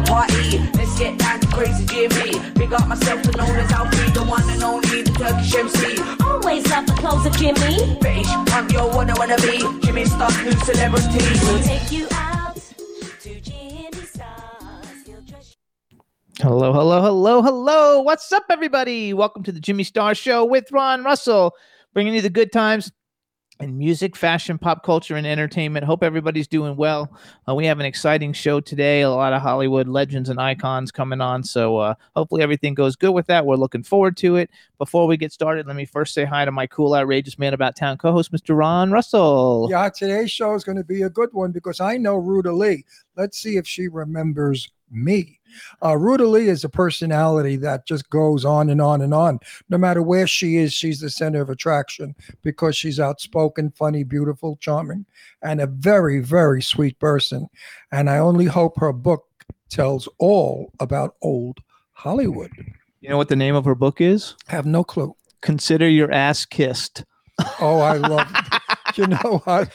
The 0.00 0.06
party. 0.10 0.58
Let's 0.76 0.98
get 0.98 1.18
down 1.18 1.40
to 1.40 1.46
crazy 1.48 1.84
Jimmy. 1.86 2.38
Big 2.54 2.72
up 2.72 2.86
myself 2.86 3.24
and 3.24 3.36
known 3.36 3.56
as 3.56 3.70
Alfie, 3.72 4.10
the 4.12 4.24
one 4.24 4.48
and 4.50 4.62
only, 4.62 5.02
the 5.02 5.12
Turkish 5.12 5.54
MC. 5.54 5.98
Always 6.24 6.68
love 6.70 6.86
the 6.86 6.92
clothes 6.92 7.26
of 7.26 7.36
Jimmy. 7.36 7.98
Bitch, 8.00 8.52
I'm 8.52 8.68
your 8.70 8.90
one 8.90 9.10
I 9.10 9.14
wanna 9.18 9.36
be. 9.36 9.58
Jimmy 9.84 10.04
Star's 10.04 10.36
new 10.44 10.52
celebrity. 10.52 11.24
We'll 11.42 11.62
take 11.62 11.90
you 11.90 12.06
out 12.12 12.56
to 13.20 13.40
Jimmy 13.40 13.92
Stars. 14.04 15.04
Dress 15.26 15.56
Hello, 16.40 16.72
hello, 16.72 17.02
hello, 17.02 17.42
hello. 17.42 18.00
What's 18.00 18.30
up, 18.32 18.44
everybody? 18.50 19.12
Welcome 19.14 19.42
to 19.44 19.52
the 19.52 19.60
Jimmy 19.60 19.84
Star 19.84 20.14
Show 20.14 20.44
with 20.44 20.70
Ron 20.70 21.02
Russell, 21.04 21.54
bringing 21.92 22.14
you 22.14 22.22
the 22.22 22.30
good 22.30 22.52
times 22.52 22.92
in 23.60 23.76
music, 23.76 24.14
fashion, 24.16 24.58
pop 24.58 24.84
culture, 24.84 25.16
and 25.16 25.26
entertainment. 25.26 25.84
Hope 25.84 26.02
everybody's 26.02 26.46
doing 26.46 26.76
well. 26.76 27.12
Uh, 27.48 27.54
we 27.54 27.66
have 27.66 27.80
an 27.80 27.86
exciting 27.86 28.32
show 28.32 28.60
today, 28.60 29.02
a 29.02 29.10
lot 29.10 29.32
of 29.32 29.42
Hollywood 29.42 29.88
legends 29.88 30.28
and 30.28 30.40
icons 30.40 30.92
coming 30.92 31.20
on. 31.20 31.42
So 31.42 31.78
uh, 31.78 31.94
hopefully 32.14 32.42
everything 32.42 32.74
goes 32.74 32.96
good 32.96 33.10
with 33.12 33.26
that. 33.26 33.46
We're 33.46 33.56
looking 33.56 33.82
forward 33.82 34.16
to 34.18 34.36
it. 34.36 34.50
Before 34.78 35.06
we 35.06 35.16
get 35.16 35.32
started, 35.32 35.66
let 35.66 35.76
me 35.76 35.84
first 35.84 36.14
say 36.14 36.24
hi 36.24 36.44
to 36.44 36.52
my 36.52 36.66
cool, 36.66 36.94
outrageous 36.94 37.38
man 37.38 37.54
about 37.54 37.76
town 37.76 37.98
co 37.98 38.12
host, 38.12 38.32
Mr. 38.32 38.56
Ron 38.56 38.92
Russell. 38.92 39.68
Yeah, 39.70 39.88
today's 39.88 40.30
show 40.30 40.54
is 40.54 40.64
going 40.64 40.78
to 40.78 40.84
be 40.84 41.02
a 41.02 41.10
good 41.10 41.30
one 41.32 41.50
because 41.50 41.80
I 41.80 41.96
know 41.96 42.16
Ruta 42.16 42.52
Lee. 42.52 42.84
Let's 43.16 43.38
see 43.38 43.56
if 43.56 43.66
she 43.66 43.88
remembers 43.88 44.70
me. 44.90 45.37
Uh, 45.84 45.96
Ruta 45.96 46.26
Lee 46.26 46.48
is 46.48 46.64
a 46.64 46.68
personality 46.68 47.56
that 47.56 47.86
just 47.86 48.08
goes 48.10 48.44
on 48.44 48.70
and 48.70 48.80
on 48.80 49.00
and 49.02 49.14
on. 49.14 49.38
No 49.68 49.78
matter 49.78 50.02
where 50.02 50.26
she 50.26 50.56
is, 50.56 50.72
she's 50.72 51.00
the 51.00 51.10
center 51.10 51.40
of 51.40 51.50
attraction 51.50 52.14
because 52.42 52.76
she's 52.76 53.00
outspoken, 53.00 53.70
funny, 53.70 54.04
beautiful, 54.04 54.56
charming, 54.60 55.06
and 55.42 55.60
a 55.60 55.66
very, 55.66 56.20
very 56.20 56.62
sweet 56.62 56.98
person. 56.98 57.48
And 57.92 58.08
I 58.10 58.18
only 58.18 58.46
hope 58.46 58.78
her 58.78 58.92
book 58.92 59.24
tells 59.68 60.08
all 60.18 60.72
about 60.80 61.16
old 61.22 61.58
Hollywood. 61.92 62.52
You 63.00 63.08
know 63.10 63.16
what 63.16 63.28
the 63.28 63.36
name 63.36 63.54
of 63.54 63.64
her 63.64 63.74
book 63.74 64.00
is? 64.00 64.34
Have 64.48 64.66
no 64.66 64.82
clue. 64.82 65.14
Consider 65.40 65.88
Your 65.88 66.10
Ass 66.10 66.44
Kissed. 66.44 67.04
Oh, 67.60 67.80
I 67.80 67.96
love. 67.96 68.28
you 68.96 69.06
know 69.06 69.40
what? 69.44 69.70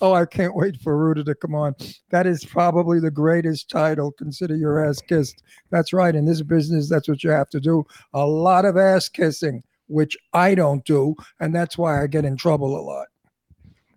Oh, 0.00 0.12
I 0.12 0.26
can't 0.26 0.54
wait 0.54 0.80
for 0.80 0.96
Ruta 0.96 1.24
to 1.24 1.34
come 1.34 1.54
on. 1.54 1.74
That 2.10 2.26
is 2.26 2.44
probably 2.44 3.00
the 3.00 3.10
greatest 3.10 3.68
title. 3.70 4.12
Consider 4.12 4.56
your 4.56 4.84
ass 4.84 5.00
kissed. 5.00 5.42
That's 5.70 5.92
right. 5.92 6.14
In 6.14 6.24
this 6.24 6.42
business, 6.42 6.88
that's 6.88 7.08
what 7.08 7.24
you 7.24 7.30
have 7.30 7.50
to 7.50 7.60
do. 7.60 7.84
A 8.14 8.26
lot 8.26 8.64
of 8.64 8.76
ass 8.76 9.08
kissing, 9.08 9.62
which 9.88 10.16
I 10.32 10.54
don't 10.54 10.84
do, 10.84 11.14
and 11.40 11.54
that's 11.54 11.78
why 11.78 12.02
I 12.02 12.06
get 12.06 12.24
in 12.24 12.36
trouble 12.36 12.78
a 12.78 12.82
lot. 12.82 13.06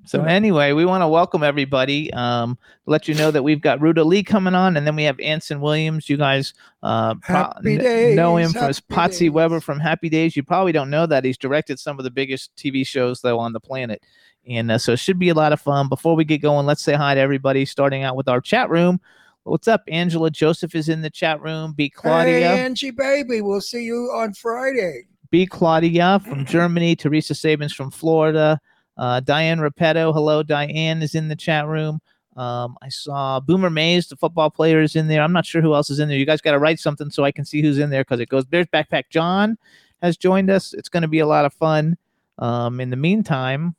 So 0.09 0.23
anyway, 0.23 0.71
we 0.71 0.85
want 0.85 1.03
to 1.03 1.07
welcome 1.07 1.43
everybody. 1.43 2.11
Um, 2.13 2.57
let 2.87 3.07
you 3.07 3.13
know 3.13 3.29
that 3.29 3.43
we've 3.43 3.61
got 3.61 3.79
Ruta 3.79 4.03
Lee 4.03 4.23
coming 4.23 4.55
on, 4.55 4.75
and 4.75 4.87
then 4.87 4.95
we 4.95 5.03
have 5.03 5.19
Anson 5.19 5.61
Williams. 5.61 6.09
You 6.09 6.17
guys 6.17 6.55
uh, 6.81 7.13
pro- 7.21 7.51
kn- 7.63 8.15
know 8.15 8.37
him 8.37 8.51
from 8.51 8.61
Happy 8.63 8.81
Potsie 8.89 9.29
Weber 9.29 9.59
from 9.59 9.79
Happy 9.79 10.09
Days. 10.09 10.35
You 10.35 10.41
probably 10.41 10.71
don't 10.71 10.89
know 10.89 11.05
that 11.05 11.23
he's 11.25 11.37
directed 11.37 11.79
some 11.79 11.99
of 11.99 12.05
the 12.05 12.09
biggest 12.09 12.55
TV 12.55 12.87
shows 12.87 13.21
though 13.21 13.37
on 13.37 13.53
the 13.53 13.59
planet, 13.59 14.01
and 14.49 14.71
uh, 14.71 14.77
so 14.77 14.93
it 14.93 14.99
should 14.99 15.19
be 15.19 15.29
a 15.29 15.33
lot 15.33 15.53
of 15.53 15.61
fun. 15.61 15.87
Before 15.87 16.15
we 16.15 16.25
get 16.25 16.41
going, 16.41 16.65
let's 16.65 16.83
say 16.83 16.93
hi 16.93 17.15
to 17.15 17.21
everybody. 17.21 17.65
Starting 17.65 18.03
out 18.03 18.15
with 18.15 18.27
our 18.27 18.41
chat 18.41 18.69
room. 18.69 18.99
What's 19.43 19.67
up, 19.67 19.83
Angela 19.87 20.29
Joseph 20.29 20.75
is 20.75 20.89
in 20.89 21.01
the 21.01 21.09
chat 21.09 21.41
room. 21.41 21.73
B 21.73 21.89
Claudia. 21.89 22.33
Hey, 22.33 22.43
Angie, 22.43 22.91
baby, 22.91 23.41
we'll 23.41 23.61
see 23.61 23.83
you 23.83 24.11
on 24.13 24.33
Friday. 24.33 25.03
B. 25.31 25.45
Claudia 25.45 26.19
from 26.27 26.45
Germany, 26.45 26.95
Teresa 26.95 27.35
Sabins 27.35 27.73
from 27.73 27.91
Florida, 27.91 28.59
uh, 28.97 29.19
Diane 29.19 29.59
Repetto. 29.59 30.13
Hello, 30.13 30.43
Diane 30.43 31.01
is 31.01 31.15
in 31.15 31.27
the 31.27 31.35
chat 31.35 31.67
room. 31.67 32.01
Um, 32.35 32.77
I 32.81 32.89
saw 32.89 33.39
Boomer 33.39 33.69
Mays, 33.69 34.07
the 34.07 34.15
football 34.15 34.49
player, 34.49 34.81
is 34.81 34.95
in 34.95 35.07
there. 35.07 35.21
I'm 35.21 35.33
not 35.33 35.45
sure 35.45 35.61
who 35.61 35.73
else 35.73 35.89
is 35.89 35.99
in 35.99 36.09
there. 36.09 36.17
You 36.17 36.25
guys 36.25 36.41
got 36.41 36.53
to 36.53 36.59
write 36.59 36.79
something 36.79 37.09
so 37.09 37.23
I 37.23 37.31
can 37.31 37.45
see 37.45 37.61
who's 37.61 37.77
in 37.77 37.89
there 37.89 38.01
because 38.01 38.19
it 38.19 38.29
goes. 38.29 38.45
There's 38.47 38.67
Backpack 38.67 39.09
John 39.09 39.57
has 40.01 40.17
joined 40.17 40.49
us. 40.49 40.73
It's 40.73 40.89
going 40.89 41.01
to 41.01 41.07
be 41.07 41.19
a 41.19 41.27
lot 41.27 41.45
of 41.45 41.53
fun. 41.53 41.97
Um, 42.37 42.79
in 42.79 42.89
the 42.89 42.95
meantime, 42.95 43.75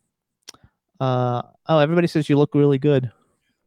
uh, 1.01 1.43
oh, 1.67 1.79
everybody 1.79 2.07
says 2.07 2.29
you 2.29 2.37
look 2.37 2.55
really 2.55 2.79
good. 2.79 3.11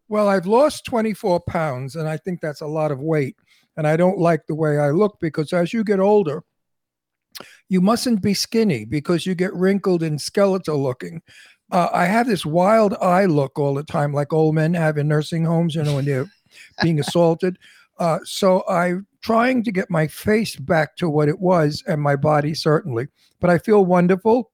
Well, 0.08 0.28
I've 0.28 0.46
lost 0.46 0.86
24 0.86 1.42
pounds, 1.42 1.96
and 1.96 2.08
I 2.08 2.18
think 2.18 2.40
that's 2.40 2.62
a 2.62 2.68
lot 2.68 2.92
of 2.92 3.00
weight. 3.00 3.36
And 3.76 3.88
I 3.88 3.98
don't 3.98 4.20
like 4.20 4.46
the 4.46 4.56
way 4.56 4.78
I 4.78 4.92
look 4.92 5.20
because 5.20 5.52
as 5.54 5.74
you 5.74 5.84
get 5.84 6.00
older, 6.00 6.44
you 7.70 7.82
mustn't 7.82 8.22
be 8.22 8.36
skinny 8.36 8.86
because 8.86 9.26
you 9.26 9.34
get 9.34 9.54
wrinkled 9.56 10.04
and 10.04 10.22
skeletal 10.22 10.82
looking. 10.82 11.22
Uh, 11.72 11.90
I 11.92 12.06
have 12.06 12.28
this 12.28 12.46
wild 12.46 12.94
eye 13.02 13.26
look 13.26 13.58
all 13.58 13.74
the 13.74 13.84
time, 13.84 14.14
like 14.14 14.32
old 14.32 14.54
men 14.54 14.76
have 14.76 15.00
in 15.00 15.08
nursing 15.08 15.44
homes, 15.44 15.74
you 15.74 15.84
know, 15.84 15.96
when 15.96 16.06
they're 16.06 16.28
being 16.84 17.00
assaulted. 17.02 17.58
Uh, 17.98 18.20
so 18.24 18.64
I'm 18.70 19.08
trying 19.22 19.64
to 19.64 19.72
get 19.72 19.90
my 19.90 20.08
face 20.08 20.56
back 20.56 20.96
to 20.98 21.10
what 21.10 21.30
it 21.30 21.40
was 21.40 21.84
and 21.88 22.02
my 22.02 22.16
body 22.16 22.54
certainly. 22.54 23.08
But 23.40 23.50
I 23.50 23.58
feel 23.58 23.86
wonderful. 23.86 24.52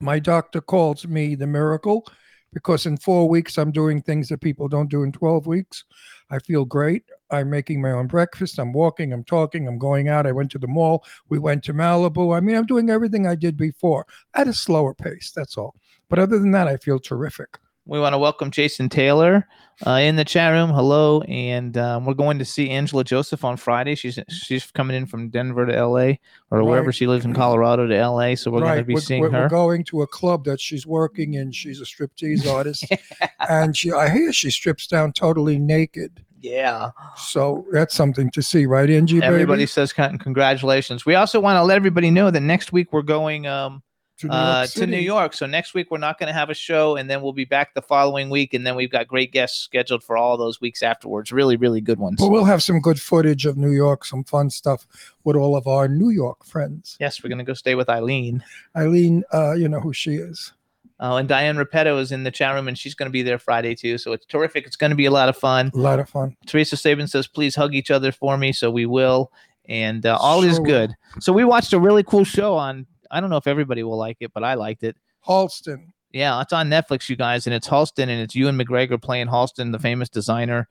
My 0.00 0.18
doctor 0.18 0.60
calls 0.60 1.06
me 1.06 1.34
the 1.34 1.46
miracle 1.46 2.06
because 2.52 2.86
in 2.86 2.96
four 2.96 3.28
weeks 3.28 3.58
I'm 3.58 3.72
doing 3.72 4.00
things 4.00 4.28
that 4.28 4.40
people 4.40 4.68
don't 4.68 4.88
do 4.88 5.02
in 5.02 5.12
12 5.12 5.46
weeks. 5.46 5.84
I 6.30 6.38
feel 6.38 6.64
great. 6.64 7.04
I'm 7.30 7.50
making 7.50 7.82
my 7.82 7.90
own 7.92 8.06
breakfast. 8.06 8.58
I'm 8.58 8.72
walking. 8.72 9.12
I'm 9.12 9.24
talking. 9.24 9.66
I'm 9.66 9.78
going 9.78 10.08
out. 10.08 10.26
I 10.26 10.32
went 10.32 10.50
to 10.52 10.58
the 10.58 10.68
mall. 10.68 11.04
We 11.28 11.38
went 11.38 11.64
to 11.64 11.74
Malibu. 11.74 12.36
I 12.36 12.40
mean, 12.40 12.56
I'm 12.56 12.66
doing 12.66 12.90
everything 12.90 13.26
I 13.26 13.34
did 13.34 13.56
before 13.56 14.06
at 14.34 14.48
a 14.48 14.52
slower 14.52 14.94
pace. 14.94 15.32
That's 15.34 15.56
all. 15.56 15.74
But 16.08 16.18
other 16.18 16.38
than 16.38 16.52
that, 16.52 16.68
I 16.68 16.76
feel 16.76 16.98
terrific. 16.98 17.58
We 17.88 17.98
want 17.98 18.12
to 18.12 18.18
welcome 18.18 18.50
Jason 18.50 18.90
Taylor 18.90 19.48
uh, 19.86 19.92
in 19.92 20.16
the 20.16 20.24
chat 20.24 20.52
room. 20.52 20.68
Hello, 20.68 21.22
and 21.22 21.74
um, 21.78 22.04
we're 22.04 22.12
going 22.12 22.38
to 22.38 22.44
see 22.44 22.68
Angela 22.68 23.02
Joseph 23.02 23.46
on 23.46 23.56
Friday. 23.56 23.94
She's 23.94 24.18
she's 24.28 24.70
coming 24.70 24.94
in 24.94 25.06
from 25.06 25.30
Denver 25.30 25.64
to 25.64 25.74
L.A. 25.74 26.20
or 26.50 26.62
wherever 26.64 26.92
she 26.92 27.06
lives 27.06 27.24
in 27.24 27.32
Colorado 27.32 27.86
to 27.86 27.96
L.A. 27.96 28.36
So 28.36 28.50
we're 28.50 28.60
going 28.60 28.76
to 28.76 28.84
be 28.84 28.92
we're, 28.92 29.00
seeing 29.00 29.22
we're, 29.22 29.30
her. 29.30 29.44
we're 29.44 29.48
going 29.48 29.84
to 29.84 30.02
a 30.02 30.06
club 30.06 30.44
that 30.44 30.60
she's 30.60 30.86
working 30.86 31.32
in. 31.32 31.50
She's 31.50 31.80
a 31.80 31.84
striptease 31.84 32.46
artist, 32.46 32.84
and 33.48 33.74
she 33.74 33.90
I 33.90 34.10
hear 34.10 34.34
she 34.34 34.50
strips 34.50 34.86
down 34.86 35.14
totally 35.14 35.58
naked. 35.58 36.22
yeah, 36.42 36.90
So 37.16 37.64
that's 37.72 37.94
something 37.94 38.30
to 38.32 38.42
see, 38.42 38.66
right, 38.66 38.90
Angie? 38.90 39.22
everybody 39.22 39.62
baby? 39.62 39.66
says 39.66 39.94
congratulations. 39.94 41.06
We 41.06 41.14
also 41.14 41.40
want 41.40 41.56
to 41.56 41.62
let 41.62 41.76
everybody 41.76 42.10
know 42.10 42.30
that 42.30 42.40
next 42.42 42.70
week 42.70 42.92
we're 42.92 43.00
going 43.00 43.46
um, 43.46 43.82
to 44.18 44.26
New, 44.26 44.32
uh, 44.32 44.58
York 44.60 44.70
to 44.70 44.86
New 44.86 44.98
York. 44.98 45.34
So 45.34 45.46
next 45.46 45.74
week 45.74 45.90
we're 45.90 45.98
not 45.98 46.18
going 46.18 46.26
to 46.26 46.32
have 46.32 46.50
a 46.50 46.54
show, 46.54 46.96
and 46.96 47.08
then 47.08 47.22
we'll 47.22 47.32
be 47.32 47.44
back 47.44 47.74
the 47.74 47.82
following 47.82 48.30
week, 48.30 48.54
and 48.54 48.66
then 48.66 48.76
we've 48.76 48.90
got 48.90 49.08
great 49.08 49.32
guests 49.32 49.58
scheduled 49.58 50.02
for 50.02 50.16
all 50.16 50.36
those 50.36 50.60
weeks 50.60 50.82
afterwards. 50.82 51.32
Really, 51.32 51.56
really 51.56 51.80
good 51.80 51.98
ones. 51.98 52.16
But 52.18 52.30
we'll 52.30 52.44
have 52.44 52.62
some 52.62 52.80
good 52.80 53.00
footage 53.00 53.46
of 53.46 53.56
New 53.56 53.70
York, 53.72 54.04
some 54.04 54.24
fun 54.24 54.50
stuff 54.50 54.86
with 55.24 55.36
all 55.36 55.56
of 55.56 55.66
our 55.66 55.88
New 55.88 56.10
York 56.10 56.44
friends. 56.44 56.96
Yes, 57.00 57.22
we're 57.22 57.28
going 57.28 57.38
to 57.38 57.44
go 57.44 57.54
stay 57.54 57.74
with 57.74 57.88
Eileen. 57.88 58.44
Eileen, 58.76 59.24
uh, 59.32 59.52
you 59.52 59.68
know 59.68 59.80
who 59.80 59.92
she 59.92 60.14
is. 60.14 60.52
Oh, 61.00 61.16
and 61.16 61.28
Diane 61.28 61.56
Repetto 61.56 62.00
is 62.00 62.10
in 62.10 62.24
the 62.24 62.30
chat 62.30 62.54
room, 62.54 62.66
and 62.66 62.76
she's 62.76 62.94
going 62.94 63.06
to 63.06 63.12
be 63.12 63.22
there 63.22 63.38
Friday 63.38 63.76
too. 63.76 63.98
So 63.98 64.12
it's 64.12 64.26
terrific. 64.26 64.66
It's 64.66 64.74
going 64.74 64.90
to 64.90 64.96
be 64.96 65.06
a 65.06 65.12
lot 65.12 65.28
of 65.28 65.36
fun. 65.36 65.70
A 65.74 65.78
lot 65.78 66.00
of 66.00 66.08
fun. 66.08 66.36
Teresa 66.46 66.76
Sabin 66.76 67.06
says, 67.06 67.28
"Please 67.28 67.54
hug 67.54 67.72
each 67.74 67.92
other 67.92 68.10
for 68.10 68.36
me," 68.36 68.52
so 68.52 68.68
we 68.68 68.84
will, 68.84 69.30
and 69.68 70.04
uh, 70.04 70.18
all 70.20 70.42
is 70.42 70.56
Sure 70.56 70.62
will. 70.62 70.66
good. 70.66 70.96
So 71.20 71.32
we 71.32 71.44
watched 71.44 71.72
a 71.72 71.78
really 71.78 72.02
cool 72.02 72.24
show 72.24 72.54
on. 72.54 72.84
I 73.10 73.20
don't 73.20 73.30
know 73.30 73.36
if 73.36 73.46
everybody 73.46 73.82
will 73.82 73.96
like 73.96 74.18
it, 74.20 74.32
but 74.32 74.44
I 74.44 74.54
liked 74.54 74.82
it. 74.82 74.96
Halston. 75.26 75.92
Yeah, 76.12 76.40
it's 76.40 76.52
on 76.52 76.70
Netflix, 76.70 77.08
you 77.08 77.16
guys, 77.16 77.46
and 77.46 77.54
it's 77.54 77.68
Halston, 77.68 78.04
and 78.04 78.20
it's 78.20 78.34
Ewan 78.34 78.56
McGregor 78.56 79.00
playing 79.00 79.26
Halston, 79.26 79.72
the 79.72 79.78
famous 79.78 80.08
designer, 80.08 80.68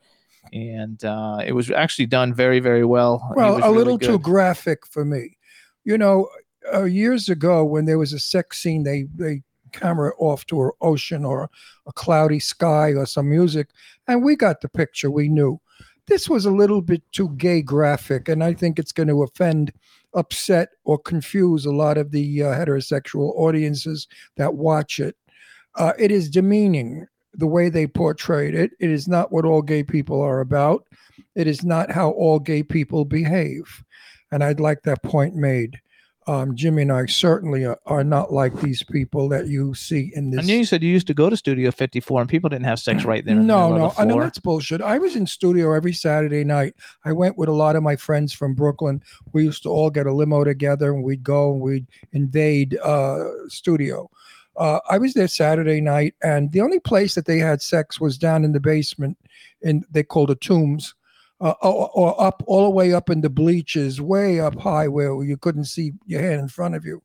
and 0.52 1.04
uh, 1.06 1.42
it 1.46 1.52
was 1.52 1.70
actually 1.70 2.08
done 2.08 2.34
very, 2.34 2.60
very 2.60 2.84
well. 2.84 3.32
Well, 3.36 3.58
a 3.58 3.62
really 3.62 3.78
little 3.78 4.00
too 4.00 4.18
graphic 4.18 4.88
for 4.88 5.06
me. 5.06 5.38
You 5.84 5.98
know, 5.98 6.28
uh, 6.74 6.86
years 6.86 7.30
ago 7.30 7.64
when 7.64 7.86
there 7.86 8.00
was 8.00 8.14
a 8.14 8.20
sex 8.20 8.60
scene, 8.60 8.84
they 8.84 9.06
they 9.14 9.44
camera 9.74 10.14
off 10.18 10.46
to 10.48 10.64
an 10.64 10.72
ocean 10.82 11.24
or 11.24 11.50
a 11.86 11.94
cloudy 11.94 12.40
sky 12.40 12.94
or 12.94 13.06
some 13.06 13.30
music, 13.30 13.70
and 14.08 14.24
we 14.24 14.36
got 14.36 14.62
the 14.62 14.70
picture. 14.70 15.12
We 15.12 15.30
knew 15.30 15.60
this 16.08 16.28
was 16.28 16.46
a 16.46 16.52
little 16.52 16.82
bit 16.82 17.04
too 17.12 17.30
gay 17.38 17.62
graphic, 17.62 18.28
and 18.28 18.44
I 18.44 18.54
think 18.54 18.80
it's 18.80 18.92
going 18.92 19.10
to 19.10 19.24
offend, 19.24 19.72
upset, 20.18 20.70
or 20.84 20.98
confuse 20.98 21.66
a 21.66 21.72
lot 21.72 21.98
of 21.98 22.12
the 22.12 22.44
uh, 22.44 22.48
heterosexual 22.48 23.32
audiences 23.38 24.08
that 24.36 24.56
watch 24.56 25.00
it. 25.00 25.16
Uh, 25.76 25.94
it 25.98 26.12
is 26.12 26.30
demeaning 26.30 27.06
the 27.34 27.48
way 27.48 27.70
they 27.70 27.88
portrayed 27.88 28.56
it. 28.56 28.72
It 28.80 28.90
is 28.90 29.08
not 29.08 29.32
what 29.32 29.46
all 29.46 29.62
gay 29.62 29.84
people 29.84 30.20
are 30.22 30.40
about. 30.42 30.84
It 31.36 31.48
is 31.48 31.64
not 31.64 31.92
how 31.92 32.10
all 32.12 32.40
gay 32.40 32.64
people 32.64 33.06
behave. 33.06 33.84
And 34.32 34.44
I'd 34.44 34.60
like 34.60 34.82
that 34.84 35.04
point 35.04 35.36
made. 35.36 35.80
Um, 36.28 36.56
Jimmy 36.56 36.82
and 36.82 36.92
I 36.92 37.06
certainly 37.06 37.66
are, 37.66 37.80
are 37.86 38.04
not 38.04 38.34
like 38.34 38.54
these 38.60 38.84
people 38.84 39.30
that 39.30 39.48
you 39.48 39.74
see 39.74 40.12
in 40.14 40.34
I 40.34 40.38
this. 40.38 40.46
knew 40.48 40.58
you 40.58 40.66
said 40.66 40.84
you 40.84 40.92
used 40.92 41.08
to 41.08 41.14
go 41.14 41.30
to 41.30 41.38
Studio 41.38 41.72
54 41.72 42.22
and 42.22 42.30
people 42.30 42.50
didn't 42.50 42.66
have 42.66 42.80
sex 42.80 43.06
right 43.06 43.24
there. 43.24 43.34
in 43.34 43.42
the 43.42 43.46
No, 43.48 43.76
no, 43.76 43.94
I 43.98 44.04
know 44.04 44.20
that's 44.20 44.38
bullshit. 44.40 44.82
I 44.82 44.98
was 44.98 45.16
in 45.16 45.26
studio 45.26 45.74
every 45.74 45.94
Saturday 45.94 46.44
night. 46.44 46.76
I 47.06 47.14
went 47.14 47.38
with 47.38 47.48
a 47.48 47.54
lot 47.54 47.78
of 47.78 47.84
my 47.84 47.96
friends 47.96 48.34
from 48.34 48.56
Brooklyn. 48.56 49.02
We 49.32 49.46
used 49.46 49.64
to 49.64 49.70
all 49.70 49.90
get 49.90 50.06
a 50.06 50.14
limo 50.14 50.44
together 50.44 50.94
and 50.94 51.02
we'd 51.02 51.24
go 51.24 51.54
and 51.54 51.62
we'd 51.62 51.88
invade 52.12 52.78
uh, 52.84 53.24
studio. 53.48 54.10
Uh, 54.58 54.80
I 54.90 54.98
was 54.98 55.14
there 55.14 55.28
Saturday 55.28 55.80
night, 55.80 56.16
and 56.24 56.52
the 56.52 56.62
only 56.62 56.80
place 56.80 57.14
that 57.14 57.26
they 57.26 57.38
had 57.38 57.62
sex 57.62 58.02
was 58.02 58.18
down 58.18 58.44
in 58.44 58.54
the 58.54 58.60
basement, 58.60 59.16
and 59.64 59.86
they 59.92 60.02
called 60.02 60.32
it 60.32 60.42
tombs, 60.42 60.96
uh, 61.40 61.54
or, 61.62 61.90
or 61.94 62.22
up 62.22 62.44
all 62.48 62.64
the 62.64 62.70
way 62.70 62.94
up 62.94 63.10
in 63.10 63.22
the 63.22 63.30
bleachers, 63.30 64.02
way 64.02 64.40
up 64.40 64.60
high 64.60 64.88
where 64.88 65.24
you 65.24 65.38
couldn't 65.38 65.66
see 65.66 65.94
your 66.06 66.22
hand 66.22 66.42
in 66.42 66.48
front 66.48 66.76
of 66.76 66.86
you. 66.86 67.02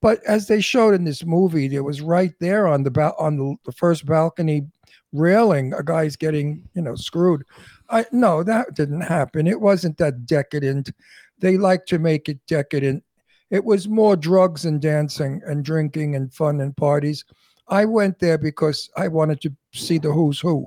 But 0.00 0.22
as 0.24 0.48
they 0.48 0.60
showed 0.60 0.94
in 0.94 1.04
this 1.04 1.24
movie, 1.24 1.74
it 1.74 1.80
was 1.80 2.00
right 2.00 2.34
there 2.40 2.66
on 2.66 2.82
the 2.82 2.90
ba- 2.90 3.14
on 3.18 3.36
the, 3.36 3.56
the 3.64 3.72
first 3.72 4.04
balcony 4.04 4.66
railing, 5.12 5.72
a 5.74 5.82
guy's 5.82 6.16
getting 6.16 6.68
you 6.74 6.82
know 6.82 6.94
screwed. 6.94 7.44
I 7.88 8.06
no, 8.12 8.42
that 8.42 8.74
didn't 8.74 9.02
happen. 9.02 9.46
It 9.46 9.60
wasn't 9.60 9.98
that 9.98 10.26
decadent. 10.26 10.90
They 11.38 11.56
like 11.56 11.86
to 11.86 11.98
make 11.98 12.28
it 12.28 12.38
decadent. 12.46 13.04
It 13.50 13.64
was 13.64 13.86
more 13.86 14.16
drugs 14.16 14.64
and 14.64 14.80
dancing 14.80 15.42
and 15.46 15.64
drinking 15.64 16.16
and 16.16 16.32
fun 16.32 16.60
and 16.60 16.76
parties. 16.76 17.24
I 17.68 17.84
went 17.84 18.18
there 18.18 18.38
because 18.38 18.90
I 18.96 19.08
wanted 19.08 19.40
to 19.42 19.52
see 19.72 19.98
the 19.98 20.10
who's 20.10 20.40
who. 20.40 20.66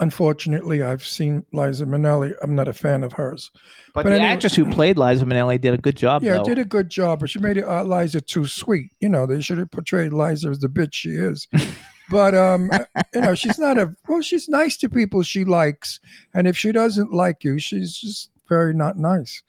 Unfortunately, 0.00 0.82
I've 0.82 1.04
seen 1.04 1.44
Liza 1.52 1.84
Minnelli. 1.84 2.34
I'm 2.42 2.54
not 2.54 2.68
a 2.68 2.72
fan 2.72 3.04
of 3.04 3.12
hers. 3.12 3.50
but, 3.94 4.04
but 4.04 4.10
the 4.10 4.16
anyway- 4.16 4.30
actress 4.30 4.54
who 4.54 4.70
played 4.70 4.96
Liza 4.96 5.24
Minnelli 5.26 5.60
did 5.60 5.74
a 5.74 5.78
good 5.78 5.96
job. 5.96 6.22
Yeah, 6.22 6.38
though. 6.38 6.44
did 6.44 6.58
a 6.58 6.64
good 6.64 6.88
job, 6.88 7.20
but 7.20 7.30
she 7.30 7.38
made 7.38 7.58
it, 7.58 7.64
uh, 7.64 7.84
Liza 7.84 8.22
too 8.22 8.46
sweet. 8.46 8.90
You 9.00 9.10
know, 9.10 9.26
they 9.26 9.40
should 9.40 9.58
have 9.58 9.70
portrayed 9.70 10.12
Liza 10.12 10.48
as 10.48 10.58
the 10.58 10.68
bitch 10.68 10.94
she 10.94 11.10
is. 11.10 11.46
but 12.10 12.34
um, 12.34 12.70
you 13.14 13.20
know, 13.20 13.34
she's 13.34 13.58
not 13.58 13.78
a 13.78 13.94
well. 14.08 14.22
She's 14.22 14.48
nice 14.48 14.76
to 14.78 14.88
people 14.88 15.22
she 15.22 15.44
likes, 15.44 16.00
and 16.34 16.48
if 16.48 16.56
she 16.56 16.72
doesn't 16.72 17.12
like 17.12 17.44
you, 17.44 17.58
she's 17.58 17.96
just 17.96 18.30
very 18.48 18.74
not 18.74 18.98
nice. 18.98 19.42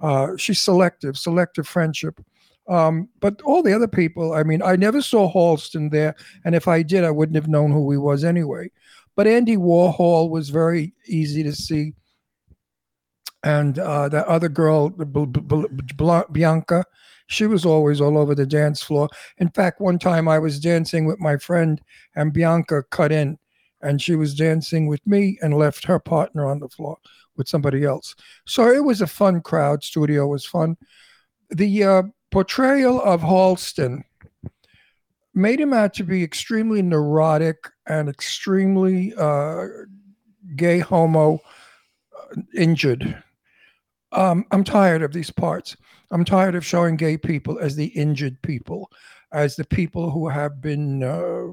Uh, 0.00 0.36
she's 0.36 0.58
selective, 0.60 1.16
selective 1.16 1.68
friendship. 1.68 2.20
Um, 2.68 3.08
but 3.18 3.42
all 3.42 3.62
the 3.62 3.74
other 3.74 3.88
people, 3.88 4.32
I 4.32 4.44
mean, 4.44 4.62
I 4.62 4.76
never 4.76 5.02
saw 5.02 5.30
Halston 5.30 5.90
there, 5.90 6.14
and 6.44 6.54
if 6.54 6.68
I 6.68 6.82
did, 6.82 7.04
I 7.04 7.10
wouldn't 7.10 7.36
have 7.36 7.48
known 7.48 7.72
who 7.72 7.90
he 7.90 7.98
was 7.98 8.22
anyway. 8.24 8.70
But 9.20 9.26
Andy 9.26 9.58
Warhol 9.58 10.30
was 10.30 10.48
very 10.48 10.94
easy 11.06 11.42
to 11.42 11.52
see 11.52 11.92
and 13.42 13.78
uh, 13.78 14.08
that 14.08 14.26
other 14.26 14.48
girl, 14.48 14.88
Bianca, 16.32 16.84
she 17.26 17.46
was 17.46 17.66
always 17.66 18.00
all 18.00 18.16
over 18.16 18.34
the 18.34 18.46
dance 18.46 18.82
floor. 18.82 19.10
In 19.36 19.50
fact, 19.50 19.78
one 19.78 19.98
time 19.98 20.26
I 20.26 20.38
was 20.38 20.58
dancing 20.58 21.04
with 21.04 21.20
my 21.20 21.36
friend, 21.36 21.82
and 22.16 22.32
Bianca 22.32 22.82
cut 22.84 23.12
in, 23.12 23.38
and 23.82 24.00
she 24.00 24.14
was 24.14 24.34
dancing 24.34 24.86
with 24.86 25.06
me 25.06 25.38
and 25.42 25.52
left 25.52 25.84
her 25.84 25.98
partner 25.98 26.46
on 26.46 26.60
the 26.60 26.70
floor 26.70 26.96
with 27.36 27.46
somebody 27.46 27.84
else. 27.84 28.14
So 28.46 28.70
it 28.70 28.84
was 28.84 29.02
a 29.02 29.06
fun 29.06 29.42
crowd. 29.42 29.84
Studio 29.84 30.28
was 30.28 30.46
fun. 30.46 30.78
The 31.50 31.84
uh, 31.84 32.02
portrayal 32.30 33.02
of 33.02 33.20
Halston 33.20 34.02
made 35.34 35.60
him 35.60 35.72
out 35.72 35.94
to 35.94 36.04
be 36.04 36.22
extremely 36.22 36.82
neurotic 36.82 37.68
and 37.86 38.08
extremely 38.08 39.14
uh, 39.16 39.66
gay 40.56 40.78
homo 40.78 41.38
uh, 42.16 42.40
injured 42.54 43.22
um, 44.12 44.44
I'm 44.50 44.64
tired 44.64 45.02
of 45.02 45.12
these 45.12 45.30
parts. 45.30 45.76
I'm 46.10 46.24
tired 46.24 46.54
of 46.54 46.64
showing 46.64 46.96
gay 46.96 47.16
people 47.16 47.58
as 47.58 47.76
the 47.76 47.86
injured 47.86 48.40
people, 48.42 48.90
as 49.32 49.56
the 49.56 49.64
people 49.64 50.10
who 50.10 50.28
have 50.28 50.60
been 50.60 51.02
uh, 51.02 51.48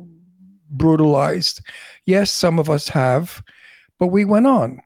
brutalized. 0.72 1.62
Yes, 2.06 2.32
some 2.32 2.58
of 2.58 2.70
us 2.70 2.88
have, 2.90 3.44
but 4.00 4.08
we 4.08 4.26
went 4.26 4.48
on 4.48 4.82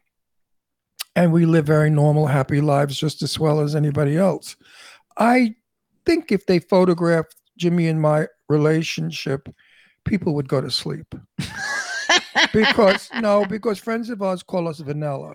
and 1.15 1.31
we 1.31 1.45
live 1.45 1.65
very 1.65 1.89
normal, 1.89 2.27
happy 2.27 2.61
lives 2.61 2.97
just 2.97 3.21
as 3.21 3.39
well 3.39 3.61
as 3.61 3.75
anybody 3.75 4.17
else. 4.17 4.55
I 5.17 5.55
think 6.05 6.31
if 6.31 6.45
they 6.45 6.59
photographed 6.59 7.35
Jimmy 7.57 7.87
and 7.87 8.01
my 8.01 8.27
relationship, 8.51 9.47
people 10.05 10.35
would 10.35 10.47
go 10.47 10.61
to 10.61 10.69
sleep. 10.69 11.15
because, 12.53 13.09
no, 13.19 13.45
because 13.45 13.79
friends 13.79 14.09
of 14.09 14.21
ours 14.21 14.43
call 14.43 14.67
us 14.67 14.79
vanilla. 14.79 15.33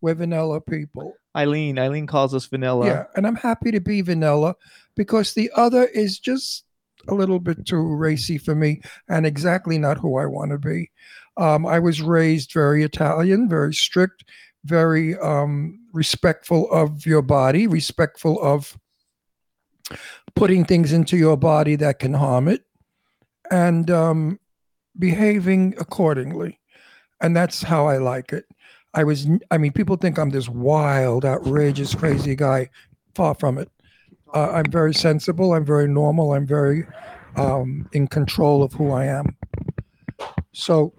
We're 0.00 0.14
vanilla 0.14 0.60
people. 0.60 1.14
Eileen. 1.34 1.78
Eileen 1.78 2.06
calls 2.06 2.34
us 2.34 2.46
vanilla. 2.46 2.86
Yeah, 2.86 3.04
and 3.16 3.26
I'm 3.26 3.36
happy 3.36 3.70
to 3.70 3.80
be 3.80 4.02
vanilla 4.02 4.54
because 4.94 5.34
the 5.34 5.50
other 5.56 5.84
is 5.86 6.18
just 6.18 6.64
a 7.08 7.14
little 7.14 7.38
bit 7.38 7.66
too 7.66 7.94
racy 7.94 8.38
for 8.38 8.54
me 8.54 8.80
and 9.08 9.26
exactly 9.26 9.78
not 9.78 9.98
who 9.98 10.18
I 10.18 10.26
want 10.26 10.50
to 10.50 10.58
be. 10.58 10.90
Um, 11.36 11.66
I 11.66 11.78
was 11.78 12.00
raised 12.00 12.52
very 12.52 12.82
Italian, 12.82 13.48
very 13.48 13.74
strict, 13.74 14.24
very 14.64 15.16
um, 15.18 15.78
respectful 15.92 16.70
of 16.70 17.06
your 17.06 17.22
body, 17.22 17.66
respectful 17.66 18.40
of 18.42 18.76
putting 20.34 20.64
things 20.64 20.92
into 20.92 21.16
your 21.16 21.36
body 21.36 21.76
that 21.76 21.98
can 21.98 22.14
harm 22.14 22.48
it, 22.48 22.64
and 23.50 23.90
um, 23.90 24.38
behaving 24.98 25.74
accordingly. 25.78 26.60
And 27.20 27.34
that's 27.34 27.62
how 27.62 27.86
I 27.86 27.98
like 27.98 28.32
it. 28.32 28.44
I 28.94 29.04
was, 29.04 29.26
I 29.50 29.58
mean, 29.58 29.72
people 29.72 29.96
think 29.96 30.18
I'm 30.18 30.30
this 30.30 30.48
wild, 30.48 31.24
outrageous, 31.24 31.94
crazy 31.94 32.34
guy. 32.34 32.70
Far 33.14 33.34
from 33.34 33.56
it. 33.56 33.70
Uh, 34.34 34.50
I'm 34.52 34.70
very 34.70 34.92
sensible. 34.92 35.54
I'm 35.54 35.64
very 35.64 35.88
normal. 35.88 36.34
I'm 36.34 36.46
very 36.46 36.86
um, 37.36 37.88
in 37.92 38.06
control 38.08 38.62
of 38.62 38.72
who 38.72 38.90
I 38.92 39.06
am. 39.06 39.36
So, 40.52 40.92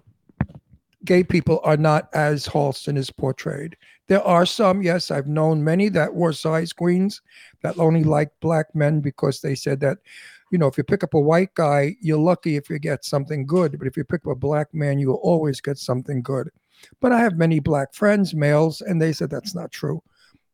gay 1.06 1.24
people 1.24 1.60
are 1.64 1.78
not 1.78 2.10
as 2.14 2.48
Halston 2.48 2.98
is 2.98 3.12
portrayed. 3.12 3.78
There 4.08 4.24
are 4.24 4.46
some, 4.46 4.82
yes, 4.82 5.12
I've 5.12 5.28
known 5.28 5.64
many 5.64 5.90
that 5.90 6.14
were 6.14 6.34
size 6.34 6.74
queens 6.74 7.22
that 7.64 7.78
only 7.80 8.04
like 8.04 8.30
black 8.40 8.74
men 8.76 9.02
because 9.02 9.42
they 9.42 9.56
said 9.56 9.80
that, 9.82 9.98
you 10.52 10.58
know, 10.58 10.68
if 10.68 10.78
you 10.78 10.84
pick 10.84 11.04
up 11.04 11.14
a 11.14 11.20
white 11.20 11.54
guy, 11.56 11.96
you're 12.02 12.18
lucky 12.18 12.56
if 12.56 12.70
you 12.70 12.80
get 12.80 13.04
something 13.04 13.46
good. 13.46 13.78
But 13.78 13.88
if 13.88 13.98
you 13.98 14.04
pick 14.04 14.22
up 14.26 14.32
a 14.32 14.36
black 14.36 14.74
man, 14.74 15.00
you 15.00 15.10
will 15.10 15.16
always 15.16 15.60
get 15.60 15.78
something 15.78 16.22
good. 16.22 16.50
But 17.02 17.12
I 17.12 17.20
have 17.20 17.38
many 17.38 17.60
black 17.60 17.94
friends, 17.94 18.34
males, 18.34 18.82
and 18.82 19.02
they 19.02 19.14
said 19.14 19.30
that's 19.30 19.56
not 19.56 19.72
true. 19.72 20.02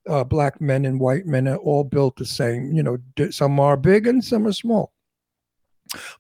Uh, 0.08 0.24
black 0.24 0.60
men 0.60 0.86
and 0.86 1.00
white 1.00 1.26
men 1.26 1.48
are 1.48 1.58
all 1.58 1.84
built 1.84 2.16
the 2.16 2.26
same. 2.26 2.74
You 2.74 2.84
know, 2.84 2.98
some 3.30 3.60
are 3.60 3.78
big 3.78 4.08
and 4.08 4.24
some 4.24 4.48
are 4.48 4.54
small. 4.54 4.92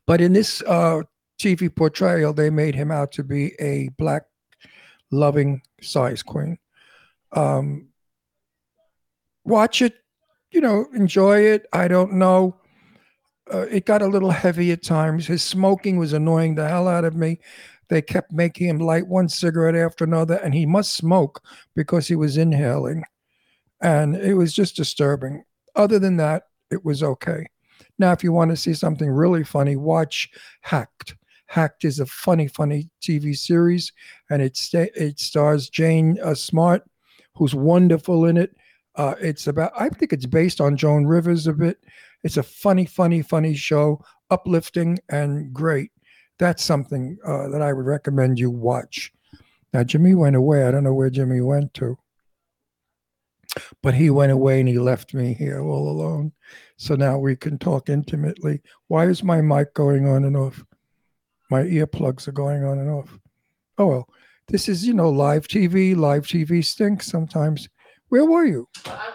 But 0.05 0.21
in 0.21 0.33
this 0.33 0.61
uh, 0.67 1.01
TV 1.39 1.73
portrayal, 1.73 2.33
they 2.33 2.49
made 2.49 2.75
him 2.75 2.91
out 2.91 3.11
to 3.13 3.23
be 3.23 3.53
a 3.59 3.89
black, 3.97 4.23
loving 5.11 5.61
size 5.81 6.23
queen. 6.23 6.57
Um, 7.31 7.87
watch 9.43 9.81
it, 9.81 9.95
you 10.53 10.61
know, 10.61 10.85
enjoy 10.93 11.39
it. 11.41 11.65
I 11.73 11.87
don't 11.87 12.13
know. 12.13 12.55
Uh, 13.51 13.65
it 13.69 13.85
got 13.85 14.01
a 14.01 14.07
little 14.07 14.31
heavy 14.31 14.71
at 14.71 14.83
times. 14.83 15.27
His 15.27 15.43
smoking 15.43 15.97
was 15.97 16.13
annoying 16.13 16.55
the 16.55 16.67
hell 16.67 16.87
out 16.87 17.03
of 17.03 17.15
me. 17.15 17.39
They 17.89 18.01
kept 18.01 18.31
making 18.31 18.69
him 18.69 18.79
light 18.79 19.07
one 19.07 19.27
cigarette 19.27 19.75
after 19.75 20.05
another, 20.05 20.35
and 20.35 20.53
he 20.53 20.65
must 20.65 20.95
smoke 20.95 21.43
because 21.75 22.07
he 22.07 22.15
was 22.15 22.37
inhaling. 22.37 23.03
And 23.81 24.15
it 24.15 24.35
was 24.35 24.53
just 24.53 24.75
disturbing. 24.77 25.43
Other 25.75 25.99
than 25.99 26.17
that, 26.17 26.43
it 26.71 26.85
was 26.85 27.03
okay. 27.03 27.47
Now, 27.99 28.11
if 28.11 28.23
you 28.23 28.31
want 28.31 28.51
to 28.51 28.57
see 28.57 28.73
something 28.73 29.09
really 29.09 29.43
funny, 29.43 29.75
watch 29.75 30.29
Hacked. 30.61 31.15
Hacked 31.47 31.85
is 31.85 31.99
a 31.99 32.05
funny, 32.05 32.47
funny 32.47 32.89
TV 33.01 33.37
series, 33.37 33.91
and 34.29 34.41
it 34.41 34.55
sta- 34.57 34.91
it 34.95 35.19
stars 35.19 35.69
Jean 35.69 36.17
uh, 36.23 36.33
Smart, 36.33 36.83
who's 37.35 37.53
wonderful 37.53 38.25
in 38.25 38.37
it. 38.37 38.55
Uh, 38.95 39.15
it's 39.19 39.47
about, 39.47 39.71
I 39.77 39.89
think 39.89 40.13
it's 40.13 40.25
based 40.25 40.61
on 40.61 40.77
Joan 40.77 41.05
Rivers 41.05 41.47
a 41.47 41.53
bit. 41.53 41.83
It's 42.23 42.37
a 42.37 42.43
funny, 42.43 42.85
funny, 42.85 43.21
funny 43.21 43.55
show, 43.55 44.03
uplifting 44.29 44.99
and 45.09 45.51
great. 45.53 45.91
That's 46.39 46.63
something 46.63 47.17
uh, 47.25 47.47
that 47.49 47.61
I 47.61 47.73
would 47.73 47.85
recommend 47.85 48.39
you 48.39 48.49
watch. 48.49 49.11
Now, 49.73 49.83
Jimmy 49.83 50.13
went 50.13 50.35
away. 50.35 50.65
I 50.65 50.71
don't 50.71 50.83
know 50.83 50.93
where 50.93 51.09
Jimmy 51.09 51.41
went 51.41 51.73
to. 51.75 51.97
But 53.81 53.93
he 53.93 54.09
went 54.09 54.31
away 54.31 54.59
and 54.59 54.69
he 54.69 54.79
left 54.79 55.13
me 55.13 55.33
here 55.33 55.61
all 55.61 55.89
alone. 55.89 56.31
So 56.77 56.95
now 56.95 57.17
we 57.17 57.35
can 57.35 57.57
talk 57.57 57.89
intimately. 57.89 58.61
Why 58.87 59.05
is 59.07 59.23
my 59.23 59.41
mic 59.41 59.73
going 59.73 60.07
on 60.07 60.23
and 60.25 60.35
off? 60.35 60.63
My 61.51 61.63
earplugs 61.63 62.27
are 62.27 62.33
going 62.33 62.63
on 62.63 62.79
and 62.79 62.89
off. 62.89 63.17
Oh 63.77 63.87
well, 63.87 64.09
this 64.47 64.67
is 64.67 64.85
you 64.85 64.93
know 64.93 65.09
live 65.09 65.47
TV. 65.47 65.95
Live 65.95 66.25
TV 66.25 66.65
stinks 66.65 67.05
sometimes. 67.07 67.69
Where 68.13 68.25
were 68.25 68.45
you? 68.45 68.67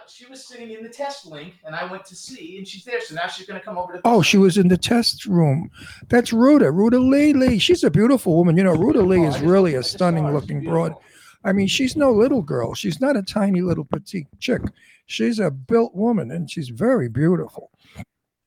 she 0.08 0.26
was 0.26 0.44
sitting 0.48 0.72
in 0.72 0.82
the 0.82 0.88
test 0.88 1.24
link, 1.24 1.54
and 1.64 1.72
I 1.72 1.88
went 1.88 2.04
to 2.06 2.16
see, 2.16 2.58
and 2.58 2.66
she's 2.66 2.84
there. 2.84 3.00
So 3.00 3.14
now 3.14 3.28
she's 3.28 3.46
going 3.46 3.60
to 3.60 3.64
come 3.64 3.78
over 3.78 3.92
to. 3.92 4.00
Oh, 4.04 4.22
she 4.22 4.38
was 4.38 4.58
in 4.58 4.66
the 4.66 4.76
test 4.76 5.24
room. 5.24 5.70
That's 6.08 6.32
Ruta. 6.32 6.72
Ruta 6.72 6.98
Lee 6.98 7.32
Lee. 7.32 7.60
She's 7.60 7.84
a 7.84 7.92
beautiful 7.92 8.34
woman. 8.36 8.56
You 8.56 8.64
know, 8.64 8.74
Ruta 8.74 9.00
Lee 9.00 9.24
Oh, 9.24 9.28
is 9.28 9.40
really 9.40 9.74
a 9.74 9.84
stunning 9.84 10.32
looking 10.32 10.64
broad. 10.64 10.96
I 11.44 11.52
mean, 11.52 11.68
she's 11.68 11.94
no 11.94 12.10
little 12.10 12.42
girl. 12.42 12.74
She's 12.74 13.00
not 13.00 13.16
a 13.16 13.22
tiny 13.22 13.60
little 13.60 13.84
petite 13.84 14.26
chick. 14.40 14.62
She's 15.06 15.38
a 15.38 15.52
built 15.52 15.94
woman 15.94 16.32
and 16.32 16.50
she's 16.50 16.68
very 16.68 17.08
beautiful. 17.08 17.70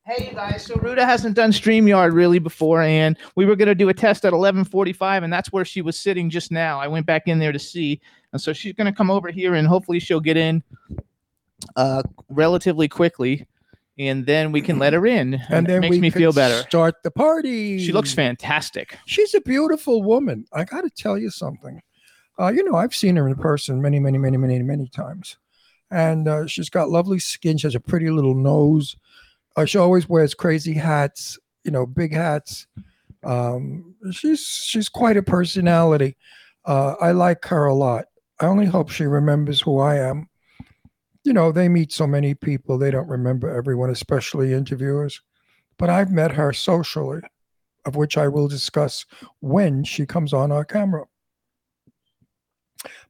Hey 0.03 0.29
you 0.29 0.36
guys, 0.36 0.65
so 0.65 0.75
Ruta 0.77 1.05
hasn't 1.05 1.36
done 1.36 1.51
StreamYard 1.51 2.13
really 2.13 2.39
before, 2.39 2.81
and 2.81 3.15
we 3.36 3.46
were 3.46 3.55
gonna 3.55 3.75
do 3.75 3.88
a 3.89 3.93
test 3.93 4.25
at 4.25 4.34
11:45, 4.34 5.22
and 5.22 5.31
that's 5.31 5.51
where 5.51 5.63
she 5.63 5.84
was 5.84 5.96
sitting 5.96 6.27
just 6.31 6.51
now. 6.51 6.79
I 6.79 6.88
went 6.88 7.05
back 7.05 7.27
in 7.27 7.38
there 7.38 7.51
to 7.51 7.60
see, 7.60 8.01
and 8.34 8.41
so 8.41 8.51
she's 8.51 8.74
gonna 8.74 8.91
come 8.91 9.12
over 9.12 9.29
here, 9.29 9.53
and 9.53 9.67
hopefully 9.67 10.00
she'll 10.00 10.20
get 10.20 10.38
in 10.38 10.63
uh 11.75 12.01
relatively 12.29 12.88
quickly, 12.88 13.46
and 14.00 14.25
then 14.25 14.51
we 14.51 14.60
can 14.60 14.79
let 14.79 14.93
her 14.93 15.05
in. 15.05 15.36
And 15.50 15.67
it 15.67 15.70
then 15.70 15.81
makes 15.81 15.91
we 15.91 16.00
me 16.00 16.10
can 16.10 16.20
feel 16.20 16.34
better. 16.34 16.67
Start 16.67 17.03
the 17.03 17.12
party. 17.12 17.77
She 17.77 17.91
looks 17.91 18.12
fantastic. 18.12 18.98
She's 19.05 19.36
a 19.36 19.41
beautiful 19.41 20.01
woman. 20.01 20.46
I 20.51 20.63
got 20.63 20.81
to 20.81 20.89
tell 20.89 21.15
you 21.15 21.29
something. 21.29 21.79
Uh, 22.39 22.48
you 22.48 22.63
know, 22.63 22.75
I've 22.75 22.96
seen 22.96 23.17
her 23.17 23.27
in 23.27 23.36
person 23.36 23.84
many, 23.84 24.00
many, 24.00 24.17
many, 24.17 24.38
many, 24.38 24.63
many 24.63 24.88
times, 24.88 25.38
and 25.91 26.27
uh, 26.27 26.48
she's 26.48 26.72
got 26.72 26.89
lovely 26.89 27.20
skin. 27.20 27.60
She 27.60 27.67
has 27.67 27.75
a 27.75 27.79
pretty 27.79 28.10
little 28.10 28.34
nose. 28.34 28.96
Uh, 29.55 29.65
she 29.65 29.77
always 29.77 30.08
wears 30.08 30.34
crazy 30.34 30.74
hats. 30.74 31.38
You 31.63 31.72
know, 31.72 31.86
big 31.86 32.13
hats. 32.13 32.67
Um, 33.24 33.96
she's 34.12 34.46
she's 34.46 34.89
quite 34.89 35.17
a 35.17 35.24
personality. 35.24 36.17
Uh, 36.65 36.96
I 37.01 37.12
like 37.12 37.46
her 37.46 37.65
a 37.65 37.74
lot. 37.74 38.05
I 38.39 38.46
only 38.48 38.65
hope 38.65 38.89
she 38.89 39.05
remembers 39.05 39.62
who 39.62 39.79
I 39.79 39.98
am. 39.98 40.27
You 41.24 41.34
know, 41.34 41.51
they 41.51 41.70
meet 41.70 41.91
so 41.91 42.08
many 42.08 42.34
people, 42.34 42.77
they 42.77 42.89
don't 42.89 43.08
remember 43.08 43.50
everyone, 43.50 43.91
especially 43.91 44.53
interviewers. 44.53 45.22
But 45.77 45.91
I've 45.91 46.12
met 46.12 46.31
her 46.31 46.51
socially, 46.51 47.22
of 47.86 47.96
which 47.96 48.17
I 48.17 48.27
will 48.27 48.48
discuss 48.48 49.05
when 49.39 49.84
she 49.84 50.05
comes 50.08 50.34
on 50.34 50.51
our 50.51 50.65
camera. 50.65 51.05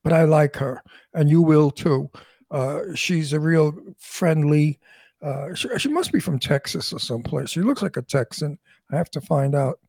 But 0.04 0.12
I 0.12 0.26
like 0.26 0.58
her, 0.58 0.84
and 1.14 1.30
you 1.30 1.42
will 1.42 1.72
too. 1.72 2.10
Uh, 2.50 2.94
she's 2.96 3.32
a 3.32 3.40
real 3.40 3.74
friendly. 3.98 4.80
Uh, 5.22 5.54
she, 5.54 5.68
she 5.78 5.90
must 5.90 6.12
be 6.12 6.20
from 6.20 6.40
Texas 6.40 6.92
or 6.92 7.00
someplace. 7.00 7.50
She 7.50 7.62
looks 7.62 7.82
like 7.82 7.98
a 7.98 8.02
Texan. 8.02 8.58
I 8.92 8.98
have 8.98 9.12
to 9.12 9.22
find 9.22 9.54
out. 9.56 9.80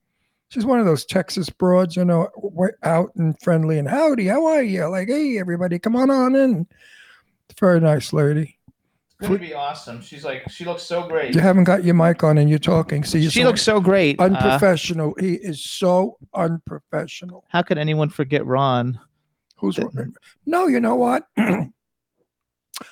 She's 0.48 0.66
one 0.66 0.78
of 0.78 0.84
those 0.84 1.06
Texas 1.06 1.48
broads, 1.48 1.96
you 1.96 2.04
know, 2.04 2.28
wa- 2.36 2.68
out 2.82 3.10
and 3.16 3.34
friendly 3.40 3.78
and 3.78 3.88
howdy, 3.88 4.26
how 4.26 4.44
are 4.44 4.62
you? 4.62 4.84
Like, 4.88 5.08
hey, 5.08 5.38
everybody, 5.38 5.78
come 5.78 5.96
on 5.96 6.10
on 6.10 6.34
in. 6.36 6.66
Very 7.58 7.80
nice 7.80 8.12
lady. 8.12 8.58
It's 9.20 9.28
gonna 9.28 9.38
be 9.38 9.54
awesome. 9.54 10.02
She's 10.02 10.24
like, 10.24 10.50
she 10.50 10.64
looks 10.64 10.82
so 10.82 11.06
great. 11.06 11.34
You 11.34 11.40
haven't 11.40 11.64
got 11.64 11.84
your 11.84 11.94
mic 11.94 12.22
on 12.24 12.36
and 12.38 12.50
you're 12.50 12.58
talking. 12.58 13.04
See, 13.04 13.28
She 13.30 13.44
looks 13.44 13.62
so 13.62 13.80
great. 13.80 14.18
Uh, 14.20 14.24
unprofessional. 14.24 15.14
he 15.18 15.34
is 15.34 15.64
so 15.64 16.18
unprofessional. 16.34 17.44
how 17.48 17.62
could 17.62 17.78
anyone 17.78 18.08
forget 18.10 18.44
Ron? 18.44 18.98
Who's 19.56 19.76
Th- 19.76 19.86
no? 20.44 20.66
You 20.66 20.80
know 20.80 20.96
what? 20.96 21.28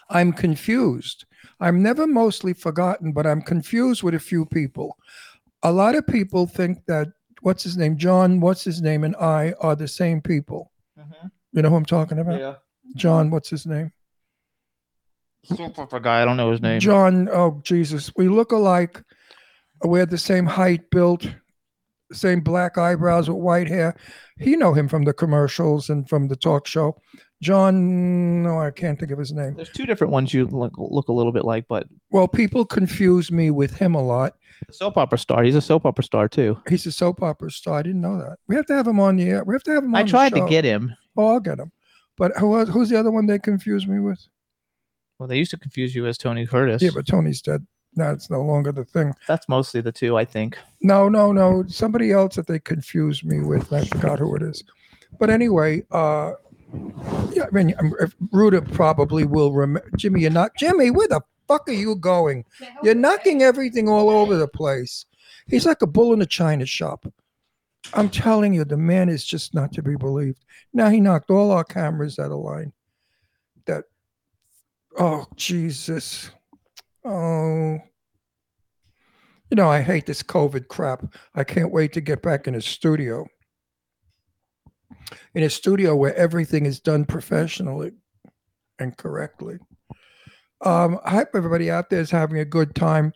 I'm 0.08 0.32
confused. 0.32 1.24
I'm 1.60 1.82
never 1.82 2.06
mostly 2.06 2.52
forgotten, 2.52 3.12
but 3.12 3.26
I'm 3.26 3.42
confused 3.42 4.02
with 4.02 4.14
a 4.14 4.20
few 4.20 4.46
people. 4.46 4.96
A 5.62 5.72
lot 5.72 5.94
of 5.94 6.06
people 6.06 6.46
think 6.46 6.84
that 6.86 7.08
what's 7.42 7.62
his 7.62 7.76
name, 7.76 7.96
John, 7.96 8.40
what's 8.40 8.64
his 8.64 8.80
name, 8.80 9.04
and 9.04 9.14
I 9.16 9.54
are 9.60 9.76
the 9.76 9.88
same 9.88 10.20
people. 10.20 10.72
Mm-hmm. 10.98 11.28
You 11.52 11.62
know 11.62 11.70
who 11.70 11.76
I'm 11.76 11.84
talking 11.84 12.18
about? 12.18 12.40
Yeah. 12.40 12.54
John, 12.96 13.30
what's 13.30 13.50
his 13.50 13.66
name? 13.66 13.92
Super 15.44 16.00
guy. 16.00 16.22
I 16.22 16.24
don't 16.24 16.36
know 16.36 16.50
his 16.50 16.60
name. 16.60 16.80
John, 16.80 17.28
oh 17.32 17.60
Jesus, 17.62 18.10
we 18.16 18.28
look 18.28 18.52
alike. 18.52 19.02
We're 19.82 20.06
the 20.06 20.18
same 20.18 20.46
height, 20.46 20.90
built, 20.90 21.26
same 22.12 22.40
black 22.40 22.76
eyebrows 22.76 23.28
with 23.28 23.38
white 23.38 23.68
hair. 23.68 23.96
He 24.38 24.56
know 24.56 24.74
him 24.74 24.88
from 24.88 25.04
the 25.04 25.14
commercials 25.14 25.88
and 25.88 26.08
from 26.08 26.28
the 26.28 26.36
talk 26.36 26.66
show. 26.66 27.00
John, 27.42 28.42
no, 28.42 28.58
I 28.60 28.70
can't 28.70 28.98
think 28.98 29.10
of 29.12 29.18
his 29.18 29.32
name. 29.32 29.54
There's 29.54 29.70
two 29.70 29.86
different 29.86 30.12
ones 30.12 30.34
you 30.34 30.46
look, 30.46 30.72
look 30.76 31.08
a 31.08 31.12
little 31.12 31.32
bit 31.32 31.44
like, 31.44 31.66
but 31.68 31.86
Well, 32.10 32.28
people 32.28 32.64
confuse 32.66 33.32
me 33.32 33.50
with 33.50 33.74
him 33.76 33.94
a 33.94 34.02
lot. 34.02 34.34
soap 34.70 34.98
opera 34.98 35.16
star. 35.18 35.42
He's 35.42 35.54
a 35.54 35.60
soap 35.62 35.86
opera 35.86 36.04
star 36.04 36.28
too. 36.28 36.60
He's 36.68 36.84
a 36.86 36.92
soap 36.92 37.22
opera 37.22 37.50
star. 37.50 37.78
I 37.78 37.82
didn't 37.82 38.02
know 38.02 38.18
that. 38.18 38.38
We 38.46 38.56
have 38.56 38.66
to 38.66 38.74
have 38.74 38.86
him 38.86 39.00
on 39.00 39.16
the 39.16 39.24
air. 39.30 39.42
We 39.44 39.54
have 39.54 39.62
to 39.64 39.70
have 39.72 39.84
him 39.84 39.94
on 39.94 40.00
I 40.00 40.02
the 40.04 40.10
tried 40.10 40.30
to 40.34 40.38
show. 40.40 40.48
get 40.48 40.64
him. 40.64 40.94
Oh, 41.16 41.28
I'll 41.28 41.40
get 41.40 41.58
him. 41.58 41.72
But 42.18 42.36
who 42.36 42.50
was, 42.50 42.68
who's 42.68 42.90
the 42.90 42.98
other 43.00 43.10
one 43.10 43.24
they 43.26 43.38
confuse 43.38 43.86
me 43.86 44.00
with? 44.00 44.20
Well, 45.18 45.26
they 45.26 45.38
used 45.38 45.50
to 45.52 45.58
confuse 45.58 45.94
you 45.94 46.06
as 46.06 46.18
Tony 46.18 46.46
Curtis. 46.46 46.82
Yeah, 46.82 46.90
but 46.94 47.06
Tony's 47.06 47.40
dead. 47.40 47.66
Now 47.96 48.10
it's 48.12 48.30
no 48.30 48.42
longer 48.42 48.70
the 48.72 48.84
thing. 48.84 49.14
That's 49.26 49.48
mostly 49.48 49.80
the 49.80 49.92
two, 49.92 50.16
I 50.16 50.24
think. 50.26 50.56
No, 50.82 51.08
no, 51.08 51.32
no. 51.32 51.64
Somebody 51.68 52.12
else 52.12 52.36
that 52.36 52.46
they 52.46 52.58
confused 52.58 53.24
me 53.24 53.40
with. 53.40 53.72
I 53.72 53.84
forgot 53.86 54.18
who 54.18 54.36
it 54.36 54.42
is. 54.42 54.62
But 55.18 55.28
anyway, 55.30 55.82
uh, 55.90 56.32
yeah, 57.32 57.44
I 57.44 57.50
mean, 57.52 57.74
um, 57.78 57.94
if 58.00 58.14
Ruta 58.32 58.62
probably 58.62 59.24
will 59.24 59.52
remember. 59.52 59.88
Jimmy, 59.96 60.22
you're 60.22 60.30
not. 60.30 60.52
Jimmy, 60.56 60.90
where 60.90 61.08
the 61.08 61.20
fuck 61.48 61.68
are 61.68 61.72
you 61.72 61.96
going? 61.96 62.44
You're 62.82 62.94
knocking 62.94 63.42
everything 63.42 63.88
all 63.88 64.10
over 64.10 64.36
the 64.36 64.48
place. 64.48 65.06
He's 65.48 65.66
like 65.66 65.82
a 65.82 65.86
bull 65.86 66.12
in 66.12 66.22
a 66.22 66.26
china 66.26 66.66
shop. 66.66 67.06
I'm 67.94 68.10
telling 68.10 68.52
you, 68.52 68.64
the 68.64 68.76
man 68.76 69.08
is 69.08 69.24
just 69.24 69.54
not 69.54 69.72
to 69.72 69.82
be 69.82 69.96
believed. 69.96 70.44
Now 70.72 70.90
he 70.90 71.00
knocked 71.00 71.30
all 71.30 71.50
our 71.50 71.64
cameras 71.64 72.18
out 72.18 72.30
of 72.30 72.38
line. 72.38 72.72
That, 73.66 73.84
oh 74.98 75.26
Jesus, 75.36 76.30
oh. 77.04 77.78
You 79.50 79.56
know, 79.56 79.68
I 79.68 79.80
hate 79.80 80.06
this 80.06 80.22
COVID 80.22 80.68
crap. 80.68 81.12
I 81.34 81.42
can't 81.42 81.72
wait 81.72 81.92
to 81.94 82.00
get 82.00 82.22
back 82.22 82.46
in 82.46 82.54
a 82.54 82.60
studio. 82.60 83.26
In 85.34 85.42
a 85.42 85.50
studio 85.50 85.96
where 85.96 86.14
everything 86.14 86.66
is 86.66 86.80
done 86.80 87.04
professionally 87.04 87.92
and 88.78 88.96
correctly. 88.96 89.58
Um, 90.62 90.98
I 91.04 91.10
hope 91.10 91.28
everybody 91.34 91.70
out 91.70 91.90
there 91.90 92.00
is 92.00 92.10
having 92.10 92.38
a 92.38 92.44
good 92.44 92.74
time 92.74 93.12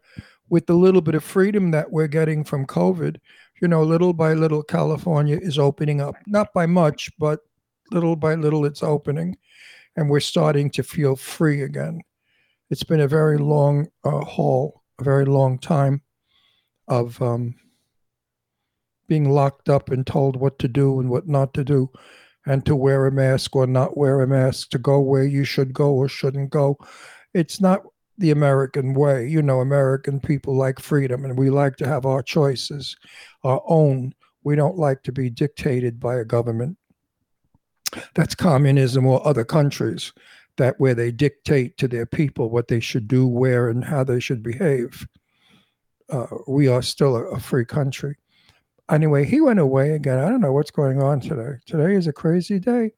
with 0.49 0.67
the 0.67 0.75
little 0.75 1.01
bit 1.01 1.15
of 1.15 1.25
freedom 1.25 1.71
that 1.73 1.91
we're 1.91 2.07
getting 2.07 2.45
from 2.45 2.67
COVID. 2.67 3.17
You 3.61 3.69
know, 3.69 3.83
little 3.83 4.13
by 4.13 4.35
little, 4.35 4.63
California 4.63 5.39
is 5.41 5.59
opening 5.59 6.01
up. 6.01 6.17
Not 6.27 6.53
by 6.53 6.67
much, 6.67 7.11
but 7.19 7.41
little 7.91 8.17
by 8.17 8.35
little, 8.35 8.65
it's 8.65 8.83
opening. 8.83 9.37
And 9.97 10.11
we're 10.11 10.21
starting 10.21 10.71
to 10.71 10.83
feel 10.83 11.17
free 11.17 11.63
again. 11.63 12.01
It's 12.71 12.83
been 12.83 13.01
a 13.01 13.09
very 13.09 13.39
long 13.39 13.89
uh, 14.05 14.25
haul, 14.25 14.83
a 15.01 15.05
very 15.05 15.25
long 15.25 15.59
time 15.59 16.03
of 16.89 17.21
um, 17.23 17.55
being 19.07 19.31
locked 19.31 19.69
up 19.69 19.91
and 19.91 20.07
told 20.07 20.37
what 20.37 20.59
to 20.61 20.69
do 20.69 21.01
and 21.01 21.11
what 21.11 21.29
not 21.29 21.55
to 21.55 21.65
do, 21.65 21.91
and 22.47 22.65
to 22.67 22.77
wear 22.77 23.07
a 23.07 23.13
mask 23.13 23.57
or 23.57 23.67
not 23.67 23.97
wear 23.97 24.21
a 24.21 24.27
mask, 24.27 24.71
to 24.71 24.79
go 24.79 25.01
where 25.01 25.25
you 25.25 25.45
should 25.45 25.73
go 25.73 25.93
or 25.93 26.09
shouldn't 26.09 26.51
go. 26.51 26.79
It's 27.33 27.61
not 27.61 27.83
the 28.19 28.31
American 28.31 28.95
way. 28.95 29.27
You 29.27 29.43
know, 29.43 29.61
American 29.61 30.21
people 30.21 30.57
like 30.57 30.79
freedom 30.79 31.25
and 31.25 31.39
we 31.39 31.51
like 31.51 31.77
to 31.77 31.89
have 31.89 32.07
our 32.07 32.23
choices, 32.23 32.97
our 33.43 33.63
own. 33.67 34.15
We 34.45 34.57
don't 34.57 34.79
like 34.79 35.03
to 35.05 35.13
be 35.13 35.31
dictated 35.31 35.99
by 35.99 36.17
a 36.17 36.25
government. 36.25 36.77
That's 38.15 38.35
communism 38.35 39.07
or 39.07 39.27
other 39.27 39.45
countries 39.45 40.13
that 40.57 40.79
where 40.79 40.95
they 40.95 41.11
dictate 41.11 41.77
to 41.79 41.89
their 41.89 42.07
people 42.07 42.51
what 42.51 42.69
they 42.69 42.81
should 42.81 43.09
do, 43.09 43.27
where, 43.27 43.69
and 43.69 43.85
how 43.85 44.05
they 44.05 44.21
should 44.21 44.43
behave. 44.43 45.07
Uh, 46.09 46.27
we 46.47 46.69
are 46.69 46.83
still 46.83 47.17
a, 47.17 47.25
a 47.31 47.41
free 47.41 47.65
country. 47.65 48.17
Anyway, 48.91 49.25
he 49.25 49.41
went 49.41 49.59
away 49.59 49.93
again. 49.93 50.19
I 50.19 50.29
don't 50.29 50.43
know 50.43 50.53
what's 50.53 50.71
going 50.71 51.03
on 51.03 51.21
today. 51.21 51.59
Today 51.65 51.95
is 51.95 52.07
a 52.07 52.13
crazy 52.13 52.59
day. 52.59 52.93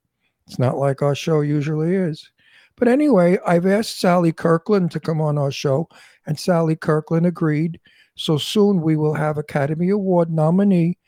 It's 0.46 0.58
not 0.58 0.78
like 0.78 1.00
our 1.00 1.14
show 1.14 1.42
usually 1.42 1.94
is. 1.94 2.28
But 2.76 2.88
anyway, 2.88 3.38
I've 3.46 3.66
asked 3.66 4.00
Sally 4.00 4.32
Kirkland 4.32 4.90
to 4.90 5.00
come 5.00 5.20
on 5.20 5.38
our 5.38 5.52
show, 5.52 5.88
and 6.26 6.38
Sally 6.38 6.74
Kirkland 6.74 7.24
agreed. 7.24 7.78
So 8.16 8.36
soon 8.36 8.80
we 8.82 8.96
will 8.96 9.14
have 9.14 9.38
Academy 9.38 9.90
Award 9.90 10.30
nominee 10.30 10.98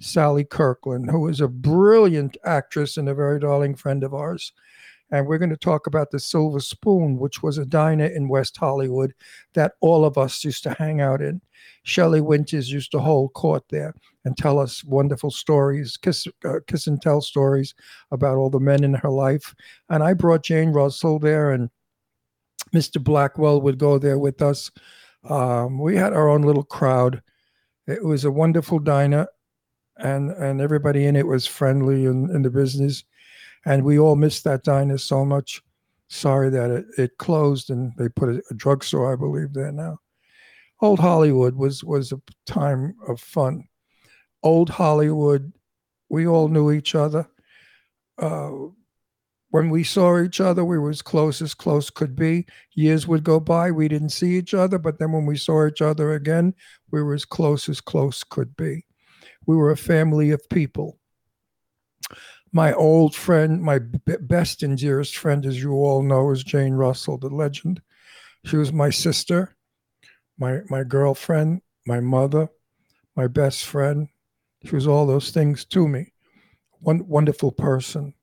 Sally 0.00 0.44
Kirkland, 0.44 1.10
who 1.10 1.28
is 1.28 1.40
a 1.40 1.46
brilliant 1.46 2.36
actress 2.44 2.96
and 2.96 3.08
a 3.08 3.14
very 3.14 3.38
darling 3.38 3.76
friend 3.76 4.02
of 4.02 4.14
ours. 4.14 4.52
And 5.12 5.28
we're 5.28 5.38
going 5.38 5.50
to 5.50 5.56
talk 5.56 5.86
about 5.86 6.10
the 6.10 6.18
Silver 6.18 6.58
Spoon, 6.58 7.18
which 7.18 7.40
was 7.40 7.56
a 7.56 7.64
diner 7.64 8.06
in 8.06 8.28
West 8.28 8.56
Hollywood 8.56 9.14
that 9.52 9.74
all 9.80 10.04
of 10.04 10.18
us 10.18 10.44
used 10.44 10.64
to 10.64 10.74
hang 10.74 11.00
out 11.00 11.22
in. 11.22 11.40
Shelley 11.84 12.20
Winters 12.20 12.72
used 12.72 12.90
to 12.92 12.98
hold 12.98 13.32
court 13.34 13.62
there 13.70 13.94
and 14.24 14.36
tell 14.36 14.58
us 14.58 14.82
wonderful 14.84 15.30
stories, 15.30 15.96
kiss, 15.96 16.26
uh, 16.44 16.60
kiss 16.66 16.86
and 16.86 17.00
tell 17.00 17.20
stories 17.20 17.74
about 18.10 18.36
all 18.36 18.50
the 18.50 18.60
men 18.60 18.82
in 18.82 18.94
her 18.94 19.10
life. 19.10 19.54
And 19.90 20.02
I 20.02 20.14
brought 20.14 20.44
Jane 20.44 20.70
Russell 20.70 21.18
there, 21.18 21.50
and 21.50 21.70
Mr. 22.74 23.02
Blackwell 23.02 23.60
would 23.60 23.78
go 23.78 23.98
there 23.98 24.18
with 24.18 24.40
us. 24.42 24.70
Um, 25.28 25.78
we 25.78 25.96
had 25.96 26.12
our 26.12 26.28
own 26.28 26.42
little 26.42 26.64
crowd. 26.64 27.22
It 27.86 28.04
was 28.04 28.24
a 28.24 28.30
wonderful 28.30 28.78
diner, 28.78 29.28
and 29.98 30.30
and 30.30 30.60
everybody 30.60 31.06
in 31.06 31.16
it 31.16 31.26
was 31.26 31.46
friendly 31.46 32.06
and 32.06 32.30
in 32.30 32.42
the 32.42 32.50
business, 32.50 33.04
and 33.66 33.84
we 33.84 33.98
all 33.98 34.16
missed 34.16 34.44
that 34.44 34.64
diner 34.64 34.98
so 34.98 35.24
much. 35.24 35.62
Sorry 36.08 36.50
that 36.50 36.70
it, 36.70 36.86
it 36.98 37.18
closed 37.18 37.70
and 37.70 37.92
they 37.96 38.08
put 38.08 38.28
a, 38.28 38.42
a 38.50 38.54
drugstore, 38.54 39.12
I 39.12 39.16
believe, 39.16 39.52
there 39.52 39.72
now. 39.72 39.98
Old 40.80 40.98
Hollywood 40.98 41.54
was 41.56 41.84
was 41.84 42.12
a 42.12 42.20
time 42.46 42.94
of 43.08 43.20
fun. 43.20 43.64
Old 44.44 44.70
Hollywood, 44.70 45.52
we 46.08 46.26
all 46.26 46.48
knew 46.48 46.70
each 46.70 46.94
other. 46.94 47.26
Uh, 48.18 48.50
when 49.50 49.70
we 49.70 49.84
saw 49.84 50.20
each 50.20 50.40
other, 50.40 50.64
we 50.64 50.78
were 50.78 50.90
as 50.90 51.00
close 51.00 51.40
as 51.40 51.54
close 51.54 51.88
could 51.88 52.14
be. 52.14 52.46
Years 52.74 53.06
would 53.06 53.24
go 53.24 53.40
by, 53.40 53.70
we 53.70 53.88
didn't 53.88 54.10
see 54.10 54.36
each 54.36 54.52
other, 54.52 54.78
but 54.78 54.98
then 54.98 55.12
when 55.12 55.26
we 55.26 55.36
saw 55.36 55.66
each 55.66 55.80
other 55.80 56.12
again, 56.12 56.54
we 56.90 57.02
were 57.02 57.14
as 57.14 57.24
close 57.24 57.68
as 57.68 57.80
close 57.80 58.22
could 58.22 58.56
be. 58.56 58.84
We 59.46 59.56
were 59.56 59.70
a 59.70 59.76
family 59.76 60.30
of 60.30 60.48
people. 60.48 60.98
My 62.52 62.72
old 62.72 63.16
friend, 63.16 63.62
my 63.62 63.78
b- 63.78 64.16
best 64.20 64.62
and 64.62 64.76
dearest 64.76 65.16
friend, 65.16 65.44
as 65.46 65.62
you 65.62 65.72
all 65.72 66.02
know, 66.02 66.30
is 66.30 66.44
Jane 66.44 66.74
Russell, 66.74 67.18
the 67.18 67.28
legend. 67.28 67.80
She 68.44 68.56
was 68.56 68.72
my 68.72 68.90
sister, 68.90 69.56
my 70.38 70.60
my 70.68 70.84
girlfriend, 70.84 71.62
my 71.86 72.00
mother, 72.00 72.48
my 73.16 73.26
best 73.26 73.64
friend. 73.64 74.08
She 74.64 74.74
was 74.74 74.86
all 74.86 75.06
those 75.06 75.30
things 75.30 75.64
to 75.66 75.86
me. 75.86 76.12
One 76.80 77.06
wonderful 77.06 77.52
person. 77.52 78.14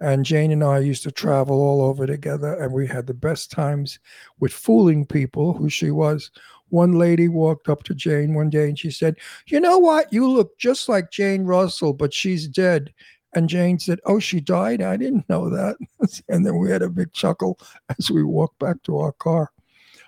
And 0.00 0.24
Jane 0.24 0.52
and 0.52 0.64
I 0.64 0.78
used 0.80 1.02
to 1.04 1.10
travel 1.10 1.60
all 1.60 1.82
over 1.82 2.06
together, 2.06 2.54
and 2.54 2.72
we 2.72 2.86
had 2.86 3.06
the 3.06 3.14
best 3.14 3.50
times 3.50 3.98
with 4.38 4.52
fooling 4.52 5.06
people 5.06 5.54
who 5.54 5.70
she 5.70 5.90
was. 5.90 6.30
One 6.68 6.92
lady 6.92 7.28
walked 7.28 7.68
up 7.68 7.82
to 7.84 7.94
Jane 7.94 8.34
one 8.34 8.50
day 8.50 8.68
and 8.68 8.78
she 8.78 8.90
said, 8.90 9.16
You 9.46 9.60
know 9.60 9.78
what? 9.78 10.12
You 10.12 10.28
look 10.28 10.58
just 10.58 10.88
like 10.88 11.10
Jane 11.10 11.44
Russell, 11.44 11.92
but 11.92 12.12
she's 12.12 12.48
dead. 12.48 12.92
And 13.34 13.48
Jane 13.48 13.78
said, 13.78 14.00
Oh, 14.04 14.18
she 14.18 14.40
died? 14.40 14.82
I 14.82 14.96
didn't 14.96 15.28
know 15.28 15.48
that. 15.48 15.76
and 16.28 16.44
then 16.44 16.58
we 16.58 16.70
had 16.70 16.82
a 16.82 16.90
big 16.90 17.12
chuckle 17.12 17.58
as 17.98 18.10
we 18.10 18.24
walked 18.24 18.58
back 18.58 18.82
to 18.84 18.98
our 18.98 19.12
car. 19.12 19.52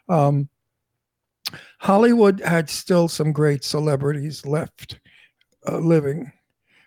Um, 0.09 0.49
Hollywood 1.79 2.41
had 2.41 2.69
still 2.69 3.09
some 3.09 3.33
great 3.33 3.65
celebrities 3.65 4.45
left 4.45 4.99
uh, 5.69 5.79
living. 5.79 6.33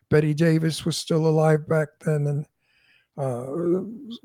Bette 0.10 0.34
Davis 0.34 0.86
was 0.86 0.98
still 0.98 1.26
alive 1.28 1.68
back 1.68 1.88
then, 2.02 2.28
and 2.28 2.46
uh, 3.18 3.46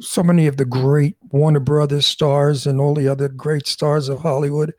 so 0.01 0.23
many 0.23 0.47
of 0.47 0.57
the 0.57 0.65
great 0.65 1.17
Warner 1.31 1.61
Brothers 1.61 2.07
stars 2.07 2.67
and 2.67 2.81
all 2.81 2.95
the 2.95 3.09
other 3.09 3.29
great 3.29 3.67
stars 3.67 4.09
of 4.09 4.21
Hollywood. 4.21 4.73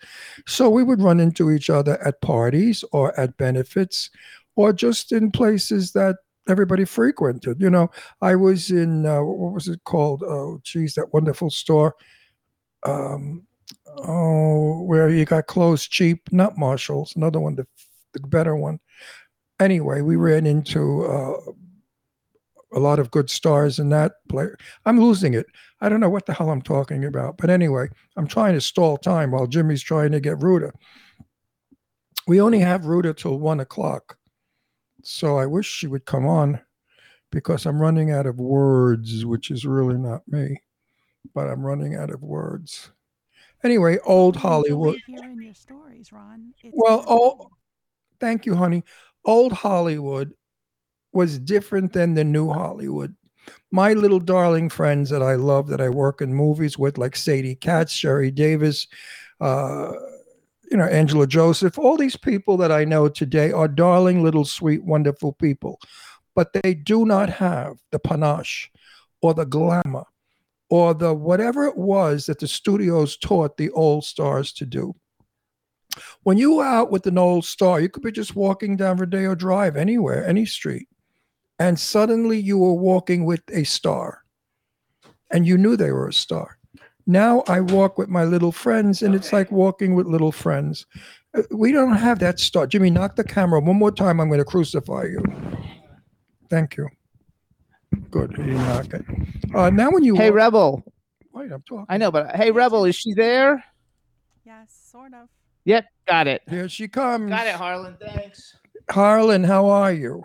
So 0.47 0.69
we 0.69 0.83
would 0.83 1.01
run 1.01 1.19
into 1.19 1.51
each 1.51 1.69
other 1.69 2.01
at 2.05 2.21
parties 2.21 2.83
or 2.91 3.17
at 3.19 3.37
benefits 3.37 4.09
or 4.55 4.73
just 4.73 5.11
in 5.11 5.31
places 5.31 5.91
that 5.91 6.15
everybody 6.49 6.85
frequented. 6.85 7.61
You 7.61 7.69
know, 7.69 7.89
I 8.21 8.35
was 8.35 8.71
in, 8.71 9.05
uh, 9.05 9.21
what 9.21 9.53
was 9.53 9.67
it 9.67 9.83
called? 9.83 10.23
Oh, 10.23 10.59
geez, 10.63 10.95
that 10.95 11.13
wonderful 11.13 11.49
store. 11.49 11.93
Um, 12.83 13.45
oh, 13.97 14.81
where 14.83 15.09
you 15.09 15.25
got 15.25 15.47
clothes 15.47 15.87
cheap, 15.87 16.21
not 16.31 16.57
Marshalls, 16.57 17.15
another 17.15 17.39
one, 17.39 17.55
the, 17.55 17.67
the 18.13 18.19
better 18.27 18.55
one. 18.55 18.79
Anyway, 19.59 20.01
we 20.01 20.15
ran 20.15 20.45
into 20.45 21.05
uh, 21.05 21.51
a 22.73 22.79
lot 22.79 22.99
of 22.99 23.11
good 23.11 23.29
stars 23.29 23.79
in 23.79 23.89
that 23.89 24.13
play. 24.29 24.47
I'm 24.85 24.99
losing 24.99 25.33
it. 25.33 25.47
I 25.81 25.89
don't 25.89 25.99
know 25.99 26.09
what 26.09 26.25
the 26.25 26.33
hell 26.33 26.49
I'm 26.49 26.61
talking 26.61 27.05
about. 27.05 27.37
But 27.37 27.49
anyway, 27.49 27.89
I'm 28.15 28.27
trying 28.27 28.53
to 28.53 28.61
stall 28.61 28.97
time 28.97 29.31
while 29.31 29.47
Jimmy's 29.47 29.83
trying 29.83 30.11
to 30.11 30.19
get 30.19 30.41
Ruta. 30.41 30.71
We 32.27 32.41
only 32.41 32.59
have 32.59 32.85
Ruta 32.85 33.13
till 33.13 33.39
one 33.39 33.59
o'clock. 33.59 34.17
So 35.03 35.37
I 35.37 35.45
wish 35.45 35.67
she 35.67 35.87
would 35.87 36.05
come 36.05 36.25
on 36.25 36.59
because 37.31 37.65
I'm 37.65 37.81
running 37.81 38.11
out 38.11 38.25
of 38.25 38.39
words, 38.39 39.25
which 39.25 39.51
is 39.51 39.65
really 39.65 39.97
not 39.97 40.27
me, 40.27 40.61
but 41.33 41.47
I'm 41.47 41.65
running 41.65 41.95
out 41.95 42.09
of 42.09 42.21
words. 42.21 42.91
Anyway, 43.63 43.97
old 44.05 44.35
Hollywood. 44.35 44.99
Hearing 45.07 45.41
your 45.41 45.53
stories, 45.53 46.11
Ron. 46.11 46.53
It's 46.61 46.75
Well, 46.77 47.03
oh, 47.07 47.49
thank 48.19 48.45
you, 48.45 48.55
honey. 48.55 48.83
Old 49.25 49.51
Hollywood 49.51 50.33
was 51.13 51.39
different 51.39 51.93
than 51.93 52.13
the 52.13 52.23
new 52.23 52.49
Hollywood. 52.49 53.15
My 53.71 53.93
little 53.93 54.19
darling 54.19 54.69
friends 54.69 55.09
that 55.09 55.23
I 55.23 55.35
love, 55.35 55.67
that 55.67 55.81
I 55.81 55.89
work 55.89 56.21
in 56.21 56.33
movies 56.33 56.77
with, 56.77 56.97
like 56.97 57.15
Sadie 57.15 57.55
Katz, 57.55 57.93
Sherry 57.93 58.31
Davis, 58.31 58.87
uh, 59.39 59.91
you 60.69 60.77
know, 60.77 60.85
Angela 60.85 61.27
Joseph, 61.27 61.79
all 61.79 61.97
these 61.97 62.17
people 62.17 62.57
that 62.57 62.71
I 62.71 62.83
know 62.83 63.07
today 63.07 63.51
are 63.51 63.67
darling, 63.67 64.23
little, 64.23 64.45
sweet, 64.45 64.83
wonderful 64.83 65.33
people. 65.33 65.79
But 66.35 66.53
they 66.53 66.73
do 66.73 67.05
not 67.05 67.29
have 67.29 67.77
the 67.91 67.99
panache 67.99 68.69
or 69.21 69.33
the 69.33 69.45
glamour 69.45 70.03
or 70.69 70.93
the 70.93 71.13
whatever 71.13 71.65
it 71.65 71.77
was 71.77 72.25
that 72.25 72.39
the 72.39 72.47
studios 72.47 73.17
taught 73.17 73.57
the 73.57 73.69
old 73.71 74.03
stars 74.03 74.51
to 74.53 74.65
do 74.65 74.93
when 76.23 76.37
you 76.37 76.55
were 76.57 76.65
out 76.65 76.91
with 76.91 77.05
an 77.07 77.17
old 77.17 77.45
star, 77.45 77.79
you 77.79 77.89
could 77.89 78.03
be 78.03 78.11
just 78.11 78.35
walking 78.35 78.75
down 78.77 78.97
Rodeo 78.97 79.35
Drive 79.35 79.75
anywhere, 79.75 80.25
any 80.27 80.45
street, 80.45 80.87
and 81.59 81.79
suddenly 81.79 82.39
you 82.39 82.57
were 82.57 82.73
walking 82.73 83.25
with 83.25 83.41
a 83.51 83.63
star, 83.63 84.23
and 85.31 85.45
you 85.47 85.57
knew 85.57 85.75
they 85.75 85.91
were 85.91 86.07
a 86.09 86.13
star. 86.13 86.57
Now 87.05 87.43
I 87.47 87.61
walk 87.61 87.97
with 87.97 88.09
my 88.09 88.23
little 88.25 88.51
friends, 88.51 89.01
and 89.01 89.15
it's 89.15 89.31
like 89.31 89.51
walking 89.51 89.95
with 89.95 90.07
little 90.07 90.31
friends. 90.31 90.85
Uh, 91.35 91.43
We 91.51 91.71
don't 91.71 91.95
have 91.95 92.19
that 92.19 92.39
star. 92.39 92.67
Jimmy, 92.67 92.89
knock 92.89 93.15
the 93.15 93.23
camera 93.23 93.59
one 93.61 93.77
more 93.77 93.91
time. 93.91 94.19
I'm 94.19 94.27
going 94.27 94.39
to 94.39 94.45
crucify 94.45 95.03
you. 95.03 95.23
Thank 96.49 96.77
you. 96.77 96.87
Good. 98.11 98.35
He 98.35 98.43
knock 98.51 98.93
it. 98.93 99.05
Uh, 99.55 99.69
now, 99.69 99.89
when 99.91 100.03
you 100.03 100.15
Hey, 100.15 100.29
walk- 100.29 100.37
Rebel. 100.37 100.83
wait, 101.33 101.51
I'm 101.51 101.61
talking. 101.61 101.85
I 101.89 101.97
know, 101.97 102.11
but 102.11 102.35
hey, 102.35 102.51
Rebel, 102.51 102.83
is 102.85 102.95
she 102.95 103.13
there? 103.13 103.63
Yes, 104.45 104.77
sort 104.91 105.13
of. 105.13 105.29
Yep, 105.67 105.85
got 106.07 106.27
it. 106.27 106.43
Here 106.49 106.69
she 106.69 106.87
comes. 106.87 107.29
Got 107.29 107.45
it, 107.45 107.55
Harlan. 107.55 107.97
Thanks. 107.99 108.55
Harlan, 108.89 109.43
how 109.43 109.67
are 109.67 109.91
you? 109.91 110.23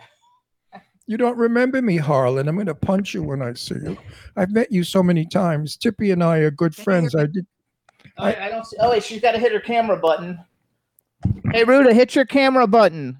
You 1.08 1.16
don't 1.16 1.36
remember 1.36 1.82
me, 1.82 1.96
Harlan. 1.96 2.46
I'm 2.46 2.54
going 2.54 2.66
to 2.68 2.76
punch 2.76 3.12
you 3.12 3.24
when 3.24 3.42
I 3.42 3.52
see 3.54 3.74
you. 3.74 3.98
I've 4.36 4.52
met 4.52 4.70
you 4.70 4.84
so 4.84 5.02
many 5.02 5.26
times. 5.26 5.76
Tippi 5.76 6.12
and 6.12 6.22
I 6.22 6.38
are 6.38 6.52
good 6.52 6.76
friends. 6.76 7.16
I 7.16 7.26
did. 7.26 7.44
Oh, 8.18 8.24
I, 8.24 8.46
I 8.46 8.48
don't 8.50 8.64
see. 8.64 8.76
Oh, 8.78 8.90
wait, 8.90 9.02
she's 9.02 9.20
got 9.20 9.32
to 9.32 9.38
hit 9.40 9.50
her 9.50 9.58
camera 9.58 9.96
button. 9.96 10.38
Hey, 11.50 11.64
Ruta, 11.64 11.92
hit 11.92 12.14
your 12.14 12.24
camera 12.24 12.68
button. 12.68 13.18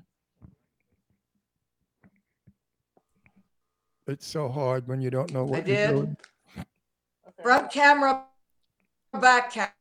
It's 4.07 4.29
so 4.29 4.49
hard 4.49 4.87
when 4.87 5.01
you 5.01 5.11
don't 5.11 5.33
know 5.33 5.43
what 5.43 5.65
I 5.65 5.67
you're 5.67 5.77
did. 5.77 5.91
doing. 5.91 6.17
Front 7.43 7.73
camera, 7.73 8.23
back 9.21 9.53
ca- 9.53 9.73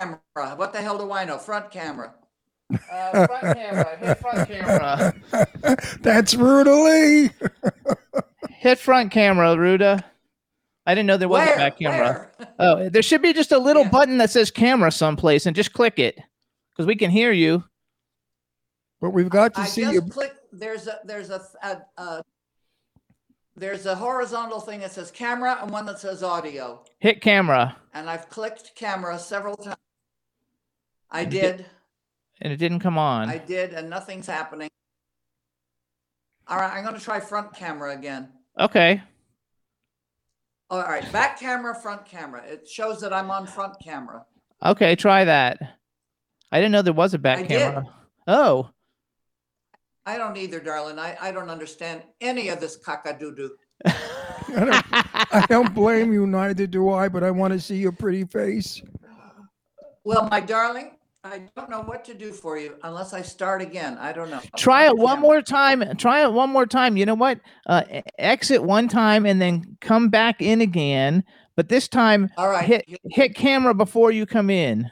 camera. 0.00 0.56
What 0.56 0.72
the 0.72 0.80
hell 0.80 0.98
do 0.98 1.10
I 1.12 1.24
know? 1.24 1.38
Front 1.38 1.70
camera. 1.70 2.14
Uh, 2.90 3.26
front 3.26 3.56
camera. 3.56 3.96
Hit 3.98 4.18
front 4.18 4.48
camera. 4.48 5.14
That's 6.00 6.34
brutally. 6.34 7.30
Hit 8.50 8.78
front 8.78 9.10
camera, 9.12 9.56
Ruta. 9.56 10.04
I 10.86 10.94
didn't 10.94 11.06
know 11.06 11.16
there 11.16 11.28
was 11.28 11.46
Where? 11.46 11.54
a 11.54 11.58
back 11.58 11.78
camera. 11.78 12.28
Where? 12.36 12.48
Oh, 12.58 12.88
there 12.88 13.02
should 13.02 13.22
be 13.22 13.32
just 13.32 13.52
a 13.52 13.58
little 13.58 13.82
Yeah. 13.84 13.90
button 13.90 14.18
that 14.18 14.30
says 14.30 14.50
camera 14.50 14.90
someplace, 14.92 15.44
and 15.46 15.56
just 15.56 15.72
click 15.72 15.98
it 15.98 16.18
because 16.70 16.86
we 16.86 16.94
can 16.96 17.10
hear 17.10 17.32
you. 17.32 17.64
But 19.00 19.10
we've 19.10 19.28
got 19.28 19.54
to 19.54 19.62
I 19.62 19.64
see 19.64 19.82
just 19.82 19.94
you. 19.94 20.02
click. 20.02 20.32
There's 20.52 20.86
a 20.86 21.00
there's 21.04 21.30
a, 21.30 21.42
a, 21.62 21.78
a 22.00 22.22
there's 23.56 23.86
a 23.86 23.94
horizontal 23.96 24.60
thing 24.60 24.80
that 24.80 24.92
says 24.92 25.10
camera 25.10 25.58
and 25.60 25.70
one 25.70 25.84
that 25.86 25.98
says 25.98 26.22
audio. 26.22 26.84
Hit 27.00 27.20
camera, 27.20 27.76
And 27.92 28.08
I've 28.08 28.28
clicked 28.28 28.74
camera 28.76 29.18
several 29.18 29.56
times. 29.56 29.76
I 31.10 31.24
did- 31.24 31.58
did. 31.58 31.66
and 32.40 32.52
it 32.52 32.56
didn't 32.56 32.80
come 32.80 32.98
on. 32.98 33.28
I 33.28 33.38
did, 33.38 33.72
and 33.72 33.88
nothing's 33.88 34.26
happening. 34.26 34.68
All 36.46 36.58
right, 36.58 36.72
I'm 36.74 36.82
going 36.84 36.96
to 36.98 37.00
try 37.02 37.20
front 37.20 37.54
camera 37.54 37.92
again. 37.96 38.28
Okay. 38.58 39.02
All 40.70 40.80
right, 40.82 41.10
back 41.12 41.38
camera, 41.38 41.74
front 41.74 42.04
camera. 42.04 42.42
It 42.44 42.68
shows 42.68 43.00
that 43.00 43.12
I'm 43.12 43.30
on 43.30 43.46
front 43.46 43.74
camera. 43.82 44.24
Okay, 44.64 44.96
try 44.96 45.24
that. 45.24 45.58
I 46.50 46.58
didn't 46.58 46.72
know 46.72 46.82
there 46.82 46.92
was 46.92 47.14
a 47.14 47.18
back 47.18 47.38
I 47.38 47.42
did. 47.42 47.58
camera. 47.60 47.86
Oh, 48.26 48.70
I 50.06 50.18
don't 50.18 50.36
either, 50.36 50.60
darling. 50.60 50.98
I, 50.98 51.16
I 51.20 51.32
don't 51.32 51.48
understand 51.48 52.02
any 52.20 52.48
of 52.50 52.60
this 52.60 52.76
cock-a-doo-doo. 52.76 53.50
I 53.86 53.94
don't, 54.54 54.84
I 55.34 55.46
don't 55.48 55.74
blame 55.74 56.12
you, 56.12 56.26
neither 56.26 56.66
do 56.66 56.90
I, 56.90 57.08
but 57.08 57.24
I 57.24 57.30
want 57.30 57.52
to 57.54 57.60
see 57.60 57.76
your 57.76 57.92
pretty 57.92 58.24
face. 58.24 58.82
Well, 60.04 60.28
my 60.30 60.40
darling, 60.40 60.96
I 61.24 61.40
don't 61.56 61.70
know 61.70 61.80
what 61.80 62.04
to 62.04 62.14
do 62.14 62.32
for 62.32 62.58
you 62.58 62.76
unless 62.82 63.14
I 63.14 63.22
start 63.22 63.62
again. 63.62 63.96
I 63.98 64.12
don't 64.12 64.30
know. 64.30 64.40
try 64.56 64.86
it 64.86 64.96
one 64.96 65.20
more 65.20 65.40
time. 65.40 65.82
Try 65.96 66.22
it 66.22 66.32
one 66.32 66.50
more 66.50 66.66
time. 66.66 66.98
You 66.98 67.06
know 67.06 67.14
what? 67.14 67.40
Uh, 67.66 67.82
exit 68.18 68.62
one 68.62 68.88
time 68.88 69.24
and 69.24 69.40
then 69.40 69.78
come 69.80 70.10
back 70.10 70.42
in 70.42 70.60
again. 70.60 71.24
But 71.56 71.70
this 71.70 71.88
time, 71.88 72.30
All 72.36 72.48
right. 72.48 72.64
hit 72.64 72.84
hit 73.10 73.34
camera 73.34 73.72
before 73.72 74.10
you 74.10 74.26
come 74.26 74.50
in. 74.50 74.90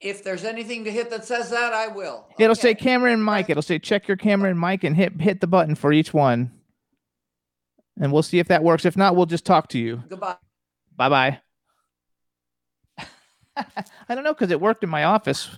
If 0.00 0.24
there's 0.24 0.44
anything 0.44 0.84
to 0.84 0.90
hit 0.90 1.10
that 1.10 1.24
says 1.24 1.50
that, 1.50 1.72
I 1.72 1.88
will. 1.88 2.26
It'll 2.38 2.54
say 2.54 2.74
camera 2.74 3.12
and 3.12 3.24
mic. 3.24 3.50
It'll 3.50 3.62
say 3.62 3.78
check 3.78 4.08
your 4.08 4.16
camera 4.16 4.50
and 4.50 4.60
mic 4.60 4.84
and 4.84 4.96
hit 4.96 5.20
hit 5.20 5.40
the 5.40 5.46
button 5.46 5.74
for 5.74 5.92
each 5.92 6.14
one. 6.14 6.52
And 8.00 8.12
we'll 8.12 8.22
see 8.22 8.38
if 8.38 8.48
that 8.48 8.62
works. 8.62 8.84
If 8.84 8.96
not, 8.96 9.16
we'll 9.16 9.26
just 9.26 9.44
talk 9.44 9.68
to 9.70 9.78
you. 9.78 10.02
Goodbye. 10.08 10.36
Bye 10.96 11.08
bye. 11.08 11.40
I 14.08 14.14
don't 14.14 14.24
know 14.24 14.34
because 14.34 14.50
it 14.50 14.60
worked 14.60 14.84
in 14.84 14.90
my 14.90 15.04
office. 15.04 15.48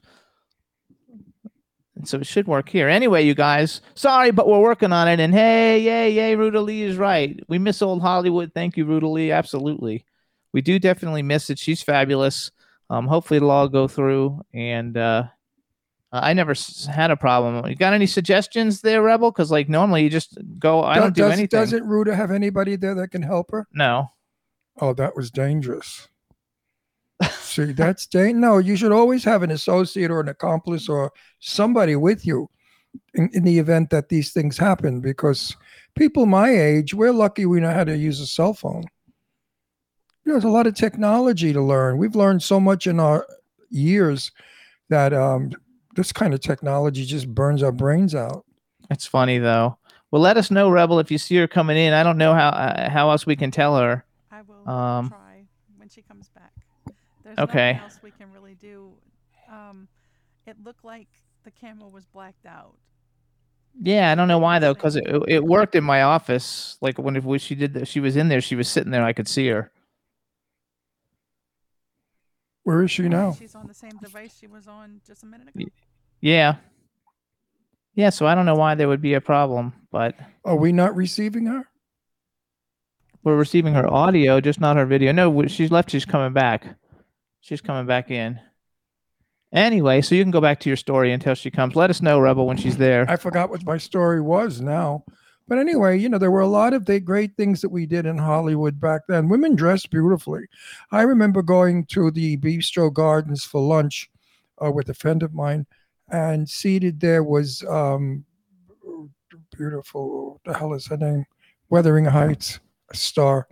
And 1.96 2.06
so 2.08 2.18
it 2.18 2.26
should 2.26 2.46
work 2.46 2.68
here. 2.68 2.88
Anyway, 2.88 3.24
you 3.24 3.34
guys, 3.34 3.80
sorry, 3.94 4.30
but 4.30 4.46
we're 4.46 4.61
working 4.61 4.92
on 4.92 5.08
it. 5.08 5.18
And 5.18 5.34
hey, 5.34 5.80
yay, 5.80 6.12
yay, 6.12 6.37
Ruta 6.37 6.61
Lee 6.61 6.82
is 6.82 6.96
right. 6.96 7.38
We 7.48 7.58
miss 7.58 7.82
old 7.82 8.02
Hollywood. 8.02 8.52
Thank 8.54 8.76
you, 8.76 8.84
Ruta 8.84 9.08
Lee. 9.08 9.32
Absolutely. 9.32 10.04
We 10.52 10.61
do 10.61 10.78
definitely 10.78 11.22
miss 11.22 11.50
it. 11.50 11.58
She's 11.58 11.82
fabulous. 11.82 12.52
Um, 12.88 13.06
hopefully 13.08 13.38
it'll 13.38 13.50
all 13.50 13.68
go 13.68 13.88
through. 13.88 14.40
And 14.54 14.96
uh, 14.96 15.24
I 16.12 16.34
never 16.34 16.52
s- 16.52 16.87
had 16.87 17.11
a 17.11 17.16
problem. 17.16 17.66
You 17.68 17.74
got 17.74 17.94
any 17.94 18.06
suggestions 18.06 18.80
there, 18.80 19.02
Rebel? 19.02 19.32
Because 19.32 19.50
like 19.50 19.68
normally 19.68 20.04
you 20.04 20.08
just 20.11 20.38
go. 20.58 20.84
I 20.84 20.94
Do- 20.94 21.00
don't 21.00 21.14
do 21.16 21.22
does, 21.22 21.32
anything. 21.32 21.48
Doesn't 21.61 21.84
Ruta 21.84 22.14
have 22.14 22.30
anybody 22.30 22.76
there 22.76 22.94
that 22.94 23.08
can 23.08 23.22
help 23.22 23.50
her? 23.50 23.66
no. 23.72 24.11
Oh, 24.80 24.92
that 24.94 25.16
was 25.16 25.32
dangerous. 25.32 26.06
See, 27.66 27.73
that's 27.73 28.07
dan- 28.07 28.40
no. 28.40 28.59
You 28.59 28.77
should 28.77 28.92
always 28.92 29.25
have 29.25 29.42
an 29.42 29.51
associate 29.51 30.11
or 30.11 30.21
an 30.21 30.29
accomplice 30.29 30.88
or 30.88 31.12
somebody 31.40 31.97
with 31.97 32.25
you 32.25 32.49
in, 33.14 33.29
in 33.33 33.42
the 33.42 33.59
event 33.59 33.90
that 33.90 34.09
these 34.09 34.33
things 34.33 34.57
happen. 34.57 35.01
Because 35.01 35.57
people 35.97 36.25
my 36.27 36.51
age, 36.51 36.94
we're 36.94 37.12
lucky 37.12 37.47
we 37.47 37.61
know 37.61 37.73
how 37.73 37.85
to 37.85 37.97
use 37.97 38.21
a 38.21 38.27
cell 38.27 38.55
phone. 38.55 38.85
There's 40.25 40.44
a 40.44 40.49
lot 40.49 40.66
of 40.68 40.75
technology 40.75 41.53
to 41.53 41.61
learn. 41.61 41.99
We've 41.99 42.14
learned 42.14 42.42
so 42.42 42.61
much 42.61 42.87
in 42.87 43.01
our 43.01 43.27
years 43.71 44.31
that 44.88 45.12
um, 45.12 45.51
this 45.97 46.12
kind 46.12 46.35
of 46.35 46.40
technology 46.40 47.05
just 47.05 47.35
burns 47.35 47.62
our 47.62 47.73
brains 47.73 48.14
out. 48.14 48.44
It's 48.90 49.07
funny 49.07 49.38
though. 49.38 49.79
Well, 50.11 50.23
let 50.23 50.37
us 50.37 50.51
know, 50.51 50.71
Rebel, 50.71 51.01
if 51.01 51.11
you 51.11 51.18
see 51.18 51.37
her 51.37 51.49
coming 51.49 51.77
in. 51.77 51.92
I 51.92 52.03
don't 52.03 52.18
know 52.18 52.35
how 52.35 52.49
uh, 52.49 52.88
how 52.88 53.11
else 53.11 53.27
we 53.27 53.37
can 53.37 53.51
tell 53.51 53.77
her. 53.79 54.05
I 54.31 54.42
will 54.42 54.68
Um, 54.68 55.09
try 55.09 55.44
when 55.77 55.88
she 55.88 56.03
comes 56.03 56.29
back. 56.29 56.53
There's 57.29 57.38
okay. 57.41 57.73
nothing 57.75 57.85
else 57.85 58.01
we 58.03 58.11
can 58.11 58.33
really 58.33 58.55
do. 58.55 58.91
Um, 59.53 59.87
it 60.47 60.57
looked 60.64 60.83
like 60.83 61.09
the 61.45 61.51
camera 61.51 61.87
was 61.87 62.07
blacked 62.07 62.47
out. 62.47 62.75
Yeah, 63.83 64.11
I 64.11 64.14
don't 64.14 64.29
know 64.29 64.38
why 64.38 64.59
though, 64.59 64.73
because 64.73 64.97
it 64.97 65.05
it 65.29 65.45
worked 65.45 65.75
in 65.75 65.85
my 65.85 66.03
office. 66.03 66.79
Like 66.81 66.99
when 66.99 67.17
if 67.17 67.43
she 67.43 67.55
did, 67.55 67.75
the, 67.75 67.85
she 67.85 68.01
was 68.01 68.17
in 68.17 68.29
there. 68.29 68.41
She 68.41 68.57
was 68.57 68.67
sitting 68.67 68.91
there. 68.91 69.05
I 69.05 69.12
could 69.12 69.29
see 69.29 69.47
her. 69.49 69.71
Where 72.64 72.83
is 72.83 72.91
she 72.91 73.11
now? 73.11 73.37
She's 73.38 73.55
on 73.55 73.67
the 73.67 73.75
same 73.75 73.99
device 74.03 74.35
she 74.41 74.47
was 74.47 74.67
on 74.67 75.03
just 75.07 75.23
a 75.23 75.27
minute 75.27 75.49
ago. 75.55 75.67
Yeah. 76.23 76.57
Yeah. 77.95 78.09
So 78.09 78.27
I 78.27 78.35
don't 78.35 78.47
know 78.47 78.55
why 78.55 78.75
there 78.75 78.88
would 78.88 79.03
be 79.03 79.12
a 79.12 79.21
problem, 79.21 79.75
but 79.93 80.14
Are 80.47 80.57
we 80.57 80.73
not 80.73 80.97
receiving 80.97 81.45
her? 81.45 81.69
we're 83.23 83.37
receiving 83.37 83.75
her 83.75 83.87
audio, 83.93 84.41
just 84.41 84.61
not 84.61 84.77
her 84.77 84.87
video. 84.87 85.12
No, 85.12 85.29
w- 85.29 85.49
she's 85.49 85.71
left. 85.71 85.91
She's 85.91 86.07
coming 86.07 86.33
back. 86.33 86.79
She's 87.48 87.62
coming 87.62 87.87
back 87.87 88.11
in. 88.11 88.38
Anyway, 89.54 90.02
so 90.02 90.14
you 90.14 90.22
can 90.22 90.30
go 90.30 90.42
back 90.42 90.61
to 90.61 90.68
your 90.68 90.76
story 90.76 91.12
until 91.12 91.34
she 91.34 91.50
comes. 91.50 91.74
Let 91.74 91.88
us 91.88 92.02
know, 92.02 92.20
Rebel, 92.20 92.46
when 92.46 92.58
she's 92.58 92.76
there. 92.76 93.06
I 93.08 93.16
forgot 93.16 93.48
what 93.48 93.64
my 93.64 93.78
story 93.78 94.20
was 94.20 94.61
now. 94.61 95.04
But 95.46 95.56
anyway, 95.56 95.98
you 95.98 96.11
know, 96.11 96.18
there 96.18 96.30
were 96.30 96.40
a 96.40 96.46
lot 96.46 96.74
of 96.74 96.84
the 96.84 97.00
great 97.00 97.38
things 97.38 97.62
that 97.62 97.70
we 97.70 97.87
did 97.87 98.04
in 98.04 98.18
Hollywood 98.18 98.78
back 98.78 99.00
then. 99.08 99.30
Women 99.30 99.56
dressed 99.56 99.88
beautifully. 99.88 100.42
I 100.92 101.00
remember 101.00 101.40
going 101.40 101.87
to 101.87 102.11
the 102.11 102.37
Bistro 102.37 102.92
Gardens 102.92 103.46
for 103.46 103.62
lunch 103.62 104.11
uh, 104.62 104.70
with 104.70 104.90
a 104.90 104.94
friend 104.94 105.22
of 105.22 105.32
mine, 105.32 105.64
and 106.11 106.46
seated 106.46 107.00
there 107.00 107.24
was 107.24 107.64
um, 107.66 108.26
beautiful. 109.56 110.38
The 110.44 110.52
hell 110.52 110.74
is 110.74 110.87
her 110.88 110.98
name? 110.98 111.24
Wuthering 111.70 112.04
Heights 112.04 112.61
star. 112.92 113.48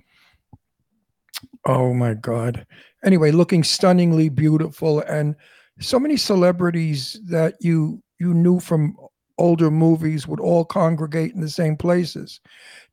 Oh 1.66 1.92
my 1.92 2.14
God. 2.14 2.64
Anyway, 3.04 3.32
looking 3.32 3.64
stunningly 3.64 4.28
beautiful, 4.28 5.00
and 5.00 5.34
so 5.80 5.98
many 5.98 6.16
celebrities 6.16 7.20
that 7.26 7.54
you 7.60 8.02
you 8.18 8.32
knew 8.32 8.60
from 8.60 8.96
older 9.36 9.70
movies 9.70 10.26
would 10.26 10.40
all 10.40 10.64
congregate 10.64 11.34
in 11.34 11.40
the 11.40 11.50
same 11.50 11.76
places. 11.76 12.40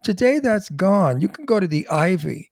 Today, 0.03 0.39
that's 0.39 0.69
gone. 0.71 1.21
You 1.21 1.29
can 1.29 1.45
go 1.45 1.59
to 1.59 1.67
the 1.67 1.87
Ivy 1.87 2.51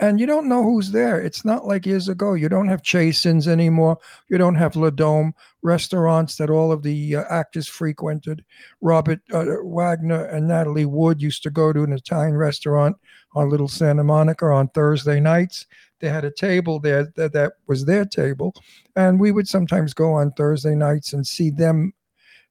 and 0.00 0.20
you 0.20 0.26
don't 0.26 0.48
know 0.48 0.62
who's 0.62 0.92
there. 0.92 1.20
It's 1.20 1.44
not 1.44 1.66
like 1.66 1.84
years 1.84 2.08
ago. 2.08 2.34
You 2.34 2.48
don't 2.48 2.68
have 2.68 2.82
Chasen's 2.82 3.48
anymore. 3.48 3.98
You 4.28 4.38
don't 4.38 4.54
have 4.54 4.76
Le 4.76 4.90
Dome 4.90 5.34
restaurants 5.62 6.36
that 6.36 6.50
all 6.50 6.70
of 6.70 6.82
the 6.82 7.16
uh, 7.16 7.24
actors 7.28 7.66
frequented. 7.68 8.44
Robert 8.80 9.20
uh, 9.32 9.44
Wagner 9.62 10.24
and 10.26 10.46
Natalie 10.46 10.86
Wood 10.86 11.20
used 11.20 11.42
to 11.44 11.50
go 11.50 11.72
to 11.72 11.82
an 11.82 11.92
Italian 11.92 12.36
restaurant 12.36 12.96
on 13.34 13.50
Little 13.50 13.68
Santa 13.68 14.04
Monica 14.04 14.46
on 14.46 14.68
Thursday 14.68 15.20
nights. 15.20 15.66
They 16.00 16.08
had 16.08 16.24
a 16.24 16.30
table 16.30 16.78
there 16.78 17.12
that, 17.16 17.32
that 17.32 17.54
was 17.66 17.84
their 17.84 18.04
table. 18.04 18.54
And 18.96 19.18
we 19.18 19.32
would 19.32 19.48
sometimes 19.48 19.94
go 19.94 20.12
on 20.12 20.32
Thursday 20.32 20.74
nights 20.74 21.12
and 21.12 21.26
see 21.26 21.50
them 21.50 21.92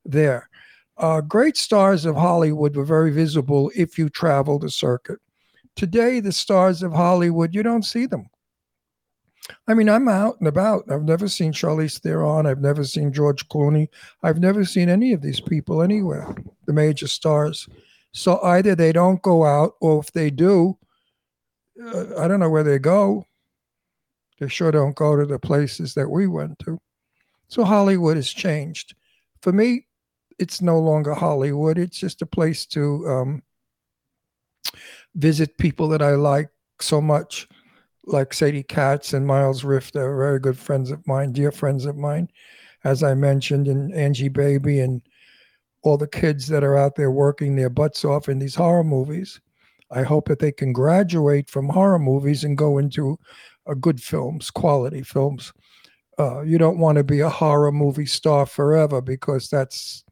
there. 0.05 0.49
Uh, 0.97 1.21
great 1.21 1.57
stars 1.57 2.05
of 2.05 2.15
Hollywood 2.15 2.75
were 2.75 2.83
very 2.83 3.11
visible 3.11 3.71
if 3.75 3.97
you 3.97 4.09
traveled 4.09 4.61
the 4.61 4.69
circuit. 4.69 5.19
Today, 5.75 6.19
the 6.19 6.31
stars 6.31 6.81
of 6.81 6.91
Hollywood, 6.91 7.53
you 7.53 7.61
don't 7.61 7.83
see 7.83 8.07
them. 8.07 8.29
I 9.67 9.73
mean, 9.75 9.89
I'm 9.89 10.07
out 10.07 10.39
and 10.39 10.47
about. 10.47 10.89
I've 10.89 11.03
never 11.03 11.27
seen 11.27 11.53
Charlize 11.53 11.99
Theron. 11.99 12.45
I've 12.45 12.61
never 12.61 12.83
seen 12.83 13.13
George 13.13 13.47
Clooney. 13.47 13.87
I've 14.23 14.39
never 14.39 14.65
seen 14.65 14.89
any 14.89 15.13
of 15.13 15.21
these 15.21 15.39
people 15.39 15.81
anywhere, 15.81 16.35
the 16.65 16.73
major 16.73 17.07
stars. 17.07 17.69
So 18.11 18.41
either 18.41 18.75
they 18.75 18.91
don't 18.91 19.21
go 19.21 19.45
out, 19.45 19.73
or 19.79 19.99
if 19.99 20.11
they 20.11 20.29
do, 20.29 20.77
uh, 21.83 22.19
I 22.19 22.27
don't 22.27 22.39
know 22.39 22.49
where 22.49 22.63
they 22.63 22.79
go. 22.79 23.25
They 24.39 24.47
sure 24.47 24.71
don't 24.71 24.95
go 24.95 25.15
to 25.15 25.25
the 25.25 25.39
places 25.39 25.93
that 25.95 26.09
we 26.09 26.27
went 26.27 26.59
to. 26.59 26.79
So 27.47 27.63
Hollywood 27.63 28.17
has 28.17 28.29
changed. 28.29 28.95
For 29.41 29.51
me, 29.51 29.85
it's 30.39 30.61
no 30.61 30.79
longer 30.79 31.13
Hollywood. 31.13 31.77
It's 31.77 31.97
just 31.97 32.21
a 32.21 32.25
place 32.25 32.65
to 32.67 33.07
um, 33.07 33.43
visit 35.15 35.57
people 35.57 35.87
that 35.89 36.01
I 36.01 36.11
like 36.11 36.49
so 36.79 37.01
much, 37.01 37.47
like 38.05 38.33
Sadie 38.33 38.63
Katz 38.63 39.13
and 39.13 39.25
Miles 39.25 39.63
Riff. 39.63 39.91
They're 39.91 40.15
very 40.17 40.39
good 40.39 40.57
friends 40.57 40.91
of 40.91 41.05
mine, 41.07 41.31
dear 41.31 41.51
friends 41.51 41.85
of 41.85 41.97
mine, 41.97 42.29
as 42.83 43.03
I 43.03 43.13
mentioned, 43.15 43.67
and 43.67 43.93
Angie 43.93 44.29
Baby 44.29 44.79
and 44.79 45.01
all 45.87 45.97
the 45.97 46.07
kids 46.07 46.47
that 46.47 46.63
are 46.63 46.77
out 46.77 46.95
there 46.95 47.11
working 47.11 47.55
their 47.55 47.69
butts 47.69 48.03
off 48.03 48.29
in 48.29 48.39
these 48.39 48.55
horror 48.55 48.83
movies. 48.83 49.39
I 49.89 50.03
hope 50.03 50.27
that 50.27 50.39
they 50.39 50.51
can 50.51 50.73
graduate 50.73 51.49
from 51.49 51.69
horror 51.69 51.99
movies 51.99 52.43
and 52.43 52.57
go 52.57 52.77
into 52.77 53.17
uh, 53.65 53.73
good 53.73 54.01
films, 54.01 54.51
quality 54.51 55.01
films. 55.01 55.53
Uh, 56.19 56.41
you 56.41 56.57
don't 56.57 56.79
want 56.79 56.97
to 56.97 57.03
be 57.03 57.21
a 57.21 57.29
horror 57.29 57.71
movie 57.71 58.05
star 58.05 58.45
forever 58.45 59.01
because 59.01 59.49
that's, 59.49 60.03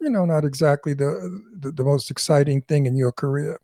you 0.00 0.10
know, 0.10 0.24
not 0.24 0.44
exactly 0.44 0.94
the 0.94 1.40
the, 1.60 1.70
the 1.70 1.84
most 1.84 2.10
exciting 2.10 2.62
thing 2.62 2.86
in 2.86 2.96
your 2.96 3.12
career. 3.12 3.60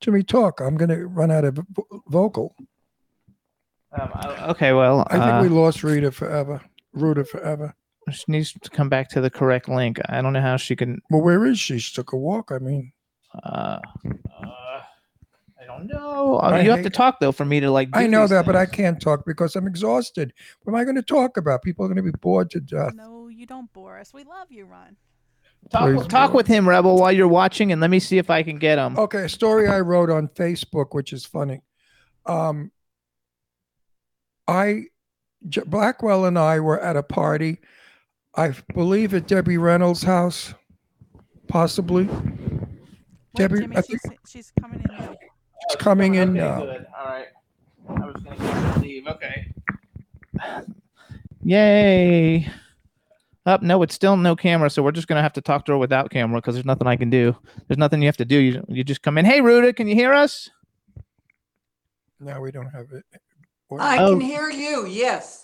Jimmy, 0.00 0.22
talk. 0.22 0.60
I'm 0.60 0.76
going 0.76 0.90
to 0.90 1.06
run 1.06 1.30
out 1.30 1.44
of 1.44 1.60
vocal. 2.08 2.54
Um, 3.98 4.10
okay, 4.48 4.72
well, 4.72 5.06
I 5.08 5.12
think 5.12 5.34
uh, 5.34 5.40
we 5.42 5.48
lost 5.48 5.84
Rita 5.84 6.10
forever. 6.10 6.60
Ruta 6.92 7.24
forever. 7.24 7.74
She 8.10 8.24
needs 8.28 8.52
to 8.52 8.70
come 8.70 8.88
back 8.88 9.08
to 9.10 9.20
the 9.20 9.30
correct 9.30 9.68
link. 9.68 9.98
I 10.08 10.20
don't 10.22 10.32
know 10.32 10.40
how 10.40 10.56
she 10.56 10.74
can. 10.76 11.00
Well, 11.10 11.22
where 11.22 11.44
is 11.46 11.58
she? 11.60 11.78
She 11.78 11.94
took 11.94 12.12
a 12.12 12.16
walk. 12.16 12.50
I 12.52 12.58
mean, 12.58 12.92
Uh, 13.44 13.78
uh, 14.42 14.80
I 15.60 15.64
don't 15.66 15.86
know. 15.86 16.36
Uh, 16.36 16.48
I 16.50 16.60
you 16.62 16.70
have 16.70 16.82
to 16.82 16.90
talk 16.90 17.20
though 17.20 17.32
for 17.32 17.44
me 17.44 17.60
to 17.60 17.70
like. 17.70 17.88
I 17.92 18.06
know 18.06 18.22
these 18.22 18.30
that, 18.30 18.46
but 18.46 18.56
I 18.56 18.66
can't 18.66 19.00
talk 19.00 19.24
because 19.24 19.54
I'm 19.56 19.66
exhausted. 19.66 20.32
What 20.62 20.72
am 20.72 20.76
I 20.80 20.84
going 20.84 20.96
to 20.96 21.02
talk 21.02 21.36
about? 21.36 21.62
People 21.62 21.84
are 21.84 21.88
going 21.88 21.96
to 21.96 22.02
be 22.02 22.10
bored 22.20 22.50
to 22.50 22.60
death. 22.60 22.94
No, 22.94 23.28
you 23.28 23.46
don't 23.46 23.72
bore 23.72 23.98
us. 23.98 24.12
We 24.12 24.24
love 24.24 24.50
you, 24.50 24.66
Ron. 24.66 24.96
talk, 25.70 25.82
Please 25.94 26.06
talk 26.08 26.32
do. 26.32 26.36
with 26.36 26.46
him, 26.48 26.68
Rebel, 26.68 26.96
while 26.98 27.12
you're 27.12 27.28
watching, 27.28 27.70
and 27.72 27.80
let 27.80 27.90
me 27.90 28.00
see 28.00 28.18
if 28.18 28.28
I 28.28 28.42
can 28.42 28.58
get 28.58 28.76
him. 28.78 28.98
Okay, 28.98 29.24
a 29.24 29.28
story 29.28 29.68
I 29.68 29.80
wrote 29.80 30.10
on 30.10 30.26
Facebook, 30.28 30.88
which 30.90 31.12
is 31.12 31.24
funny. 31.24 31.60
Um, 32.26 32.72
I, 34.48 34.86
J- 35.48 35.62
Blackwell 35.64 36.24
and 36.24 36.38
I 36.38 36.60
were 36.60 36.80
at 36.80 36.96
a 36.96 37.02
party, 37.02 37.58
I 38.34 38.54
believe 38.74 39.12
at 39.14 39.26
Debbie 39.26 39.58
Reynolds' 39.58 40.02
house, 40.02 40.54
possibly. 41.48 42.04
Wait, 42.04 42.20
Debbie, 43.34 43.60
Jimmy, 43.60 43.76
I 43.76 43.82
she's, 43.82 44.00
she's 44.28 44.52
coming 44.60 44.80
in 44.80 44.96
now. 44.96 45.14
She's 45.70 45.76
coming 45.76 46.14
in 46.16 46.30
Okay, 46.30 46.38
now. 46.38 46.60
good. 46.60 46.86
All 46.98 47.06
right. 47.06 47.26
I 47.88 47.92
was 48.06 48.22
gonna 48.22 48.36
get 48.36 48.54
her 48.54 48.80
leave. 48.80 49.06
Okay. 49.06 49.52
Yay. 51.44 52.48
Up, 53.44 53.60
no, 53.62 53.82
it's 53.82 53.94
still 53.94 54.16
no 54.16 54.36
camera, 54.36 54.70
so 54.70 54.82
we're 54.82 54.92
just 54.92 55.08
gonna 55.08 55.22
have 55.22 55.32
to 55.32 55.40
talk 55.40 55.64
to 55.66 55.72
her 55.72 55.78
without 55.78 56.10
camera 56.10 56.40
because 56.40 56.54
there's 56.54 56.64
nothing 56.64 56.86
I 56.86 56.96
can 56.96 57.10
do. 57.10 57.36
There's 57.66 57.78
nothing 57.78 58.00
you 58.00 58.06
have 58.06 58.16
to 58.18 58.24
do. 58.24 58.38
You, 58.38 58.64
you 58.68 58.84
just 58.84 59.02
come 59.02 59.18
in. 59.18 59.24
Hey, 59.24 59.40
Ruta, 59.40 59.72
can 59.72 59.88
you 59.88 59.94
hear 59.96 60.12
us? 60.12 60.48
No, 62.20 62.40
we 62.40 62.52
don't 62.52 62.70
have 62.70 62.86
it. 62.92 63.04
Or- 63.68 63.80
I 63.80 63.98
Oh. 63.98 64.10
can 64.12 64.20
hear 64.20 64.48
you. 64.48 64.86
Yes. 64.86 65.41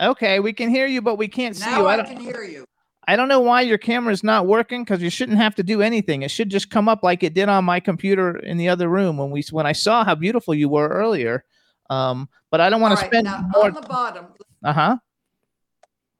Okay, 0.00 0.40
we 0.40 0.52
can 0.52 0.70
hear 0.70 0.86
you, 0.86 1.00
but 1.02 1.16
we 1.16 1.28
can't 1.28 1.54
see 1.56 1.70
Now 1.70 1.80
you. 1.80 1.86
I 1.86 1.92
I 1.94 1.96
don't, 1.96 2.06
can 2.06 2.20
hear 2.20 2.42
you. 2.42 2.66
I 3.06 3.16
don't 3.16 3.28
know 3.28 3.40
why 3.40 3.60
your 3.60 3.78
camera's 3.78 4.24
not 4.24 4.46
working 4.46 4.82
because 4.82 5.02
you 5.02 5.10
shouldn't 5.10 5.38
have 5.38 5.54
to 5.56 5.62
do 5.62 5.82
anything. 5.82 6.22
It 6.22 6.30
should 6.30 6.50
just 6.50 6.70
come 6.70 6.88
up 6.88 7.02
like 7.02 7.22
it 7.22 7.34
did 7.34 7.48
on 7.48 7.64
my 7.64 7.78
computer 7.80 8.36
in 8.38 8.56
the 8.56 8.68
other 8.68 8.88
room 8.88 9.18
when 9.18 9.30
we 9.30 9.42
when 9.50 9.66
I 9.66 9.72
saw 9.72 10.04
how 10.04 10.14
beautiful 10.14 10.54
you 10.54 10.68
were 10.68 10.88
earlier. 10.88 11.44
Um, 11.90 12.28
but 12.50 12.60
I 12.60 12.70
don't 12.70 12.80
want 12.80 12.92
All 12.92 12.96
to 12.96 13.02
right, 13.02 13.10
spend 13.10 13.24
now 13.26 13.48
more. 13.52 13.66
on 13.66 13.74
the 13.74 13.82
bottom. 13.82 14.26
Uh 14.64 14.72
huh. 14.72 14.96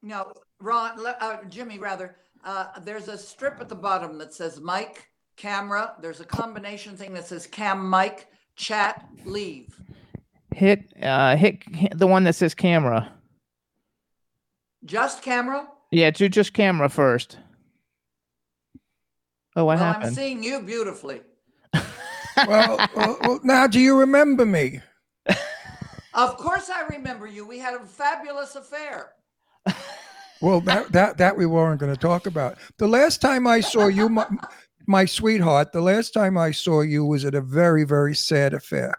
No, 0.03 0.33
Ron, 0.61 1.05
uh, 1.07 1.45
Jimmy, 1.49 1.79
rather. 1.79 2.17
Uh, 2.45 2.67
there's 2.81 3.09
a 3.09 3.17
strip 3.17 3.59
at 3.61 3.71
the 3.71 3.75
bottom 3.75 4.19
that 4.19 4.35
says 4.35 4.61
mic, 4.61 5.09
camera. 5.37 5.95
There's 6.03 6.21
a 6.21 6.27
combination 6.27 6.97
thing 6.97 7.15
that 7.15 7.27
says 7.27 7.47
cam, 7.47 7.89
mic, 7.89 8.29
chat, 8.57 9.07
leave. 9.25 9.75
Hit 10.53 10.93
uh 11.03 11.37
hit, 11.37 11.63
hit 11.75 11.99
the 11.99 12.07
one 12.07 12.25
that 12.25 12.35
says 12.35 12.55
camera. 12.55 13.11
Just 14.85 15.23
camera. 15.23 15.67
Yeah, 15.91 16.11
do 16.11 16.29
just 16.29 16.53
camera 16.53 16.89
first. 16.89 17.39
Oh, 19.57 19.67
what 19.67 19.79
happened? 19.79 20.03
well, 20.03 20.11
I'm 20.11 20.15
seeing 20.15 20.43
you 20.43 20.61
beautifully. 20.61 21.21
well, 22.47 22.89
well, 22.97 23.19
well, 23.23 23.41
now 23.45 23.67
do 23.67 23.79
you 23.79 23.97
remember 23.97 24.45
me? 24.45 24.81
Of 26.15 26.37
course, 26.37 26.71
I 26.71 26.83
remember 26.95 27.27
you. 27.27 27.47
We 27.47 27.59
had 27.59 27.75
a 27.75 27.85
fabulous 27.85 28.57
affair. 28.57 29.13
Well, 30.41 30.61
that 30.63 30.93
that 30.93 31.17
that 31.19 31.39
we 31.39 31.47
weren't 31.47 31.81
going 31.81 31.95
to 31.95 31.99
talk 31.99 32.27
about. 32.27 32.59
The 32.77 32.89
last 32.89 33.23
time 33.23 33.47
I 33.47 33.61
saw 33.61 33.87
you, 33.87 34.11
my, 34.11 34.27
my 34.87 35.07
sweetheart, 35.07 35.73
the 35.73 35.81
last 35.81 36.13
time 36.13 36.37
I 36.37 36.51
saw 36.51 36.83
you 36.83 37.03
was 37.03 37.25
at 37.25 37.35
a 37.35 37.41
very 37.41 37.85
very 37.85 38.15
sad 38.15 38.53
affair. 38.53 38.95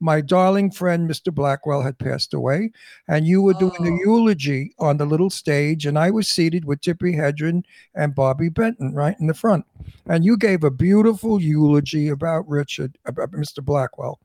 My 0.00 0.20
darling 0.20 0.70
friend, 0.70 1.10
Mr. 1.10 1.34
Blackwell, 1.34 1.82
had 1.82 1.98
passed 1.98 2.32
away, 2.32 2.70
and 3.08 3.26
you 3.26 3.42
were 3.42 3.54
doing 3.54 3.82
the 3.82 3.90
Oh. 3.90 3.98
eulogy 4.04 4.72
on 4.78 4.96
the 4.96 5.04
little 5.06 5.30
stage, 5.30 5.86
and 5.86 5.98
I 5.98 6.10
was 6.10 6.28
seated 6.28 6.64
with 6.64 6.80
Tippi 6.80 7.16
Hedren 7.16 7.64
and 7.94 8.14
Bobby 8.14 8.48
Benton 8.48 8.94
right 8.94 9.16
in 9.18 9.26
the 9.26 9.34
front, 9.34 9.64
and 10.06 10.24
you 10.24 10.36
gave 10.36 10.62
a 10.62 10.70
beautiful 10.70 11.42
eulogy 11.42 12.08
about 12.08 12.48
Richard, 12.48 12.96
about 13.06 13.32
Mr. 13.32 13.64
Blackwell. 13.64 14.20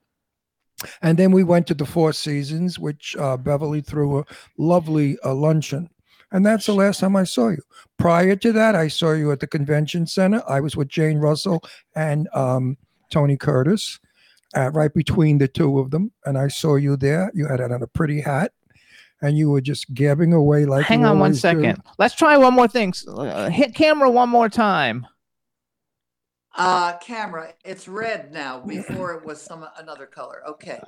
And 1.01 1.17
then 1.17 1.31
we 1.31 1.43
went 1.43 1.65
to 1.67 1.73
the 1.73 1.86
Four 1.86 2.13
Seasons, 2.13 2.77
which 2.77 3.15
uh, 3.17 3.38
Beverly 3.38 3.81
threw 3.81 4.19
a 4.19 4.25
lovely 4.57 5.17
uh, 5.23 5.33
luncheon. 5.33 5.89
And 6.31 6.45
that's 6.45 6.65
the 6.65 6.73
last 6.73 6.99
time 6.99 7.15
I 7.15 7.23
saw 7.23 7.49
you. 7.49 7.62
Prior 7.97 8.36
to 8.38 8.51
that, 8.53 8.75
I 8.75 8.88
saw 8.89 9.13
you 9.13 9.31
at 9.31 9.39
the 9.39 9.47
convention 9.47 10.05
center. 10.07 10.41
I 10.49 10.59
was 10.59 10.75
with 10.75 10.88
Jane 10.89 11.19
Russell 11.19 11.63
and 11.95 12.27
um, 12.33 12.75
Tony 13.12 13.38
Curtis, 13.38 13.99
uh, 14.56 14.72
right 14.72 14.94
between 14.94 15.38
the 15.38 15.48
two 15.48 15.80
of 15.80 15.92
them. 15.92 16.12
And 16.26 16.38
I 16.38 16.48
saw 16.48 16.76
you 16.76 16.96
there. 16.98 17.32
You 17.34 17.48
had 17.48 17.62
on 17.62 17.82
a 17.82 17.88
pretty 17.88 18.22
hat, 18.22 18.52
and 19.22 19.38
you 19.38 19.50
were 19.50 19.62
just 19.62 19.94
gabbing 19.94 20.34
away 20.34 20.66
like. 20.66 20.86
Hang 20.86 21.02
you 21.02 21.08
on 21.08 21.20
one 21.20 21.32
always 21.32 21.42
do. 21.42 21.74
Let's 21.98 22.16
try 22.16 22.38
one 22.38 22.54
more 22.54 22.68
thing. 22.68 22.94
Uh, 23.08 23.50
hit 23.50 23.74
camera 23.76 24.10
one 24.10 24.30
more 24.30 24.50
time. 24.50 25.08
Uh, 26.56 26.98
camera. 26.98 27.54
It's 27.66 27.88
red 27.88 28.32
now. 28.32 28.60
Before 28.60 29.13
it 29.13 29.26
was 29.26 29.42
some 29.42 29.66
another 29.78 30.06
color. 30.06 30.42
Okay. 30.48 30.80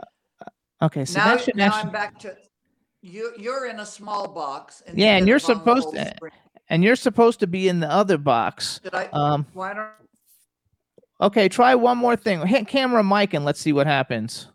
Okay, 0.82 1.06
so 1.06 1.20
now, 1.20 1.38
should 1.38 1.56
now 1.56 1.68
actually, 1.68 1.82
I'm 1.84 1.92
back 1.92 2.20
to 2.20 2.36
you. 3.02 3.32
You're 3.38 3.68
in 3.68 3.80
a 3.80 3.86
small 3.86 4.28
box. 4.28 4.84
Yeah, 4.94 5.16
and 5.18 5.28
you're 5.28 5.38
of 5.38 5.46
on 5.46 5.50
the 5.56 5.60
supposed 5.60 5.96
to- 5.96 6.14
screen. 6.18 6.32
and 6.70 6.84
you're 6.84 6.96
supposed 6.98 7.40
to 7.40 7.48
be 7.48 7.68
in 7.70 7.80
the 7.80 7.90
other 7.90 8.18
box. 8.18 8.80
Did 8.84 8.94
I? 8.94 9.06
Um, 9.14 9.48
why 9.54 9.74
don't 9.74 9.88
okay, 11.22 11.48
try 11.50 11.76
one 11.76 11.98
more 11.98 12.16
thing. 12.16 12.46
Hit 12.46 12.68
camera 12.68 13.04
mic 13.04 13.34
and 13.34 13.46
let's 13.46 13.60
see 13.60 13.74
what 13.74 13.88
happens. 13.88 14.48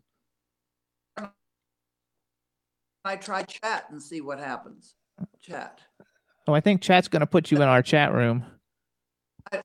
I 3.05 3.17
try 3.17 3.43
chat 3.45 3.87
and 3.91 4.03
see 4.03 4.21
what 4.21 4.39
happens? 4.39 4.95
Chat. 5.41 5.81
Oh, 6.47 6.53
I 6.53 6.61
think 6.61 6.83
chat's 6.83 7.09
gonna 7.09 7.27
put 7.27 7.51
you 7.51 7.57
in 7.59 7.63
our 7.69 7.83
chat 7.83 8.13
room. 8.13 8.45
I- 9.51 9.63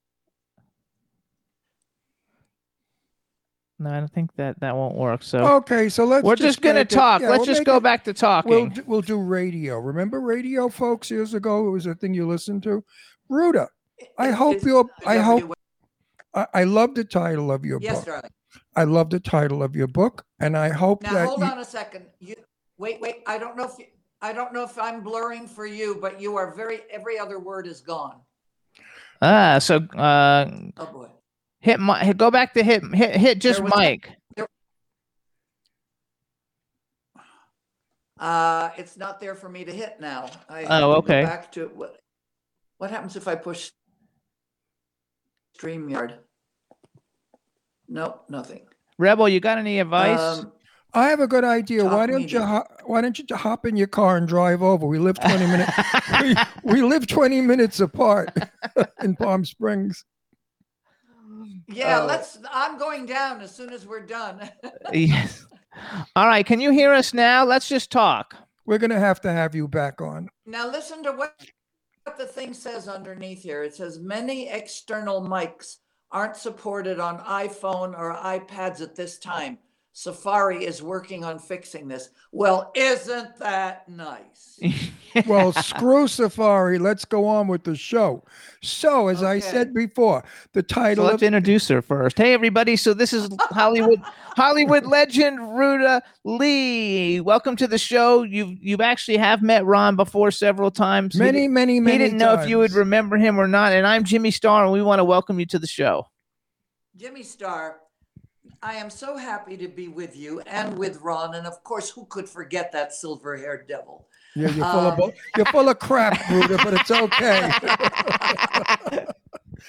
No, 3.78 3.90
I 3.90 4.00
don't 4.00 4.14
think 4.14 4.34
that 4.38 4.58
that 4.62 4.74
won't 4.76 4.96
work. 4.96 5.22
So 5.22 5.40
Okay, 5.58 5.90
so 5.90 6.06
let's. 6.06 6.24
we're 6.24 6.38
just 6.38 6.62
gonna 6.62 6.86
talk. 6.86 7.22
yeah, 7.22 7.30
let's 7.30 7.40
we'll 7.40 7.46
just 7.46 7.66
go 7.66 7.76
it- 7.78 7.84
back 7.84 8.06
to 8.06 8.14
talking. 8.14 8.52
We'll 8.52 8.66
do, 8.68 8.84
we'll 8.88 9.02
do 9.02 9.20
radio. 9.22 9.80
Remember 9.80 10.22
radio, 10.22 10.70
folks? 10.70 11.12
Years 11.12 11.34
ago, 11.34 11.68
it 11.68 11.72
was 11.72 11.86
a 11.88 11.96
thing 11.96 12.14
you 12.14 12.26
listened 12.26 12.64
to. 12.64 12.86
Ruta, 13.28 13.68
I 14.18 14.32
hope 14.32 14.64
you're. 14.64 14.90
I 15.06 15.18
hope. 15.18 15.55
W- 16.36 16.48
I, 16.54 16.62
I 16.62 16.63
love 16.65 16.95
the 16.95 17.04
title 17.04 17.52
of 17.52 17.65
your 17.65 17.80
Yes, 17.80 17.98
book. 17.98 18.06
Yes, 18.06 18.13
darling. 18.15 18.32
I 18.76 18.84
love 18.84 19.10
the 19.10 19.19
title 19.19 19.63
of 19.63 19.76
your 19.76 19.88
book, 19.88 20.26
and 20.39 20.58
I 20.58 20.69
hope 20.69 21.02
Now 21.04 21.13
that 21.13 21.28
hold 21.28 21.39
you, 21.39 21.45
on 21.45 21.60
a 21.60 21.65
second. 21.65 22.06
You 22.19 22.36
wait, 22.78 23.00
wait. 23.02 23.24
I 23.28 23.38
don't 23.38 23.56
know 23.58 23.65
if 23.65 23.78
you, 23.80 23.86
I 24.21 24.34
don't 24.34 24.54
know 24.54 24.63
if 24.63 24.78
I'm 24.80 25.02
blurring 25.02 25.48
for 25.48 25.65
you, 25.65 25.98
but 26.02 26.19
you 26.21 26.36
are 26.38 26.54
very. 26.54 26.82
Every 26.91 27.17
other 27.17 27.39
word 27.39 27.67
is 27.67 27.82
gone. 27.82 28.21
ah, 29.21 29.60
so 29.60 29.78
uh, 29.98 30.50
Oh 30.78 30.86
boy. 30.88 31.08
hit 31.60 31.80
my 31.80 32.04
hit, 32.04 32.17
go 32.17 32.30
back 32.32 32.54
to 32.54 32.63
hit 32.63 32.84
hit 32.93 33.15
hit 33.15 33.39
just 33.41 33.62
Mike. 33.62 34.17
mic. 34.38 34.48
Uh, 38.17 38.69
it's 38.78 38.95
not 38.95 39.19
there 39.19 39.36
for 39.36 39.50
me 39.50 39.65
to 39.65 39.74
hit 39.74 40.00
now. 40.00 40.30
I 40.50 40.63
Oh, 40.63 40.67
to 40.67 40.80
go 40.80 40.98
okay. 41.00 41.24
Back 41.24 41.52
to 41.54 41.67
what? 41.76 42.00
What 42.78 42.89
happens 42.89 43.15
if 43.15 43.28
I 43.28 43.36
push 43.36 43.71
StreamYard? 45.58 46.15
Nope, 47.88 48.26
nothing. 48.30 48.62
Rebel, 48.98 49.30
you 49.30 49.39
got 49.39 49.58
any 49.58 49.80
advice? 49.80 50.20
Um, 50.39 50.52
I 50.94 51.10
have 51.10 51.20
a 51.20 51.28
good 51.28 51.44
idea. 51.44 51.84
Why 51.84 52.06
don't 52.08 52.22
you 52.22 52.39
media. 52.39 52.46
hop, 52.46 52.82
Why 52.86 53.02
don't 53.02 53.20
you 53.20 53.26
hop 53.36 53.65
in 53.65 53.76
your 53.76 53.88
car 53.88 54.15
and 54.18 54.28
drive 54.28 54.63
over? 54.63 54.88
We 54.88 54.98
live 54.98 55.20
twenty 55.20 55.46
minutes. 55.46 55.72
we, 56.22 56.36
we 56.63 56.82
live 56.82 57.06
twenty 57.06 57.41
minutes 57.41 57.80
apart 57.82 58.32
in 59.02 59.15
Palm 59.18 59.44
Springs. 59.44 60.06
yeah, 61.68 62.00
Oh. 62.02 62.06
let's. 62.06 62.38
I'm 62.50 62.78
going 62.80 63.06
down 63.06 63.41
as 63.41 63.54
soon 63.54 63.72
as 63.74 63.86
we're 63.86 64.06
done. 64.06 64.50
yes. 64.94 65.46
All 66.15 66.28
right. 66.28 66.46
Can 66.46 66.62
you 66.62 66.72
hear 66.72 66.94
us 66.94 67.13
now? 67.13 67.44
Let's 67.44 67.68
just 67.68 67.91
talk. 67.91 68.34
We're 68.65 68.78
gonna 68.80 69.00
have 69.00 69.20
to 69.22 69.32
have 69.32 69.54
you 69.54 69.68
back 69.68 70.00
on. 70.00 70.30
Now 70.46 70.72
listen 70.72 71.04
to 71.04 71.12
what, 71.12 71.36
what 72.06 72.18
the 72.18 72.26
thing 72.26 72.54
says 72.54 72.88
underneath 72.88 73.41
here. 73.41 73.63
It 73.63 73.74
says 73.74 74.00
many 74.00 74.48
external 74.48 75.22
mics 75.22 75.78
aren't 76.12 76.38
supported 76.38 77.00
on 77.00 77.20
iPhone 77.20 77.98
or 77.98 78.15
iPads 78.15 78.80
at 78.80 78.96
this 78.96 79.18
time. 79.18 79.58
Safari 79.98 80.66
is 80.66 80.84
working 80.84 81.24
on 81.24 81.40
fixing 81.40 81.88
this. 81.88 82.10
Well, 82.34 82.70
isn't 82.76 83.38
that 83.38 83.88
nice? 83.88 84.60
Well, 85.28 85.54
screw 85.54 86.10
Safari. 86.10 86.78
Let's 86.78 87.06
go 87.06 87.26
on 87.26 87.48
with 87.48 87.64
the 87.64 87.78
show. 87.78 88.26
So, 88.62 89.08
as 89.08 89.24
I 89.24 89.40
said 89.40 89.74
before, 89.74 90.26
the 90.52 90.60
So 90.60 90.68
title 90.68 91.06
let's 91.06 91.22
of 91.22 91.24
introduce 91.24 91.70
her 91.70 91.82
first. 91.82 92.18
Hey, 92.18 92.34
everybody. 92.34 92.76
So 92.76 92.94
this 92.94 93.14
is 93.14 93.30
Hollywood 93.44 94.02
Hollywood 94.36 94.86
legend 94.86 95.58
Ruta 95.58 96.04
Lee. 96.26 97.22
Welcome 97.22 97.56
to 97.56 97.66
the 97.66 97.78
show. 97.78 98.24
You've 98.24 98.62
you've 98.62 98.82
actually 98.82 99.16
have 99.16 99.42
met 99.42 99.64
Ron 99.64 99.96
before 99.96 100.32
several 100.32 100.70
times. 100.70 101.14
He 101.14 101.20
many, 101.20 101.48
many, 101.48 101.80
He, 101.80 101.98
didn't 101.98 102.18
know 102.18 102.34
if 102.34 102.50
you 102.50 102.58
would 102.58 102.74
remember 102.74 103.16
him 103.16 103.40
or 103.40 103.48
not. 103.48 103.72
And 103.72 103.88
I'm 103.88 104.04
Jimmy 104.04 104.32
Star, 104.32 104.66
and 104.66 104.74
we 104.74 104.82
want 104.82 105.00
to 105.00 105.06
welcome 105.06 105.40
you 105.40 105.46
to 105.46 105.60
the 105.60 105.66
show. 105.66 106.08
Jimmy 106.98 107.24
Star, 107.24 107.78
I 108.65 108.73
am 108.73 108.89
so 108.89 109.15
happy 109.15 109.58
to 109.58 109.67
be 109.67 109.88
with 109.89 110.17
you 110.17 110.39
and 110.47 110.75
with 110.75 110.99
Ron. 111.01 111.36
And 111.36 111.45
of 111.45 111.63
course, 111.63 111.91
who 111.91 112.06
could 112.06 112.28
forget 112.28 112.71
that 112.71 112.93
silver 112.95 113.38
haired 113.38 113.67
devil? 113.67 114.08
Yeah, 114.36 114.49
you're 114.49 114.65
full 114.65 114.65
of 114.65 114.93
Um, 114.93 114.97
bull- 114.99 115.13
you're 115.38 115.45
full 115.45 115.69
of 115.69 115.78
crap, 115.80 116.30
Ruta, 116.32 116.58
but 116.63 116.73
it's 116.73 116.89
okay. 116.89 117.51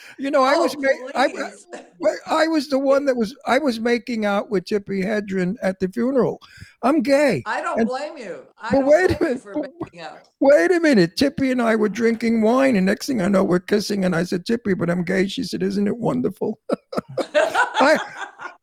you 0.19 0.31
know, 0.31 0.43
I 0.43 0.55
Oh, 0.57 0.63
was 0.63 0.77
ma- 0.79 1.11
I. 1.15 1.53
I 2.27 2.47
was 2.49 2.69
the 2.69 2.79
one 2.79 3.05
that 3.05 3.17
was 3.17 3.37
I 3.47 3.59
was 3.59 3.79
making 3.81 4.25
out 4.25 4.51
with 4.51 4.65
Tippi 4.65 5.05
Hedren 5.05 5.57
at 5.63 5.79
the 5.79 5.89
funeral. 5.89 6.41
I'm 6.83 7.01
gay. 7.03 7.43
I 7.47 7.61
don't 7.61 7.79
And- 7.81 7.89
blame 7.89 8.17
you. 8.17 8.45
I 8.61 8.71
but 8.73 8.87
wait 8.87 9.11
a 9.11 9.23
minute, 9.23 9.41
for 9.43 9.53
but- 9.55 9.71
making 9.81 10.01
out. 10.01 10.21
Wait 10.41 10.73
a 10.73 10.81
minute. 10.81 11.17
Tippi 11.17 11.53
and 11.53 11.61
I 11.61 11.77
were 11.77 11.89
drinking 11.91 12.41
wine, 12.43 12.77
and 12.77 12.87
next 12.87 13.07
thing 13.07 13.21
I 13.21 13.29
know, 13.29 13.45
we're 13.45 13.61
kissing. 13.61 14.05
And 14.07 14.17
I 14.17 14.25
said, 14.25 14.47
Tippi, 14.47 14.77
but 14.77 14.89
I'm 14.91 15.05
gay. 15.05 15.27
She 15.29 15.45
said, 15.45 15.63
Isn't 15.63 15.87
it 15.87 15.97
wonderful? 15.99 16.59
I 17.35 17.99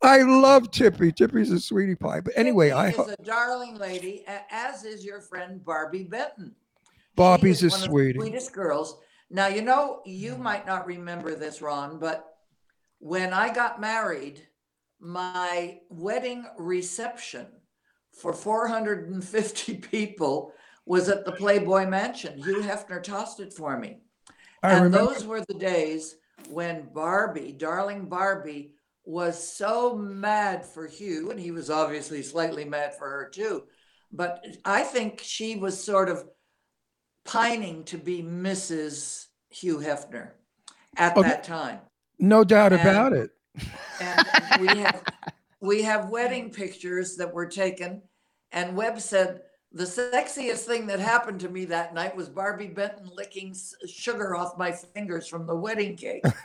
I 0.04 0.22
love 0.22 0.70
Tippi. 0.70 1.12
Tippi's 1.14 1.50
a 1.50 1.58
sweetie 1.58 1.94
pie. 1.94 2.20
But 2.20 2.34
anyway, 2.36 2.68
Tiffany 2.68 2.98
I 2.98 3.02
is 3.02 3.16
a 3.18 3.22
darling 3.22 3.76
lady, 3.76 4.24
as 4.50 4.84
is 4.84 5.04
your 5.04 5.20
friend 5.20 5.64
Barbi 5.64 6.04
Benton. 6.04 6.54
Bobby's 7.16 7.62
a 7.62 7.66
is 7.66 7.72
one 7.72 7.80
of 7.80 7.86
the 7.86 7.90
sweetie. 7.90 8.18
Sweetest 8.18 8.52
girls. 8.52 8.98
Now 9.30 9.46
you 9.46 9.62
know 9.62 10.02
you 10.04 10.36
might 10.36 10.66
not 10.66 10.86
remember 10.86 11.34
this, 11.34 11.62
Ron, 11.62 11.98
but 11.98 12.36
when 12.98 13.32
I 13.32 13.52
got 13.52 13.80
married, 13.80 14.46
my 15.00 15.80
wedding 15.88 16.46
reception 16.58 17.46
for 18.12 18.32
450 18.32 19.74
people 19.90 20.52
was 20.86 21.08
at 21.08 21.24
the 21.24 21.32
Playboy 21.32 21.86
Mansion. 21.86 22.38
Hugh 22.38 22.62
Hefner 22.62 23.02
tossed 23.02 23.40
it 23.40 23.52
for 23.52 23.78
me. 23.78 24.00
I 24.62 24.72
and 24.72 24.84
remember. 24.84 25.14
those 25.14 25.24
were 25.24 25.40
the 25.40 25.54
days 25.54 26.16
when 26.50 26.88
Barbi, 26.92 27.52
darling 27.52 28.06
Barbi, 28.06 28.73
was 29.04 29.52
so 29.56 29.94
mad 29.94 30.64
for 30.64 30.86
Hugh, 30.86 31.30
and 31.30 31.38
he 31.38 31.50
was 31.50 31.70
obviously 31.70 32.22
slightly 32.22 32.64
mad 32.64 32.96
for 32.96 33.08
her 33.08 33.30
too. 33.32 33.64
But 34.12 34.44
I 34.64 34.82
think 34.82 35.20
she 35.22 35.56
was 35.56 35.82
sort 35.82 36.08
of 36.08 36.24
pining 37.24 37.84
to 37.84 37.98
be 37.98 38.22
Mrs. 38.22 39.26
Hugh 39.50 39.78
Hefner 39.78 40.30
at 40.96 41.14
that 41.16 41.44
time. 41.44 41.80
No 42.18 42.44
doubt 42.44 42.72
And- 42.72 42.82
about 42.82 43.12
it. 43.12 43.30
And 44.00 44.26
we 44.60 44.66
have 44.82 45.02
we 45.60 45.82
have 45.82 46.10
wedding 46.10 46.50
pictures 46.50 47.16
that 47.16 47.32
were 47.32 47.46
taken, 47.46 48.02
and 48.52 48.76
Webb 48.76 49.00
said 49.00 49.42
the 49.72 49.84
sexiest 49.84 50.64
thing 50.64 50.86
that 50.86 51.00
happened 51.00 51.40
to 51.40 51.48
me 51.48 51.64
that 51.66 51.94
night 51.94 52.14
was 52.16 52.28
Barbi 52.28 52.68
Benton 52.68 53.10
licking 53.12 53.54
sugar 53.88 54.36
off 54.36 54.56
my 54.56 54.70
fingers 54.72 55.26
from 55.26 55.46
the 55.46 55.54
wedding 55.56 55.96
cake. 55.96 56.22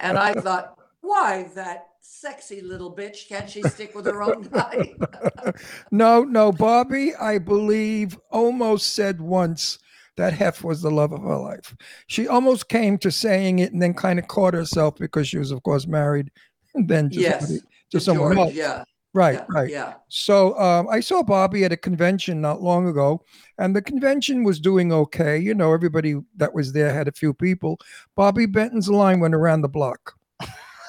and 0.00 0.18
I 0.18 0.34
thought, 0.34 0.78
why 1.06 1.48
that 1.54 1.88
sexy 2.00 2.60
little 2.60 2.94
bitch 2.94 3.28
can't 3.28 3.48
she 3.48 3.62
stick 3.62 3.94
with 3.94 4.06
her 4.06 4.22
own 4.22 4.42
guy? 4.52 4.94
no, 5.90 6.24
no, 6.24 6.52
Barbi, 6.52 7.14
I 7.14 7.38
believe, 7.38 8.18
almost 8.30 8.94
said 8.94 9.20
once 9.20 9.78
that 10.16 10.32
Hef 10.32 10.64
was 10.64 10.82
the 10.82 10.90
love 10.90 11.12
of 11.12 11.22
her 11.22 11.36
life. 11.36 11.74
She 12.06 12.26
almost 12.26 12.68
came 12.68 12.98
to 12.98 13.10
saying 13.10 13.58
it 13.58 13.72
and 13.72 13.82
then 13.82 13.94
kind 13.94 14.18
of 14.18 14.28
caught 14.28 14.54
herself 14.54 14.96
because 14.96 15.28
she 15.28 15.38
was, 15.38 15.50
of 15.50 15.62
course, 15.62 15.86
married 15.86 16.30
and 16.74 16.88
then 16.88 17.10
to 17.10 17.20
yes, 17.20 17.40
somebody, 17.48 17.60
to 17.60 17.66
to 17.92 18.00
someone 18.00 18.34
George, 18.36 18.48
else. 18.48 18.54
yeah, 18.54 18.84
Right, 19.16 19.34
yeah, 19.34 19.44
right. 19.48 19.70
yeah. 19.70 19.94
So 20.08 20.58
um, 20.58 20.88
I 20.90 21.00
saw 21.00 21.22
Barbi 21.22 21.64
at 21.64 21.72
a 21.72 21.76
convention 21.76 22.40
not 22.42 22.60
long 22.60 22.86
ago, 22.86 23.22
and 23.58 23.74
the 23.74 23.80
convention 23.80 24.44
was 24.44 24.60
doing 24.60 24.92
okay. 24.92 25.38
You 25.38 25.54
know, 25.54 25.72
everybody 25.72 26.16
that 26.36 26.52
was 26.52 26.74
there 26.74 26.92
had 26.92 27.08
a 27.08 27.12
few 27.12 27.32
people. 27.32 27.78
Barbi 28.14 28.44
Benton's 28.44 28.90
line 28.90 29.20
went 29.20 29.34
around 29.34 29.62
the 29.62 29.68
block. 29.68 30.14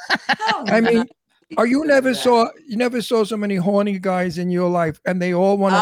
How 0.09 0.63
I 0.67 0.81
mean, 0.81 1.05
Are 1.57 1.65
you 1.65 1.85
never 1.85 2.13
saw 2.13 2.49
you 2.67 2.75
never 2.75 3.01
saw 3.01 3.23
so 3.23 3.37
many 3.37 3.55
horny 3.55 3.99
guys 3.99 4.37
in 4.37 4.49
your 4.51 4.69
life, 4.69 4.99
and 5.05 5.21
they 5.21 5.33
all 5.33 5.57
wanted 5.57 5.77
her, 5.77 5.81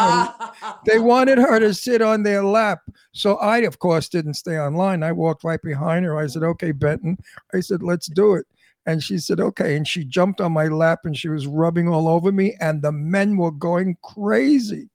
Ah. 0.62 0.80
they 0.86 0.98
wanted 1.00 1.38
her 1.38 1.58
to 1.58 1.74
sit 1.74 2.00
on 2.02 2.22
their 2.22 2.44
lap. 2.44 2.80
So 3.12 3.34
I, 3.38 3.58
of 3.58 3.78
course, 3.80 4.08
didn't 4.08 4.34
stay 4.34 4.58
online. 4.60 5.02
I 5.02 5.10
walked 5.10 5.42
right 5.42 5.60
behind 5.62 6.04
her. 6.04 6.16
I 6.16 6.28
said, 6.28 6.44
"Okay, 6.44 6.70
Benton." 6.70 7.18
I 7.52 7.58
said, 7.60 7.82
"Let's 7.82 8.06
do 8.06 8.34
it." 8.34 8.46
And 8.86 9.02
she 9.02 9.18
said, 9.18 9.40
"Okay." 9.40 9.76
And 9.76 9.88
she 9.88 10.04
jumped 10.04 10.40
on 10.40 10.52
my 10.52 10.68
lap 10.68 11.00
and 11.04 11.16
she 11.16 11.28
was 11.28 11.48
rubbing 11.48 11.88
all 11.88 12.06
over 12.06 12.30
me, 12.30 12.56
and 12.60 12.80
the 12.80 12.92
men 12.92 13.36
were 13.36 13.50
going 13.50 13.96
crazy. 14.02 14.88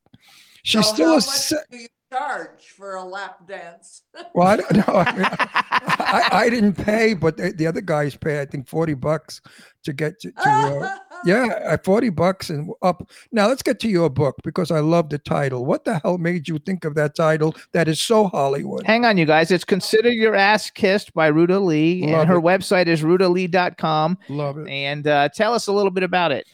She's 0.64 0.86
So 0.86 0.94
still 0.94 1.16
a 1.18 1.22
se- 1.22 1.88
charge 2.12 2.74
for 2.76 2.96
a 2.96 3.04
lap 3.04 3.48
dance? 3.48 4.04
well, 4.36 4.48
I 4.48 4.58
don't 4.58 4.76
know. 4.76 4.94
I, 4.94 5.16
mean, 5.16 5.28
I, 5.30 6.30
I 6.32 6.50
didn't 6.50 6.74
pay, 6.74 7.14
but 7.14 7.38
the, 7.38 7.52
the 7.52 7.68
other 7.68 7.82
guys 7.82 8.16
pay. 8.16 8.42
I 8.42 8.46
think 8.46 8.68
forty 8.68 8.94
bucks 8.94 9.42
to 9.84 9.94
get 9.94 10.20
to. 10.22 10.32
to 10.32 10.50
uh, 10.50 10.98
yeah, 11.26 11.78
forty 11.78 12.10
bucks 12.10 12.50
and 12.50 12.72
up. 12.82 13.10
Now 13.32 13.48
let's 13.48 13.64
get 13.64 13.80
to 13.82 13.88
your 13.88 14.10
book 14.10 14.36
because 14.44 14.72
I 14.72 14.80
love 14.80 15.10
the 15.10 15.20
title. 15.20 15.66
What 15.66 15.86
the 15.86 16.00
hell 16.00 16.18
made 16.18 16.48
you 16.48 16.60
think 16.60 16.86
of 16.86 16.96
that 16.96 17.16
title? 17.16 17.56
That 17.74 17.88
is 17.88 18.02
so 18.02 18.28
Hollywood. 18.28 18.86
Hang 18.86 19.06
on, 19.06 19.18
you 19.18 19.26
guys. 19.26 19.52
It's 19.52 19.64
Consider 19.64 20.10
Your 20.10 20.36
Ass 20.36 20.70
Kissed 20.70 21.14
by 21.14 21.28
Ruta 21.28 21.60
Lee, 21.60 22.06
Love 22.06 22.22
and 22.22 22.30
her 22.30 22.38
it. 22.38 22.44
website 22.44 22.88
is 22.88 23.02
rutalee.com. 23.02 24.18
Love 24.30 24.58
it. 24.58 24.70
And 24.70 25.08
uh, 25.08 25.30
tell 25.30 25.54
us 25.54 25.68
a 25.68 25.74
little 25.74 25.92
bit 25.92 26.04
about 26.04 26.32
it. 26.32 26.46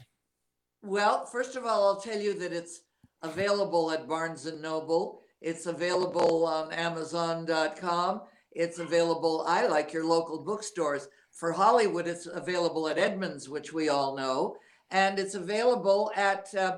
Well, 0.83 1.25
first 1.25 1.55
of 1.55 1.65
all, 1.65 1.87
I'll 1.87 1.99
tell 1.99 2.19
you 2.19 2.37
that 2.39 2.53
it's 2.53 2.81
available 3.23 3.91
at 3.91 4.07
Barnes 4.07 4.45
and 4.45 4.61
Noble. 4.61 5.21
It's 5.41 5.65
available 5.65 6.45
on 6.45 6.71
Amazon.com. 6.71 8.21
It's 8.51 8.79
available, 8.79 9.45
I 9.47 9.67
like 9.67 9.93
your 9.93 10.05
local 10.05 10.43
bookstores. 10.43 11.07
For 11.31 11.51
Hollywood, 11.51 12.07
it's 12.07 12.25
available 12.25 12.87
at 12.87 12.97
Edmunds, 12.97 13.47
which 13.47 13.71
we 13.71 13.89
all 13.89 14.15
know. 14.15 14.55
And 14.89 15.19
it's 15.19 15.35
available 15.35 16.11
at 16.15 16.53
uh, 16.55 16.77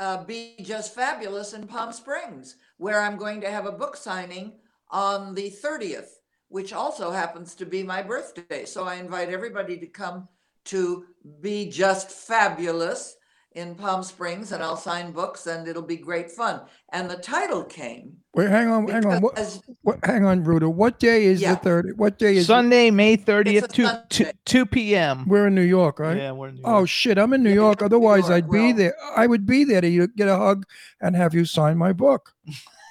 uh, 0.00 0.24
Be 0.24 0.56
Just 0.60 0.94
Fabulous 0.94 1.52
in 1.52 1.68
Palm 1.68 1.92
Springs, 1.92 2.56
where 2.78 3.00
I'm 3.00 3.16
going 3.16 3.40
to 3.42 3.50
have 3.50 3.66
a 3.66 3.72
book 3.72 3.96
signing 3.96 4.54
on 4.90 5.34
the 5.34 5.50
30th, 5.50 6.08
which 6.48 6.72
also 6.72 7.12
happens 7.12 7.54
to 7.54 7.66
be 7.66 7.84
my 7.84 8.02
birthday. 8.02 8.64
So 8.64 8.84
I 8.84 8.96
invite 8.96 9.28
everybody 9.28 9.78
to 9.78 9.86
come 9.86 10.28
to 10.66 11.04
Be 11.40 11.70
Just 11.70 12.10
Fabulous 12.10 13.16
in 13.54 13.74
Palm 13.76 14.02
Springs 14.02 14.50
and 14.52 14.62
I'll 14.62 14.76
sign 14.76 15.12
books 15.12 15.46
and 15.46 15.66
it'll 15.68 15.82
be 15.82 15.96
great 15.96 16.30
fun. 16.30 16.62
And 16.92 17.08
the 17.08 17.16
title 17.16 17.62
came 17.64 18.16
Wait, 18.34 18.48
hang 18.50 18.66
on, 18.68 18.88
hang 18.88 19.06
on. 19.06 19.22
What, 19.22 19.60
what, 19.82 20.04
hang 20.04 20.24
on, 20.24 20.42
Ruta. 20.42 20.68
What 20.68 20.98
day 20.98 21.26
is 21.26 21.40
Yeah. 21.40 21.54
the 21.54 21.60
third? 21.60 21.92
What 21.96 22.18
day 22.18 22.36
is? 22.38 22.46
Sunday, 22.48 22.90
May 22.90 23.16
30th, 23.16 23.62
a 23.62 23.68
2, 23.68 23.82
2, 24.08 24.24
Sunday. 24.24 24.32
2 24.44 24.66
p.m. 24.66 25.28
We're 25.28 25.46
in 25.46 25.54
New 25.54 25.60
York, 25.62 26.00
right? 26.00 26.16
Yeah, 26.16 26.32
we're 26.32 26.48
in 26.48 26.56
New 26.56 26.62
York. 26.62 26.74
Oh 26.74 26.84
shit! 26.84 27.16
I'm 27.16 27.32
in 27.32 27.44
New 27.44 27.52
York. 27.52 27.78
you're 27.80 27.88
New 27.88 27.94
Otherwise, 27.96 28.22
York. 28.28 28.32
I'd 28.32 28.50
be 28.50 28.58
Well- 28.58 28.74
there. 28.74 28.94
I 29.16 29.28
would 29.28 29.46
be 29.46 29.62
there 29.62 29.80
to 29.80 30.08
get 30.08 30.26
a 30.26 30.36
hug 30.36 30.66
and 31.00 31.14
have 31.14 31.32
you 31.32 31.44
sign 31.44 31.78
my 31.78 31.92
book. 31.92 32.34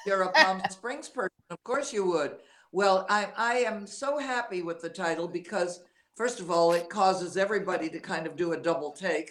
you're 0.05 0.21
a 0.21 0.29
Palm 0.31 0.61
Springs 0.69 1.09
person. 1.09 1.31
Of 1.49 1.61
course 1.65 1.91
you 1.91 2.05
would. 2.05 2.37
Well, 2.71 3.05
I, 3.09 3.27
I 3.35 3.53
am 3.67 3.85
so 3.85 4.17
happy 4.19 4.61
with 4.61 4.81
the 4.81 4.87
title 4.89 5.27
because, 5.27 5.81
first 6.15 6.39
of 6.39 6.49
all, 6.51 6.71
it 6.71 6.87
causes 6.89 7.35
everybody 7.35 7.89
to 7.89 7.99
kind 7.99 8.25
of 8.25 8.37
do 8.37 8.53
a 8.53 8.57
double 8.57 8.91
take. 8.93 9.29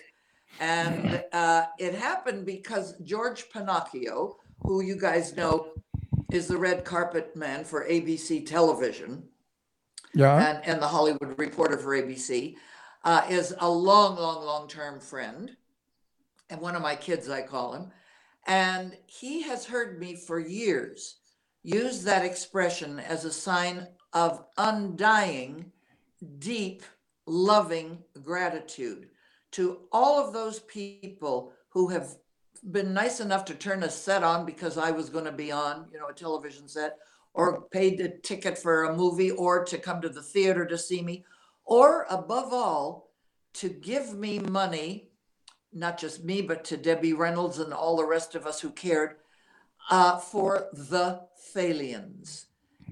And 0.61 1.25
uh, 1.33 1.65
it 1.79 1.95
happened 1.95 2.47
because 2.47 2.95
George 3.03 3.47
Pennacchio, 3.51 4.35
who 4.63 4.83
you 4.83 4.97
guys 4.97 5.37
know 5.37 5.69
is 6.31 6.47
the 6.47 6.57
red 6.57 6.85
carpet 6.85 7.35
man 7.37 7.65
for 7.65 7.87
ABC 7.87 8.47
television, 8.47 9.25
Yeah. 10.15 10.37
and, 10.37 10.65
and 10.67 10.83
the 10.83 10.87
Hollywood 10.87 11.39
reporter 11.39 11.79
for 11.79 11.97
ABC, 11.97 12.57
uh, 13.05 13.23
is 13.29 13.55
a 13.59 13.69
long, 13.69 14.17
long, 14.17 14.45
long 14.45 14.69
term 14.69 15.01
friend. 15.01 15.51
And 16.51 16.61
one 16.61 16.77
of 16.77 16.83
my 16.83 16.95
kids, 16.95 17.29
I 17.29 17.43
call 17.43 17.73
him. 17.73 17.91
And 18.47 18.97
he 19.07 19.43
has 19.43 19.65
heard 19.65 19.99
me 19.99 20.17
for 20.17 20.39
years 20.39 21.17
use 21.63 22.03
that 22.05 22.25
expression 22.25 22.99
as 22.99 23.25
a 23.25 23.33
sign 23.33 23.87
of 24.13 24.45
undying, 24.59 25.71
deep, 26.39 26.83
loving 27.27 27.99
gratitude 28.23 29.09
to 29.53 29.81
all 29.93 30.25
of 30.25 30.33
those 30.33 30.61
people 30.61 31.53
who 31.69 31.89
have 31.89 32.17
been 32.71 32.93
nice 32.93 33.21
enough 33.21 33.45
to 33.47 33.55
turn 33.55 33.83
a 33.83 33.91
set 33.91 34.23
on 34.23 34.45
because 34.45 34.79
I 34.79 34.91
was 34.91 35.09
going 35.11 35.25
to 35.25 35.33
be 35.33 35.51
on, 35.51 35.87
you 35.93 35.99
know, 35.99 36.09
a 36.09 36.13
television 36.13 36.69
set, 36.69 36.99
or 37.35 37.63
paid 37.71 38.01
a 38.01 38.09
ticket 38.09 38.59
for 38.59 38.85
a 38.85 38.97
movie, 38.97 39.31
or 39.31 39.65
to 39.65 39.79
come 39.79 40.01
to 40.03 40.09
the 40.09 40.23
theater 40.23 40.67
to 40.67 40.77
see 40.79 41.03
me, 41.03 41.25
or 41.65 42.07
above 42.11 42.53
all, 42.53 43.11
to 43.55 43.69
give 43.69 44.15
me 44.15 44.39
money, 44.39 45.11
not 45.73 45.99
just 45.99 46.25
me, 46.25 46.43
but 46.43 46.65
to 46.65 46.77
Debbie 46.77 47.15
Reynolds 47.15 47.59
and 47.59 47.73
all 47.73 47.97
the 47.97 48.05
rest 48.05 48.35
of 48.35 48.47
us 48.47 48.61
who 48.61 48.71
cared, 48.71 49.17
uh, 49.91 50.19
for 50.19 50.69
the 50.73 51.23
Thalians, 51.55 52.47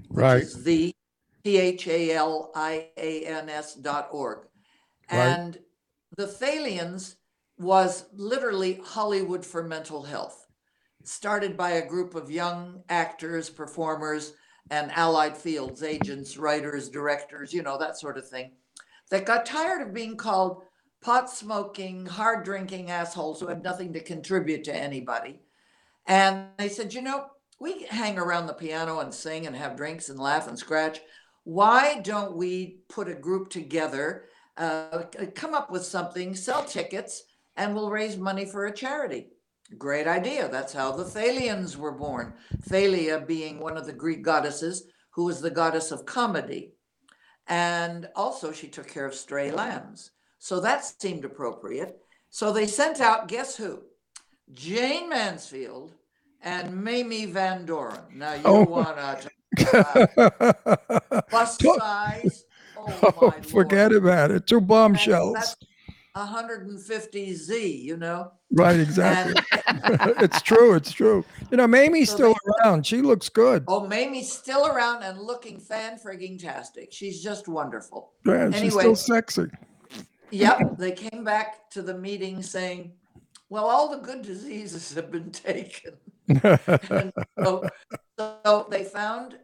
which 0.09 0.23
Right. 0.23 0.41
is 0.41 0.63
the 0.63 0.93
T 1.43 1.57
H 1.57 1.87
A 1.87 2.11
L 2.11 2.51
I 2.53 2.89
A 2.97 3.25
N 3.25 3.49
S 3.49 3.75
dot 3.75 4.09
org. 4.11 4.47
Right. 5.11 5.19
And 5.19 5.59
the 6.17 6.27
Thalians 6.27 7.15
was 7.57 8.05
literally 8.13 8.81
Hollywood 8.83 9.45
for 9.45 9.63
mental 9.63 10.03
health. 10.03 10.47
Started 11.03 11.57
by 11.57 11.71
a 11.71 11.87
group 11.87 12.13
of 12.15 12.29
young 12.29 12.83
actors, 12.89 13.49
performers, 13.49 14.33
and 14.69 14.91
allied 14.91 15.35
fields, 15.35 15.83
agents, 15.83 16.37
writers, 16.37 16.89
directors, 16.89 17.53
you 17.53 17.63
know, 17.63 17.77
that 17.77 17.97
sort 17.97 18.17
of 18.17 18.27
thing, 18.27 18.51
that 19.09 19.25
got 19.25 19.45
tired 19.45 19.81
of 19.81 19.93
being 19.93 20.15
called 20.15 20.61
pot 21.01 21.29
smoking, 21.29 22.05
hard 22.05 22.45
drinking 22.45 22.91
assholes 22.91 23.39
who 23.39 23.47
had 23.47 23.63
nothing 23.63 23.91
to 23.93 23.99
contribute 23.99 24.63
to 24.63 24.75
anybody. 24.75 25.39
And 26.05 26.47
they 26.57 26.69
said, 26.69 26.93
you 26.93 27.01
know, 27.01 27.25
we 27.59 27.83
hang 27.85 28.17
around 28.17 28.47
the 28.47 28.53
piano 28.53 28.99
and 28.99 29.13
sing 29.13 29.47
and 29.47 29.55
have 29.55 29.75
drinks 29.75 30.09
and 30.09 30.19
laugh 30.19 30.47
and 30.47 30.57
scratch. 30.57 31.01
Why 31.43 31.99
don't 31.99 32.35
we 32.35 32.81
put 32.87 33.07
a 33.07 33.15
group 33.15 33.49
together, 33.49 34.25
uh, 34.61 35.03
come 35.35 35.53
up 35.53 35.71
with 35.71 35.83
something, 35.83 36.35
sell 36.35 36.63
tickets, 36.63 37.23
and 37.57 37.73
we'll 37.75 37.89
raise 37.89 38.17
money 38.17 38.45
for 38.45 38.65
a 38.65 38.73
charity? 38.73 39.27
Great 39.77 40.07
idea. 40.07 40.47
That's 40.49 40.73
how 40.73 40.91
the 40.91 41.03
Thalians 41.03 41.75
were 41.77 41.91
born. 41.93 42.33
Thalia 42.63 43.19
being 43.21 43.59
one 43.59 43.77
of 43.77 43.85
the 43.85 43.93
Greek 43.93 44.21
goddesses 44.21 44.83
who 45.11 45.25
was 45.25 45.41
the 45.41 45.49
goddess 45.49 45.91
of 45.91 46.05
comedy. 46.05 46.73
And 47.47 48.07
also, 48.15 48.51
she 48.51 48.67
took 48.67 48.87
care 48.87 49.05
of 49.05 49.15
stray 49.15 49.51
lambs. 49.51 50.11
So 50.39 50.59
that 50.59 50.85
seemed 50.85 51.25
appropriate. 51.25 51.99
So 52.29 52.51
they 52.53 52.67
sent 52.67 53.01
out, 53.01 53.27
guess 53.27 53.55
who? 53.57 53.81
Jayne 54.53 55.09
Mansfield 55.09 55.93
and 56.41 56.83
Mamie 56.83 57.25
Van 57.25 57.65
Doren. 57.65 58.01
Now 58.13 58.33
you 58.33 58.41
Oh. 58.45 58.63
want 58.63 58.97
to 58.97 59.29
plus 61.29 61.57
size. 61.77 62.45
Oh, 62.87 63.13
Oh, 63.21 63.31
forget 63.43 63.91
Lord. 63.91 64.03
about 64.03 64.31
it. 64.31 64.47
Two 64.47 64.61
bombshells. 64.61 65.33
that's 65.35 65.55
150Z, 66.15 67.81
you 67.83 67.97
know? 67.97 68.31
Right, 68.51 68.79
exactly. 68.79 69.35
And 69.67 69.81
it's 70.19 70.41
true. 70.41 70.73
It's 70.73 70.91
true. 70.91 71.23
You 71.51 71.57
know, 71.57 71.67
Mamie's 71.67 72.09
So 72.09 72.15
still 72.15 72.33
they- 72.33 72.65
around. 72.67 72.85
She 72.85 73.01
looks 73.01 73.29
good. 73.29 73.63
oh, 73.67 73.87
Mamie's 73.87 74.31
still 74.31 74.67
around 74.67 75.03
and 75.03 75.19
looking 75.21 75.59
fan 75.59 75.97
frigging 76.03 76.39
tastic. 76.41 76.91
She's 76.91 77.21
just 77.23 77.47
wonderful. 77.47 78.11
Yeah, 78.25 78.47
she's 78.51 78.61
anyway. 78.61 78.81
still 78.81 78.95
sexy. 78.95 79.45
Yep, 80.31 80.77
they 80.77 80.91
came 80.93 81.23
back 81.25 81.69
to 81.71 81.81
the 81.81 81.93
meeting 81.93 82.41
saying, 82.41 82.93
well, 83.49 83.65
all 83.65 83.89
the 83.89 83.97
good 83.97 84.21
diseases 84.21 84.93
have 84.93 85.11
been 85.11 85.29
taken. 85.31 85.93
And 86.29 87.11
so, 87.43 87.67
so 88.17 88.67
they 88.69 88.85
found 88.85 89.37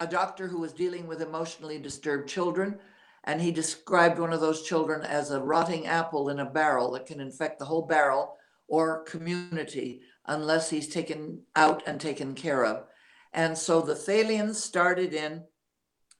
a 0.00 0.06
doctor 0.06 0.46
who 0.46 0.60
was 0.60 0.72
dealing 0.72 1.06
with 1.06 1.22
emotionally 1.22 1.78
disturbed 1.78 2.28
children. 2.28 2.78
And 3.24 3.40
he 3.40 3.50
described 3.50 4.18
one 4.18 4.32
of 4.32 4.40
those 4.40 4.62
children 4.62 5.02
as 5.02 5.30
a 5.30 5.40
rotting 5.40 5.86
apple 5.86 6.28
in 6.28 6.40
a 6.40 6.50
barrel 6.50 6.92
that 6.92 7.06
can 7.06 7.20
infect 7.20 7.58
the 7.58 7.64
whole 7.64 7.86
barrel 7.86 8.36
or 8.68 9.02
community 9.04 10.00
unless 10.26 10.70
he's 10.70 10.88
taken 10.88 11.40
out 11.56 11.82
and 11.86 12.00
taken 12.00 12.34
care 12.34 12.64
of. 12.64 12.84
And 13.32 13.56
so 13.56 13.80
the 13.80 13.94
Thalians 13.94 14.54
started 14.54 15.12
in 15.12 15.42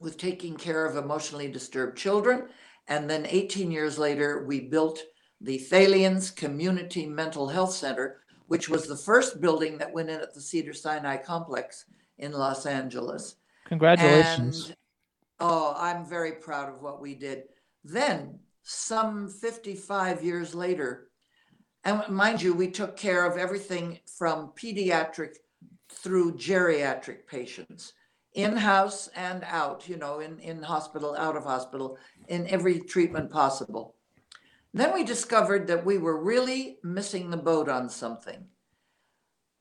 with 0.00 0.18
taking 0.18 0.56
care 0.56 0.84
of 0.84 0.96
emotionally 0.96 1.50
disturbed 1.50 1.96
children. 1.96 2.48
And 2.88 3.08
then 3.08 3.26
18 3.26 3.70
years 3.70 3.98
later, 3.98 4.44
we 4.44 4.60
built 4.60 5.00
the 5.40 5.58
Thalians 5.58 6.34
Community 6.34 7.06
Mental 7.06 7.48
Health 7.48 7.72
Center, 7.72 8.20
which 8.48 8.68
was 8.68 8.86
the 8.86 8.96
first 8.96 9.40
building 9.40 9.78
that 9.78 9.92
went 9.92 10.10
in 10.10 10.20
at 10.20 10.34
the 10.34 10.40
Cedar 10.40 10.72
Sinai 10.72 11.16
complex 11.16 11.84
in 12.18 12.32
Los 12.32 12.66
Angeles. 12.66 13.36
Congratulations. 13.66 14.68
And, 14.68 14.76
oh, 15.40 15.74
I'm 15.76 16.04
very 16.04 16.32
proud 16.32 16.72
of 16.72 16.82
what 16.82 17.00
we 17.00 17.14
did. 17.14 17.44
Then, 17.84 18.38
some 18.62 19.28
55 19.28 20.24
years 20.24 20.54
later, 20.54 21.08
and 21.84 22.02
mind 22.08 22.42
you, 22.42 22.52
we 22.52 22.68
took 22.70 22.96
care 22.96 23.24
of 23.24 23.38
everything 23.38 24.00
from 24.18 24.52
pediatric 24.60 25.36
through 25.88 26.36
geriatric 26.36 27.26
patients, 27.26 27.92
in 28.34 28.56
house 28.56 29.08
and 29.14 29.44
out, 29.44 29.88
you 29.88 29.96
know, 29.96 30.20
in, 30.20 30.38
in 30.40 30.62
hospital, 30.62 31.14
out 31.16 31.36
of 31.36 31.44
hospital, 31.44 31.96
in 32.28 32.46
every 32.48 32.80
treatment 32.80 33.30
possible. 33.30 33.94
Then 34.74 34.92
we 34.92 35.04
discovered 35.04 35.68
that 35.68 35.86
we 35.86 35.96
were 35.98 36.22
really 36.22 36.78
missing 36.82 37.30
the 37.30 37.36
boat 37.36 37.68
on 37.68 37.88
something. 37.88 38.46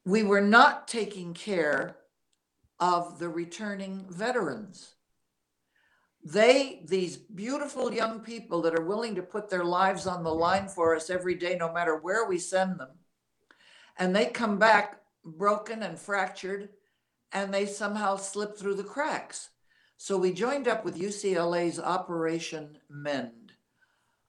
We 0.04 0.24
were 0.24 0.42
not 0.42 0.88
taking 0.88 1.34
care 1.34 1.98
of 2.80 3.20
the 3.20 3.30
returning 3.30 4.06
veterans. 4.10 4.96
They, 6.24 6.84
these 6.88 7.18
beautiful 7.18 7.94
young 7.94 8.20
people 8.20 8.64
that 8.64 8.78
are 8.78 8.86
willing 8.86 9.16
to 9.16 9.22
put 9.22 9.50
their 9.50 9.64
lives 9.64 10.08
on 10.08 10.24
the 10.24 10.34
line 10.34 10.68
for 10.68 10.96
us 10.96 11.10
every 11.10 11.36
day, 11.36 11.56
no 11.56 11.72
matter 11.72 11.98
where 11.98 12.26
we 12.26 12.40
send 12.40 12.80
them, 12.80 12.90
and 13.98 14.16
they 14.16 14.26
come 14.26 14.58
back 14.58 15.02
broken 15.24 15.84
and 15.84 16.00
fractured, 16.00 16.70
and 17.32 17.54
they 17.54 17.66
somehow 17.66 18.16
slip 18.16 18.58
through 18.58 18.76
the 18.76 18.84
cracks. 18.84 19.50
So 19.98 20.18
we 20.18 20.34
joined 20.34 20.68
up 20.68 20.84
with 20.84 21.00
UCLA's 21.00 21.80
Operation 21.80 22.80
Mend. 22.90 23.54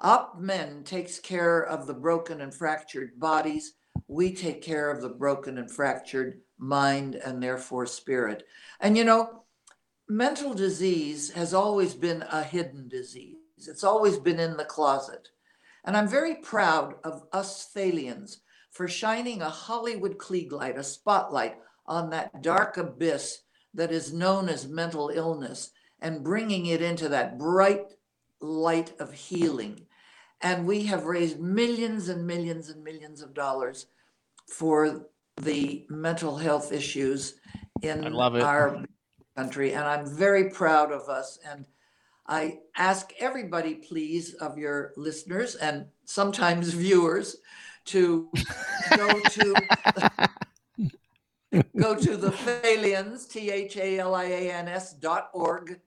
Op 0.01 0.39
Mend 0.39 0.87
takes 0.87 1.19
care 1.19 1.61
of 1.63 1.87
the 1.87 1.95
broken 1.95 2.41
and 2.41 2.55
fractured 2.55 3.19
bodies. 3.19 3.73
We 4.07 4.35
take 4.35 4.63
care 4.63 4.91
of 4.91 5.01
the 5.01 5.09
broken 5.09 5.59
and 5.59 5.71
fractured 5.71 6.43
mind 6.59 7.15
and 7.17 7.43
therefore 7.43 7.87
spirit. 7.87 8.45
And 8.81 8.97
you 8.97 9.05
know, 9.05 9.45
mental 10.09 10.55
disease 10.55 11.31
has 11.33 11.55
always 11.55 11.95
been 11.95 12.25
a 12.31 12.43
hidden 12.43 12.89
disease. 12.89 13.37
It's 13.57 13.85
always 13.85 14.19
been 14.19 14.39
in 14.39 14.57
the 14.57 14.65
closet. 14.65 15.29
And 15.85 15.97
I'm 15.97 16.09
very 16.09 16.37
proud 16.37 16.95
of 17.05 17.25
us 17.33 17.71
Thalians 17.75 18.39
for 18.71 18.89
shining 18.89 19.41
a 19.41 19.49
Hollywood 19.49 20.19
Klieg 20.19 20.53
light, 20.53 20.77
a 20.77 20.83
spotlight 20.83 21.57
on 21.87 22.11
that 22.11 22.43
dark 22.43 22.77
abyss 22.77 23.43
that 23.75 23.93
is 23.93 24.13
known 24.13 24.49
as 24.49 24.69
mental 24.69 25.11
illness 25.15 25.71
and 26.01 26.25
bringing 26.25 26.67
it 26.67 26.83
into 26.83 27.09
that 27.09 27.39
bright 27.39 27.95
light 28.41 28.93
of 29.01 29.13
healing. 29.13 29.87
And 30.43 30.67
we 30.67 30.85
have 30.87 31.05
raised 31.05 31.41
millions 31.41 32.09
and 32.09 32.27
millions 32.27 32.69
and 32.69 32.85
millions 32.85 33.23
of 33.23 33.33
dollars 33.33 33.87
for 34.47 35.09
the 35.43 35.87
mental 35.91 36.37
health 36.37 36.73
issues 36.73 37.35
in 37.83 38.05
I 38.05 38.09
love 38.09 38.35
it. 38.37 38.43
our 38.43 38.85
country. 39.37 39.73
And 39.75 39.85
I'm 39.85 40.07
very 40.07 40.51
proud 40.51 40.93
of 40.93 41.09
us. 41.09 41.39
And 41.47 41.67
I 42.27 42.59
ask 42.77 43.13
everybody, 43.21 43.75
please, 43.75 44.35
of 44.35 44.59
your 44.59 44.93
listeners 44.97 45.55
and 45.55 45.87
sometimes 46.05 46.73
viewers 46.75 47.37
to 47.87 48.29
go 48.97 49.21
to 49.21 49.57
go 51.77 51.95
to 51.95 52.17
the 52.17 52.31
Thalians, 52.31 53.29
T 53.29 53.51
H 53.51 53.77
A 53.77 53.99
L 53.99 54.15
I 54.15 54.25
A 54.25 54.51
N 54.53 54.69
S 54.69 54.95
dot 54.95 55.29
org, 55.33 55.79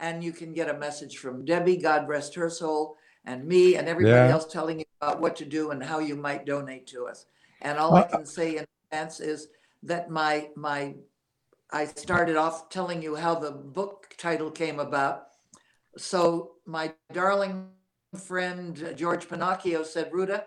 and 0.00 0.24
you 0.24 0.32
can 0.32 0.52
get 0.52 0.68
a 0.68 0.78
message 0.78 1.18
from 1.18 1.44
Debbie, 1.44 1.76
God 1.76 2.08
rest 2.08 2.34
her 2.34 2.50
soul, 2.50 2.96
and 3.24 3.44
me, 3.46 3.76
and 3.76 3.86
everybody 3.88 4.26
Yeah. 4.26 4.32
else 4.32 4.46
telling 4.46 4.80
you 4.80 4.84
about 5.00 5.20
what 5.20 5.36
to 5.36 5.44
do 5.44 5.70
and 5.70 5.82
how 5.82 5.98
you 6.00 6.16
might 6.16 6.46
donate 6.46 6.86
to 6.88 7.06
us. 7.06 7.26
And 7.60 7.78
all 7.78 7.94
I 7.94 8.02
Uh, 8.02 8.08
can 8.08 8.26
say 8.26 8.56
in 8.56 8.64
is 9.20 9.48
that 9.82 10.10
my 10.10 10.48
my 10.56 10.94
I 11.70 11.86
started 11.86 12.36
off 12.36 12.68
telling 12.68 13.02
you 13.02 13.16
how 13.16 13.34
the 13.34 13.50
book 13.50 14.14
title 14.16 14.50
came 14.50 14.78
about. 14.78 15.24
So 15.96 16.52
my 16.66 16.94
darling 17.12 17.68
friend 18.16 18.80
uh, 18.86 18.92
George 18.92 19.28
Pennacchio 19.28 19.84
said, 19.84 20.10
Ruta, 20.12 20.44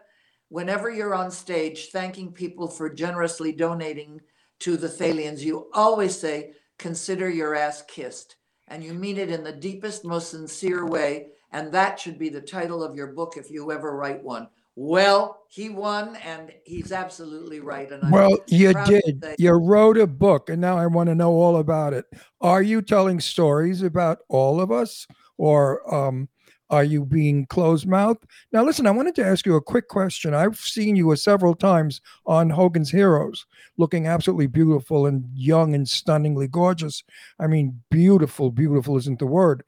whenever 0.49 0.89
you're 0.89 1.15
on 1.15 1.31
stage 1.31 1.89
thanking 1.89 2.31
people 2.31 2.67
for 2.67 2.89
generously 2.89 3.51
donating 3.51 4.21
to 4.59 4.77
the 4.77 4.87
Thalians, 4.87 5.41
you 5.41 5.69
always 5.73 6.17
say, 6.17 6.53
consider 6.79 7.29
your 7.29 7.55
ass 7.55 7.83
kissed. 7.87 8.37
And 8.69 8.83
you 8.83 8.93
mean 8.93 9.17
it 9.17 9.29
in 9.29 9.43
the 9.43 9.51
deepest, 9.51 10.05
most 10.05 10.31
sincere 10.31 10.85
way. 10.85 11.27
And 11.51 11.71
that 11.73 11.99
should 11.99 12.19
be 12.19 12.29
the 12.29 12.41
title 12.41 12.83
of 12.83 12.95
your 12.95 13.07
book 13.07 13.35
if 13.37 13.49
you 13.49 13.71
ever 13.71 13.95
write 13.95 14.23
one. 14.23 14.47
Well, 14.79 15.41
he 15.49 15.69
won, 15.69 16.17
and 16.17 16.53
he's 16.63 16.91
absolutely 16.91 17.59
right. 17.61 17.91
And 17.91 18.03
I'm 18.03 18.11
Well, 18.11 18.37
you 18.45 18.75
did. 18.85 19.25
You 19.39 19.53
wrote 19.53 19.97
a 19.97 20.05
book, 20.05 20.49
and 20.49 20.61
now 20.61 20.77
I 20.77 20.85
want 20.85 21.09
to 21.09 21.15
know 21.15 21.31
all 21.31 21.57
about 21.57 21.93
it. 21.93 22.05
Are 22.41 22.61
you 22.61 22.83
telling 22.83 23.19
stories 23.19 23.81
about 23.81 24.19
all 24.29 24.61
of 24.61 24.71
us, 24.71 25.07
or 25.39 25.81
um, 25.91 26.29
are 26.69 26.83
you 26.83 27.05
being 27.05 27.47
closed 27.47 27.87
mouthed? 27.87 28.27
Now, 28.51 28.63
listen, 28.63 28.85
I 28.85 28.91
wanted 28.91 29.15
to 29.15 29.25
ask 29.25 29.47
you 29.47 29.55
a 29.55 29.61
quick 29.61 29.87
question. 29.87 30.35
I've 30.35 30.59
seen 30.59 30.95
you 30.95 31.15
several 31.15 31.55
times 31.55 31.99
on 32.27 32.51
Hogan's 32.51 32.91
Heroes, 32.91 33.47
looking 33.77 34.05
absolutely 34.05 34.45
beautiful 34.45 35.07
and 35.07 35.25
young 35.33 35.73
and 35.73 35.89
stunningly 35.89 36.47
gorgeous. 36.47 37.03
I 37.39 37.47
mean, 37.47 37.81
beautiful, 37.89 38.51
beautiful 38.51 38.95
isn't 38.97 39.17
the 39.17 39.25
word. 39.25 39.63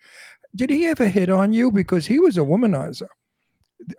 Did 0.55 0.69
he 0.69 0.85
ever 0.85 1.07
hit 1.07 1.31
on 1.31 1.51
you? 1.51 1.71
Because 1.71 2.05
he 2.05 2.19
was 2.19 2.37
a 2.37 2.41
womanizer. 2.41 3.07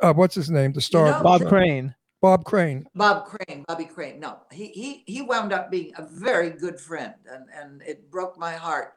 Uh, 0.01 0.12
what's 0.12 0.35
his 0.35 0.51
name? 0.51 0.72
The 0.72 0.81
star, 0.81 1.07
of 1.09 1.16
know- 1.18 1.22
Bob. 1.22 1.49
Crane. 1.49 1.95
Bob 2.22 2.45
Crane. 2.45 2.87
Bob 2.95 3.24
Crane, 3.24 3.64
Bobby 3.66 3.87
Crane. 3.87 4.20
No, 4.20 4.41
he 4.53 4.66
he 4.66 5.05
he 5.07 5.22
wound 5.22 5.55
up 5.55 5.70
being 5.70 5.93
a 5.97 6.03
very 6.05 6.51
good 6.51 6.78
friend, 6.78 7.14
and 7.31 7.47
and 7.51 7.81
it 7.83 8.11
broke 8.11 8.37
my 8.39 8.53
heart 8.53 8.93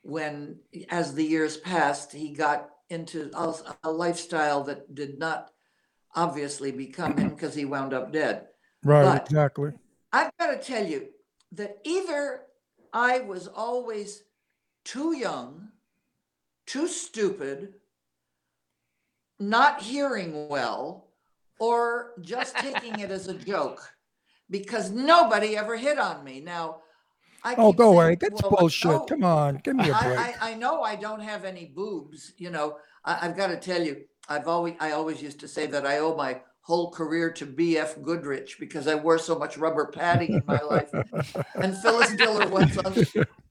when, 0.00 0.56
as 0.88 1.14
the 1.14 1.24
years 1.24 1.58
passed, 1.58 2.10
he 2.12 2.30
got 2.30 2.70
into 2.88 3.30
a, 3.34 3.54
a 3.84 3.90
lifestyle 3.90 4.62
that 4.64 4.94
did 4.94 5.18
not 5.18 5.50
obviously 6.14 6.72
become 6.72 7.16
him 7.18 7.28
because 7.30 7.54
he 7.54 7.66
wound 7.66 7.92
up 7.92 8.12
dead. 8.12 8.46
Right, 8.82 9.04
But- 9.04 9.26
exactly. 9.26 9.72
I've 10.12 10.30
got 10.38 10.52
to 10.52 10.58
tell 10.58 10.86
you 10.86 11.08
that 11.52 11.78
either 11.84 12.42
I 12.92 13.20
was 13.20 13.46
always 13.48 14.22
too 14.84 15.16
young, 15.16 15.68
too 16.66 16.86
stupid, 16.88 17.74
not 19.48 19.82
hearing 19.82 20.48
well, 20.48 21.08
or 21.58 22.12
just 22.20 22.56
taking 22.58 22.98
it 23.00 23.10
as 23.10 23.28
a 23.28 23.34
joke 23.34 23.94
because 24.50 24.90
nobody 24.90 25.56
ever 25.56 25.76
hit 25.76 25.98
on 25.98 26.24
me. 26.24 26.40
Now, 26.40 26.80
I 27.42 27.54
Oh, 27.56 27.72
go 27.72 27.92
away. 27.92 28.16
That's 28.16 28.42
"Well, 28.42 28.52
uh, 28.52 28.56
bullshit. 28.56 28.90
no, 28.90 29.00
Come 29.00 29.24
on. 29.24 29.60
Give 29.62 29.76
me 29.76 29.84
a 29.90 29.92
break. 30.02 30.18
I, 30.18 30.34
I, 30.40 30.50
I 30.50 30.54
know 30.54 30.82
I 30.82 30.96
don't 30.96 31.20
have 31.20 31.44
any 31.44 31.66
boobs. 31.66 32.32
You 32.38 32.50
know, 32.50 32.78
I, 33.04 33.18
I've 33.22 33.36
got 33.36 33.48
to 33.48 33.56
tell 33.58 33.82
you, 33.82 34.04
I've 34.28 34.48
always 34.48 34.74
I 34.80 34.92
always 34.92 35.22
used 35.22 35.40
to 35.40 35.48
say 35.48 35.66
that 35.66 35.86
I 35.86 35.98
owe 35.98 36.16
my 36.16 36.40
whole 36.62 36.90
career 36.90 37.30
to 37.32 37.44
B.F. 37.44 38.00
Goodrich 38.00 38.56
because 38.58 38.86
I 38.88 38.94
wore 38.94 39.18
so 39.18 39.38
much 39.38 39.58
rubber 39.58 39.86
padding 39.86 40.32
in 40.32 40.46
my 40.46 40.60
life. 40.60 40.90
And 41.56 41.76
Phyllis 41.76 42.16
Diller 42.16 42.48
once 42.48 42.76
on, 42.78 42.96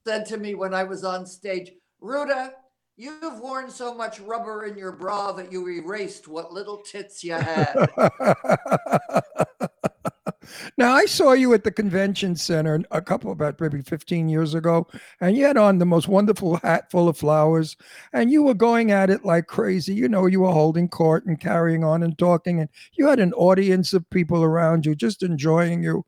said 0.06 0.26
to 0.26 0.36
me 0.36 0.54
when 0.54 0.74
I 0.74 0.84
was 0.84 1.04
on 1.04 1.24
stage, 1.26 1.72
Ruta, 2.00 2.52
you've 2.96 3.40
worn 3.40 3.70
so 3.70 3.94
much 3.94 4.20
rubber 4.20 4.64
in 4.66 4.76
your 4.76 4.92
bra 4.92 5.32
that 5.32 5.50
you 5.50 5.68
erased 5.68 6.28
what 6.28 6.52
little 6.52 6.78
tits 6.78 7.24
you 7.24 7.34
had. 7.34 7.74
now 10.78 10.92
I 10.92 11.06
saw 11.06 11.32
you 11.32 11.52
at 11.54 11.64
the 11.64 11.72
convention 11.72 12.36
center 12.36 12.84
a 12.90 13.02
couple 13.02 13.32
about 13.32 13.60
maybe 13.60 13.82
15 13.82 14.28
years 14.28 14.54
ago, 14.54 14.86
and 15.20 15.36
you 15.36 15.44
had 15.44 15.56
on 15.56 15.78
the 15.78 15.86
most 15.86 16.06
wonderful 16.06 16.56
hat 16.56 16.90
full 16.90 17.08
of 17.08 17.18
flowers, 17.18 17.76
and 18.12 18.30
you 18.30 18.42
were 18.44 18.54
going 18.54 18.92
at 18.92 19.10
it 19.10 19.24
like 19.24 19.48
crazy. 19.48 19.94
You 19.94 20.08
know, 20.08 20.26
you 20.26 20.40
were 20.40 20.52
holding 20.52 20.88
court 20.88 21.26
and 21.26 21.40
carrying 21.40 21.82
on 21.82 22.02
and 22.02 22.16
talking, 22.16 22.60
and 22.60 22.68
you 22.92 23.08
had 23.08 23.18
an 23.18 23.32
audience 23.32 23.92
of 23.92 24.08
people 24.10 24.42
around 24.42 24.86
you 24.86 24.94
just 24.94 25.22
enjoying 25.22 25.82
you. 25.82 26.04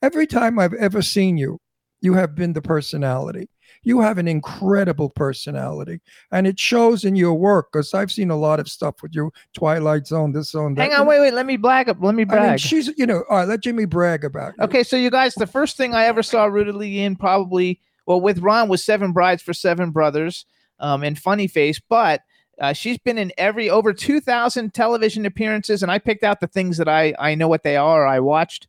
Every 0.00 0.26
time 0.26 0.58
I've 0.58 0.74
ever 0.74 1.02
seen 1.02 1.36
you, 1.36 1.60
you 2.00 2.14
have 2.14 2.34
been 2.34 2.54
the 2.54 2.62
personality. 2.62 3.48
You 3.84 4.00
have 4.00 4.18
an 4.18 4.28
incredible 4.28 5.10
personality, 5.10 6.00
and 6.30 6.46
it 6.46 6.58
shows 6.58 7.04
in 7.04 7.16
your 7.16 7.34
work. 7.34 7.70
Because 7.72 7.94
I've 7.94 8.12
seen 8.12 8.30
a 8.30 8.36
lot 8.36 8.60
of 8.60 8.68
stuff 8.68 9.02
with 9.02 9.14
you, 9.14 9.32
Twilight 9.54 10.06
Zone, 10.06 10.32
this 10.32 10.50
zone. 10.50 10.74
That. 10.74 10.90
Hang 10.90 11.00
on, 11.00 11.06
wait, 11.06 11.20
wait. 11.20 11.34
Let 11.34 11.46
me 11.46 11.56
brag. 11.56 11.88
up- 11.88 11.98
Let 12.00 12.14
me 12.14 12.22
I 12.22 12.26
brag. 12.26 12.48
mean, 12.50 12.58
she's 12.58 12.90
you 12.96 13.06
know. 13.06 13.24
All 13.28 13.38
right, 13.38 13.48
let 13.48 13.60
Jimmy 13.60 13.84
brag 13.84 14.24
about. 14.24 14.54
You. 14.58 14.64
Okay, 14.64 14.82
so 14.82 14.96
you 14.96 15.10
guys, 15.10 15.34
the 15.34 15.46
first 15.46 15.76
thing 15.76 15.94
I 15.94 16.04
ever 16.04 16.22
saw 16.22 16.44
Ruta 16.44 16.72
Lee 16.72 17.00
in 17.00 17.16
probably, 17.16 17.80
well, 18.06 18.20
with 18.20 18.38
Ron 18.38 18.68
was 18.68 18.84
Seven 18.84 19.12
Brides 19.12 19.42
for 19.42 19.52
Seven 19.52 19.90
Brothers 19.90 20.46
um, 20.78 21.02
and 21.02 21.18
Funny 21.18 21.46
Face, 21.48 21.80
but 21.88 22.22
uh, 22.60 22.72
she's 22.72 22.98
been 22.98 23.18
in 23.18 23.32
every 23.38 23.68
over 23.70 23.92
2,000 23.92 24.72
television 24.74 25.26
appearances, 25.26 25.82
and 25.82 25.90
I 25.90 25.98
picked 25.98 26.22
out 26.22 26.38
the 26.40 26.46
things 26.46 26.76
that 26.76 26.88
I, 26.88 27.14
I 27.18 27.34
know 27.34 27.48
what 27.48 27.64
they 27.64 27.76
are, 27.76 28.06
I 28.06 28.20
watched. 28.20 28.68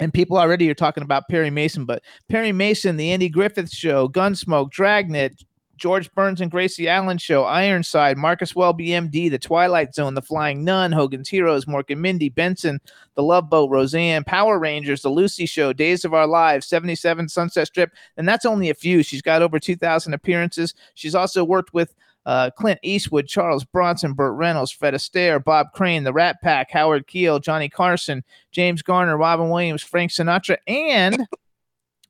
And 0.00 0.12
people 0.12 0.38
already 0.38 0.68
are 0.70 0.74
talking 0.74 1.02
about 1.02 1.28
Perry 1.28 1.50
Mason, 1.50 1.84
but 1.84 2.02
Perry 2.28 2.52
Mason, 2.52 2.96
The 2.96 3.12
Andy 3.12 3.28
Griffith 3.28 3.70
Show, 3.70 4.08
Gunsmoke, 4.08 4.70
Dragnet, 4.70 5.44
George 5.76 6.12
Burns 6.14 6.40
and 6.40 6.50
Gracie 6.50 6.88
Allen 6.88 7.18
Show, 7.18 7.42
Ironside, 7.42 8.16
Marcus 8.16 8.54
Welby 8.54 8.88
MD, 8.88 9.28
The 9.28 9.38
Twilight 9.38 9.94
Zone, 9.94 10.14
The 10.14 10.22
Flying 10.22 10.62
Nun, 10.62 10.92
Hogan's 10.92 11.28
Heroes, 11.28 11.64
Mork 11.64 11.90
and 11.90 12.00
Mindy, 12.00 12.28
Benson, 12.28 12.80
The 13.16 13.22
Love 13.24 13.50
Boat, 13.50 13.68
Roseanne, 13.68 14.22
Power 14.22 14.60
Rangers, 14.60 15.02
The 15.02 15.08
Lucy 15.08 15.44
Show, 15.44 15.72
Days 15.72 16.04
of 16.04 16.14
Our 16.14 16.28
Lives, 16.28 16.68
77 16.68 17.28
Sunset 17.28 17.66
Strip, 17.66 17.90
and 18.16 18.28
that's 18.28 18.46
only 18.46 18.70
a 18.70 18.74
few. 18.74 19.02
She's 19.02 19.22
got 19.22 19.42
over 19.42 19.58
2,000 19.58 20.14
appearances. 20.14 20.72
She's 20.94 21.16
also 21.16 21.42
worked 21.42 21.74
with 21.74 21.94
uh, 22.26 22.50
Clint 22.56 22.78
Eastwood, 22.82 23.26
Charles 23.26 23.64
Bronson, 23.64 24.12
Burt 24.12 24.34
Reynolds, 24.34 24.70
Fred 24.70 24.94
Astaire, 24.94 25.42
Bob 25.42 25.72
Crane, 25.74 26.04
The 26.04 26.12
Rat 26.12 26.36
Pack, 26.42 26.70
Howard 26.70 27.06
Keel, 27.06 27.38
Johnny 27.40 27.68
Carson, 27.68 28.22
James 28.52 28.82
Garner, 28.82 29.16
Robin 29.16 29.50
Williams, 29.50 29.82
Frank 29.82 30.10
Sinatra, 30.12 30.56
and 30.66 31.26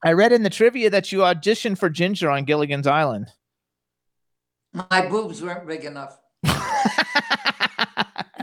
I 0.04 0.12
read 0.12 0.32
in 0.32 0.42
the 0.42 0.50
trivia 0.50 0.90
that 0.90 1.12
you 1.12 1.20
auditioned 1.20 1.78
for 1.78 1.88
Ginger 1.88 2.28
on 2.30 2.44
Gilligan's 2.44 2.86
Island. 2.86 3.28
My 4.90 5.06
boobs 5.08 5.40
weren't 5.42 5.66
big 5.66 5.84
enough. 5.84 6.18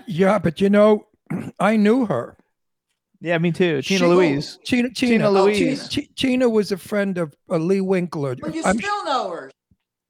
Yeah, 0.08 0.40
but 0.40 0.60
you 0.60 0.70
know, 0.72 1.08
I 1.60 1.78
knew 1.78 2.06
her. 2.08 2.36
yeah, 3.22 3.38
me 3.38 3.52
too. 3.52 3.82
She- 3.84 3.98
Tina 3.98 4.10
Louise. 4.10 4.58
Tina, 4.66 4.90
Tina, 4.90 5.12
Tina 5.12 5.28
Oh, 5.30 5.44
Louise. 5.44 5.88
Tina. 5.88 6.08
Tina 6.16 6.50
was 6.50 6.72
a 6.72 6.78
friend 6.78 7.18
of 7.20 7.36
uh, 7.50 7.58
Lee 7.58 7.82
Winkler. 7.82 8.36
But 8.36 8.56
you 8.56 8.64
I'm- 8.64 8.80
still 8.80 9.06
know 9.06 9.30
her. 9.30 9.52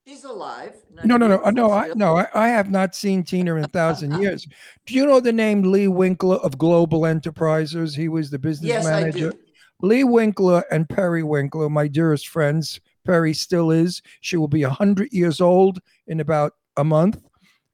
She's 0.10 0.24
alive. 0.24 0.74
no, 1.04 1.18
no, 1.18 1.28
no, 1.28 1.40
uh, 1.44 1.52
no, 1.52 1.72
I, 1.72 1.92
no. 1.96 2.18
I, 2.18 2.28
I 2.34 2.48
have 2.50 2.72
not 2.72 2.96
seen 2.96 3.24
Tina 3.24 3.56
in 3.56 3.64
a 3.64 3.68
thousand 3.68 4.20
years. 4.22 4.48
Do 4.88 4.96
you 4.96 5.06
know 5.06 5.20
the 5.20 5.32
name 5.32 5.62
Lee 5.62 5.88
Winkler 5.88 6.38
of 6.38 6.58
Global 6.58 7.06
Enterprises? 7.06 7.94
He 7.94 8.10
was 8.10 8.32
the 8.32 8.40
business 8.40 8.70
Yes, 8.70 8.86
I 8.88 9.02
manager. 9.02 9.32
do. 9.32 9.40
Lee 9.82 10.04
Winkler 10.04 10.64
and 10.72 10.90
Perry 10.90 11.22
Winkler, 11.24 11.70
my 11.70 11.88
dearest 11.88 12.28
friends. 12.28 12.80
Perry 13.06 13.34
still 13.36 13.70
is. 13.70 14.02
She 14.22 14.36
will 14.36 14.48
be 14.48 14.64
100 14.66 15.14
years 15.14 15.40
old 15.40 15.80
in 16.08 16.20
about 16.20 16.54
a 16.76 16.84
month, 16.84 17.22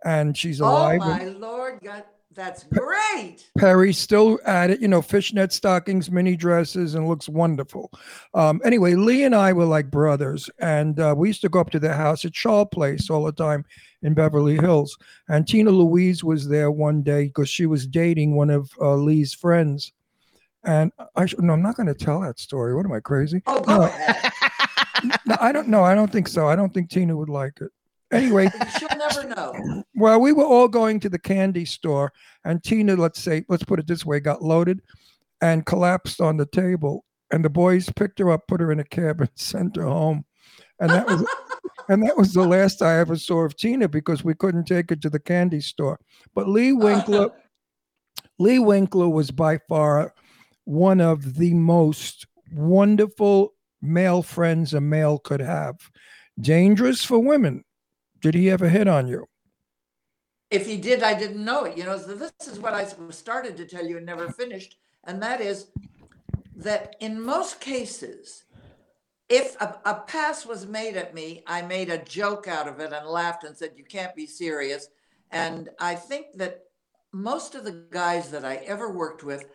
and 0.04 0.38
she's 0.38 0.60
alive. 0.60 1.00
Oh 1.02 1.06
alive. 1.06 1.24
my 1.24 1.30
lord, 1.40 1.80
God, 1.84 2.04
that's 2.36 2.64
great. 2.66 3.48
Perry's 3.58 3.98
still 3.98 4.40
at 4.46 4.70
it, 4.70 4.82
you 4.82 4.88
know, 4.88 5.02
fishnet 5.02 5.54
stockings, 5.54 6.12
mini 6.12 6.36
dresses, 6.36 6.96
and 6.96 7.08
looks 7.08 7.30
wonderful. 7.30 7.92
Um, 8.34 8.62
anyway, 8.66 8.94
Lee 8.96 9.24
and 9.24 9.34
I 9.34 9.54
were 9.54 9.66
like 9.66 9.90
brothers, 9.90 10.50
and 10.60 11.00
uh, 11.00 11.14
we 11.18 11.30
used 11.30 11.42
to 11.42 11.50
go 11.50 11.60
up 11.60 11.70
to 11.72 11.80
their 11.80 11.94
house 11.94 12.26
at 12.26 12.36
Shaw 12.36 12.66
Place 12.66 13.10
all 13.10 13.24
the 13.24 13.32
time 13.32 13.66
in 14.02 14.14
Beverly 14.14 14.56
Hills. 14.56 14.98
And 15.30 15.48
Tina 15.48 15.72
Louise 15.72 16.24
was 16.24 16.48
there 16.48 16.70
one 16.72 17.02
day 17.02 17.26
because 17.26 17.50
she 17.50 17.66
was 17.66 17.88
dating 17.88 18.36
one 18.36 18.50
of 18.50 18.70
uh, 18.82 18.96
Lee's 18.96 19.34
friends. 19.34 19.94
And 20.64 20.92
I 21.16 21.28
sh- 21.28 21.36
no, 21.40 21.54
I'm 21.54 21.62
not 21.62 21.76
going 21.78 21.88
to 21.88 21.94
tell 21.94 22.20
that 22.22 22.40
story. 22.40 22.76
What 22.76 22.86
am 22.86 22.92
I 22.92 23.00
crazy? 23.00 23.42
Oh, 23.48 23.62
go 23.62 23.78
No. 23.78 23.82
ahead. 23.84 24.32
No, 25.28 25.36
I 25.40 25.52
don't 25.52 25.68
know. 25.68 25.84
I 25.84 25.94
don't 25.94 26.12
think 26.12 26.28
so. 26.28 26.48
I 26.48 26.56
don't 26.56 26.74
think 26.74 26.90
Tina 26.90 27.16
would 27.16 27.30
like 27.30 27.60
it. 27.62 27.70
Anyway, 28.16 28.50
She'll 28.80 28.98
never 28.98 29.28
know. 29.28 29.84
well, 29.96 30.20
we 30.20 30.32
were 30.32 30.46
all 30.46 30.68
going 30.68 31.00
to 31.02 31.10
the 31.10 31.20
candy 31.20 31.66
store, 31.66 32.12
and 32.44 32.64
Tina, 32.64 32.96
let's 32.96 33.20
say, 33.20 33.46
let's 33.50 33.64
put 33.64 33.80
it 33.80 33.88
this 33.88 34.06
way, 34.06 34.20
got 34.20 34.42
loaded 34.42 34.82
and 35.42 35.66
collapsed 35.66 36.22
on 36.22 36.38
the 36.38 36.46
table. 36.46 37.06
And 37.32 37.44
the 37.44 37.50
boys 37.50 37.90
picked 37.96 38.20
her 38.20 38.32
up, 38.32 38.48
put 38.48 38.62
her 38.62 38.72
in 38.72 38.80
a 38.80 38.84
cab, 38.84 39.22
and 39.22 39.30
sent 39.36 39.76
her 39.76 39.84
home. 39.84 40.26
And 40.80 40.90
that 40.92 41.08
was 41.08 41.26
and 41.90 42.04
that 42.04 42.18
was 42.18 42.34
the 42.34 42.46
last 42.48 42.82
I 42.82 43.00
ever 43.00 43.16
saw 43.16 43.44
of 43.44 43.56
Tina 43.56 43.88
because 43.88 44.24
we 44.24 44.34
couldn't 44.34 44.66
take 44.66 44.90
her 44.90 44.96
to 44.98 45.10
the 45.10 45.20
candy 45.20 45.62
store. 45.62 46.00
But 46.34 46.48
Lee 46.48 46.74
Winkler, 46.74 47.30
Lee 48.40 48.60
Winkler 48.60 49.10
was 49.10 49.32
by 49.32 49.60
far 49.70 50.14
one 50.66 51.00
of 51.00 51.36
the 51.36 51.54
most 51.54 52.28
wonderful 52.52 53.54
male 53.82 54.24
friends 54.24 54.74
a 54.74 54.82
male 54.82 55.20
could 55.20 55.40
have. 55.40 55.76
Dangerous 56.40 57.04
for 57.04 57.20
women. 57.20 57.64
Did 58.26 58.34
he 58.34 58.50
ever 58.50 58.70
hit 58.70 58.88
on 58.88 59.08
you? 59.08 59.28
If 60.50 60.66
he 60.66 60.78
did, 60.78 61.04
I 61.04 61.14
didn't 61.14 61.46
know 61.46 61.66
it. 61.66 61.78
You 61.78 61.84
know, 61.84 61.96
so 62.00 62.16
this 62.16 62.34
is 62.48 62.60
what 62.60 62.74
I 62.74 62.88
started 63.12 63.56
to 63.58 63.66
tell 63.66 63.86
you 63.86 63.98
and 63.98 64.06
never 64.08 64.32
finished. 64.32 64.78
And 65.04 65.22
that 65.22 65.42
is 65.42 65.68
that 66.56 66.96
in 67.02 67.22
most 67.22 67.62
cases, 67.62 68.46
if 69.30 69.56
a, 69.62 69.78
a 69.86 69.94
pass 70.08 70.44
was 70.44 70.66
made 70.66 70.98
at 70.98 71.14
me, 71.14 71.44
I 71.46 71.62
made 71.62 71.92
a 71.92 72.04
joke 72.04 72.48
out 72.48 72.68
of 72.68 72.80
it 72.80 72.92
and 72.94 73.06
laughed 73.06 73.44
and 73.44 73.56
said, 73.56 73.74
You 73.76 73.84
can't 73.84 74.16
be 74.16 74.26
serious. 74.26 74.88
And 75.30 75.70
I 75.80 75.94
think 75.94 76.38
that 76.38 76.62
most 77.14 77.54
of 77.54 77.64
the 77.64 77.86
guys 77.92 78.32
that 78.32 78.44
I 78.44 78.56
ever 78.56 78.92
worked 78.92 79.24
with, 79.24 79.46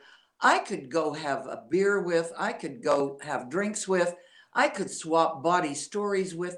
I 0.41 0.61
could 0.61 0.93
go 0.93 1.13
have 1.13 1.45
a 1.47 1.65
beer 1.69 2.03
with, 2.03 2.33
I 2.39 2.53
could 2.53 2.85
go 2.85 3.19
have 3.23 3.51
drinks 3.51 3.89
with, 3.89 4.15
I 4.55 4.69
could 4.69 4.93
swap 4.93 5.43
body 5.43 5.75
stories 5.75 6.37
with, 6.37 6.57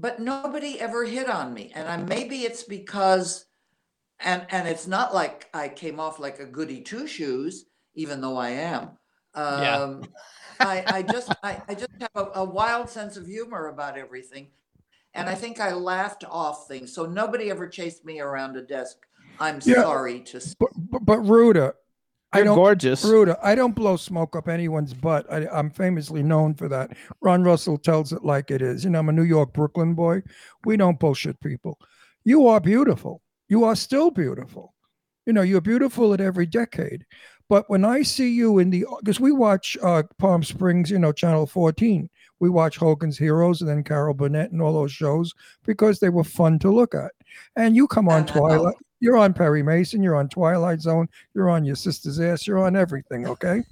but 0.00 0.20
nobody 0.20 0.80
ever 0.80 1.04
hit 1.04 1.28
on 1.28 1.52
me. 1.54 1.72
And 1.74 1.88
I, 1.88 1.96
maybe 1.98 2.40
it's 2.40 2.64
because, 2.64 3.46
and 4.20 4.46
and 4.50 4.68
it's 4.68 4.86
not 4.86 5.14
like 5.14 5.48
I 5.54 5.68
came 5.68 6.00
off 6.00 6.18
like 6.18 6.40
a 6.40 6.46
goody 6.46 6.80
two 6.80 7.06
shoes, 7.06 7.66
even 7.94 8.20
though 8.20 8.36
I 8.36 8.50
am. 8.50 8.90
Yeah. 9.36 9.76
Um, 9.76 10.08
I, 10.60 10.86
I 10.90 11.02
just 11.02 11.32
I, 11.42 11.62
I 11.68 11.74
just 11.74 11.90
have 12.00 12.10
a, 12.14 12.40
a 12.40 12.44
wild 12.44 12.88
sense 12.90 13.16
of 13.16 13.26
humor 13.26 13.68
about 13.68 13.98
everything. 13.98 14.48
And 15.14 15.28
I 15.28 15.34
think 15.34 15.60
I 15.60 15.72
laughed 15.72 16.24
off 16.28 16.68
things. 16.68 16.94
So 16.94 17.04
nobody 17.04 17.50
ever 17.50 17.68
chased 17.68 18.04
me 18.04 18.20
around 18.20 18.56
a 18.56 18.62
desk. 18.62 18.96
I'm 19.40 19.60
Yeah. 19.60 19.82
sorry 19.82 20.20
to 20.20 20.40
say. 20.40 20.54
But, 20.60 20.70
but, 20.90 21.04
but 21.04 21.18
Ruta, 21.20 21.74
I 22.32 22.38
You're 22.38 22.46
don't. 22.46 22.56
gorgeous. 22.56 23.04
Ruta, 23.04 23.38
I 23.42 23.54
don't 23.54 23.74
blow 23.74 23.96
smoke 23.96 24.36
up 24.36 24.48
anyone's 24.48 24.94
butt. 24.94 25.26
I, 25.32 25.48
I'm 25.48 25.70
famously 25.70 26.22
known 26.22 26.54
for 26.54 26.68
that. 26.68 26.96
Ron 27.20 27.42
Russell 27.42 27.76
tells 27.76 28.12
it 28.12 28.24
like 28.24 28.50
it 28.50 28.62
is. 28.62 28.84
You 28.84 28.90
know, 28.90 29.00
I'm 29.00 29.08
a 29.08 29.12
New 29.12 29.24
York, 29.24 29.52
Brooklyn 29.52 29.94
boy. 29.94 30.22
We 30.64 30.76
don't 30.76 31.00
bullshit 31.00 31.40
people. 31.40 31.78
You 32.24 32.46
are 32.46 32.60
beautiful. 32.60 33.22
You 33.48 33.64
are 33.64 33.74
still 33.74 34.10
beautiful. 34.10 34.74
You 35.26 35.32
know, 35.32 35.42
you're 35.42 35.60
beautiful 35.60 36.14
at 36.14 36.20
every 36.20 36.46
decade. 36.46 37.04
But 37.48 37.68
when 37.68 37.84
I 37.84 38.02
see 38.02 38.30
you 38.30 38.60
in 38.60 38.70
the, 38.70 38.86
because 39.00 39.18
we 39.18 39.32
watch 39.32 39.76
uh, 39.82 40.04
Palm 40.18 40.44
Springs, 40.44 40.88
you 40.88 41.00
know, 41.00 41.10
Channel 41.10 41.48
14, 41.48 42.08
we 42.38 42.48
watch 42.48 42.76
Hogan's 42.76 43.18
Heroes 43.18 43.60
and 43.60 43.68
then 43.68 43.82
Carol 43.82 44.14
Burnett 44.14 44.52
and 44.52 44.62
all 44.62 44.72
those 44.72 44.92
shows 44.92 45.34
because 45.66 45.98
they 45.98 46.08
were 46.10 46.22
fun 46.22 46.60
to 46.60 46.70
look 46.70 46.94
at. 46.94 47.10
And 47.56 47.74
you 47.74 47.88
come 47.88 48.08
on 48.08 48.20
And 48.20 48.28
Twilight, 48.28 48.76
you're 49.00 49.16
on 49.16 49.32
Perry 49.32 49.62
Mason, 49.62 50.02
you're 50.02 50.16
on 50.16 50.28
Twilight 50.28 50.80
Zone, 50.80 51.08
you're 51.34 51.50
on 51.50 51.64
your 51.64 51.76
sister's 51.76 52.20
ass, 52.20 52.46
you're 52.46 52.64
on 52.64 52.76
everything, 52.76 53.26
okay? 53.28 53.62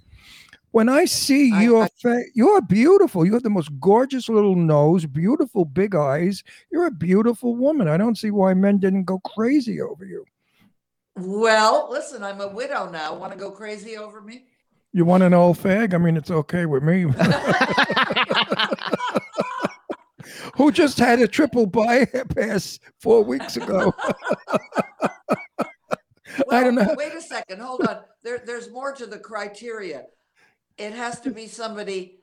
When 0.73 0.89
I 0.89 1.07
see 1.07 1.53
I- 1.53 1.63
your 1.63 1.89
face, 2.03 2.31
you're 2.35 2.61
beautiful. 2.61 3.25
You 3.25 3.33
have 3.35 3.43
the 3.43 3.51
most 3.51 3.71
gorgeous 3.81 4.29
little 4.29 4.55
nose, 4.55 5.07
beautiful 5.07 5.65
big 5.65 5.95
eyes. 5.95 6.43
You're 6.71 6.87
a 6.87 6.91
beautiful 6.91 7.57
woman. 7.57 7.89
I 7.89 7.97
don't 7.97 8.19
see 8.19 8.31
why 8.31 8.55
men 8.55 8.79
didn't 8.79 9.05
go 9.05 9.19
crazy 9.21 9.81
over 9.81 10.05
you. 10.05 10.25
Well, 11.17 11.89
listen, 11.91 12.23
I'm 12.23 12.41
a 12.41 12.49
widow 12.49 12.91
now. 12.91 13.15
Want 13.15 13.33
to 13.33 13.39
go 13.39 13.51
crazy 13.51 13.97
over 13.97 14.21
me? 14.21 14.45
You 14.93 15.05
want 15.05 15.23
an 15.23 15.35
old 15.35 15.59
fag? 15.59 15.95
I 15.95 15.99
mean, 15.99 16.17
it's 16.17 16.31
okay 16.31 16.67
with 16.67 16.83
me. 16.83 17.07
Who 20.59 20.71
just 20.73 20.99
had 20.99 21.21
a 21.21 21.29
triple 21.29 21.67
bypass 21.67 22.81
four 23.01 23.23
weeks 23.23 23.57
ago? 23.57 23.95
I 26.51 26.65
don't 26.65 26.75
know. 26.75 26.97
Wait 26.99 27.15
a 27.15 27.21
second, 27.21 27.61
hold 27.61 27.87
on. 27.87 28.01
There, 28.25 28.43
there's 28.45 28.69
more 28.71 28.93
to 28.93 29.07
the 29.07 29.19
criteria. 29.21 30.07
It 30.77 30.93
has 30.93 31.21
to 31.21 31.31
be 31.31 31.47
somebody 31.47 32.19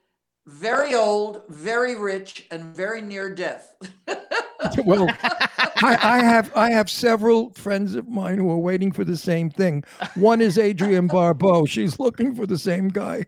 very 0.47 0.93
old, 0.93 1.43
very 1.47 1.95
rich, 1.95 2.45
and 2.51 2.75
very 2.75 3.01
near 3.01 3.33
death. 3.33 3.73
well, 4.85 5.07
I, 5.19 5.71
I 6.01 6.23
have 6.23 6.51
I 6.55 6.71
have 6.71 6.89
several 6.89 7.51
friends 7.51 7.95
of 7.95 8.07
mine 8.07 8.37
who 8.37 8.49
are 8.51 8.57
waiting 8.57 8.91
for 8.91 9.03
the 9.03 9.17
same 9.17 9.49
thing. 9.49 9.83
One 10.15 10.41
is 10.41 10.59
Adrienne 10.59 11.07
Barbeau. 11.07 11.65
She's 11.65 11.99
looking 11.99 12.35
for 12.35 12.45
the 12.45 12.57
same 12.57 12.89
guy. 12.89 13.25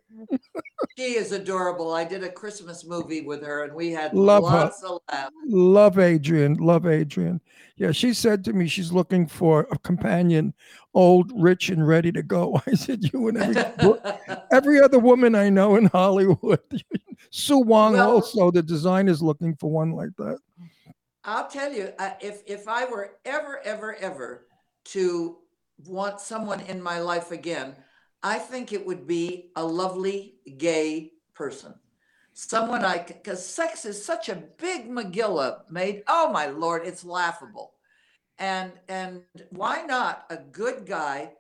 She 0.98 1.16
is 1.16 1.32
adorable. 1.32 1.94
I 1.94 2.04
did 2.04 2.24
a 2.24 2.30
Christmas 2.32 2.86
movie 2.86 3.22
with 3.22 3.44
her, 3.44 3.64
and 3.64 3.74
we 3.74 3.92
had 3.92 4.14
Love 4.14 4.44
her. 4.50 4.58
lots 4.58 4.84
of 4.84 5.00
laughs. 5.12 5.32
Love 5.48 5.98
Adrienne. 6.00 6.56
Love 6.56 6.86
Adrienne. 6.86 7.42
Yeah, 7.78 7.92
she 7.92 8.14
said 8.14 8.44
to 8.46 8.54
me 8.54 8.68
she's 8.68 8.92
looking 8.92 9.28
for 9.28 9.68
a 9.72 9.78
companion, 9.80 10.54
old, 10.94 11.32
rich, 11.36 11.70
and 11.70 11.88
ready 11.88 12.12
to 12.12 12.24
go. 12.24 12.60
I 12.68 12.74
said, 12.74 13.04
you 13.14 13.28
and 13.28 13.38
every, 13.38 13.94
every 14.52 14.82
other 14.82 15.00
woman 15.00 15.36
I 15.36 15.50
know 15.50 15.76
in 15.76 15.86
Hollywood. 15.86 16.60
Sue 17.32 17.60
Wong 17.60 17.94
Well- 17.94 18.12
also, 18.12 18.52
the 18.52 18.62
design 18.64 19.08
is 19.08 19.22
looking 19.22 19.56
for 19.56 19.70
one 19.72 19.92
like 19.92 20.16
that. 20.18 20.38
I'll 21.24 21.48
tell 21.50 21.74
you, 21.74 21.92
uh, 22.00 22.12
if 22.22 22.42
if 22.48 22.68
I 22.70 22.86
were 22.86 23.12
ever, 23.26 23.60
ever, 23.66 23.96
ever 23.96 24.46
to 24.86 25.38
want 25.86 26.22
someone 26.22 26.62
in 26.62 26.82
my 26.82 27.00
life 27.00 27.32
again, 27.32 27.76
I 28.24 28.40
think 28.40 28.74
it 28.74 28.86
would 28.86 29.08
be 29.08 29.52
a 29.56 29.64
lovely 29.64 30.36
gay 30.58 31.12
person, 31.34 31.76
someone 32.34 32.84
I 32.84 33.00
because 33.00 33.46
sex 33.46 33.86
is 33.86 34.04
such 34.04 34.30
a 34.30 34.44
big 34.58 34.90
Megillah 34.90 35.70
made. 35.70 36.04
Oh 36.08 36.32
my 36.32 36.48
lord, 36.48 36.86
it's 36.86 37.04
laughable, 37.04 37.74
and 38.40 38.72
and 38.90 39.22
why 39.52 39.84
not 39.84 40.26
a 40.30 40.38
good 40.38 40.86
guy 40.86 41.34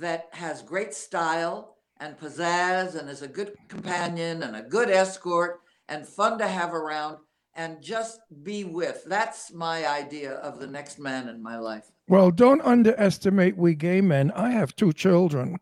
that 0.00 0.28
has 0.32 0.62
great 0.62 0.94
style 0.94 1.76
and 2.00 2.18
pizzazz 2.18 2.94
and 2.94 3.08
is 3.08 3.22
a 3.22 3.28
good 3.28 3.54
companion 3.68 4.42
and 4.42 4.56
a 4.56 4.62
good 4.62 4.90
escort 4.90 5.60
and 5.88 6.06
fun 6.06 6.38
to 6.38 6.46
have 6.46 6.74
around 6.74 7.18
and 7.54 7.82
just 7.82 8.20
be 8.44 8.64
with. 8.64 9.02
That's 9.06 9.52
my 9.52 9.88
idea 9.88 10.34
of 10.34 10.60
the 10.60 10.66
next 10.66 10.98
man 10.98 11.28
in 11.28 11.42
my 11.42 11.58
life. 11.58 11.90
Well, 12.06 12.30
don't 12.30 12.62
underestimate 12.62 13.56
we 13.56 13.74
gay 13.74 14.00
men. 14.00 14.30
I 14.32 14.50
have 14.50 14.76
two 14.76 14.92
children, 14.92 15.58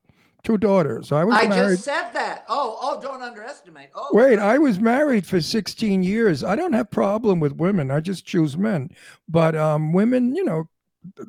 two 0.46 0.56
daughters. 0.56 1.10
I 1.10 1.24
was 1.24 1.34
I 1.36 1.48
married. 1.48 1.74
just 1.74 1.84
said 1.84 2.12
that. 2.12 2.44
Oh, 2.48 2.78
oh, 2.80 3.00
don't 3.00 3.20
underestimate. 3.20 3.90
Oh, 3.94 4.08
Wait, 4.12 4.38
I 4.38 4.58
was 4.58 4.78
married 4.78 5.26
for 5.26 5.40
16 5.40 6.04
years. 6.04 6.44
I 6.44 6.54
don't 6.54 6.72
have 6.72 6.90
problem 6.90 7.40
with 7.40 7.52
women. 7.56 7.90
I 7.90 7.98
just 8.00 8.24
choose 8.24 8.56
men. 8.56 8.90
But 9.28 9.56
um 9.56 9.92
women, 9.92 10.34
you 10.36 10.44
know, 10.44 10.68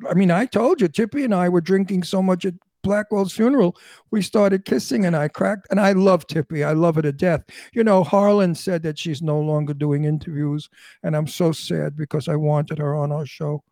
I 0.08 0.14
mean, 0.14 0.30
I 0.30 0.46
told 0.46 0.80
you, 0.80 0.88
Tippi 0.88 1.24
and 1.24 1.34
I 1.34 1.48
were 1.48 1.60
drinking 1.60 2.04
so 2.04 2.22
much 2.22 2.44
at 2.44 2.54
Blackwell's 2.84 3.32
funeral, 3.32 3.76
we 4.12 4.22
started 4.22 4.64
kissing 4.64 5.04
and 5.04 5.16
I 5.16 5.26
cracked 5.26 5.66
and 5.70 5.80
I 5.80 5.92
love 5.92 6.28
Tippi. 6.28 6.64
I 6.64 6.72
love 6.72 6.94
her 6.94 7.02
to 7.02 7.12
death. 7.12 7.42
You 7.72 7.82
know, 7.82 8.04
Harlan 8.04 8.54
said 8.54 8.84
that 8.84 8.98
she's 8.98 9.20
no 9.20 9.40
longer 9.40 9.74
doing 9.74 10.04
interviews, 10.04 10.70
and 11.02 11.16
I'm 11.16 11.26
so 11.26 11.50
sad 11.50 11.96
because 11.96 12.28
I 12.28 12.36
wanted 12.36 12.78
her 12.78 12.94
on 12.94 13.10
our 13.10 13.26
show. 13.26 13.64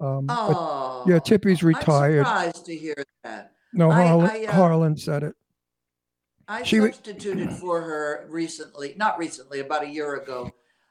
Um, 0.00 0.26
but 0.26 0.36
oh, 0.38 1.04
yeah, 1.08 1.18
Tippi's 1.18 1.62
I'm 1.62 1.68
retired. 1.68 2.26
surprised 2.26 2.66
to 2.66 2.76
hear 2.76 3.04
that. 3.24 3.51
No, 3.72 3.90
I- 3.90 4.06
Harlan, 4.06 4.30
I, 4.30 4.44
uh, 4.44 4.52
Harlan 4.52 4.96
said 4.96 5.22
it. 5.22 5.36
I 6.48 6.62
She 6.62 6.80
wa- 6.80 6.86
substituted 6.86 7.52
for 7.52 7.80
her 7.80 8.26
recently, 8.28 8.94
not 8.96 9.18
recently, 9.18 9.60
about 9.60 9.84
a 9.84 9.88
year 9.88 10.16
ago, 10.16 10.50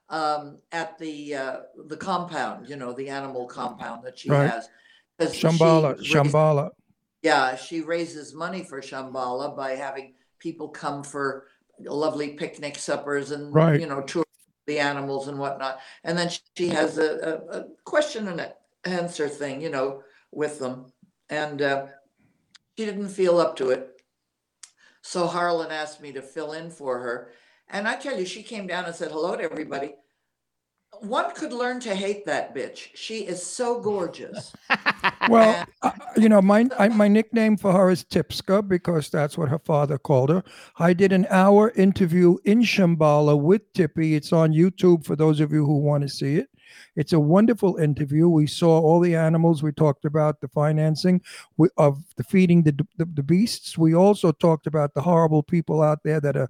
um, 0.09 0.57
at 0.71 0.97
the 0.97 1.35
uh, 1.35 1.57
the 1.87 1.97
compound. 1.97 2.67
You 2.69 2.77
know, 2.77 2.93
the 2.93 3.09
animal 3.09 3.45
compound 3.47 4.03
that 4.05 4.17
she 4.17 4.29
Right. 4.29 4.49
has. 4.49 4.69
'Cause 5.19 5.35
she 5.35 5.45
Shambala, 5.45 5.97
raised- 5.97 6.11
Shambala. 6.11 6.71
Yeah, 7.21 7.55
she 7.55 7.81
raises 7.81 8.33
money 8.33 8.63
for 8.63 8.81
Shambala 8.81 9.55
by 9.55 9.71
having 9.75 10.15
people 10.39 10.69
come 10.69 11.03
for 11.03 11.45
lovely 11.79 12.33
picnic 12.33 12.77
suppers 12.79 13.29
and 13.31 13.53
Right. 13.53 13.79
you 13.79 13.85
know 13.87 14.01
tour 14.01 14.25
the 14.65 14.79
animals 14.79 15.27
and 15.27 15.37
whatnot. 15.37 15.79
And 16.03 16.17
then 16.17 16.29
she 16.55 16.69
has 16.69 16.97
a, 16.97 17.41
a, 17.51 17.59
a 17.59 17.65
question 17.83 18.27
and 18.29 18.39
a 18.39 18.53
answer 18.85 19.27
thing, 19.27 19.61
you 19.61 19.69
know, 19.69 20.03
with 20.31 20.57
them. 20.59 20.91
And 21.29 21.61
uh, 21.61 21.87
she 22.81 22.87
didn't 22.87 23.09
feel 23.09 23.37
up 23.37 23.55
to 23.57 23.69
it. 23.69 24.01
So 25.03 25.27
Harlan 25.27 25.69
asked 25.69 26.01
me 26.01 26.11
to 26.13 26.21
fill 26.23 26.53
in 26.53 26.71
for 26.71 26.97
her. 26.97 27.29
And 27.69 27.87
I 27.87 27.95
tell 27.95 28.17
you, 28.17 28.25
she 28.25 28.41
came 28.41 28.65
down 28.65 28.85
and 28.85 28.95
said 28.95 29.11
hello 29.11 29.35
to 29.35 29.43
everybody. 29.43 29.93
One 31.01 31.31
could 31.35 31.53
learn 31.53 31.79
to 31.81 31.93
hate 31.93 32.25
that 32.25 32.55
bitch. 32.55 32.87
She 32.95 33.19
is 33.27 33.45
so 33.45 33.79
gorgeous. 33.79 34.53
Well, 35.29 35.65
uh, 35.81 35.91
you 36.17 36.29
know, 36.29 36.41
my 36.41 36.67
I, 36.77 36.89
my 36.89 37.07
nickname 37.07 37.55
for 37.55 37.71
her 37.71 37.89
is 37.89 38.03
Tipska 38.03 38.67
because 38.67 39.09
that's 39.09 39.37
what 39.37 39.49
her 39.49 39.59
father 39.59 39.97
called 39.97 40.29
her. 40.29 40.43
I 40.77 40.93
did 40.93 41.11
an 41.11 41.27
hour 41.29 41.71
interview 41.75 42.37
in 42.43 42.61
Shambala 42.61 43.39
with 43.39 43.71
Tippi. 43.73 44.13
It's 44.13 44.33
on 44.33 44.51
YouTube 44.51 45.05
for 45.05 45.15
those 45.15 45.39
of 45.39 45.51
you 45.51 45.65
who 45.65 45.77
want 45.77 46.03
to 46.03 46.09
see 46.09 46.37
it. 46.37 46.49
It's 46.95 47.13
a 47.13 47.19
wonderful 47.19 47.77
interview. 47.77 48.27
We 48.29 48.47
saw 48.47 48.79
all 48.79 48.99
the 48.99 49.15
animals. 49.15 49.63
We 49.63 49.71
talked 49.71 50.05
about 50.05 50.41
the 50.41 50.47
financing 50.47 51.21
of 51.77 52.03
the 52.15 52.23
feeding 52.23 52.63
the, 52.63 52.73
the 52.97 53.05
the 53.05 53.23
beasts. 53.23 53.77
We 53.77 53.95
also 53.95 54.31
talked 54.31 54.67
about 54.67 54.93
the 54.93 55.01
horrible 55.01 55.43
people 55.43 55.81
out 55.81 55.99
there 56.03 56.19
that 56.21 56.35
are 56.35 56.49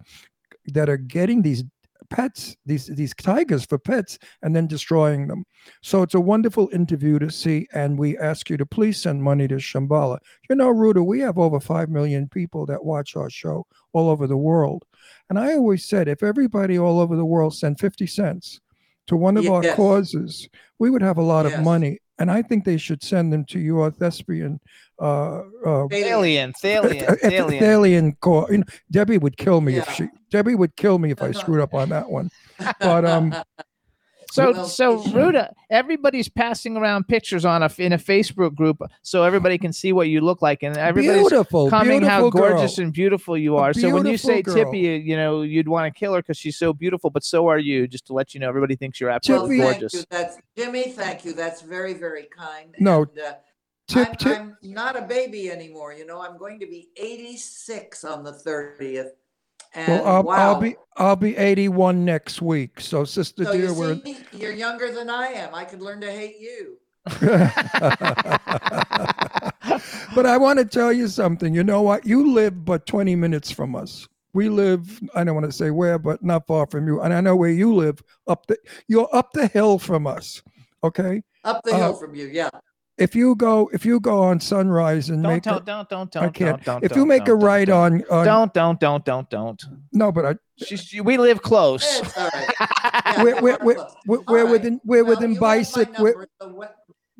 that 0.68 0.90
are 0.90 0.98
getting 0.98 1.42
these 1.42 1.64
pets, 2.10 2.58
these 2.66 2.88
these 2.88 3.14
tigers 3.16 3.66
for 3.66 3.80
pets, 3.80 4.20
and 4.42 4.56
then 4.56 4.68
destroying 4.68 5.28
them. 5.28 5.46
So 5.82 6.04
it's 6.04 6.14
a 6.14 6.20
wonderful 6.20 6.70
interview 6.74 7.20
to 7.20 7.32
see, 7.32 7.68
and 7.74 7.98
we 7.98 8.18
ask 8.18 8.50
you 8.50 8.58
to 8.58 8.66
please 8.66 9.02
send 9.02 9.24
money 9.24 9.48
to 9.48 9.56
Shambala. 9.56 10.20
You 10.50 10.56
know, 10.56 10.70
Ruta, 10.70 11.02
we 11.04 11.20
have 11.22 11.38
over 11.38 11.60
five 11.60 11.90
million 11.90 12.28
people 12.28 12.66
that 12.66 12.84
watch 12.84 13.16
our 13.16 13.30
show 13.30 13.66
all 13.94 14.10
over 14.10 14.28
the 14.28 14.38
world, 14.38 14.86
and 15.30 15.40
I 15.40 15.54
always 15.54 15.86
said 15.86 16.08
if 16.08 16.22
everybody 16.22 16.78
all 16.78 17.00
over 17.00 17.16
the 17.16 17.26
world 17.26 17.56
sent 17.56 17.80
fifty 17.80 18.08
cents 18.08 18.60
to 19.12 19.18
one 19.18 19.36
of 19.36 19.46
our 19.50 19.62
Yes. 19.62 19.76
causes, 19.76 20.48
we 20.80 20.90
would 20.90 21.02
have 21.02 21.18
a 21.18 21.22
lot 21.22 21.46
of 21.46 21.60
money. 21.60 22.00
And 22.18 22.32
I 22.32 22.42
think 22.42 22.64
they 22.64 22.78
should 22.78 23.04
send 23.04 23.34
them 23.34 23.44
to 23.46 23.60
your 23.60 23.92
thespian 23.92 24.62
uh, 25.02 25.40
uh, 25.66 25.88
Thalian, 25.90 26.54
Thalian, 26.54 27.10
uh, 27.10 27.16
Thalian. 27.16 27.60
Thalian 27.60 28.20
call. 28.22 28.48
You 28.50 28.60
know, 28.60 28.64
Debbie 28.90 29.18
would 29.18 29.36
kill 29.36 29.60
me 29.60 29.76
if 29.76 29.92
she. 29.92 30.08
Debbie 30.30 30.56
would 30.56 30.78
kill 30.78 30.98
me 30.98 31.12
if 31.12 31.22
I 31.22 31.32
screwed 31.34 31.60
up 31.60 31.74
on 31.74 31.90
that 31.90 32.10
one. 32.10 32.30
But 32.80 33.04
um, 33.04 33.36
So, 34.32 34.52
Well, 34.52 34.66
so 34.66 35.04
she- 35.04 35.12
Ruta, 35.14 35.54
everybody's 35.70 36.30
passing 36.30 36.78
around 36.78 37.08
pictures 37.08 37.44
on 37.46 37.64
a 37.64 37.70
in 37.78 37.92
a 37.94 37.98
Facebook 37.98 38.56
group 38.56 38.82
so 39.02 39.24
everybody 39.24 39.58
can 39.58 39.74
see 39.74 39.92
what 39.94 40.08
you 40.08 40.22
look 40.22 40.42
like, 40.42 40.64
and 40.64 40.78
everybody's 40.78 41.22
beautiful, 41.30 41.70
commenting 41.70 42.08
how 42.10 42.22
beautiful 42.22 42.42
girl. 42.42 42.54
gorgeous 42.58 42.78
and 42.78 42.94
beautiful 42.94 43.38
you 43.38 43.58
A 43.58 43.62
are. 43.62 43.74
So 43.74 43.90
when 43.90 44.06
you 44.06 44.18
say 44.18 44.42
girl. 44.42 44.56
Tippi, 44.56 45.04
you 45.04 45.18
know 45.18 45.42
you'd 45.42 45.68
want 45.68 45.94
to 45.94 46.00
kill 46.00 46.14
her 46.14 46.20
because 46.22 46.38
she's 46.38 46.58
so 46.58 46.72
beautiful, 46.74 47.10
but 47.10 47.24
so 47.24 47.48
are 47.48 47.60
you. 47.60 47.88
Just 47.88 48.06
to 48.08 48.14
let 48.14 48.34
you 48.34 48.40
know, 48.40 48.48
everybody 48.50 48.76
thinks 48.76 49.00
you're 49.02 49.10
Well, 49.10 49.16
absolutely 49.18 49.58
Tippi- 49.58 49.62
thank 49.64 49.74
gorgeous. 49.82 49.94
you. 49.94 50.04
That's 50.10 50.38
Jimmy. 50.58 50.92
Thank 50.92 51.26
you. 51.26 51.34
That's 51.34 51.62
very, 51.62 51.94
very 51.94 52.28
kind. 52.36 52.74
No, 52.80 53.02
And, 53.04 53.20
uh, 53.20 53.34
Tip, 53.88 54.08
I'm, 54.08 54.16
tip, 54.16 54.38
I'm 54.38 54.58
not 54.64 54.96
a 54.96 55.02
baby 55.02 55.52
anymore. 55.52 55.92
You 55.94 56.06
know, 56.06 56.22
I'm 56.22 56.38
going 56.38 56.60
to 56.62 56.66
be 56.66 56.88
86 56.96 58.06
on 58.06 58.24
the 58.24 58.32
30th. 58.32 59.12
And 59.74 59.88
well, 59.88 60.08
I'll, 60.08 60.24
wow. 60.24 60.36
I'll 60.36 60.60
be 60.60 60.76
I'll 60.98 61.16
be 61.16 61.38
81 61.38 62.04
next 62.04 62.42
week. 62.42 62.82
So, 62.82 63.06
sister 63.06 63.46
so 63.46 63.54
dear, 63.54 63.68
you 63.68 63.74
we're 63.74 64.02
see, 64.02 64.18
you're 64.34 64.52
younger 64.52 64.92
than 64.92 65.10
I 65.10 65.28
am. 65.28 65.56
I 65.56 65.64
could 65.64 65.82
learn 65.82 66.02
to 66.02 66.12
hate 66.12 66.40
you. 66.40 66.78
but 70.16 70.26
I 70.26 70.38
want 70.38 70.60
to 70.60 70.66
tell 70.66 70.92
you 70.92 71.08
something. 71.08 71.56
You 71.56 71.64
know 71.64 71.82
what? 71.82 72.06
You 72.06 72.34
live 72.34 72.64
but 72.64 72.86
20 72.86 73.16
minutes 73.16 73.50
from 73.50 73.76
us. 73.76 74.08
We 74.34 74.50
live, 74.50 75.02
I 75.16 75.24
don't 75.24 75.36
want 75.36 75.48
to 75.48 75.52
say 75.52 75.72
where, 75.72 75.98
but 75.98 76.24
not 76.24 76.48
far 76.48 76.68
from 76.68 76.88
you. 76.88 77.02
And 77.02 77.14
I 77.14 77.22
know 77.22 77.36
where 77.36 77.50
you 77.50 77.74
live 77.74 78.02
up 78.28 78.48
the 78.48 78.58
you're 78.88 79.10
up 79.14 79.34
the 79.34 79.48
hill 79.48 79.80
from 79.80 80.08
us. 80.08 80.42
Okay. 80.84 81.24
Up 81.44 81.64
the 81.64 81.72
Uh, 81.74 81.78
hill 81.78 81.94
from 81.96 82.16
you. 82.16 82.28
Yeah. 82.28 82.50
If 83.02 83.16
you 83.16 83.36
go 83.36 83.70
if 83.74 83.86
you 83.86 84.00
go 84.00 84.22
on 84.24 84.40
sunrise 84.40 85.10
and 85.10 85.24
Don't 85.24 85.34
make 85.34 85.44
tell, 85.44 85.58
a, 85.58 85.62
don't 85.62 85.90
don't 85.90 86.16
I 86.16 86.22
don't 86.22 86.34
can't. 86.34 86.64
don't 86.64 86.82
don't. 86.82 86.84
if 86.84 86.92
you 86.92 86.98
don't, 87.02 87.08
make 87.08 87.24
a 87.24 87.26
don't, 87.26 87.40
don't, 87.40 87.48
right 87.48 87.70
on, 87.70 88.04
on 88.12 88.26
Don't 88.26 88.54
don't 88.54 88.80
don't 88.80 89.04
don't 89.06 89.30
don't. 89.30 89.64
no, 89.92 90.12
but 90.12 90.26
I 90.26 90.36
She's, 90.64 90.94
we 91.02 91.18
live 91.18 91.42
close. 91.42 91.84
It's 91.84 92.18
all 92.18 92.30
right. 92.34 92.54
Yeah, 92.94 93.24
we're, 93.24 93.42
we're, 93.42 93.58
we're, 93.62 93.88
we're, 94.06 94.18
All 94.20 94.24
we're 94.28 94.44
right. 94.44 94.52
within 94.52 94.82
we're 94.86 95.04
Well, 95.04 95.16
within 95.16 95.30
you 95.32 95.36
have 95.36 95.42
my 95.42 95.58
bicycle 95.58 96.04
we're, 96.04 96.12
number, 96.12 96.28
so 96.42 96.48
when- 96.54 96.70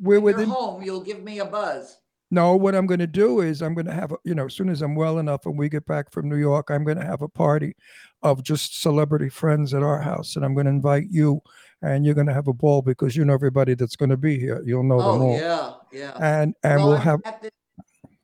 we're 0.00 0.20
when 0.20 0.22
within 0.22 0.48
you're 0.48 0.56
home, 0.56 0.82
you'll 0.82 1.00
give 1.02 1.22
me 1.22 1.38
a 1.40 1.44
buzz. 1.44 1.98
No, 2.30 2.56
what 2.56 2.74
I'm 2.74 2.86
going 2.86 3.00
to 3.00 3.06
do 3.06 3.40
is 3.40 3.60
I'm 3.62 3.74
going 3.74 3.86
to 3.86 3.92
have, 3.92 4.10
a, 4.12 4.16
you 4.24 4.34
know, 4.34 4.46
as 4.46 4.54
soon 4.54 4.70
as 4.70 4.80
I'm 4.80 4.94
well 4.94 5.18
enough 5.18 5.44
and 5.44 5.58
we 5.58 5.68
get 5.68 5.84
back 5.86 6.10
from 6.10 6.28
New 6.30 6.36
York, 6.38 6.70
I'm 6.70 6.82
going 6.82 6.96
to 6.98 7.04
have 7.04 7.20
a 7.22 7.28
party 7.28 7.74
of 8.22 8.42
just 8.42 8.80
celebrity 8.80 9.28
friends 9.28 9.74
at 9.74 9.82
our 9.82 10.00
house. 10.00 10.34
And 10.36 10.44
I'm 10.44 10.54
going 10.54 10.64
to 10.64 10.70
invite 10.72 11.08
you 11.10 11.40
and 11.82 12.04
you're 12.04 12.14
going 12.14 12.26
to 12.28 12.32
have 12.34 12.48
a 12.48 12.52
ball 12.52 12.80
because 12.82 13.16
you 13.16 13.24
know 13.24 13.34
everybody 13.34 13.74
that's 13.74 13.96
going 13.96 14.10
to 14.10 14.16
be 14.16 14.38
here. 14.38 14.62
You'll 14.64 14.84
know 14.84 14.98
them 14.98 15.22
Oh, 15.22 15.26
all. 15.28 15.36
yeah. 15.38 15.72
Yeah. 15.92 16.12
And, 16.20 16.54
and 16.62 16.76
Well, 16.80 16.88
we'll 16.90 16.96
have, 16.98 17.20
at 17.24 17.42
the, 17.42 17.50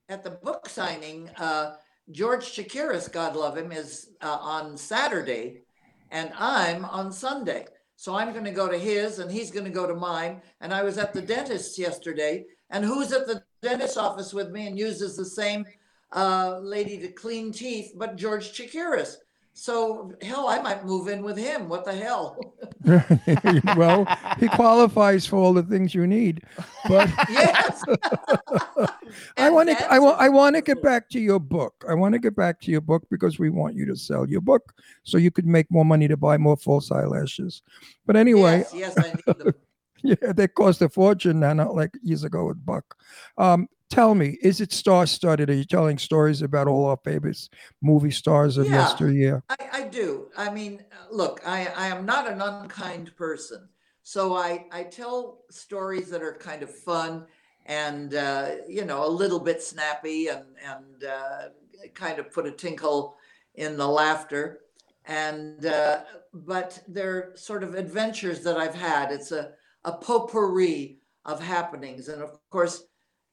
at 0.09 0.25
the 0.25 0.31
book 0.31 0.69
signing. 0.69 1.29
Uh, 1.37 1.75
George 2.11 2.45
Chakiris, 2.53 3.13
God 3.13 3.37
love 3.37 3.57
him, 3.59 3.71
is 3.73 4.11
uh, 4.23 4.39
on 4.41 4.77
Saturday, 4.77 5.63
and 6.11 6.33
I'm 6.39 6.85
on 6.87 7.13
Sunday. 7.13 7.67
So 7.97 8.15
I'm 8.15 8.33
going 8.33 8.45
to 8.45 8.51
go 8.53 8.69
to 8.69 8.79
his, 8.79 9.19
and 9.19 9.31
he's 9.31 9.51
going 9.51 9.65
to 9.67 9.71
go 9.71 9.87
to 9.87 9.95
mine. 9.95 10.41
And 10.61 10.73
I 10.73 10.83
was 10.85 10.97
at 10.97 11.13
the 11.13 11.21
dentist 11.21 11.77
yesterday, 11.79 12.47
and 12.71 12.85
who's 12.85 13.13
at 13.13 13.27
the 13.27 13.43
dentist's 13.61 13.97
office 13.97 14.33
with 14.33 14.51
me 14.51 14.69
and 14.69 14.79
uses 14.79 15.17
the 15.17 15.25
same 15.25 15.67
uh, 16.13 16.59
lady 16.63 16.97
to 16.99 17.09
clean 17.09 17.53
teeth, 17.53 17.93
but 17.97 18.17
George 18.17 18.53
Chakiris. 18.53 19.17
So 19.59 20.13
hell, 20.23 20.47
I 20.47 20.63
might 20.63 20.87
move 20.87 21.09
in 21.09 21.25
with 21.25 21.37
him. 21.37 21.69
What 21.69 21.85
the 21.85 21.93
hell? 21.93 22.39
well, 23.77 24.07
he 24.39 24.47
qualifies 24.51 25.27
for 25.27 25.35
all 25.35 25.53
the 25.53 25.65
things 25.65 25.93
you 25.93 26.07
need. 26.07 26.45
But 26.87 27.11
yes. 27.29 27.83
I 29.37 29.51
want 29.51 29.71
to, 29.71 29.93
I 29.93 29.99
want, 29.99 30.21
I 30.21 30.29
want 30.29 30.55
to 30.55 30.63
get 30.63 30.81
back 30.81 31.09
to 31.11 31.19
your 31.19 31.41
book. 31.41 31.85
I 31.89 31.95
want 31.95 32.13
to 32.13 32.21
get 32.21 32.37
back 32.37 32.61
to 32.63 32.71
your 32.71 32.81
book 32.81 33.03
because 33.11 33.41
we 33.41 33.51
want 33.51 33.75
you 33.75 33.85
to 33.87 33.97
sell 33.97 34.29
your 34.29 34.41
book 34.41 34.75
so 35.03 35.19
you 35.19 35.33
could 35.33 35.47
make 35.47 35.69
more 35.73 35.85
money 35.85 36.07
to 36.07 36.17
buy 36.17 36.39
more 36.39 36.57
false 36.57 36.93
eyelashes. 36.93 37.63
But 38.07 38.15
anyway, 38.15 38.59
Yes, 38.59 38.73
yes, 38.73 38.97
I 38.97 39.13
need 39.13 39.45
them. 39.45 39.55
yeah, 40.05 40.33
they 40.35 40.47
cost 40.47 40.83
a 40.83 40.89
fortune 40.89 41.41
now, 41.41 41.53
not 41.53 41.75
like 41.75 41.91
years 42.01 42.23
ago 42.23 42.47
with 42.47 42.65
Buck. 42.65 42.97
Um, 43.37 43.69
tell 43.91 44.15
me, 44.15 44.39
is 44.43 44.61
it 44.61 44.73
star 44.73 45.07
studded? 45.07 45.51
Are 45.51 45.55
you 45.55 45.65
telling 45.65 45.99
stories 45.99 46.43
about 46.43 46.69
all 46.69 46.87
our 46.87 46.99
famous 47.05 47.49
movie 47.83 48.11
stars 48.11 48.57
of 48.59 48.67
Yeah. 48.67 48.83
yesteryear? 48.83 49.43
I, 49.49 49.57
I 49.73 49.83
do. 49.85 50.29
I 50.37 50.51
mean, 50.51 50.85
uh, 50.93 51.15
look, 51.15 51.41
I, 51.47 51.67
I 51.77 51.89
am 51.89 52.05
not 52.05 52.31
an 52.31 52.41
unkind 52.41 53.15
person. 53.17 53.69
So 54.03 54.35
I, 54.35 54.67
I 54.73 54.85
tell 54.85 55.45
stories 55.51 56.09
that 56.11 56.23
are 56.23 56.35
kind 56.35 56.63
of 56.63 56.75
fun 56.75 57.27
and, 57.67 58.15
uh, 58.15 58.53
you 58.67 58.85
know, 58.85 59.05
a 59.05 59.09
little 59.09 59.41
bit 59.41 59.63
snappy 59.63 60.29
and, 60.29 60.45
and 60.65 61.05
uh, 61.05 61.49
kind 61.95 62.19
of 62.19 62.33
put 62.33 62.47
a 62.47 62.53
tinkle 62.53 63.17
in 63.55 63.77
the 63.77 63.87
laughter. 63.87 64.61
And, 65.05 65.65
uh, 65.67 66.01
but 66.33 66.83
they're 66.89 67.33
sort 67.37 67.63
of 67.63 67.75
adventures 67.75 68.41
that 68.45 68.57
I've 68.57 68.75
had. 68.75 69.13
It's 69.13 69.33
a, 69.33 69.53
a 69.85 69.93
potpourri 69.93 70.99
of 71.25 71.43
happenings. 71.43 72.09
And 72.09 72.23
of 72.23 72.39
course, 72.51 72.85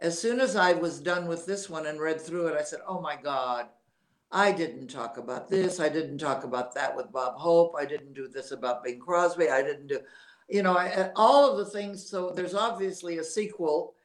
as 0.06 0.20
soon 0.20 0.40
as 0.40 0.56
I 0.56 0.74
was 0.74 1.00
done 1.00 1.28
with 1.28 1.48
this 1.48 1.68
one 1.68 1.88
and 1.88 2.00
read 2.00 2.22
through 2.22 2.48
it, 2.48 2.56
I 2.56 2.62
said, 2.62 2.82
oh 2.88 3.02
my 3.02 3.16
God, 3.16 3.66
I 4.32 4.52
didn't 4.52 4.88
talk 4.88 5.18
about 5.18 5.50
this. 5.50 5.80
I 5.80 5.90
didn't 5.90 6.20
talk 6.20 6.44
about 6.44 6.76
that 6.76 6.96
with 6.96 7.12
Bob 7.12 7.38
Hope. 7.38 7.74
I 7.76 7.86
didn't 7.86 8.14
do 8.14 8.28
this 8.28 8.52
about 8.52 8.84
Bing 8.84 9.00
Crosby. 9.00 9.50
I 9.50 9.64
didn't 9.64 9.88
do, 9.88 10.02
you 10.48 10.62
know, 10.62 10.78
I, 10.78 11.10
all 11.16 11.50
of 11.50 11.58
the 11.58 11.66
things. 11.66 12.08
So 12.08 12.30
there's 12.30 12.54
obviously 12.54 13.18
a 13.18 13.24
sequel. 13.24 13.96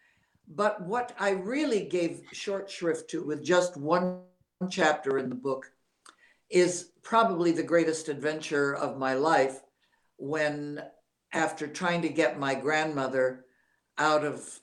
But 0.48 0.80
what 0.82 1.14
I 1.18 1.30
really 1.30 1.82
gave 1.84 2.22
short 2.32 2.70
shrift 2.70 3.10
to 3.10 3.22
with 3.22 3.44
just 3.44 3.76
one 3.76 4.20
chapter 4.70 5.18
in 5.18 5.28
the 5.28 5.34
book 5.34 5.70
is 6.48 6.92
probably 7.02 7.52
the 7.52 7.62
greatest 7.62 8.08
adventure 8.08 8.74
of 8.74 8.96
my 8.96 9.12
life 9.12 9.60
when, 10.16 10.82
after 11.34 11.66
trying 11.66 12.00
to 12.02 12.08
get 12.08 12.40
my 12.40 12.54
grandmother 12.54 13.44
out 13.98 14.24
of 14.24 14.59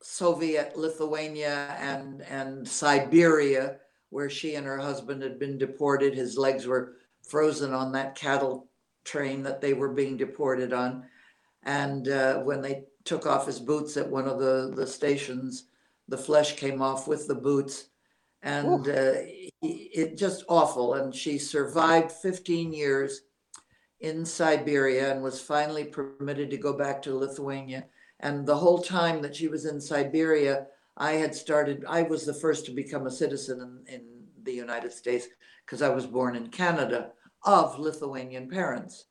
Soviet 0.00 0.76
Lithuania 0.76 1.76
and, 1.80 2.22
and 2.22 2.66
Siberia, 2.66 3.76
where 4.10 4.30
she 4.30 4.54
and 4.54 4.66
her 4.66 4.78
husband 4.78 5.22
had 5.22 5.38
been 5.38 5.58
deported. 5.58 6.14
His 6.14 6.38
legs 6.38 6.66
were 6.66 6.96
frozen 7.22 7.74
on 7.74 7.92
that 7.92 8.14
cattle 8.14 8.68
train 9.04 9.42
that 9.42 9.60
they 9.60 9.72
were 9.72 9.92
being 9.92 10.16
deported 10.16 10.72
on. 10.72 11.04
And 11.64 12.08
uh, 12.08 12.38
when 12.40 12.62
they 12.62 12.84
took 13.04 13.26
off 13.26 13.46
his 13.46 13.58
boots 13.58 13.96
at 13.96 14.08
one 14.08 14.26
of 14.26 14.38
the, 14.38 14.72
the 14.74 14.86
stations, 14.86 15.64
the 16.08 16.18
flesh 16.18 16.56
came 16.56 16.80
off 16.80 17.08
with 17.08 17.26
the 17.26 17.34
boots. 17.34 17.86
And 18.42 18.88
uh, 18.88 19.12
it 19.62 20.16
just 20.16 20.44
awful. 20.48 20.94
And 20.94 21.14
she 21.14 21.38
survived 21.38 22.12
15 22.12 22.72
years 22.72 23.22
in 24.00 24.24
Siberia 24.24 25.12
and 25.12 25.22
was 25.22 25.40
finally 25.40 25.84
permitted 25.84 26.50
to 26.50 26.56
go 26.56 26.72
back 26.72 27.02
to 27.02 27.16
Lithuania. 27.16 27.86
And 28.20 28.46
the 28.46 28.56
whole 28.56 28.82
time 28.82 29.22
that 29.22 29.36
she 29.36 29.48
was 29.48 29.64
in 29.64 29.80
Siberia, 29.80 30.66
I 30.96 31.12
had 31.12 31.34
started, 31.34 31.84
I 31.88 32.02
was 32.02 32.24
the 32.24 32.34
first 32.34 32.66
to 32.66 32.72
become 32.72 33.06
a 33.06 33.10
citizen 33.10 33.82
in, 33.86 33.94
in 33.94 34.02
the 34.42 34.52
United 34.52 34.92
States 34.92 35.28
because 35.64 35.82
I 35.82 35.88
was 35.88 36.06
born 36.06 36.34
in 36.34 36.48
Canada 36.48 37.12
of 37.44 37.78
Lithuanian 37.78 38.48
parents. 38.48 39.04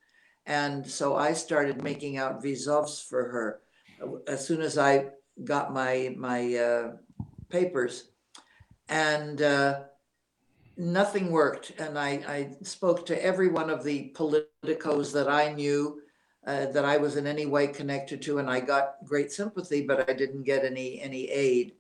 And 0.46 0.86
so 0.86 1.16
I 1.16 1.34
started 1.34 1.84
making 1.84 2.18
out 2.18 2.44
visovs 2.44 3.04
for 3.04 3.30
her 3.30 3.60
as 4.28 4.46
soon 4.46 4.62
as 4.62 4.78
I 4.78 5.08
got 5.44 5.74
my, 5.74 6.14
my 6.18 6.56
uh, 6.56 6.92
papers. 7.50 8.12
And 8.90 9.42
uh, 9.42 9.82
nothing 10.78 11.32
worked. 11.32 11.74
And 11.80 11.98
I, 11.98 12.10
I 12.28 12.56
spoke 12.64 13.06
to 13.08 13.24
every 13.24 13.50
one 13.50 13.70
of 13.70 13.84
the 13.84 14.14
politicos 14.16 15.12
that 15.14 15.30
I 15.30 15.54
knew 15.54 16.02
uh, 16.48 16.68
that 16.68 16.86
I 16.86 16.96
was 16.96 17.18
in 17.18 17.28
any 17.28 17.46
way 17.46 17.68
connected 17.68 18.22
to, 18.24 18.40
and 18.40 18.50
I 18.50 18.62
got 18.62 19.04
great 19.04 19.34
sympathy, 19.34 19.82
but 19.82 20.10
I 20.10 20.14
didn't 20.14 20.44
get 20.44 20.64
any 20.64 21.02
any 21.02 21.30
aid. 21.30 21.74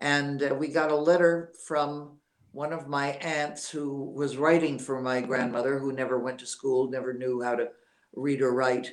And 0.00 0.42
uh, 0.42 0.54
we 0.54 0.68
got 0.68 0.90
a 0.90 0.96
letter 0.96 1.52
from 1.66 2.18
one 2.52 2.72
of 2.72 2.88
my 2.88 3.10
aunts 3.22 3.70
who 3.70 4.10
was 4.10 4.36
writing 4.36 4.78
for 4.80 5.00
my 5.00 5.20
grandmother, 5.20 5.78
who 5.78 5.92
never 5.92 6.18
went 6.18 6.40
to 6.40 6.46
school, 6.46 6.90
never 6.90 7.14
knew 7.14 7.40
how 7.40 7.54
to 7.54 7.68
read 8.14 8.42
or 8.42 8.52
write, 8.52 8.92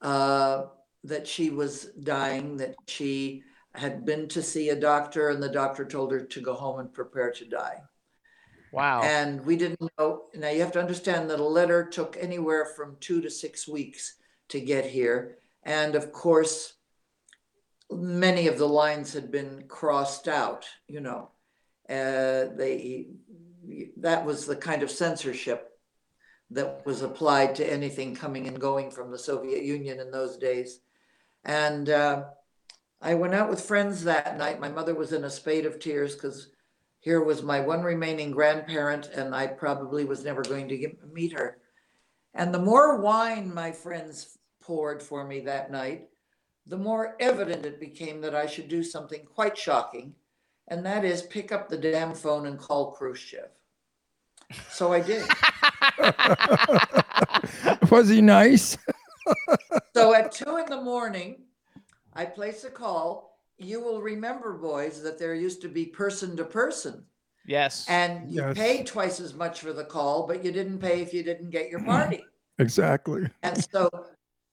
uh, 0.00 0.66
that 1.02 1.26
she 1.26 1.50
was 1.50 1.86
dying, 2.04 2.56
that 2.58 2.76
she 2.86 3.42
had 3.74 4.04
been 4.04 4.28
to 4.28 4.40
see 4.40 4.68
a 4.68 4.76
doctor, 4.76 5.30
and 5.30 5.42
the 5.42 5.48
doctor 5.48 5.84
told 5.84 6.12
her 6.12 6.20
to 6.20 6.40
go 6.40 6.54
home 6.54 6.78
and 6.78 6.94
prepare 6.94 7.32
to 7.32 7.44
die. 7.44 7.82
Wow. 8.74 9.02
And 9.02 9.44
we 9.46 9.56
didn't 9.56 9.88
know. 9.98 10.24
Now 10.34 10.50
you 10.50 10.60
have 10.60 10.72
to 10.72 10.80
understand 10.80 11.30
that 11.30 11.38
a 11.38 11.44
letter 11.44 11.84
took 11.84 12.16
anywhere 12.20 12.66
from 12.66 12.96
two 12.98 13.20
to 13.20 13.30
six 13.30 13.68
weeks 13.68 14.16
to 14.48 14.60
get 14.60 14.84
here. 14.84 15.38
And 15.62 15.94
of 15.94 16.10
course, 16.10 16.74
many 17.90 18.48
of 18.48 18.58
the 18.58 18.68
lines 18.68 19.12
had 19.12 19.30
been 19.30 19.64
crossed 19.68 20.26
out, 20.26 20.66
you 20.88 21.00
know. 21.00 21.30
Uh, 21.88 22.50
they, 22.56 23.06
that 23.98 24.24
was 24.24 24.46
the 24.46 24.56
kind 24.56 24.82
of 24.82 24.90
censorship 24.90 25.70
that 26.50 26.84
was 26.84 27.02
applied 27.02 27.54
to 27.54 27.72
anything 27.72 28.14
coming 28.14 28.48
and 28.48 28.60
going 28.60 28.90
from 28.90 29.10
the 29.10 29.18
Soviet 29.18 29.62
Union 29.62 30.00
in 30.00 30.10
those 30.10 30.36
days. 30.36 30.80
And 31.44 31.88
uh, 31.90 32.24
I 33.00 33.14
went 33.14 33.34
out 33.34 33.50
with 33.50 33.60
friends 33.60 34.04
that 34.04 34.36
night. 34.36 34.60
My 34.60 34.68
mother 34.68 34.94
was 34.94 35.12
in 35.12 35.24
a 35.24 35.30
spate 35.30 35.66
of 35.66 35.78
tears 35.78 36.14
because 36.14 36.48
here 37.04 37.22
was 37.22 37.42
my 37.42 37.60
one 37.60 37.82
remaining 37.82 38.30
grandparent, 38.30 39.10
and 39.14 39.34
I 39.34 39.46
probably 39.46 40.06
was 40.06 40.24
never 40.24 40.40
going 40.40 40.68
to 40.68 40.78
get, 40.78 41.12
meet 41.12 41.34
her. 41.34 41.58
And 42.32 42.52
the 42.52 42.58
more 42.58 42.98
wine 42.98 43.52
my 43.52 43.72
friends 43.72 44.38
poured 44.62 45.02
for 45.02 45.22
me 45.22 45.40
that 45.40 45.70
night, 45.70 46.08
the 46.66 46.78
more 46.78 47.14
evident 47.20 47.66
it 47.66 47.78
became 47.78 48.22
that 48.22 48.34
I 48.34 48.46
should 48.46 48.68
do 48.68 48.82
something 48.82 49.26
quite 49.26 49.58
shocking, 49.58 50.14
and 50.68 50.86
that 50.86 51.04
is 51.04 51.24
pick 51.24 51.52
up 51.52 51.68
the 51.68 51.76
damn 51.76 52.14
phone 52.14 52.46
and 52.46 52.58
call 52.58 52.92
Khrushchev. 52.92 53.50
So 54.70 54.94
I 54.94 55.00
did. 55.00 55.28
Was 57.90 58.08
he 58.08 58.22
nice? 58.22 58.78
So 59.94 60.14
at 60.14 60.32
two 60.32 60.56
in 60.56 60.70
the 60.70 60.80
morning, 60.80 61.42
I 62.14 62.24
place 62.24 62.64
a 62.64 62.70
call. 62.70 63.33
You 63.58 63.80
will 63.80 64.00
remember, 64.02 64.54
boys, 64.54 65.02
that 65.02 65.18
there 65.18 65.34
used 65.34 65.60
to 65.62 65.68
be 65.68 65.86
person 65.86 66.36
to 66.36 66.44
person. 66.44 67.04
yes. 67.46 67.84
And 67.88 68.32
you 68.32 68.40
Yes. 68.42 68.56
paid 68.56 68.86
twice 68.86 69.20
as 69.20 69.34
much 69.34 69.60
for 69.60 69.72
the 69.72 69.84
call, 69.84 70.26
but 70.26 70.44
you 70.44 70.50
didn't 70.50 70.78
pay 70.78 71.02
if 71.02 71.12
you 71.12 71.22
didn't 71.22 71.50
get 71.50 71.68
your 71.70 71.82
party. 71.84 72.24
Exactly. 72.60 73.28
And 73.42 73.62
so, 73.72 73.90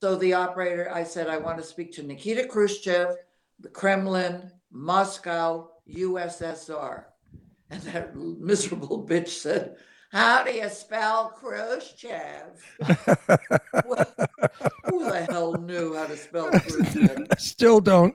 so 0.02 0.16
the 0.16 0.34
operator, 0.34 0.92
I 0.92 1.04
said, 1.04 1.28
I 1.30 1.38
want 1.38 1.60
to 1.60 1.64
speak 1.64 1.92
to 1.94 2.04
Nikita 2.04 2.48
Khrushchev, 2.48 3.16
the 3.60 3.70
Kremlin, 3.70 4.52
Moscow, 4.72 5.70
USSR. 5.88 7.04
And 7.70 7.82
that 7.84 8.16
miserable 8.16 9.06
bitch 9.10 9.28
said, 9.30 9.76
How 10.12 10.44
do 10.44 10.52
you 10.52 10.68
spell 10.68 11.30
Khrushchev? 11.30 12.62
Who 14.86 15.06
the 15.06 15.28
hell 15.30 15.54
knew 15.54 15.96
how 15.96 16.06
to 16.06 16.18
spell 16.18 16.52
Khrushchev? 16.52 17.28
Still 17.38 17.80
don't. 17.80 18.14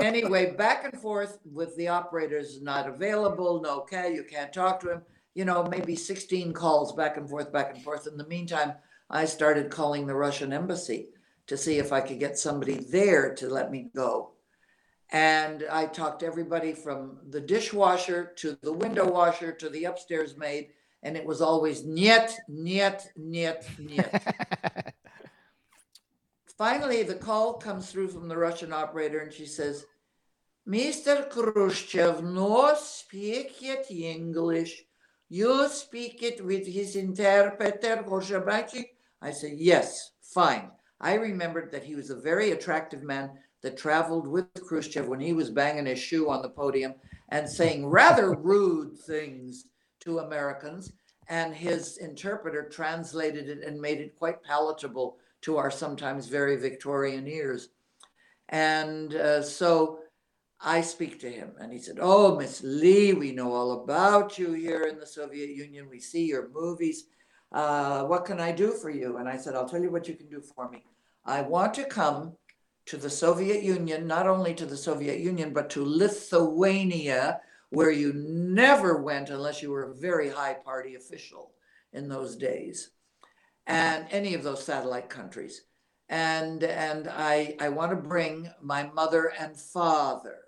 anyway, 0.00 0.56
back 0.56 0.84
and 0.84 1.00
forth 1.00 1.38
with 1.44 1.76
the 1.76 1.86
operators 1.86 2.60
not 2.60 2.88
available. 2.88 3.60
No, 3.62 3.80
okay, 3.82 4.12
you 4.12 4.24
can't 4.24 4.52
talk 4.52 4.80
to 4.80 4.90
him. 4.90 5.02
You 5.34 5.44
know, 5.44 5.62
maybe 5.64 5.94
16 5.94 6.52
calls 6.52 6.92
back 6.92 7.16
and 7.16 7.30
forth, 7.30 7.52
back 7.52 7.74
and 7.74 7.82
forth. 7.82 8.08
In 8.08 8.16
the 8.16 8.26
meantime, 8.26 8.74
I 9.08 9.24
started 9.26 9.70
calling 9.70 10.06
the 10.06 10.16
Russian 10.16 10.52
embassy 10.52 11.10
to 11.46 11.56
see 11.56 11.78
if 11.78 11.92
I 11.92 12.00
could 12.00 12.18
get 12.18 12.38
somebody 12.38 12.74
there 12.74 13.34
to 13.36 13.48
let 13.48 13.70
me 13.70 13.90
go. 13.94 14.32
And 15.10 15.64
I 15.70 15.86
talked 15.86 16.20
to 16.20 16.26
everybody 16.26 16.72
from 16.72 17.18
the 17.30 17.40
dishwasher 17.40 18.32
to 18.36 18.58
the 18.62 18.72
window 18.72 19.08
washer 19.10 19.52
to 19.52 19.68
the 19.70 19.84
upstairs 19.84 20.36
maid. 20.36 20.70
And 21.02 21.16
it 21.16 21.24
was 21.24 21.40
always 21.40 21.82
niet, 21.82 22.42
niet, 22.48 23.12
niet, 23.14 23.68
niet. 23.78 24.08
Finally, 26.58 27.04
the 27.04 27.14
call 27.14 27.54
comes 27.54 27.90
through 27.90 28.08
from 28.08 28.26
the 28.28 28.36
Russian 28.36 28.72
operator, 28.72 29.20
and 29.20 29.32
she 29.32 29.46
says, 29.46 29.86
Mr. 30.68 31.30
Khrushchev 31.30 32.22
no 32.22 32.74
speak 32.74 33.62
it 33.62 33.90
English. 33.90 34.84
You 35.28 35.68
speak 35.68 36.22
it 36.22 36.44
with 36.44 36.66
his 36.66 36.96
interpreter, 36.96 38.02
Khrushchevich. 38.02 38.84
I 39.22 39.30
said, 39.30 39.52
yes, 39.56 40.12
fine. 40.20 40.70
I 41.00 41.14
remembered 41.14 41.70
that 41.72 41.84
he 41.84 41.94
was 41.94 42.10
a 42.10 42.16
very 42.16 42.50
attractive 42.50 43.02
man 43.02 43.30
that 43.62 43.76
traveled 43.76 44.26
with 44.26 44.46
Khrushchev 44.66 45.06
when 45.06 45.20
he 45.20 45.32
was 45.32 45.50
banging 45.50 45.86
his 45.86 45.98
shoe 45.98 46.28
on 46.28 46.42
the 46.42 46.50
podium 46.50 46.94
and 47.30 47.48
saying 47.48 47.86
rather 47.86 48.34
rude 48.38 48.98
things 48.98 49.66
to 50.08 50.20
Americans. 50.20 50.92
And 51.28 51.54
his 51.54 51.98
interpreter 51.98 52.68
translated 52.68 53.48
it 53.48 53.62
and 53.62 53.80
made 53.80 54.00
it 54.00 54.16
quite 54.16 54.42
palatable 54.42 55.18
to 55.42 55.58
our 55.58 55.70
sometimes 55.70 56.26
very 56.26 56.56
Victorian 56.56 57.28
ears. 57.28 57.68
And 58.48 59.14
uh, 59.14 59.42
so 59.42 59.98
I 60.60 60.80
speak 60.80 61.20
to 61.20 61.30
him, 61.30 61.52
and 61.60 61.70
he 61.70 61.78
said, 61.78 61.98
Oh, 62.00 62.36
Miss 62.36 62.62
Lee, 62.64 63.12
we 63.12 63.32
know 63.32 63.52
all 63.52 63.82
about 63.82 64.38
you 64.38 64.54
here 64.54 64.84
in 64.84 64.98
the 64.98 65.06
Soviet 65.06 65.50
Union. 65.50 65.88
We 65.90 66.00
see 66.00 66.24
your 66.24 66.48
movies. 66.48 67.04
Uh, 67.52 68.04
what 68.04 68.24
can 68.24 68.40
I 68.40 68.52
do 68.52 68.72
for 68.72 68.90
you? 68.90 69.18
And 69.18 69.28
I 69.28 69.36
said, 69.36 69.54
I'll 69.54 69.68
tell 69.68 69.82
you 69.82 69.90
what 69.90 70.08
you 70.08 70.14
can 70.14 70.28
do 70.28 70.40
for 70.40 70.70
me. 70.70 70.82
I 71.24 71.42
want 71.42 71.74
to 71.74 71.84
come 71.84 72.32
to 72.86 72.96
the 72.96 73.10
Soviet 73.10 73.62
Union, 73.62 74.06
not 74.06 74.26
only 74.26 74.54
to 74.54 74.64
the 74.64 74.76
Soviet 74.76 75.20
Union, 75.20 75.52
but 75.52 75.68
to 75.70 75.84
Lithuania, 75.84 77.40
where 77.70 77.90
you 77.90 78.14
never 78.58 79.00
went 79.00 79.30
unless 79.30 79.62
you 79.62 79.70
were 79.70 79.84
a 79.84 79.94
very 79.94 80.28
high 80.28 80.54
party 80.54 80.96
official 80.96 81.52
in 81.92 82.08
those 82.08 82.36
days, 82.36 82.90
and 83.66 84.06
any 84.10 84.34
of 84.34 84.42
those 84.42 84.64
satellite 84.64 85.08
countries. 85.08 85.62
And 86.08 86.64
and 86.64 87.08
I 87.08 87.56
I 87.60 87.68
want 87.68 87.92
to 87.92 88.08
bring 88.08 88.50
my 88.60 88.82
mother 88.82 89.32
and 89.38 89.56
father, 89.56 90.38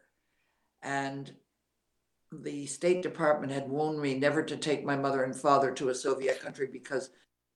and 0.83 1.33
the 2.33 2.67
State 2.67 3.03
Department 3.03 3.53
had 3.53 3.69
warned 3.69 4.01
me 4.01 4.15
never 4.15 4.43
to 4.43 4.57
take 4.57 4.85
my 4.85 4.97
mother 4.97 5.23
and 5.23 5.37
father 5.37 5.71
to 5.73 5.91
a 5.91 5.95
Soviet 5.95 6.41
country 6.41 6.69
because 6.73 7.11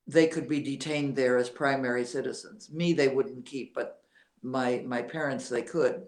they 0.07 0.27
could 0.27 0.49
be 0.49 0.61
detained 0.61 1.17
there 1.17 1.37
as 1.37 1.49
primary 1.49 2.05
citizens. 2.05 2.71
Me, 2.71 2.93
they 2.93 3.09
wouldn't 3.09 3.47
keep, 3.47 3.75
but 3.75 4.03
my 4.43 4.85
my 4.87 5.03
parents 5.03 5.49
they 5.49 5.63
could. 5.63 6.05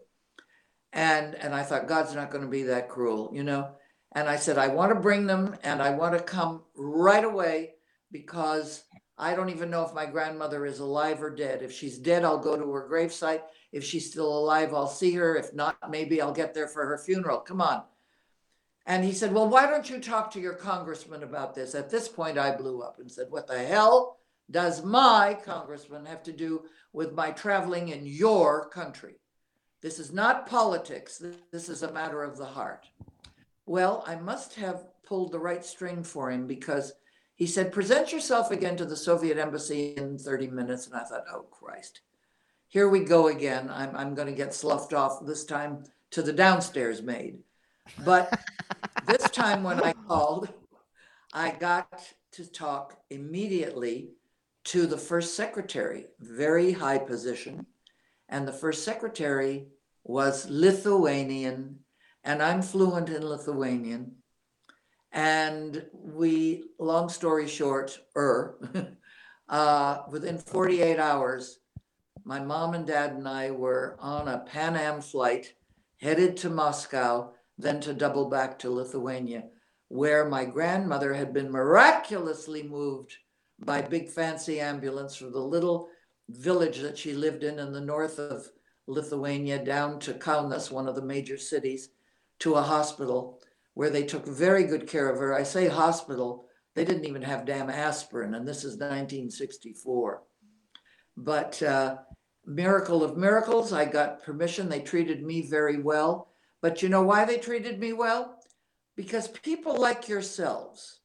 And 0.92 1.34
and 1.34 1.52
I 1.52 1.62
thought 1.64 1.88
God's 1.88 2.14
not 2.14 2.30
going 2.30 2.44
to 2.44 2.58
be 2.58 2.64
that 2.64 2.88
cruel, 2.88 3.30
you 3.34 3.42
know. 3.42 3.74
And 4.16 4.30
I 4.30 4.36
said 4.36 4.56
I 4.56 4.68
want 4.68 4.94
to 4.94 4.98
bring 4.98 5.26
them, 5.26 5.56
and 5.62 5.82
I 5.82 5.90
want 5.90 6.16
to 6.16 6.24
come 6.24 6.62
right 6.74 7.22
away 7.22 7.74
because 8.10 8.84
I 9.18 9.34
don't 9.34 9.50
even 9.50 9.68
know 9.68 9.84
if 9.84 9.92
my 9.92 10.06
grandmother 10.06 10.64
is 10.64 10.78
alive 10.78 11.22
or 11.22 11.28
dead. 11.28 11.60
If 11.60 11.70
she's 11.70 11.98
dead, 11.98 12.24
I'll 12.24 12.38
go 12.38 12.56
to 12.56 12.72
her 12.72 12.88
gravesite. 12.90 13.42
If 13.72 13.84
she's 13.84 14.10
still 14.10 14.38
alive, 14.38 14.72
I'll 14.72 14.88
see 14.88 15.12
her. 15.12 15.36
If 15.36 15.52
not, 15.52 15.76
maybe 15.90 16.22
I'll 16.22 16.32
get 16.32 16.54
there 16.54 16.66
for 16.66 16.86
her 16.86 16.96
funeral. 16.96 17.40
Come 17.40 17.60
on. 17.60 17.82
And 18.86 19.04
he 19.04 19.12
said, 19.12 19.34
Well, 19.34 19.50
why 19.50 19.66
don't 19.66 19.90
you 19.90 20.00
talk 20.00 20.30
to 20.30 20.40
your 20.40 20.54
congressman 20.54 21.22
about 21.22 21.54
this? 21.54 21.74
At 21.74 21.90
this 21.90 22.08
point, 22.08 22.38
I 22.38 22.56
blew 22.56 22.80
up 22.80 22.98
and 23.00 23.12
said, 23.12 23.26
What 23.28 23.46
the 23.46 23.58
hell 23.58 24.16
does 24.50 24.82
my 24.82 25.36
congressman 25.44 26.06
have 26.06 26.22
to 26.22 26.32
do 26.32 26.62
with 26.94 27.12
my 27.12 27.32
traveling 27.32 27.88
in 27.88 28.06
your 28.06 28.70
country? 28.70 29.16
This 29.82 29.98
is 29.98 30.10
not 30.10 30.46
politics. 30.46 31.22
This 31.52 31.68
is 31.68 31.82
a 31.82 31.92
matter 31.92 32.22
of 32.22 32.38
the 32.38 32.46
heart. 32.46 32.86
Well, 33.66 34.04
I 34.06 34.14
must 34.14 34.54
have 34.54 34.86
pulled 35.04 35.32
the 35.32 35.40
right 35.40 35.64
string 35.64 36.04
for 36.04 36.30
him 36.30 36.46
because 36.46 36.92
he 37.34 37.46
said, 37.46 37.72
Present 37.72 38.12
yourself 38.12 38.50
again 38.50 38.76
to 38.76 38.84
the 38.84 38.96
Soviet 38.96 39.38
embassy 39.38 39.94
in 39.96 40.18
30 40.18 40.48
minutes. 40.48 40.86
And 40.86 40.94
I 40.94 41.04
thought, 41.04 41.24
Oh, 41.30 41.42
Christ. 41.50 42.00
Here 42.68 42.88
we 42.88 43.00
go 43.00 43.28
again. 43.28 43.70
I'm, 43.70 43.94
I'm 43.94 44.14
going 44.14 44.28
to 44.28 44.34
get 44.34 44.54
sloughed 44.54 44.92
off 44.92 45.24
this 45.24 45.44
time 45.44 45.84
to 46.12 46.22
the 46.22 46.32
downstairs 46.32 47.02
maid. 47.02 47.38
But 48.04 48.40
this 49.06 49.30
time 49.30 49.62
when 49.62 49.80
I 49.82 49.92
called, 49.92 50.48
I 51.32 51.50
got 51.50 52.02
to 52.32 52.50
talk 52.50 52.98
immediately 53.10 54.10
to 54.64 54.86
the 54.86 54.98
first 54.98 55.34
secretary, 55.34 56.06
very 56.20 56.72
high 56.72 56.98
position. 56.98 57.66
And 58.28 58.46
the 58.46 58.52
first 58.52 58.84
secretary 58.84 59.66
was 60.02 60.48
Lithuanian, 60.48 61.80
and 62.26 62.42
I'm 62.42 62.60
fluent 62.60 63.08
in 63.08 63.24
Lithuanian. 63.24 64.16
And 65.12 65.86
we, 65.92 66.64
long 66.78 67.08
story 67.08 67.46
short, 67.46 67.98
er, 68.16 68.58
uh, 69.48 69.98
within 70.10 70.36
48 70.36 70.98
hours, 70.98 71.60
my 72.24 72.40
mom 72.40 72.74
and 72.74 72.84
dad 72.84 73.12
and 73.12 73.28
I 73.28 73.52
were 73.52 73.96
on 74.00 74.26
a 74.26 74.40
Pan 74.40 74.76
Am 74.76 75.00
flight 75.00 75.54
headed 76.00 76.36
to 76.38 76.50
Moscow 76.50 77.32
then 77.56 77.80
to 77.80 77.94
double 77.94 78.28
back 78.28 78.58
to 78.58 78.70
Lithuania, 78.70 79.44
where 79.88 80.28
my 80.28 80.44
grandmother 80.44 81.14
had 81.14 81.32
been 81.32 81.50
miraculously 81.50 82.64
moved 82.64 83.16
by 83.60 83.80
big 83.80 84.10
fancy 84.10 84.60
ambulance 84.60 85.14
from 85.14 85.32
the 85.32 85.38
little 85.38 85.88
village 86.28 86.80
that 86.80 86.98
she 86.98 87.14
lived 87.14 87.44
in 87.44 87.60
in 87.60 87.72
the 87.72 87.80
north 87.80 88.18
of 88.18 88.50
Lithuania 88.88 89.64
down 89.64 89.98
to 90.00 90.12
Kaunas, 90.12 90.70
one 90.70 90.88
of 90.88 90.96
the 90.96 91.02
major 91.02 91.38
cities, 91.38 91.88
to 92.40 92.54
a 92.54 92.62
hospital 92.62 93.40
where 93.74 93.90
they 93.90 94.04
took 94.04 94.26
very 94.26 94.64
good 94.64 94.86
care 94.86 95.08
of 95.10 95.18
her. 95.18 95.34
I 95.34 95.42
say 95.42 95.68
hospital, 95.68 96.46
they 96.74 96.84
didn't 96.84 97.06
even 97.06 97.22
have 97.22 97.44
damn 97.44 97.70
aspirin, 97.70 98.34
and 98.34 98.46
this 98.46 98.64
is 98.64 98.74
1964. 98.74 100.22
But 101.16 101.62
uh, 101.62 101.96
miracle 102.44 103.02
of 103.02 103.16
miracles, 103.16 103.72
I 103.72 103.84
got 103.86 104.22
permission. 104.22 104.68
They 104.68 104.80
treated 104.80 105.22
me 105.24 105.48
very 105.48 105.78
well. 105.78 106.28
But 106.62 106.82
you 106.82 106.88
know 106.88 107.02
why 107.02 107.24
they 107.24 107.38
treated 107.38 107.78
me 107.78 107.92
well? 107.92 108.38
Because 108.96 109.28
people 109.28 109.76
like 109.76 110.08
yourselves, 110.08 111.00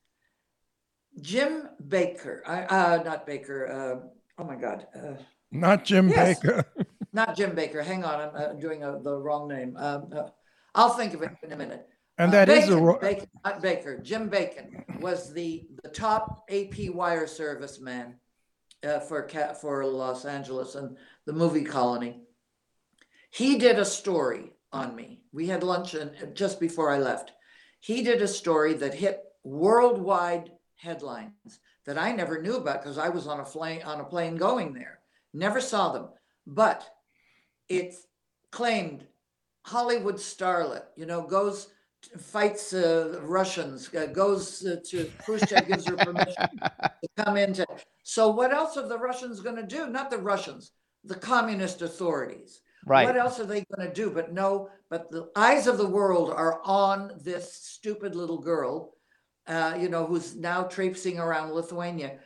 Jim 1.19 1.67
Baker, 1.85 2.41
I, 2.47 2.63
uh, 2.63 3.03
not 3.03 3.25
Baker, 3.25 3.67
uh, 3.67 4.07
oh 4.37 4.45
my 4.45 4.55
God, 4.55 4.87
uh, 4.95 5.15
Not 5.51 5.83
Jim 5.83 6.07
Yes. 6.07 6.39
Baker. 6.39 6.65
not 7.13 7.35
Jim 7.35 7.53
Baker. 7.53 7.81
Hang 7.81 8.05
on, 8.05 8.29
I'm 8.29 8.35
uh, 8.35 8.53
doing 8.53 8.83
uh 8.83 8.99
the 8.99 9.17
wrong 9.17 9.49
name. 9.49 9.75
Um, 9.75 10.09
uh, 10.15 10.29
I'll 10.75 10.93
think 10.93 11.13
of 11.13 11.21
it 11.21 11.31
in 11.43 11.51
a 11.51 11.57
minute. 11.57 11.87
And 12.17 12.29
Uh, 12.29 12.31
that 12.31 12.49
is 12.49 12.69
a 12.69 12.77
ro- 12.77 12.99
Bacon, 12.99 13.27
not 13.43 13.61
Baker. 13.61 13.97
Jim 13.97 14.29
Bacon 14.29 14.83
was 14.99 15.33
the 15.33 15.67
the 15.83 15.89
top 15.89 16.43
AP 16.49 16.89
wire 16.89 17.27
service 17.27 17.79
man 17.79 18.15
uh, 18.83 18.99
for 18.99 19.27
for 19.59 19.85
Los 19.85 20.25
Angeles 20.25 20.75
and 20.75 20.97
the 21.25 21.33
movie 21.33 21.63
colony. 21.63 22.21
He 23.31 23.57
did 23.57 23.79
a 23.79 23.85
story 23.85 24.51
on 24.73 24.95
me. 24.95 25.23
We 25.31 25.47
had 25.47 25.63
lunch 25.63 25.93
and 25.93 26.11
just 26.35 26.59
before 26.59 26.91
I 26.91 26.99
left. 26.99 27.31
He 27.79 28.03
did 28.03 28.21
a 28.21 28.27
story 28.27 28.73
that 28.75 28.93
hit 28.93 29.23
worldwide 29.43 30.51
headlines 30.75 31.59
that 31.85 31.97
I 31.97 32.11
never 32.11 32.41
knew 32.41 32.57
about 32.57 32.81
because 32.83 32.97
I 32.97 33.09
was 33.09 33.25
on 33.27 33.39
a 33.39 33.45
plane 33.45 33.81
on 33.83 34.01
a 34.01 34.05
plane 34.05 34.35
going 34.35 34.73
there. 34.73 34.99
Never 35.33 35.61
saw 35.61 35.91
them, 35.91 36.09
but 36.45 36.87
it 37.69 37.95
claimed 38.51 39.07
Hollywood 39.63 40.15
starlet, 40.15 40.83
you 40.95 41.05
know, 41.05 41.21
goes 41.21 41.67
fights 42.17 42.73
uh, 42.73 43.19
Russians, 43.21 43.93
uh, 43.93 44.07
goes 44.07 44.65
uh, 44.65 44.77
to 44.89 45.09
Khrushchev 45.23 45.67
gives 45.67 45.85
her 45.87 45.95
permission 45.95 46.49
to 46.61 47.07
come 47.17 47.37
into. 47.37 47.65
So 48.03 48.29
what 48.29 48.53
else 48.53 48.75
are 48.77 48.87
the 48.87 48.97
Russians 48.97 49.39
going 49.39 49.55
to 49.57 49.63
do? 49.63 49.87
Not 49.87 50.09
the 50.09 50.17
Russians, 50.17 50.71
the 51.03 51.15
communist 51.15 51.81
authorities. 51.81 52.61
Right. 52.85 53.05
What 53.05 53.17
else 53.17 53.39
are 53.39 53.45
they 53.45 53.63
going 53.75 53.87
to 53.87 53.93
do? 53.93 54.09
But 54.09 54.33
no, 54.33 54.69
but 54.89 55.11
the 55.11 55.29
eyes 55.35 55.67
of 55.67 55.77
the 55.77 55.87
world 55.87 56.31
are 56.31 56.59
on 56.63 57.11
this 57.23 57.53
stupid 57.53 58.15
little 58.15 58.39
girl, 58.39 58.95
uh, 59.47 59.77
you 59.79 59.87
know, 59.87 60.05
who's 60.05 60.35
now 60.35 60.63
traipsing 60.63 61.19
around 61.19 61.51
Lithuania. 61.51 62.17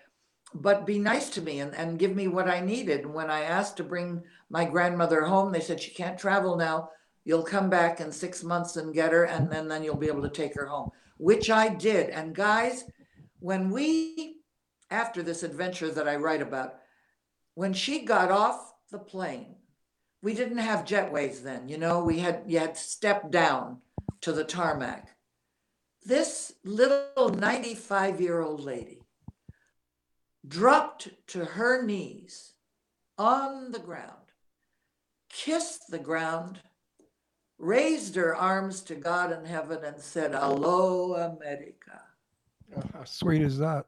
But 0.53 0.85
be 0.85 0.99
nice 0.99 1.29
to 1.31 1.41
me 1.41 1.59
and, 1.59 1.75
and 1.75 1.99
give 1.99 2.15
me 2.15 2.29
what 2.29 2.47
I 2.47 2.61
needed. 2.61 3.01
And 3.01 3.13
When 3.13 3.29
I 3.29 3.41
asked 3.41 3.75
to 3.77 3.83
bring 3.83 4.23
my 4.49 4.63
grandmother 4.63 5.25
home, 5.25 5.51
they 5.51 5.59
said 5.59 5.81
she 5.81 5.91
can't 5.93 6.17
travel 6.17 6.55
now. 6.55 6.89
You'll 7.25 7.43
come 7.43 7.69
back 7.69 7.99
in 7.99 8.11
six 8.11 8.43
months 8.43 8.77
and 8.77 8.93
get 8.93 9.11
her, 9.11 9.25
and 9.25 9.51
then, 9.51 9.67
then 9.67 9.83
you'll 9.83 9.95
be 9.97 10.07
able 10.07 10.21
to 10.21 10.29
take 10.29 10.53
her 10.55 10.67
home, 10.67 10.91
which 11.17 11.49
I 11.49 11.69
did. 11.69 12.11
And 12.11 12.35
guys, 12.35 12.85
when 13.39 13.71
we, 13.71 14.37
after 14.91 15.23
this 15.23 15.41
adventure 15.41 15.89
that 15.91 16.07
I 16.07 16.15
write 16.17 16.43
about, 16.43 16.75
when 17.55 17.73
she 17.73 18.05
got 18.05 18.29
off 18.29 18.73
the 18.91 18.99
plane, 18.99 19.55
we 20.21 20.35
didn't 20.35 20.59
have 20.59 20.85
jetways 20.85 21.41
then, 21.41 21.67
you 21.67 21.77
know, 21.77 22.03
we 22.03 22.19
had, 22.19 22.43
you 22.45 22.59
had 22.59 22.75
to 22.75 22.81
step 22.81 23.31
down 23.31 23.79
to 24.21 24.31
the 24.31 24.43
tarmac. 24.43 25.09
This 26.03 26.53
little 26.63 27.29
95 27.29 28.21
year 28.21 28.41
old 28.41 28.59
lady 28.59 29.01
dropped 30.47 31.09
to 31.27 31.45
her 31.45 31.83
knees 31.83 32.53
on 33.17 33.71
the 33.71 33.79
ground, 33.79 34.31
kissed 35.29 35.89
the 35.89 35.99
ground, 35.99 36.61
raised 37.57 38.15
her 38.15 38.35
arms 38.35 38.81
to 38.81 38.95
God 38.95 39.31
in 39.31 39.45
heaven, 39.45 39.79
and 39.83 39.99
said, 39.99 40.33
Hello, 40.33 41.15
America. 41.15 42.01
How 42.93 43.03
sweet 43.03 43.41
is 43.41 43.57
that? 43.59 43.85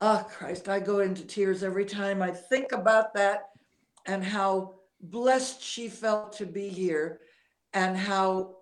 Oh, 0.00 0.26
Christ, 0.28 0.68
I 0.68 0.80
go 0.80 0.98
into 0.98 1.24
tears 1.24 1.62
every 1.62 1.84
time 1.84 2.22
I 2.22 2.30
think 2.30 2.72
about 2.72 3.14
that 3.14 3.50
and 4.06 4.24
how 4.24 4.74
blessed 5.00 5.62
she 5.62 5.88
felt 5.88 6.32
to 6.34 6.46
be 6.46 6.68
here 6.68 7.20
and 7.72 7.96
how 7.96 8.56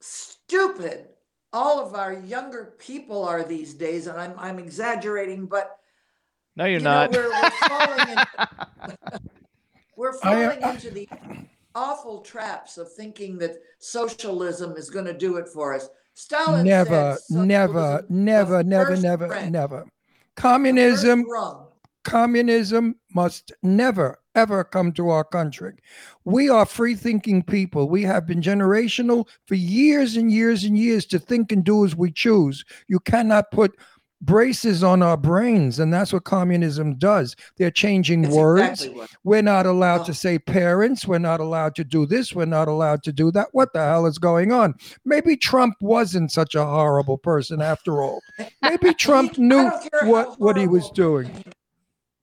stupid 0.00 1.06
all 1.52 1.80
of 1.80 1.94
our 1.94 2.12
younger 2.12 2.74
people 2.78 3.24
are 3.24 3.42
these 3.42 3.72
days. 3.74 4.06
And 4.06 4.20
I'm, 4.20 4.34
I'm 4.36 4.58
exaggerating, 4.58 5.46
but 5.46 5.78
No, 6.54 6.66
you're 6.66 6.78
you 6.78 6.84
know, 6.84 7.06
not. 7.06 7.12
we're, 7.12 7.30
we're 7.30 7.50
falling, 7.50 8.08
in, 8.10 8.18
we're 9.96 10.14
I, 10.22 10.44
uh, 10.44 10.50
falling 10.52 10.74
into 10.74 10.90
the 10.90 11.08
awful 11.74 12.20
traps 12.20 12.78
of 12.78 12.92
thinking 12.92 13.38
that 13.38 13.56
socialism 13.78 14.76
is 14.76 14.90
going 14.90 15.04
to 15.04 15.16
do 15.16 15.36
it 15.36 15.48
for 15.48 15.74
us. 15.74 15.88
Stalin 16.14 16.66
Never, 16.66 17.16
said 17.20 17.46
never, 17.46 18.04
never, 18.08 18.64
never, 18.64 18.96
never, 18.96 19.28
rank, 19.28 19.52
never. 19.52 19.84
Communism, 20.34 21.24
communism 22.02 22.96
must 23.14 23.52
never, 23.62 24.18
ever 24.34 24.64
come 24.64 24.90
to 24.92 25.10
our 25.10 25.22
country. 25.22 25.74
We 26.24 26.48
are 26.48 26.66
free 26.66 26.96
thinking 26.96 27.44
people. 27.44 27.88
We 27.88 28.02
have 28.02 28.26
been 28.26 28.40
generational 28.40 29.28
for 29.46 29.54
years 29.54 30.16
and 30.16 30.32
years 30.32 30.64
and 30.64 30.76
years 30.76 31.06
to 31.06 31.20
think 31.20 31.52
and 31.52 31.62
do 31.62 31.84
as 31.84 31.94
we 31.94 32.10
choose. 32.10 32.64
You 32.88 32.98
cannot 32.98 33.52
put 33.52 33.76
braces 34.20 34.82
on 34.82 35.02
our 35.02 35.16
brains, 35.16 35.78
and 35.78 35.92
that's 35.92 36.12
what 36.12 36.24
communism 36.24 36.96
does. 36.96 37.36
They're 37.56 37.70
changing 37.70 38.22
That's 38.22 38.34
words. 38.34 38.68
exactly 38.82 38.98
what. 38.98 39.10
We're 39.24 39.42
not 39.42 39.66
allowed 39.66 40.00
Oh. 40.00 40.04
to 40.04 40.14
say 40.14 40.38
parents. 40.38 41.06
We're 41.06 41.18
not 41.18 41.40
allowed 41.40 41.74
to 41.76 41.84
do 41.84 42.04
this. 42.06 42.34
We're 42.34 42.44
not 42.46 42.68
allowed 42.68 43.02
to 43.04 43.12
do 43.12 43.30
that. 43.32 43.48
What 43.52 43.72
the 43.72 43.80
hell 43.84 44.06
is 44.06 44.18
going 44.18 44.52
on? 44.52 44.74
Maybe 45.04 45.36
Trump 45.36 45.74
wasn't 45.80 46.32
such 46.32 46.54
a 46.54 46.64
horrible 46.64 47.18
person 47.18 47.62
after 47.62 48.02
all. 48.02 48.20
Maybe 48.62 48.92
Trump 48.98 49.38
knew 49.38 49.62
don't 49.70 49.90
care 49.90 50.00
how 50.02 50.10
what, 50.10 50.40
what 50.40 50.56
he 50.56 50.66
was 50.66 50.90
doing. 50.90 51.30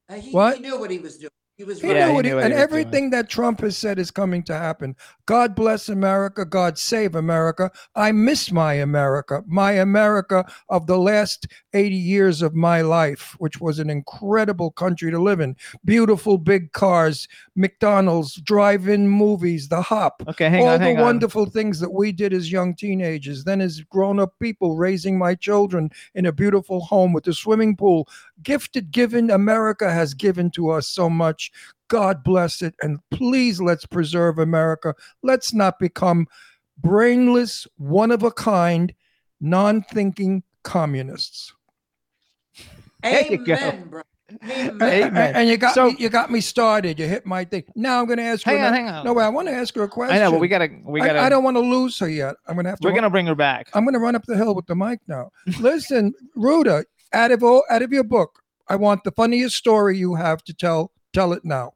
Uh, 0.10 0.16
He, 0.16 0.32
What? 0.32 0.58
he 0.58 0.62
knew 0.62 0.78
what 0.80 0.92
he 0.92 1.00
was 1.00 1.18
doing. 1.18 1.30
He 1.58 1.64
was 1.64 1.80
He 1.80 1.88
right. 1.88 1.94
Knew 1.94 2.08
he 2.08 2.14
what 2.14 2.26
he- 2.26 2.32
knew 2.32 2.36
what 2.36 2.44
and 2.44 2.54
he 2.54 2.58
doing. 2.58 2.64
everything 2.64 3.10
that 3.12 3.30
Trump 3.30 3.62
has 3.62 3.78
said 3.78 3.98
is 3.98 4.12
coming 4.12 4.44
to 4.44 4.54
happen. 4.54 4.94
God 5.26 5.56
bless 5.56 5.88
America. 5.88 6.44
God 6.46 6.78
save 6.78 7.16
America. 7.16 7.72
I 7.96 8.12
miss 8.12 8.52
my 8.52 8.74
America, 8.74 9.42
my 9.48 9.72
America 9.72 10.46
of 10.68 10.86
the 10.88 10.98
last 10.98 11.48
80 11.74 11.96
years 11.96 12.42
of 12.42 12.56
my 12.56 12.82
life, 12.82 13.36
which 13.40 13.62
was 13.62 13.80
an 13.80 13.90
incredible 13.90 14.72
country 14.72 15.12
to 15.12 15.18
live 15.20 15.40
in. 15.40 15.56
Beautiful 15.86 16.38
big 16.38 16.74
cars, 16.74 17.26
McDonald's, 17.56 18.36
drive 18.36 18.88
in 18.90 19.08
movies, 19.08 19.70
the 19.70 19.82
hop. 19.82 20.24
Okay, 20.28 20.50
hang 20.50 20.62
all 20.64 20.68
on, 20.70 20.80
the 20.80 20.86
hang 20.86 20.98
on. 20.98 21.04
wonderful 21.04 21.46
things 21.46 21.80
that 21.80 21.94
we 21.94 22.12
did 22.12 22.34
as 22.34 22.52
young 22.52 22.76
teenagers, 22.76 23.46
then 23.46 23.62
as 23.62 23.80
grown 23.82 24.20
up 24.20 24.34
people, 24.42 24.76
raising 24.76 25.18
my 25.18 25.34
children 25.36 25.90
in 26.16 26.26
a 26.26 26.32
beautiful 26.34 26.82
home 26.82 27.14
with 27.14 27.26
a 27.28 27.34
swimming 27.34 27.76
pool. 27.78 28.08
Gifted, 28.44 28.92
given, 28.92 29.32
America 29.32 29.90
has 29.92 30.14
given 30.14 30.52
to 30.52 30.70
us 30.70 30.88
so 30.88 31.10
much. 31.10 31.45
God 31.88 32.24
bless 32.24 32.62
it. 32.62 32.76
And 32.82 33.00
please 33.12 33.62
let's 33.62 33.86
preserve 33.86 34.40
America. 34.40 34.96
Let's 35.24 35.54
not 35.54 35.80
become 35.80 36.28
brainless, 36.78 37.68
one 37.78 38.12
of 38.12 38.24
a 38.24 38.32
kind, 38.32 38.94
non 39.40 39.82
thinking 39.84 40.44
communists. 40.64 41.54
There 43.04 43.32
you 43.32 43.46
go. 43.46 43.54
Amen, 43.54 43.88
bro. 43.90 44.02
And, 44.42 44.82
Amen. 44.82 45.04
Amen. 45.04 45.36
and 45.36 45.50
you 45.50 45.58
got 45.58 45.76
So- 45.76 45.92
me, 45.92 45.96
you 46.00 46.10
got 46.10 46.32
me 46.32 46.42
started. 46.42 47.00
You 47.00 47.08
hit 47.08 47.26
my 47.28 47.46
thing. 47.46 47.64
Now 47.76 48.00
I'm 48.00 48.08
going 48.08 48.18
to 48.18 48.24
ask 48.24 48.46
you. 48.46 48.54
Hang 48.54 48.64
on, 48.66 48.74
hang 48.74 48.88
on. 48.90 49.06
No, 49.06 49.18
I 49.20 49.30
want 49.30 49.48
to 49.48 49.54
ask 49.54 49.76
her 49.76 49.84
a 49.84 49.88
question. 49.88 50.16
I 50.16 50.20
know, 50.20 50.32
but 50.32 50.40
we 50.40 50.48
gotta, 50.48 50.70
we 50.84 51.00
gotta. 51.00 51.20
I, 51.20 51.30
don't 51.30 51.44
want 51.44 51.58
to 51.58 51.62
lose 51.62 52.00
her 52.00 52.10
yet. 52.10 52.36
I'm 52.48 52.56
gonna 52.56 52.70
have 52.70 52.80
to. 52.80 52.88
we're 52.88 52.96
gonna 52.96 53.12
bring 53.12 53.28
her 53.28 53.36
back. 53.36 53.70
I'm 53.74 53.86
gonna 53.86 54.00
run 54.00 54.16
up 54.16 54.26
the 54.26 54.36
hill 54.36 54.56
with 54.56 54.66
the 54.66 54.76
mic 54.76 55.00
now. 55.08 55.30
Listen, 55.60 56.14
Ruta, 56.36 56.86
out 57.14 57.32
of 57.32 57.44
all, 57.44 57.64
out 57.70 57.84
of 57.84 57.94
your 57.94 58.04
book, 58.04 58.42
I 58.68 58.76
want 58.76 59.04
the 59.04 59.12
funniest 59.12 59.56
story 59.58 59.98
you 59.98 60.16
have 60.16 60.44
to 60.46 60.54
tell. 60.54 60.92
Tell 61.16 61.32
it 61.32 61.46
now. 61.46 61.72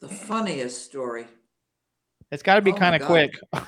The 0.00 0.08
funniest 0.08 0.84
story. 0.84 1.26
It's 2.32 2.42
got 2.42 2.56
to 2.56 2.62
be 2.62 2.72
Oh 2.72 2.74
my 2.74 2.78
kind 2.80 2.94
of 2.96 3.00
God. 3.02 3.06
quick. 3.06 3.40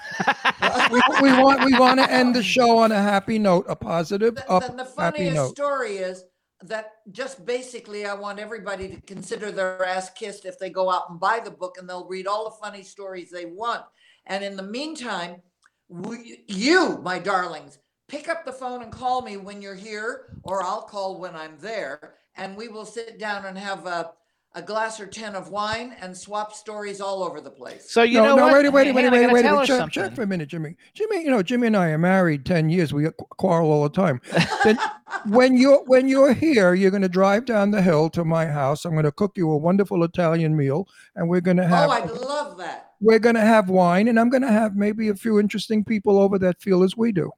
We, 0.90 1.00
we 1.22 1.32
want 1.32 1.64
we 1.64 1.74
want 1.78 2.00
to 2.00 2.10
end 2.10 2.34
the 2.34 2.42
show 2.42 2.78
on 2.78 2.90
a 2.92 3.00
happy 3.00 3.38
note, 3.38 3.66
a 3.68 3.76
positive, 3.76 4.34
The, 4.34 4.50
up, 4.50 4.66
the- 4.66 4.72
the 4.72 4.82
happy 4.84 4.94
funniest 4.96 5.34
note. 5.36 5.50
story 5.50 5.98
is 5.98 6.24
that 6.64 6.92
just 7.12 7.44
basically, 7.46 8.06
I 8.06 8.14
want 8.14 8.40
everybody 8.40 8.88
to 8.88 9.00
consider 9.02 9.52
their 9.52 9.84
ass 9.84 10.10
kissed 10.10 10.44
if 10.44 10.58
they 10.58 10.70
go 10.70 10.90
out 10.90 11.04
and 11.10 11.20
buy 11.20 11.40
the 11.44 11.50
book, 11.52 11.76
and 11.78 11.88
they'll 11.88 12.06
read 12.08 12.26
all 12.26 12.44
the 12.44 12.56
funny 12.64 12.82
stories 12.82 13.30
they 13.30 13.44
want. 13.46 13.84
And 14.26 14.42
in 14.44 14.56
the 14.56 14.62
meantime, 14.64 15.42
we, 15.88 16.44
you, 16.48 16.98
my 17.02 17.18
darlings, 17.20 17.78
pick 18.08 18.28
up 18.28 18.44
the 18.44 18.52
phone 18.52 18.82
and 18.82 18.90
call 18.92 19.22
me 19.22 19.36
when 19.36 19.62
you're 19.62 19.74
here, 19.76 20.38
or 20.42 20.62
I'll 20.64 20.82
call 20.82 21.20
when 21.20 21.34
I'm 21.36 21.56
there, 21.60 22.14
and 22.36 22.56
we 22.56 22.68
will 22.68 22.86
sit 22.86 23.18
down 23.18 23.46
and 23.46 23.58
have 23.58 23.86
a, 23.86 24.12
a 24.54 24.62
glass 24.62 25.00
or 25.00 25.06
ten 25.06 25.34
of 25.34 25.48
wine 25.48 25.94
and 26.00 26.16
swap 26.16 26.52
stories 26.52 27.00
all 27.00 27.22
over 27.22 27.40
the 27.40 27.50
place. 27.50 27.90
So 27.90 28.02
you 28.02 28.18
no, 28.18 28.24
know 28.24 28.36
no, 28.36 28.46
what? 28.48 28.62
wait, 28.64 28.72
wait, 28.72 28.94
wait, 28.94 29.10
wait, 29.10 29.10
wait, 29.10 29.32
wait, 29.32 29.52
wait. 29.54 29.66
Check, 29.66 29.90
check 29.90 30.14
for 30.14 30.22
a 30.22 30.26
minute, 30.26 30.48
Jimmy. 30.48 30.76
Jimmy, 30.94 31.24
you 31.24 31.30
know, 31.30 31.42
Jimmy 31.42 31.68
and 31.68 31.76
I 31.76 31.88
are 31.88 31.98
married 31.98 32.44
ten 32.44 32.68
years. 32.68 32.92
We 32.92 33.08
quarrel 33.38 33.70
all 33.70 33.82
the 33.82 33.88
time. 33.88 34.20
Then 34.64 34.78
when 35.26 35.56
you're 35.56 35.84
when 35.84 36.08
you're 36.08 36.32
here, 36.34 36.74
you're 36.74 36.90
going 36.90 37.02
to 37.02 37.08
drive 37.08 37.44
down 37.44 37.70
the 37.70 37.82
hill 37.82 38.10
to 38.10 38.24
my 38.24 38.46
house. 38.46 38.84
I'm 38.84 38.92
going 38.92 39.04
to 39.04 39.12
cook 39.12 39.32
you 39.36 39.50
a 39.50 39.56
wonderful 39.56 40.04
Italian 40.04 40.56
meal, 40.56 40.86
and 41.16 41.28
we're 41.28 41.40
going 41.40 41.58
to 41.58 41.64
oh, 41.64 41.68
have 41.68 41.90
oh, 41.90 41.92
I'd 41.92 42.10
love 42.10 42.58
that. 42.58 42.92
we're 43.00 43.18
going 43.18 43.36
to 43.36 43.40
have 43.40 43.68
wine, 43.68 44.08
and 44.08 44.18
I'm 44.18 44.30
going 44.30 44.42
to 44.42 44.52
have 44.52 44.76
maybe 44.76 45.08
a 45.08 45.14
few 45.14 45.38
interesting 45.38 45.84
people 45.84 46.18
over 46.18 46.38
that 46.38 46.60
feel 46.60 46.82
as 46.82 46.96
we 46.96 47.12
do. 47.12 47.30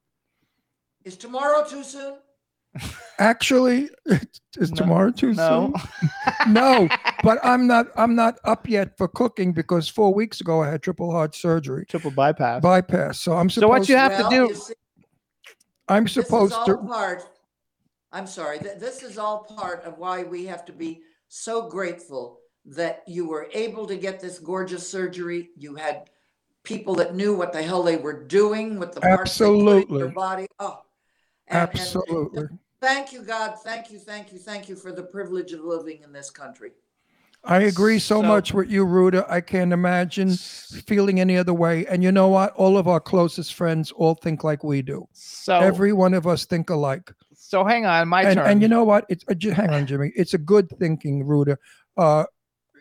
Is 1.05 1.17
tomorrow 1.17 1.65
too 1.69 1.85
soon? 1.85 2.15
Actually, 3.19 3.89
is 4.59 4.71
No, 4.73 4.77
tomorrow 4.77 5.11
too 5.11 5.33
No. 5.35 5.73
soon? 5.77 5.89
No, 6.53 6.89
but 7.23 7.39
I'm 7.43 7.67
not. 7.67 7.87
I'm 7.97 8.15
not 8.15 8.39
up 8.45 8.69
yet 8.69 8.97
for 8.99 9.09
cooking 9.09 9.53
because 9.53 9.89
four 9.89 10.13
weeks 10.13 10.41
ago 10.41 10.63
I 10.63 10.71
had 10.71 10.83
triple 10.83 11.11
heart 11.11 11.35
surgery, 11.35 11.87
Triple 11.87 12.11
bypass. 12.11 12.61
bypass. 12.63 13.21
So 13.21 13.33
I'm 13.35 13.49
supposed. 13.49 13.63
So 13.65 13.69
what 13.69 13.89
you 13.89 13.97
have 13.97 14.17
to 14.19 14.23
Well, 14.25 14.49
do? 14.49 14.55
see, 14.55 14.75
I'm 15.89 16.05
This 16.05 16.17
is 16.17 16.25
supposed 16.27 16.53
all 16.55 16.67
to. 16.67 16.77
part, 16.79 17.23
I'm 18.13 18.27
sorry, 18.27 18.59
th- 18.59 18.79
this 18.79 19.03
is 19.03 19.17
all 19.19 19.45
part 19.45 19.85
of 19.85 19.99
why 19.99 20.25
we 20.25 20.45
have 20.47 20.65
to 20.67 20.73
be 20.73 21.03
so 21.29 21.69
grateful 21.69 22.41
that 22.67 23.03
you 23.07 23.27
were 23.29 23.49
able 23.55 23.87
to 23.87 23.97
get 23.97 24.21
this 24.21 24.39
gorgeous 24.39 24.89
surgery. 24.89 25.51
You 25.57 25.77
had 25.77 26.11
people 26.63 26.95
that 26.97 27.15
knew 27.15 27.35
what 27.35 27.53
the 27.53 27.63
hell 27.63 27.83
they 27.83 27.97
were 27.97 28.25
doing 28.25 28.79
with 28.79 28.93
the 28.93 29.01
parts 29.01 29.37
they 29.39 29.45
put 29.47 29.53
in 29.53 29.61
Absolutely. 29.69 29.99
your 29.99 30.09
body. 30.09 30.47
Oh. 30.59 30.81
and- 31.49 31.61
and 31.61 31.71
Absolutely. 31.71 32.45
Thank 32.85 33.15
you, 33.15 33.23
God. 33.23 33.55
Thank 33.65 33.91
you, 33.91 33.99
thank 33.99 34.31
you, 34.31 34.39
thank 34.39 34.69
you 34.69 34.77
for 34.77 34.93
the 34.93 35.03
privilege 35.03 35.53
of 35.53 35.65
living 35.65 36.03
in 36.03 36.13
this 36.13 36.29
country. 36.29 36.73
I 37.43 37.63
agree 37.63 37.99
so, 37.99 38.21
So- 38.21 38.29
much 38.29 38.53
with 38.53 38.71
you, 38.71 38.85
Ruta. 38.85 39.25
I 39.27 39.41
can't 39.41 39.73
imagine 39.73 40.37
feeling 40.87 41.19
any 41.19 41.39
other 41.39 41.55
way. 41.55 41.87
And 41.87 42.03
you 42.03 42.13
know 42.13 42.29
what? 42.29 42.53
All 42.57 42.77
of 42.77 42.87
our 42.87 43.01
closest 43.01 43.55
friends 43.55 43.91
all 43.93 44.15
think 44.15 44.45
like 44.45 44.65
we 44.65 44.83
do. 44.83 45.09
So 45.15 45.59
Every 45.59 45.95
one 45.95 46.13
of 46.13 46.27
us 46.27 46.45
think 46.45 46.69
alike. 46.69 47.11
so 47.35 47.65
hang 47.65 47.87
on, 47.87 48.07
my 48.07 48.23
and, 48.23 48.37
turn. 48.37 48.51
and 48.51 48.63
you 48.63 48.69
know 48.69 48.85
what? 48.85 49.07
It's 49.09 49.25
uh, 49.29 49.35
hang 49.55 49.71
on, 49.71 49.87
Jimmy. 49.87 50.13
It's 50.15 50.35
a 50.35 50.39
good 50.39 50.69
thinking, 50.79 51.25
Ruta. 51.27 51.57
Uh, 51.97 52.25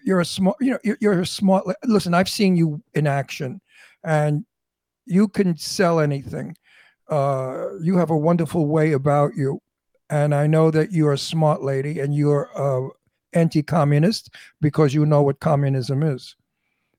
you're 0.04 0.20
a 0.20 0.26
smart. 0.26 0.58
You 0.60 0.72
know, 0.72 0.80
you're, 0.84 0.98
you're 1.00 1.22
a 1.22 1.26
smart. 1.26 1.64
Listen, 1.86 2.14
I've 2.14 2.30
seen 2.30 2.58
you 2.58 2.84
in 2.94 3.08
action, 3.08 3.62
and 4.04 4.46
you 5.06 5.30
can 5.30 5.56
sell 5.56 6.02
anything. 6.02 6.58
Uh, 7.10 7.76
you 7.82 7.98
have 7.98 8.10
a 8.10 8.18
wonderful 8.18 8.66
way 8.68 8.94
about 8.94 9.36
you, 9.36 9.62
and 10.14 10.36
I 10.36 10.46
know 10.46 10.70
that 10.70 10.92
you're 10.92 11.14
a 11.14 11.18
smart 11.18 11.64
lady, 11.64 12.00
and 12.00 12.14
you're 12.14 12.52
uh, 12.56 12.90
anti-communist 13.34 14.30
because 14.62 14.94
you 14.94 15.08
know 15.08 15.24
what 15.24 15.40
communism 15.40 16.04
is. 16.04 16.36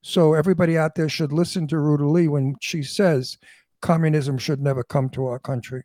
So 0.03 0.35
everybody 0.35 0.77
out 0.77 0.97
there 0.97 1.09
should 1.09 1.33
listen 1.33 1.69
to 1.69 1.79
Ruta 1.79 2.07
Lee 2.07 2.27
when 2.27 2.57
she 2.61 2.83
says 2.83 3.39
communism 3.81 4.37
should 4.37 4.61
never 4.61 4.83
come 4.83 5.09
to 5.11 5.27
our 5.27 5.39
country. 5.39 5.85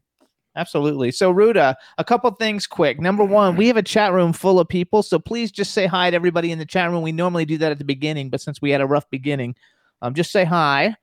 Absolutely. 0.56 1.12
So, 1.12 1.30
Ruta, 1.30 1.78
a 2.00 2.04
couple 2.04 2.32
things 2.32 2.66
quick. 2.66 3.00
Number 3.00 3.24
one, 3.24 3.56
we 3.56 3.68
have 3.68 3.78
a 3.78 3.84
chat 3.84 4.12
room 4.12 4.34
full 4.34 4.60
of 4.60 4.68
people. 4.68 5.04
So, 5.04 5.20
please 5.20 5.52
just 5.52 5.72
say 5.72 5.86
hi 5.86 6.10
to 6.10 6.16
everybody 6.16 6.52
in 6.52 6.58
the 6.58 6.66
chat 6.66 6.90
room. 6.90 7.04
We 7.04 7.12
normally 7.12 7.46
do 7.46 7.60
that 7.60 7.72
at 7.72 7.78
the 7.78 7.86
beginning, 7.86 8.32
but 8.32 8.42
since 8.42 8.60
we 8.60 8.72
had 8.72 8.82
a 8.82 8.88
rough 8.88 9.08
beginning, 9.12 9.56
um, 10.02 10.16
just 10.16 10.32
say 10.32 10.46
hi. 10.46 10.96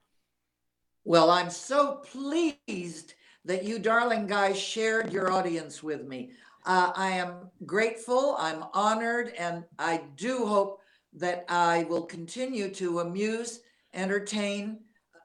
Well, 1.05 1.31
I'm 1.31 1.51
so 1.51 2.03
pleased 2.05 3.15
that 3.47 3.65
you 3.65 3.79
darling 3.79 4.27
guys 4.27 4.59
shared 4.59 5.13
your 5.13 5.33
audience 5.33 5.83
with 5.83 6.07
me. 6.07 6.33
Uh, 6.67 6.91
I 6.97 7.13
am 7.13 7.49
grateful, 7.65 8.35
I'm 8.39 8.65
honored, 8.75 9.33
and 9.39 9.63
I 9.79 10.03
do 10.17 10.45
hope 10.45 10.81
that 11.15 11.45
I 11.49 11.85
will 11.85 12.03
continue 12.03 12.69
to 12.75 13.01
amuse, 13.01 13.61
entertain, 13.95 14.81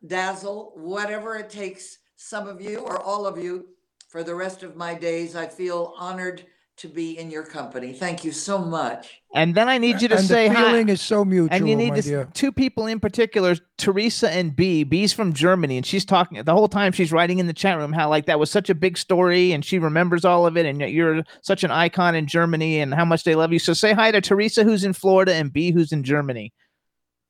dazzle, 0.05 0.73
whatever 0.75 1.35
it 1.35 1.49
takes, 1.49 1.97
some 2.15 2.47
of 2.47 2.61
you 2.61 2.77
or 2.77 3.01
all 3.01 3.25
of 3.25 3.43
you, 3.43 3.69
for 4.07 4.23
the 4.23 4.35
rest 4.35 4.61
of 4.61 4.75
my 4.75 4.93
days. 4.93 5.35
I 5.35 5.47
feel 5.47 5.93
honored 5.97 6.45
to 6.81 6.87
be 6.87 7.17
in 7.17 7.29
your 7.29 7.43
company. 7.43 7.93
Thank 7.93 8.23
you 8.23 8.31
so 8.31 8.57
much. 8.57 9.21
And 9.35 9.53
then 9.53 9.69
I 9.69 9.77
need 9.77 10.01
you 10.01 10.07
to 10.07 10.17
and 10.17 10.25
say 10.25 10.49
the 10.49 10.55
hi. 10.55 10.79
is 10.79 10.99
so 10.99 11.23
mutual, 11.23 11.55
and 11.55 11.69
you 11.69 11.75
need 11.75 11.89
my 11.89 11.95
this 11.95 12.05
dear. 12.05 12.27
two 12.33 12.51
people 12.51 12.87
in 12.87 12.99
particular, 12.99 13.55
Teresa 13.77 14.31
and 14.31 14.55
B. 14.55 14.83
B's 14.83 15.13
from 15.13 15.31
Germany, 15.31 15.77
and 15.77 15.85
she's 15.85 16.03
talking 16.03 16.43
the 16.43 16.53
whole 16.53 16.67
time. 16.67 16.91
She's 16.91 17.11
writing 17.11 17.37
in 17.37 17.45
the 17.45 17.53
chat 17.53 17.77
room 17.77 17.93
how 17.93 18.09
like 18.09 18.25
that 18.25 18.39
was 18.39 18.49
such 18.49 18.69
a 18.71 18.75
big 18.75 18.97
story, 18.97 19.51
and 19.51 19.63
she 19.63 19.77
remembers 19.77 20.25
all 20.25 20.47
of 20.47 20.57
it, 20.57 20.65
and 20.65 20.81
you're 20.81 21.23
such 21.43 21.63
an 21.63 21.69
icon 21.69 22.15
in 22.15 22.25
Germany, 22.25 22.79
and 22.79 22.93
how 22.93 23.05
much 23.05 23.23
they 23.23 23.35
love 23.35 23.53
you. 23.53 23.59
So 23.59 23.73
say 23.73 23.93
hi 23.93 24.11
to 24.11 24.19
Teresa, 24.19 24.63
who's 24.63 24.83
in 24.83 24.93
Florida, 24.93 25.35
and 25.35 25.53
B, 25.53 25.71
who's 25.71 25.91
in 25.91 26.03
Germany. 26.03 26.51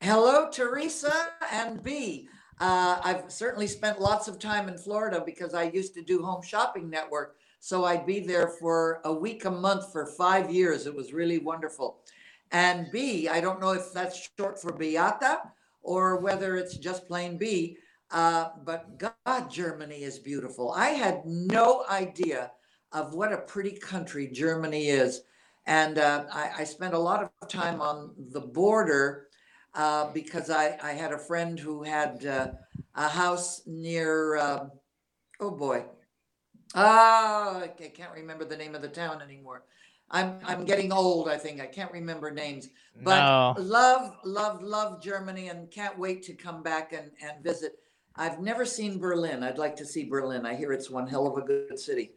Hello, 0.00 0.48
Teresa 0.50 1.12
and 1.52 1.82
B. 1.82 2.26
Uh, 2.58 3.00
I've 3.04 3.30
certainly 3.30 3.66
spent 3.66 4.00
lots 4.00 4.28
of 4.28 4.38
time 4.38 4.68
in 4.68 4.78
Florida 4.78 5.22
because 5.24 5.52
I 5.52 5.64
used 5.64 5.94
to 5.94 6.02
do 6.02 6.22
Home 6.22 6.42
Shopping 6.42 6.88
Network. 6.88 7.36
So 7.64 7.84
I'd 7.84 8.04
be 8.06 8.18
there 8.18 8.48
for 8.48 9.00
a 9.04 9.12
week 9.12 9.44
a 9.44 9.50
month 9.50 9.92
for 9.92 10.04
five 10.04 10.50
years. 10.50 10.88
It 10.88 10.96
was 10.96 11.12
really 11.12 11.38
wonderful. 11.38 12.00
And 12.50 12.90
B, 12.90 13.28
I 13.28 13.40
don't 13.40 13.60
know 13.60 13.70
if 13.70 13.92
that's 13.92 14.28
short 14.36 14.60
for 14.60 14.72
Beata 14.72 15.42
or 15.80 16.18
whether 16.18 16.56
it's 16.56 16.76
just 16.76 17.06
plain 17.06 17.38
B, 17.38 17.76
uh, 18.10 18.48
but 18.64 18.98
God, 18.98 19.48
Germany 19.48 20.02
is 20.02 20.18
beautiful. 20.18 20.72
I 20.72 20.88
had 20.88 21.24
no 21.24 21.84
idea 21.88 22.50
of 22.90 23.14
what 23.14 23.32
a 23.32 23.38
pretty 23.38 23.78
country 23.78 24.26
Germany 24.26 24.88
is. 24.88 25.20
And 25.64 25.98
uh, 25.98 26.24
I, 26.32 26.50
I 26.58 26.64
spent 26.64 26.94
a 26.94 26.98
lot 26.98 27.22
of 27.22 27.48
time 27.48 27.80
on 27.80 28.10
the 28.32 28.40
border 28.40 29.28
uh, 29.76 30.10
because 30.10 30.50
I, 30.50 30.76
I 30.82 30.94
had 30.94 31.12
a 31.12 31.18
friend 31.18 31.60
who 31.60 31.84
had 31.84 32.26
uh, 32.26 32.48
a 32.96 33.08
house 33.08 33.62
near, 33.66 34.34
uh, 34.36 34.66
oh 35.38 35.52
boy, 35.52 35.84
Oh, 36.74 37.62
I 37.62 37.68
can't 37.68 38.14
remember 38.14 38.44
the 38.44 38.56
name 38.56 38.74
of 38.74 38.82
the 38.82 38.88
town 38.88 39.20
anymore. 39.22 39.64
I'm 40.10 40.38
I'm 40.44 40.64
getting 40.64 40.92
old. 40.92 41.28
I 41.28 41.38
think 41.38 41.60
I 41.60 41.66
can't 41.66 41.92
remember 41.92 42.30
names. 42.30 42.68
But 43.02 43.20
No. 43.20 43.54
love, 43.62 44.16
love, 44.24 44.62
love 44.62 45.02
Germany, 45.02 45.48
and 45.48 45.70
can't 45.70 45.98
wait 45.98 46.22
to 46.24 46.34
come 46.34 46.62
back 46.62 46.92
and 46.92 47.10
and 47.22 47.42
visit. 47.42 47.78
I've 48.16 48.40
never 48.40 48.66
seen 48.66 48.98
Berlin. 48.98 49.42
I'd 49.42 49.56
like 49.58 49.74
to 49.76 49.86
see 49.86 50.04
Berlin. 50.04 50.44
I 50.44 50.54
hear 50.54 50.72
it's 50.72 50.90
one 50.90 51.06
hell 51.06 51.26
of 51.26 51.42
a 51.42 51.46
good 51.46 51.78
city. 51.78 52.12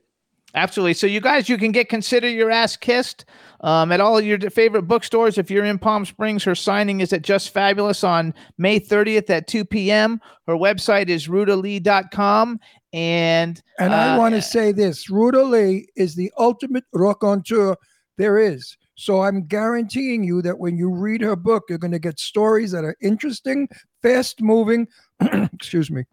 Absolutely. 0.53 0.93
So 0.93 1.07
you 1.07 1.19
guys, 1.19 1.49
you 1.49 1.57
can 1.57 1.71
get 1.71 1.89
consider 1.89 2.29
your 2.29 2.49
ass 2.49 2.77
kissed 2.77 3.25
um, 3.61 3.91
at 3.91 3.99
all 3.99 4.21
your 4.21 4.39
favorite 4.49 4.83
bookstores. 4.83 5.37
If 5.37 5.51
you're 5.51 5.65
in 5.65 5.77
Palm 5.79 6.05
Springs, 6.05 6.43
her 6.45 6.55
signing 6.55 7.01
is 7.01 7.11
at 7.11 7.23
Just 7.23 7.49
Fabulous 7.49 8.03
on 8.03 8.33
May 8.57 8.79
30th 8.79 9.29
at 9.29 9.47
2 9.47 9.65
p.m. 9.65 10.21
Her 10.47 10.55
website 10.55 11.09
is 11.09 11.27
rutalee.com. 11.27 12.59
And 12.95 13.61
And 13.77 13.93
I 13.93 14.15
uh, 14.15 14.17
want 14.17 14.35
to 14.35 14.41
say 14.41 14.71
this 14.71 15.09
Ruta 15.09 15.43
Lee 15.43 15.85
is 15.97 16.15
the 16.15 16.31
ultimate 16.37 16.85
raconteur 16.93 17.75
there 18.17 18.39
is. 18.39 18.77
So 18.95 19.21
I'm 19.21 19.45
guaranteeing 19.45 20.23
you 20.23 20.41
that 20.43 20.59
when 20.59 20.77
you 20.77 20.89
read 20.89 21.19
her 21.19 21.35
book, 21.35 21.65
you're 21.67 21.77
going 21.77 21.91
to 21.91 21.99
get 21.99 22.21
stories 22.21 22.71
that 22.71 22.85
are 22.85 22.95
interesting, 23.01 23.67
fast 24.01 24.41
moving, 24.41 24.87
excuse 25.19 25.91
me, 25.91 26.05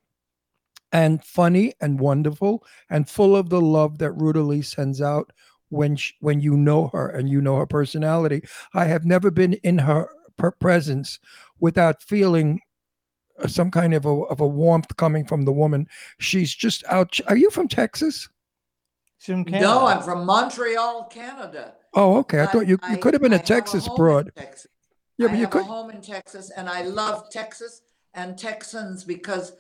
and 0.90 1.24
funny 1.24 1.72
and 1.80 2.00
wonderful 2.00 2.64
and 2.90 3.08
full 3.08 3.36
of 3.36 3.48
the 3.48 3.60
love 3.60 3.98
that 3.98 4.10
Ruta 4.10 4.42
Lee 4.42 4.62
sends 4.62 5.00
out 5.00 5.32
when 5.68 5.94
sh 5.94 6.14
when 6.18 6.40
you 6.40 6.56
know 6.56 6.88
her 6.88 7.08
and 7.10 7.28
you 7.28 7.40
know 7.40 7.58
her 7.58 7.66
personality. 7.66 8.42
I 8.74 8.86
have 8.86 9.04
never 9.04 9.30
been 9.30 9.52
in 9.52 9.78
her 9.78 10.08
per- 10.36 10.50
presence 10.50 11.20
without 11.60 12.02
feeling 12.02 12.60
Uh, 13.38 13.46
some 13.46 13.70
kind 13.70 13.94
of 13.94 14.04
a, 14.04 14.10
of 14.10 14.40
a 14.40 14.46
warmth 14.46 14.96
coming 14.96 15.24
from 15.24 15.44
the 15.44 15.52
woman. 15.52 15.86
She's 16.18 16.54
just 16.54 16.84
out. 16.88 17.18
Are 17.28 17.36
you 17.36 17.50
from 17.50 17.68
Texas? 17.68 18.28
No, 19.28 19.86
I'm 19.86 20.02
from 20.02 20.26
Montreal, 20.26 21.04
Canada. 21.04 21.74
Oh, 21.94 22.18
okay. 22.18 22.40
I, 22.40 22.46
thought 22.46 22.66
you, 22.66 22.78
you 22.90 22.96
could 22.98 23.14
have 23.14 23.22
been 23.22 23.32
I 23.32 23.36
a 23.36 23.42
Texas 23.42 23.86
home 23.86 23.94
in 23.94 23.96
broad. 23.96 24.32
Texas. 24.36 24.66
Yeah, 25.18 25.26
I 25.26 25.28
but 25.30 25.36
you 25.36 25.42
have 25.42 25.50
could. 25.50 25.62
a 25.62 25.64
home 25.64 25.90
in 25.90 26.00
Texas, 26.00 26.50
and 26.56 26.68
I 26.68 26.82
love 26.82 27.30
Texas 27.30 27.82
and 28.14 28.36
Texans 28.36 29.04
because, 29.04 29.52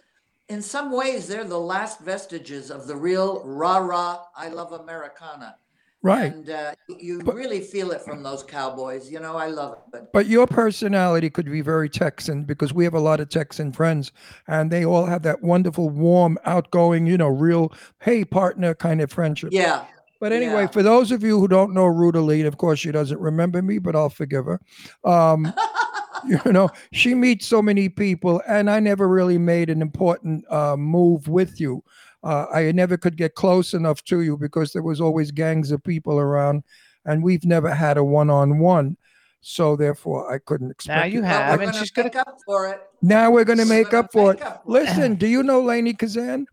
in 0.48 0.62
some 0.62 0.90
ways, 0.90 1.28
they're 1.28 1.44
the 1.44 1.58
last 1.58 2.00
vestiges 2.00 2.70
of 2.70 2.86
the 2.86 2.96
real 2.96 3.42
rah 3.44 3.78
rah. 3.78 4.24
I 4.36 4.48
love 4.48 4.72
Americana, 4.72 5.56
Right. 6.04 6.32
and 6.34 6.50
uh, 6.50 6.72
you 6.98 7.20
But- 7.24 7.36
really 7.36 7.60
feel 7.60 7.92
it 7.92 8.00
from 8.02 8.22
those 8.22 8.42
cowboys. 8.42 9.10
You 9.10 9.20
know, 9.20 9.36
I 9.36 9.46
love 9.46 9.78
it. 9.94 10.08
But 10.12 10.26
your 10.26 10.46
personality 10.48 11.30
could 11.30 11.46
be 11.50 11.60
very 11.60 11.88
Texan 11.88 12.42
because 12.44 12.74
we 12.74 12.82
have 12.84 12.94
a 12.94 13.00
lot 13.00 13.20
of 13.20 13.28
Texan 13.28 13.70
friends 13.72 14.10
and 14.48 14.70
they 14.70 14.84
all 14.84 15.06
have 15.06 15.22
that 15.22 15.42
wonderful, 15.42 15.90
warm, 15.90 16.38
outgoing, 16.44 17.06
you 17.06 17.16
know, 17.16 17.28
real, 17.28 17.72
hey, 18.00 18.24
partner 18.24 18.74
kind 18.74 19.00
of 19.00 19.12
friendship. 19.12 19.50
Yeah, 19.52 19.84
But 20.20 20.32
anyway, 20.32 20.62
Yeah. 20.62 20.66
for 20.68 20.82
those 20.82 21.10
of 21.12 21.22
you 21.22 21.38
who 21.40 21.48
don't 21.48 21.72
know 21.74 21.86
Ruta 21.86 22.20
Lee, 22.20 22.42
of 22.42 22.56
course, 22.58 22.78
she 22.80 22.90
doesn't 22.92 23.20
remember 23.20 23.60
me, 23.62 23.78
but 23.78 23.94
I'll 23.96 24.08
forgive 24.10 24.44
her. 24.46 24.60
Um, 25.04 25.52
you 26.26 26.52
know, 26.52 26.68
she 26.92 27.14
meets 27.14 27.46
so 27.46 27.60
many 27.62 27.88
people, 27.88 28.40
and 28.46 28.70
I 28.70 28.78
never 28.80 29.08
really 29.08 29.38
made 29.38 29.68
an 29.70 29.82
important 29.82 30.44
uh, 30.50 30.76
move 30.76 31.26
with 31.28 31.60
you. 31.60 31.82
Uh, 32.22 32.46
I 32.52 32.70
never 32.72 32.96
could 32.96 33.16
get 33.16 33.34
close 33.34 33.74
enough 33.74 34.04
to 34.04 34.20
you 34.20 34.36
because 34.36 34.72
there 34.72 34.82
was 34.82 35.00
always 35.00 35.30
gangs 35.30 35.70
of 35.72 35.82
people 35.82 36.18
around, 36.18 36.62
and 37.04 37.22
we've 37.22 37.44
never 37.44 37.72
had 37.72 37.96
a 37.96 38.04
one-on-one. 38.04 38.96
So 39.40 39.74
therefore, 39.74 40.32
I 40.32 40.38
couldn't 40.38 40.70
expect. 40.70 40.96
Now 40.96 41.04
you 41.04 41.18
it. 41.18 41.24
Have, 41.24 41.60
and 41.60 41.74
she's 41.74 41.90
gonna. 41.90 42.06
make 42.06 42.16
up 42.16 42.38
for 42.46 42.68
it. 42.68 42.80
Now 43.02 43.30
we're 43.32 43.44
going 43.44 43.58
to 43.58 43.64
make 43.64 43.90
gonna 43.90 44.04
up 44.04 44.12
for 44.12 44.32
make 44.34 44.40
it. 44.40 44.46
up 44.46 44.62
for 44.64 44.78
it. 44.78 44.84
Listen, 44.84 45.16
do 45.16 45.26
you 45.26 45.42
know 45.42 45.60
Lainie 45.60 45.98
Kazan? 45.98 46.46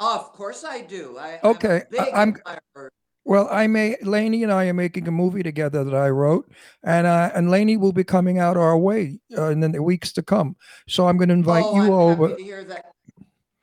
Oh, 0.00 0.16
of 0.18 0.32
course 0.32 0.64
I 0.64 0.80
do. 0.80 1.16
I, 1.18 1.38
Okay, 1.44 1.82
I'm 1.92 1.98
a 1.98 2.02
I- 2.02 2.18
I'm- 2.18 2.36
admirer. 2.46 2.92
Well, 3.24 3.48
I 3.50 3.66
may 3.66 3.96
Lainie 4.02 4.42
and 4.42 4.50
I 4.50 4.66
are 4.66 4.74
making 4.74 5.06
a 5.06 5.10
movie 5.12 5.42
together 5.42 5.84
that 5.84 5.94
I 5.94 6.08
wrote, 6.08 6.50
and 6.82 7.06
uh, 7.06 7.30
and 7.34 7.48
Lainie 7.48 7.78
will 7.78 7.92
be 7.92 8.02
coming 8.02 8.38
out 8.38 8.56
our 8.56 8.76
way 8.78 9.20
uh, 9.36 9.50
in 9.50 9.60
the 9.60 9.80
weeks 9.82 10.10
to 10.14 10.22
come. 10.22 10.56
So 10.88 11.06
I'm 11.06 11.18
going 11.18 11.28
to 11.28 11.34
invite 11.34 11.64
oh, 11.66 11.76
you 11.76 11.82
I'm 11.82 11.90
over. 11.90 12.28
Happy 12.30 12.42
to 12.42 12.48
hear 12.48 12.64
that. 12.64 12.86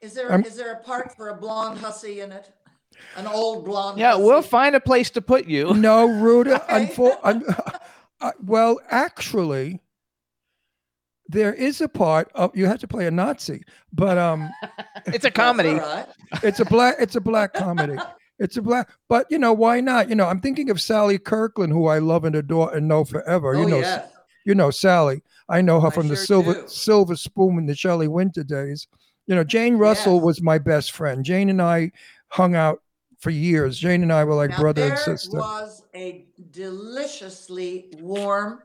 Is 0.07 0.13
there 0.13 0.31
I'm- 0.31 0.43
is 0.45 0.55
there 0.55 0.71
a 0.71 0.79
part 0.83 1.15
for 1.15 1.29
a 1.29 1.35
blonde 1.35 1.79
hussy 1.79 2.21
in 2.21 2.31
it? 2.31 2.49
An 3.17 3.27
old 3.27 3.65
blonde. 3.65 3.99
Yeah, 3.99 4.15
we'll 4.15 4.41
find 4.41 4.73
a 4.75 4.79
place 4.79 5.09
to 5.11 5.21
put 5.21 5.45
you. 5.47 5.73
No, 5.73 6.07
Ruta. 6.07 6.63
Okay. 6.63 6.85
unfo- 6.87 7.19
un- 7.23 7.43
uh, 8.21 8.31
well, 8.43 8.79
actually, 8.89 9.81
there 11.27 11.53
is 11.53 11.81
a 11.81 11.89
part 11.89 12.31
of 12.35 12.55
you 12.55 12.65
have 12.67 12.79
to 12.79 12.87
play 12.87 13.05
a 13.05 13.11
Nazi, 13.11 13.63
but 13.91 14.17
um, 14.17 14.49
It's 15.07 15.25
a 15.25 15.31
comedy. 15.31 15.71
all 15.71 15.77
right. 15.79 16.05
it's 16.41 16.59
a 16.61 16.65
black 16.65 16.95
it's 16.99 17.15
a 17.15 17.21
black 17.21 17.53
comedy. 17.53 17.97
It's 18.39 18.55
a 18.57 18.61
black, 18.61 18.89
but 19.09 19.25
you 19.29 19.39
know 19.39 19.51
why 19.53 19.81
not? 19.81 20.09
You 20.09 20.15
know, 20.15 20.25
I'm 20.27 20.39
thinking 20.39 20.69
of 20.69 20.79
Sally 20.79 21.17
Kirkland, 21.19 21.73
who 21.73 21.87
I 21.87 21.97
love 21.99 22.23
and 22.23 22.35
adore 22.35 22.73
and 22.73 22.87
know 22.87 23.03
forever. 23.03 23.55
Oh, 23.55 23.59
you 23.61 23.67
know, 23.67 23.79
yes. 23.79 24.09
you 24.45 24.55
know 24.55 24.69
Sally. 24.71 25.21
I 25.49 25.61
know 25.61 25.79
her 25.81 25.87
I 25.87 25.91
from 25.91 26.07
the 26.07 26.15
silver 26.15 26.53
do. 26.53 26.67
silver 26.67 27.15
spoon 27.15 27.57
in 27.57 27.65
the 27.65 27.75
Shelley 27.75 28.07
Winter 28.07 28.43
days. 28.43 28.87
You 29.27 29.35
know, 29.35 29.43
Jane 29.43 29.75
Russell 29.75 30.15
Yes. 30.15 30.23
was 30.23 30.41
my 30.41 30.57
best 30.57 30.93
friend. 30.93 31.23
Jane 31.23 31.49
and 31.49 31.61
I 31.61 31.91
hung 32.29 32.55
out 32.55 32.81
for 33.19 33.29
years. 33.29 33.77
Jane 33.77 34.03
and 34.03 34.11
I 34.11 34.23
were 34.23 34.33
like 34.35 34.51
Now, 34.51 34.59
brother 34.59 34.89
and 34.89 34.97
sister. 34.97 35.37
was 35.37 35.83
a 35.93 36.25
deliciously 36.51 37.89
warm, 37.99 38.61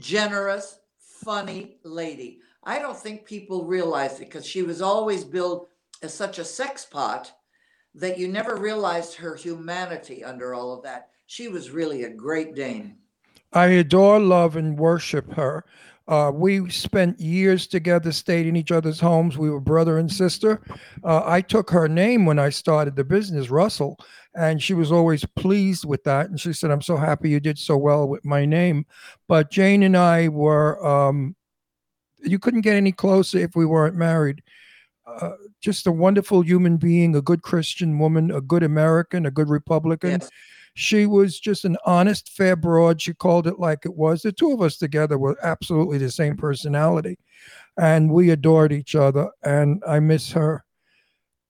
generous, 0.00 0.78
funny 0.98 1.76
lady. 1.84 2.40
I 2.64 2.78
don't 2.78 2.96
think 2.98 3.24
people 3.24 3.64
realized 3.64 4.16
it 4.16 4.26
because 4.26 4.46
she 4.46 4.62
was 4.62 4.80
always 4.82 5.24
billed 5.24 5.68
as 6.02 6.14
such 6.14 6.38
a 6.38 6.44
sex 6.44 6.84
pot 6.84 7.32
that 7.94 8.18
you 8.18 8.28
never 8.28 8.56
realized 8.56 9.14
her 9.14 9.34
humanity 9.34 10.24
under 10.24 10.54
all 10.54 10.72
of 10.72 10.82
that. 10.84 11.10
She 11.26 11.48
was 11.48 11.70
really 11.70 12.04
a 12.04 12.10
great 12.10 12.54
dame. 12.54 12.96
I 13.52 13.66
adore, 13.66 14.20
love, 14.20 14.56
and 14.56 14.78
worship 14.78 15.32
her. 15.34 15.64
Uh, 16.08 16.32
we 16.34 16.68
spent 16.70 17.20
years 17.20 17.66
together, 17.66 18.10
stayed 18.10 18.46
in 18.46 18.56
each 18.56 18.72
other's 18.72 18.98
homes. 18.98 19.36
We 19.36 19.50
were 19.50 19.60
brother 19.60 19.98
and 19.98 20.10
sister. 20.10 20.60
Uh, 21.04 21.22
I 21.26 21.42
took 21.42 21.70
her 21.70 21.86
name 21.86 22.24
when 22.24 22.38
I 22.38 22.48
started 22.48 22.96
the 22.96 23.04
business, 23.04 23.50
Russell, 23.50 23.98
and 24.34 24.62
she 24.62 24.72
was 24.72 24.90
always 24.90 25.26
pleased 25.36 25.84
with 25.84 26.04
that. 26.04 26.30
And 26.30 26.40
she 26.40 26.54
said, 26.54 26.70
"I'm 26.70 26.80
so 26.80 26.96
happy 26.96 27.28
you 27.28 27.40
did 27.40 27.58
so 27.58 27.76
well 27.76 28.08
with 28.08 28.24
my 28.24 28.46
name." 28.46 28.86
But 29.28 29.50
Jane 29.50 29.82
and 29.82 29.96
I 29.96 30.28
were, 30.28 30.84
um, 30.84 31.36
you 32.22 32.38
couldn't 32.38 32.62
get 32.62 32.76
any 32.76 32.92
closer 32.92 33.38
if 33.38 33.54
we 33.54 33.66
weren't 33.66 33.96
married. 33.96 34.42
Uh, 35.06 35.32
just 35.60 35.86
a 35.86 35.92
wonderful 35.92 36.40
human 36.42 36.78
being, 36.78 37.16
a 37.16 37.22
good 37.22 37.42
Christian 37.42 37.98
woman, 37.98 38.30
a 38.30 38.40
good 38.40 38.62
American, 38.62 39.26
a 39.26 39.30
good 39.30 39.50
Republican. 39.50 40.20
Yes. 40.20 40.30
She 40.78 41.06
was 41.06 41.40
just 41.40 41.64
an 41.64 41.76
honest, 41.84 42.28
fair 42.28 42.54
broad. 42.54 43.02
She 43.02 43.12
called 43.12 43.48
it 43.48 43.58
like 43.58 43.80
it 43.84 43.96
was. 43.96 44.22
The 44.22 44.30
two 44.30 44.52
of 44.52 44.62
us 44.62 44.76
together 44.76 45.18
were 45.18 45.36
absolutely 45.42 45.98
the 45.98 46.08
same 46.08 46.36
personality. 46.36 47.18
And 47.76 48.12
we 48.12 48.30
adored 48.30 48.72
each 48.72 48.94
other. 48.94 49.28
And 49.42 49.82
I 49.84 49.98
miss 49.98 50.30
her. 50.30 50.64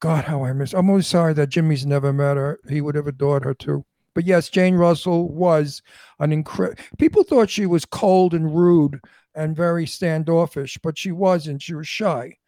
God, 0.01 0.24
how 0.24 0.45
I 0.45 0.55
miss. 0.55 0.72
I'm 0.72 0.89
only 0.89 1.03
sorry 1.03 1.35
that 1.35 1.51
Jimmy's 1.51 1.85
never 1.85 2.11
met 2.11 2.39
her. 2.39 2.59
He 2.70 2.81
would 2.81 2.95
have 2.95 3.07
adored 3.07 3.45
her 3.45 3.53
too. 3.53 3.85
But 4.14 4.24
yes, 4.24 4.49
Jane 4.49 4.76
Russell 4.76 5.29
was 5.29 5.83
an 6.20 6.33
incredible. 6.33 6.83
People 6.97 7.22
thought 7.22 7.51
she 7.51 7.66
was 7.66 7.85
cold 7.85 8.33
and 8.33 8.57
rude 8.57 8.99
and 9.35 9.55
very 9.55 9.87
standoffish, 9.87 10.79
but 10.83 10.97
she 10.97 11.12
wasn't. 11.12 11.61
She 11.61 11.74
was 11.74 11.87
shy. 11.87 12.39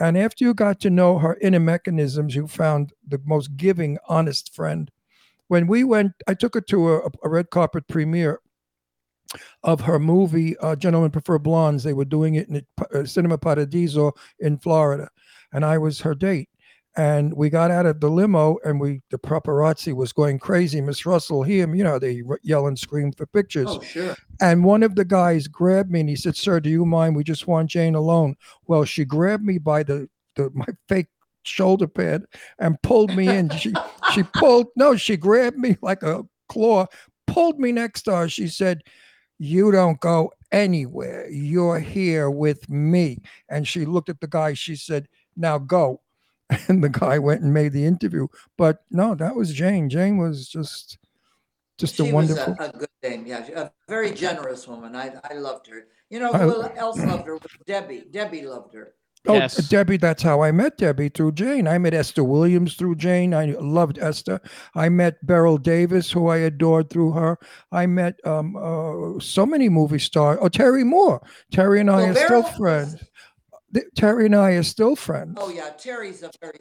And 0.00 0.18
after 0.18 0.44
you 0.44 0.52
got 0.52 0.80
to 0.80 0.90
know 0.90 1.16
her 1.18 1.38
inner 1.40 1.60
mechanisms, 1.60 2.34
you 2.34 2.48
found 2.48 2.92
the 3.06 3.20
most 3.24 3.56
giving, 3.56 3.98
honest 4.08 4.52
friend 4.52 4.90
when 5.48 5.66
we 5.66 5.84
went, 5.84 6.12
I 6.26 6.34
took 6.34 6.54
her 6.54 6.60
to 6.62 6.94
a, 6.94 7.10
a 7.22 7.28
red 7.28 7.50
carpet 7.50 7.86
premiere 7.88 8.40
of 9.62 9.80
her 9.82 9.98
movie 9.98 10.56
uh, 10.58 10.76
"Gentlemen 10.76 11.10
Prefer 11.10 11.38
Blondes." 11.38 11.84
They 11.84 11.92
were 11.92 12.04
doing 12.04 12.36
it 12.36 12.48
in 12.48 12.54
the, 12.54 13.00
uh, 13.00 13.04
Cinema 13.04 13.38
Paradiso 13.38 14.12
in 14.38 14.58
Florida, 14.58 15.08
and 15.52 15.64
I 15.64 15.78
was 15.78 16.00
her 16.00 16.14
date. 16.14 16.48
And 16.96 17.34
we 17.34 17.50
got 17.50 17.72
out 17.72 17.86
of 17.86 17.98
the 17.98 18.08
limo, 18.08 18.58
and 18.64 18.80
we 18.80 19.02
the 19.10 19.18
paparazzi 19.18 19.92
was 19.92 20.12
going 20.12 20.38
crazy. 20.38 20.80
Miss 20.80 21.04
Russell, 21.04 21.42
here, 21.42 21.72
you 21.74 21.82
know, 21.82 21.98
they 21.98 22.22
yell 22.44 22.68
and 22.68 22.78
scream 22.78 23.10
for 23.10 23.26
pictures. 23.26 23.66
Oh, 23.68 23.80
sure. 23.80 24.16
And 24.40 24.62
one 24.62 24.84
of 24.84 24.94
the 24.94 25.04
guys 25.04 25.48
grabbed 25.48 25.90
me 25.90 26.00
and 26.00 26.08
he 26.08 26.14
said, 26.14 26.36
"Sir, 26.36 26.60
do 26.60 26.70
you 26.70 26.86
mind? 26.86 27.16
We 27.16 27.24
just 27.24 27.48
want 27.48 27.70
Jane 27.70 27.96
alone." 27.96 28.36
Well, 28.68 28.84
she 28.84 29.04
grabbed 29.04 29.44
me 29.44 29.58
by 29.58 29.82
the, 29.82 30.08
the 30.36 30.50
my 30.54 30.66
fake 30.88 31.08
shoulder 31.44 31.86
pad 31.86 32.24
and 32.58 32.80
pulled 32.82 33.14
me 33.14 33.28
in. 33.28 33.50
She 33.50 33.72
she 34.12 34.22
pulled 34.34 34.68
no, 34.76 34.96
she 34.96 35.16
grabbed 35.16 35.58
me 35.58 35.76
like 35.80 36.02
a 36.02 36.24
claw, 36.48 36.86
pulled 37.26 37.58
me 37.58 37.72
next 37.72 38.02
to 38.02 38.16
her. 38.16 38.28
She 38.28 38.48
said, 38.48 38.82
"You 39.38 39.70
don't 39.70 40.00
go 40.00 40.32
anywhere. 40.50 41.28
You're 41.30 41.78
here 41.78 42.30
with 42.30 42.68
me." 42.68 43.18
And 43.48 43.66
she 43.66 43.84
looked 43.84 44.08
at 44.08 44.20
the 44.20 44.26
guy. 44.26 44.54
She 44.54 44.76
said, 44.76 45.08
"Now 45.36 45.58
go." 45.58 46.00
And 46.68 46.84
the 46.84 46.90
guy 46.90 47.18
went 47.18 47.40
and 47.42 47.54
made 47.54 47.72
the 47.72 47.86
interview. 47.86 48.28
But 48.58 48.84
no, 48.90 49.14
that 49.14 49.34
was 49.34 49.52
Jane. 49.52 49.88
Jane 49.88 50.18
was 50.18 50.46
just 50.48 50.98
just 51.78 51.96
she 51.96 52.08
a 52.08 52.12
wonderful. 52.12 52.54
a, 52.58 52.64
a 52.66 52.72
good 52.72 52.88
dame. 53.02 53.26
Yeah, 53.26 53.46
a 53.56 53.70
very 53.88 54.12
generous 54.12 54.68
woman. 54.68 54.94
I 54.94 55.14
I 55.28 55.34
loved 55.34 55.66
her. 55.68 55.86
You 56.10 56.20
know 56.20 56.30
I- 56.30 56.76
else 56.76 56.98
loved 56.98 57.26
her? 57.26 57.34
Was 57.34 57.42
Debbie. 57.66 58.04
Debbie 58.10 58.42
loved 58.42 58.74
her. 58.74 58.94
Oh, 59.26 59.34
Yes. 59.34 59.56
Debbie, 59.68 59.96
that's 59.96 60.22
how 60.22 60.42
I 60.42 60.52
met 60.52 60.76
Debbie 60.76 61.08
through 61.08 61.32
Jane. 61.32 61.66
I 61.66 61.78
met 61.78 61.94
Esther 61.94 62.22
Williams 62.22 62.74
through 62.74 62.96
Jane. 62.96 63.32
I 63.32 63.46
loved 63.58 63.98
Esther. 63.98 64.38
I 64.74 64.90
met 64.90 65.24
Beryl 65.26 65.56
Davis, 65.56 66.10
who 66.12 66.28
I 66.28 66.36
adored 66.38 66.90
through 66.90 67.12
her. 67.12 67.38
I 67.72 67.86
met 67.86 68.16
um, 68.26 68.54
uh, 68.56 69.18
so 69.20 69.46
many 69.46 69.70
movie 69.70 69.98
stars. 69.98 70.38
Oh, 70.42 70.48
Terry 70.50 70.84
Moore. 70.84 71.26
Terry 71.50 71.80
and 71.80 71.90
I 71.90 71.96
Well, 72.02 72.10
are 72.10 72.14
still 72.14 72.28
Beryl 72.28 72.42
was- 72.42 72.56
friends. 72.56 73.04
Th- 73.72 73.86
Terry 73.96 74.26
and 74.26 74.36
I 74.36 74.50
are 74.52 74.62
still 74.62 74.94
friends. 74.94 75.34
Oh 75.40 75.48
yeah, 75.48 75.70
Terry's 75.70 76.22
a 76.22 76.30
very 76.40 76.58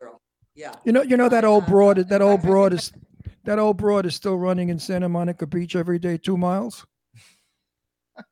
girl. 0.00 0.20
Yeah. 0.54 0.74
You 0.84 0.92
know, 0.92 1.02
you 1.02 1.16
know 1.16 1.28
that 1.30 1.44
old 1.44 1.64
broad. 1.66 1.96
That 1.96 2.20
old 2.20 2.42
broad 2.42 2.72
is 2.74 2.92
that 3.44 3.58
old 3.58 3.78
broad 3.78 4.04
is 4.04 4.14
still 4.14 4.36
running 4.36 4.68
in 4.68 4.78
Santa 4.78 5.08
Monica 5.08 5.46
Beach 5.46 5.74
every 5.76 5.98
day, 5.98 6.18
two 6.18 6.36
miles. 6.36 6.84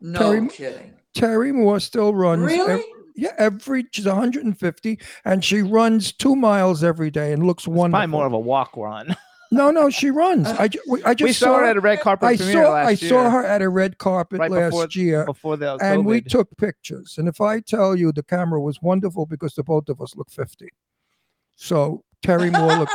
No 0.00 0.18
Terry- 0.32 0.48
kidding. 0.48 0.94
Terry 1.14 1.52
Moore 1.52 1.80
still 1.80 2.14
runs. 2.14 2.50
ev- 2.52 2.66
Really? 2.68 2.84
Yeah, 3.18 3.32
every 3.36 3.86
she's 3.90 4.06
150, 4.06 4.98
and 5.24 5.44
she 5.44 5.62
runs 5.62 6.12
two 6.12 6.36
miles 6.36 6.84
every 6.84 7.10
day 7.10 7.32
and 7.32 7.46
looks 7.46 7.66
wonderful. 7.66 7.98
Probably 7.98 8.06
more 8.12 8.26
of 8.26 8.32
a 8.32 8.38
walk 8.38 8.76
run. 8.76 9.16
No, 9.50 9.70
no, 9.70 9.88
she 9.88 10.10
runs. 10.10 10.46
I, 10.46 10.68
ju- 10.68 10.78
I 11.06 11.14
just 11.14 11.26
we 11.26 11.32
saw 11.32 11.60
her 11.60 11.64
at 11.64 11.78
a 11.78 11.80
red 11.80 12.00
carpet 12.02 12.26
I 12.28 12.36
premiere 12.36 12.64
saw 12.66 12.74
I 12.74 12.90
year. 12.90 12.96
saw 13.08 13.30
her 13.30 13.42
at 13.46 13.62
a 13.62 13.68
red 13.70 13.96
carpet 13.96 14.40
right 14.40 14.50
last 14.50 14.72
before, 14.72 14.88
year, 14.92 15.24
before 15.24 15.56
the 15.56 15.78
and 15.80 16.04
we 16.04 16.20
took 16.20 16.54
pictures. 16.58 17.14
And 17.16 17.26
if 17.28 17.40
I 17.40 17.60
tell 17.60 17.96
you 17.96 18.12
the 18.12 18.22
camera 18.22 18.60
was 18.60 18.82
wonderful 18.82 19.24
because 19.24 19.54
the 19.54 19.62
both 19.64 19.88
of 19.88 20.02
us 20.02 20.14
look 20.16 20.30
50. 20.30 20.68
So 21.56 22.04
Terry 22.22 22.50
Moore 22.50 22.76
looked 22.76 22.92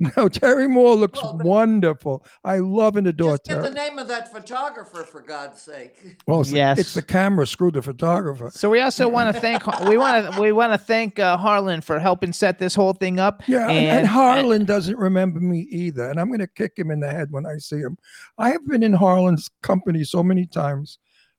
no, 0.16 0.28
Terry 0.28 0.68
Moore 0.68 0.94
looks 0.94 1.22
Well, 1.22 1.34
but- 1.34 1.46
wonderful. 1.46 2.24
I 2.44 2.58
love 2.58 2.96
and 2.96 3.06
adore 3.06 3.32
Just 3.38 3.44
get 3.44 3.62
the 3.62 3.70
Terry. 3.70 3.88
name 3.90 3.98
of 3.98 4.08
that 4.08 4.32
photographer 4.32 5.04
for 5.04 5.20
God's 5.22 5.60
sake. 5.62 6.16
Well, 6.26 6.40
it's, 6.40 6.50
the- 6.50 6.56
Yes. 6.56 6.78
it's 6.78 6.94
the 6.94 7.02
camera. 7.02 7.46
Screw 7.46 7.70
the 7.70 7.82
photographer. 7.82 8.50
So 8.52 8.68
we 8.70 8.80
also 8.80 9.08
want 9.08 9.34
to 9.34 9.40
thank 9.40 9.64
we 9.88 9.96
want 9.98 10.34
to 10.34 10.40
we 10.40 10.52
want 10.52 10.72
to 10.72 10.78
thank 10.78 11.18
uh, 11.18 11.36
Harlan 11.36 11.80
for 11.80 11.98
helping 11.98 12.32
set 12.32 12.58
this 12.58 12.74
whole 12.74 12.92
thing 12.92 13.18
up. 13.20 13.42
Yeah, 13.46 13.68
and, 13.68 13.78
and 13.78 13.98
And- 14.00 14.06
Harlan 14.06 14.64
doesn't 14.64 14.96
remember 14.98 15.40
me 15.40 15.60
either, 15.70 16.10
and 16.10 16.18
I'm 16.20 16.28
going 16.28 16.40
to 16.40 16.46
kick 16.46 16.72
him 16.76 16.90
in 16.90 17.00
the 17.00 17.10
head 17.10 17.30
when 17.30 17.46
I 17.46 17.58
see 17.58 17.78
him. 17.78 17.96
I 18.38 18.50
have 18.50 18.66
been 18.66 18.82
in 18.82 18.92
Harlan's 18.92 19.50
company 19.62 20.04
so 20.04 20.22
many 20.22 20.46
times. 20.46 20.98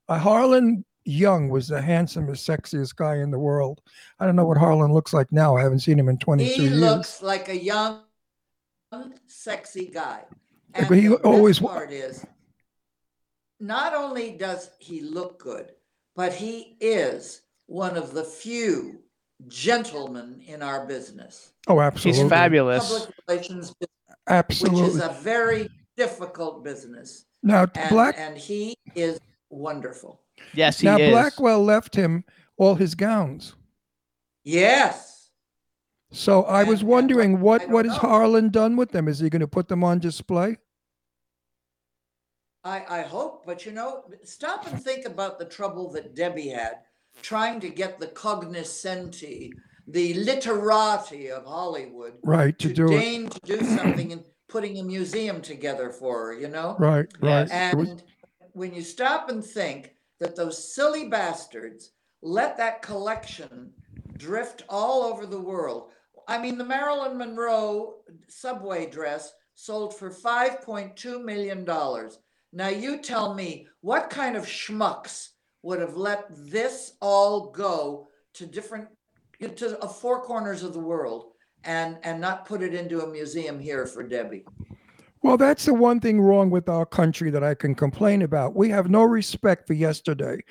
Uh, 0.10 0.18
Harlan 0.18 0.86
Young 1.04 1.48
was 1.50 1.70
the 1.70 1.82
handsomest, 1.82 2.46
sexiest 2.48 2.96
guy 2.96 3.16
in 3.18 3.32
the 3.32 3.40
world. 3.40 3.82
I 4.20 4.26
don't 4.26 4.36
know 4.36 4.46
what 4.46 4.58
Harlan 4.58 4.92
looks 4.94 5.14
like 5.14 5.32
now. 5.32 5.56
I 5.56 5.62
haven't 5.64 5.80
seen 5.80 5.98
him 5.98 6.10
in 6.10 6.18
22 6.18 6.52
He 6.54 6.62
years. 6.68 6.80
looks 6.80 7.22
like 7.22 7.48
a 7.48 7.58
young, 7.58 8.02
sexy 9.26 9.88
guy. 9.88 10.24
And 10.74 10.88
but 10.88 10.98
he 10.98 11.08
the 11.08 11.16
always 11.18 11.62
wa- 11.62 11.72
part 11.72 11.92
is, 11.92 12.26
not 13.60 13.94
only 13.94 14.32
does 14.32 14.70
he 14.80 15.02
look 15.02 15.40
good, 15.40 15.72
but 16.16 16.34
he 16.34 16.78
is 16.80 17.42
one 17.66 17.98
of 17.98 18.14
the 18.14 18.24
few 18.24 19.00
gentlemen 19.48 20.42
in 20.48 20.62
our 20.62 20.86
business. 20.86 21.52
oh, 21.68 21.80
absolutely. 21.80 22.22
He's 22.24 22.30
fabulous. 22.30 22.90
Public 22.92 23.16
relations, 23.28 23.74
business, 24.28 24.62
which 24.62 24.74
is 24.82 25.00
a 25.00 25.16
very 25.22 25.70
difficult 25.96 26.64
business, 26.64 27.26
now, 27.44 27.68
and, 27.76 27.90
Black. 27.90 28.16
and 28.18 28.38
he 28.38 28.76
is 28.96 29.20
wonderful. 29.50 30.22
Yes, 30.54 30.80
he 30.80 30.88
is 30.88 30.98
Now, 30.98 31.04
is. 31.04 31.12
Blackwell 31.12 31.64
left 31.64 31.96
him 31.96 32.24
all 32.58 32.76
his 32.76 32.94
gowns. 32.96 33.56
Yes. 34.44 35.17
So 36.18 36.44
I 36.46 36.64
was 36.64 36.82
uh, 36.82 36.88
wondering 36.88 37.38
I 37.38 37.40
what 37.40 37.70
what 37.70 37.86
has. 37.86 37.96
Harlan 37.98 38.50
done 38.50 38.76
with 38.76 38.92
them? 38.92 39.08
Is 39.08 39.20
he 39.20 39.30
going 39.30 39.42
to 39.42 39.48
put 39.48 39.68
them 39.68 39.84
on 39.84 40.00
display? 40.00 40.58
I, 42.64 42.84
I 42.90 43.02
hope, 43.04 43.46
but 43.46 43.66
you 43.66 43.72
know, 43.72 44.04
stop 44.24 44.68
and 44.68 44.82
think 44.84 45.06
about 45.06 45.38
the 45.38 45.46
trouble 45.46 45.92
that 45.92 46.16
Debbie 46.16 46.50
had 46.50 46.80
trying 47.22 47.60
to 47.60 47.70
get 47.70 48.00
the 48.00 48.08
cognoscenti, 48.08 49.54
the 49.88 50.16
literati 50.16 51.32
of 51.32 51.46
Hollywood 51.46 52.14
Right 52.24 52.58
to, 52.60 52.74
do 52.74 52.88
it. 52.88 53.00
deign 53.00 53.30
to 53.30 53.40
do 53.44 53.60
something 53.64 54.12
and 54.12 54.24
putting 54.50 54.80
a 54.80 54.84
museum 54.84 55.42
together 55.42 55.92
for 55.92 56.28
her, 56.28 56.34
you 56.34 56.48
know? 56.48 56.76
Right, 56.80 57.06
right. 57.22 57.48
It 57.52 57.78
was- 57.78 57.90
And 57.90 58.04
when 58.54 58.74
you 58.74 58.82
stop 58.82 59.30
and 59.30 59.44
think 59.46 59.94
that 60.20 60.36
those 60.36 60.74
silly 60.76 61.08
bastards 61.10 61.92
let 62.22 62.58
that 62.58 62.82
collection 62.82 63.72
drift 64.18 64.64
all 64.68 65.04
over 65.04 65.26
the 65.26 65.40
world. 65.40 65.92
I 66.28 66.38
mean, 66.38 66.58
the 66.58 66.66
Marilyn 66.66 67.18
Monroe 67.18 67.96
subway 68.28 68.90
dress 68.90 69.32
sold 69.56 69.96
for 69.96 70.12
$5.2 70.12 71.24
million. 71.24 71.66
Now, 72.54 72.68
you 72.68 73.02
tell 73.02 73.34
me 73.34 73.68
what 73.82 74.10
kind 74.10 74.36
of 74.36 74.46
schmucks 74.46 75.30
would 75.64 75.80
have 75.80 75.96
let 75.96 76.26
this 76.30 76.94
all 77.02 77.52
go 77.52 78.10
to 78.36 78.46
different, 78.46 78.88
to 79.40 79.80
uh, 79.80 79.88
four 79.88 80.22
corners 80.22 80.64
of 80.64 80.74
the 80.74 80.80
world 80.80 81.32
and, 81.64 81.98
and 82.04 82.20
not 82.20 82.46
put 82.46 82.62
it 82.62 82.74
into 82.74 83.04
a 83.04 83.12
museum 83.12 83.60
here 83.60 83.86
for 83.86 84.04
Debbie? 84.04 84.46
Well, 85.24 85.36
that's 85.38 85.66
the 85.66 85.74
one 85.74 86.00
thing 86.00 86.22
wrong 86.22 86.50
with 86.52 86.70
our 86.70 86.86
country 86.86 87.32
that 87.32 87.44
I 87.44 87.56
can 87.56 87.74
complain 87.76 88.22
about. 88.22 88.56
We 88.56 88.70
have 88.70 88.90
no 88.90 89.04
respect 89.04 89.66
for 89.68 89.74
yesterday. 89.74 90.42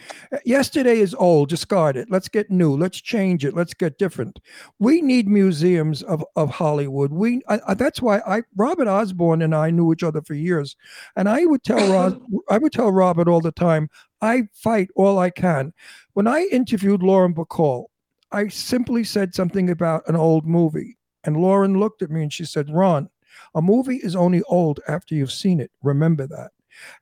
Yesterday 0.44 0.98
is 1.01 1.14
old, 1.14 1.48
discard 1.51 1.97
it. 1.97 2.10
Let's 2.10 2.28
get 2.28 2.51
new. 2.51 2.76
Let's 2.76 3.01
change 3.01 3.44
it. 3.44 3.55
Let's 3.55 3.74
get 3.74 3.97
different. 3.98 4.40
We 4.78 5.02
need 5.02 5.28
museums 5.28 6.02
of, 6.02 6.24
of 6.34 6.51
Hollywood. 6.51 7.12
We 7.12 7.43
I, 7.48 7.60
I- 7.68 7.74
that's 7.74 8.02
why 8.02 8.18
I 8.26 8.43
Robert 8.56 8.88
Osborne 8.88 9.43
and 9.43 9.55
I 9.55 9.70
knew 9.70 9.93
each 9.93 10.02
other 10.02 10.20
for 10.22 10.34
years, 10.34 10.76
and 11.14 11.28
I 11.28 11.44
would 11.47 11.62
tell 11.62 11.93
Ros, 11.93 12.14
I 12.51 12.59
would 12.59 12.72
tell 12.72 12.90
Robert 12.90 13.28
all 13.28 13.40
the 13.40 13.52
time. 13.52 13.88
I 14.20 14.48
fight 14.55 14.88
all 14.97 15.18
I 15.18 15.30
can. 15.30 15.72
When 16.14 16.26
I 16.26 16.48
interviewed 16.51 17.02
Lauren 17.02 17.34
Bacall, 17.34 17.86
I 18.32 18.48
simply 18.48 19.05
said 19.05 19.34
something 19.34 19.70
about 19.70 20.02
an 20.09 20.16
old 20.16 20.44
movie, 20.47 20.98
and 21.24 21.36
Lauren 21.36 21.78
looked 21.78 22.02
at 22.02 22.10
me 22.10 22.22
and 22.22 22.32
she 22.32 22.44
said, 22.44 22.68
"Ron." 22.70 23.09
A 23.56 23.62
movie 23.62 23.96
is 23.96 24.14
only 24.14 24.42
old 24.42 24.80
after 24.86 25.14
you've 25.14 25.32
seen 25.32 25.58
it. 25.60 25.72
Remember 25.82 26.26
that. 26.28 26.52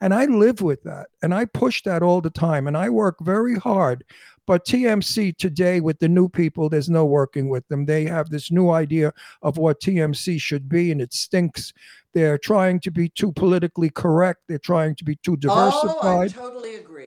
And 0.01 0.14
I 0.14 0.26
live 0.26 0.60
with 0.60 0.85
that. 0.85 1.09
And 1.20 1.35
I 1.35 1.47
push 1.47 1.82
that 1.82 2.02
all 2.02 2.20
the 2.20 2.31
time. 2.31 2.68
And 2.68 2.76
I 2.76 2.89
work 2.89 3.16
very 3.20 3.56
hard. 3.56 4.05
But 4.47 4.66
TMC 4.66 5.36
today, 5.36 5.81
with 5.81 5.98
the 5.98 6.09
new 6.09 6.28
people, 6.28 6.68
there's 6.68 6.90
no 6.90 7.06
working 7.06 7.48
with 7.48 7.66
them. 7.68 7.86
They 7.86 8.05
have 8.05 8.31
this 8.31 8.51
new 8.51 8.70
idea 8.70 9.12
of 9.43 9.56
what 9.56 9.81
TMC 9.81 10.40
should 10.40 10.68
be, 10.68 10.93
and 10.93 11.01
it 11.01 11.14
stinks. 11.14 11.72
They're 12.12 12.39
trying 12.39 12.81
to 12.81 12.90
be 12.90 13.09
too 13.09 13.32
politically 13.32 13.89
correct. 13.90 14.43
They're 14.47 14.59
trying 14.59 14.97
to 14.97 15.05
be 15.05 15.16
too 15.16 15.36
diversified. 15.39 15.97
Oh, 16.02 16.20
I 16.20 16.28
totally 16.28 16.74
agree. 16.76 17.06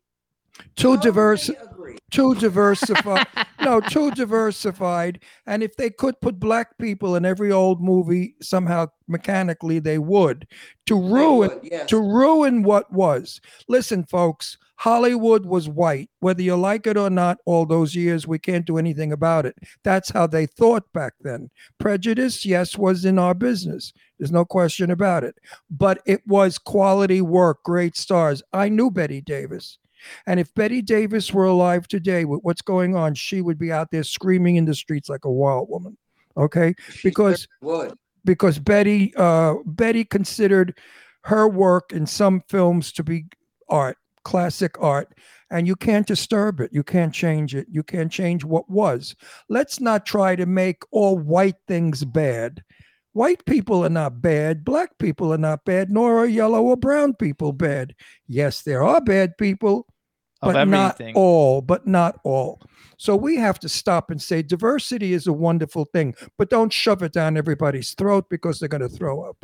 too 0.75 0.97
diverse, 0.97 1.49
agree. 1.49 1.76
Too 2.11 2.35
diversified. 2.35 3.27
no, 3.61 3.81
too 3.81 4.11
diversified. 4.11 5.23
And 5.45 5.63
if 5.63 5.75
they 5.75 5.89
could 5.89 6.19
put 6.21 6.39
black 6.39 6.77
people 6.77 7.15
in 7.15 7.25
every 7.25 7.51
old 7.51 7.81
movie, 7.81 8.35
somehow 8.41 8.87
mechanically 9.07 9.79
they 9.79 9.97
would. 9.97 10.47
To 10.87 10.95
ruin 10.95 11.49
would, 11.49 11.59
yes. 11.63 11.89
to 11.89 11.99
ruin 11.99 12.63
what 12.63 12.91
was. 12.91 13.41
Listen, 13.67 14.03
folks, 14.05 14.57
Hollywood 14.77 15.45
was 15.45 15.67
white. 15.67 16.09
Whether 16.19 16.43
you 16.43 16.55
like 16.55 16.85
it 16.85 16.97
or 16.97 17.09
not, 17.09 17.39
all 17.45 17.65
those 17.65 17.95
years, 17.95 18.27
we 18.27 18.37
can't 18.37 18.65
do 18.65 18.77
anything 18.77 19.11
about 19.11 19.45
it. 19.45 19.57
That's 19.83 20.11
how 20.11 20.27
they 20.27 20.45
thought 20.45 20.91
back 20.93 21.13
then. 21.21 21.49
Prejudice, 21.79 22.45
yes, 22.45 22.77
was 22.77 23.03
in 23.03 23.17
our 23.17 23.33
business. 23.33 23.91
There's 24.19 24.31
no 24.31 24.45
question 24.45 24.91
about 24.91 25.23
it. 25.23 25.35
But 25.69 26.01
it 26.05 26.21
was 26.27 26.59
quality 26.59 27.21
work, 27.21 27.63
great 27.63 27.97
stars. 27.97 28.43
I 28.53 28.69
knew 28.69 28.91
Bette 28.91 29.21
Davis. 29.21 29.79
And 30.25 30.39
if 30.39 30.53
Bette 30.53 30.81
Davis 30.81 31.33
were 31.33 31.45
alive 31.45 31.87
today 31.87 32.25
with 32.25 32.41
what's 32.43 32.61
going 32.61 32.95
on, 32.95 33.15
she 33.15 33.41
would 33.41 33.57
be 33.57 33.71
out 33.71 33.91
there 33.91 34.03
screaming 34.03 34.55
in 34.55 34.65
the 34.65 34.75
streets 34.75 35.09
like 35.09 35.25
a 35.25 35.31
wild 35.31 35.69
woman. 35.69 35.97
Okay? 36.35 36.73
She 36.89 37.09
because- 37.09 37.47
would. 37.61 37.93
because 38.25 38.59
Bette 38.59 39.13
uh, 39.15 39.55
Bette 39.65 40.05
considered 40.05 40.77
her 41.23 41.47
work 41.47 41.91
in 41.91 42.05
some 42.05 42.41
films 42.47 42.91
to 42.93 43.03
be 43.03 43.25
art, 43.69 43.97
classic 44.23 44.79
art, 44.81 45.13
and 45.49 45.67
you 45.67 45.75
can't 45.75 46.07
disturb 46.07 46.59
it. 46.59 46.71
You 46.71 46.83
can't 46.83 47.13
change 47.13 47.55
it. 47.55 47.67
You 47.69 47.83
can't 47.83 48.11
change 48.11 48.43
what 48.43 48.69
was. 48.69 49.15
Let's 49.49 49.79
not 49.79 50.05
try 50.05 50.35
to 50.35 50.45
make 50.45 50.83
all 50.91 51.17
white 51.17 51.55
things 51.67 52.03
bad. 52.05 52.63
White 53.17 53.43
people 53.47 53.83
are 53.83 53.89
not 53.89 54.21
bad. 54.21 54.63
Black 54.63 54.95
people 54.99 55.33
are 55.33 55.39
not 55.39 55.65
bad, 55.65 55.89
nor 55.89 56.19
are 56.19 56.27
yellow 56.27 56.61
or 56.61 56.77
brown 56.77 57.15
people 57.15 57.51
bad. 57.51 57.95
Yes, 58.27 58.61
there 58.61 58.83
are 58.83 59.01
bad 59.01 59.35
people, 59.39 59.87
but 60.39 60.67
not 60.67 61.01
all, 61.15 61.61
but 61.63 61.87
not 61.87 62.19
all. 62.23 62.61
So 62.99 63.15
we 63.15 63.35
have 63.37 63.57
to 63.61 63.69
stop 63.69 64.11
and 64.11 64.21
say 64.21 64.43
diversity 64.43 65.13
is 65.13 65.25
a 65.25 65.33
wonderful 65.33 65.85
thing, 65.85 66.13
but 66.37 66.51
don't 66.51 66.71
shove 66.71 67.01
it 67.01 67.11
down 67.11 67.37
everybody's 67.37 67.95
throat 67.95 68.25
because 68.29 68.59
they're 68.59 68.69
going 68.69 68.81
to 68.81 68.87
throw 68.89 69.23
up. 69.23 69.43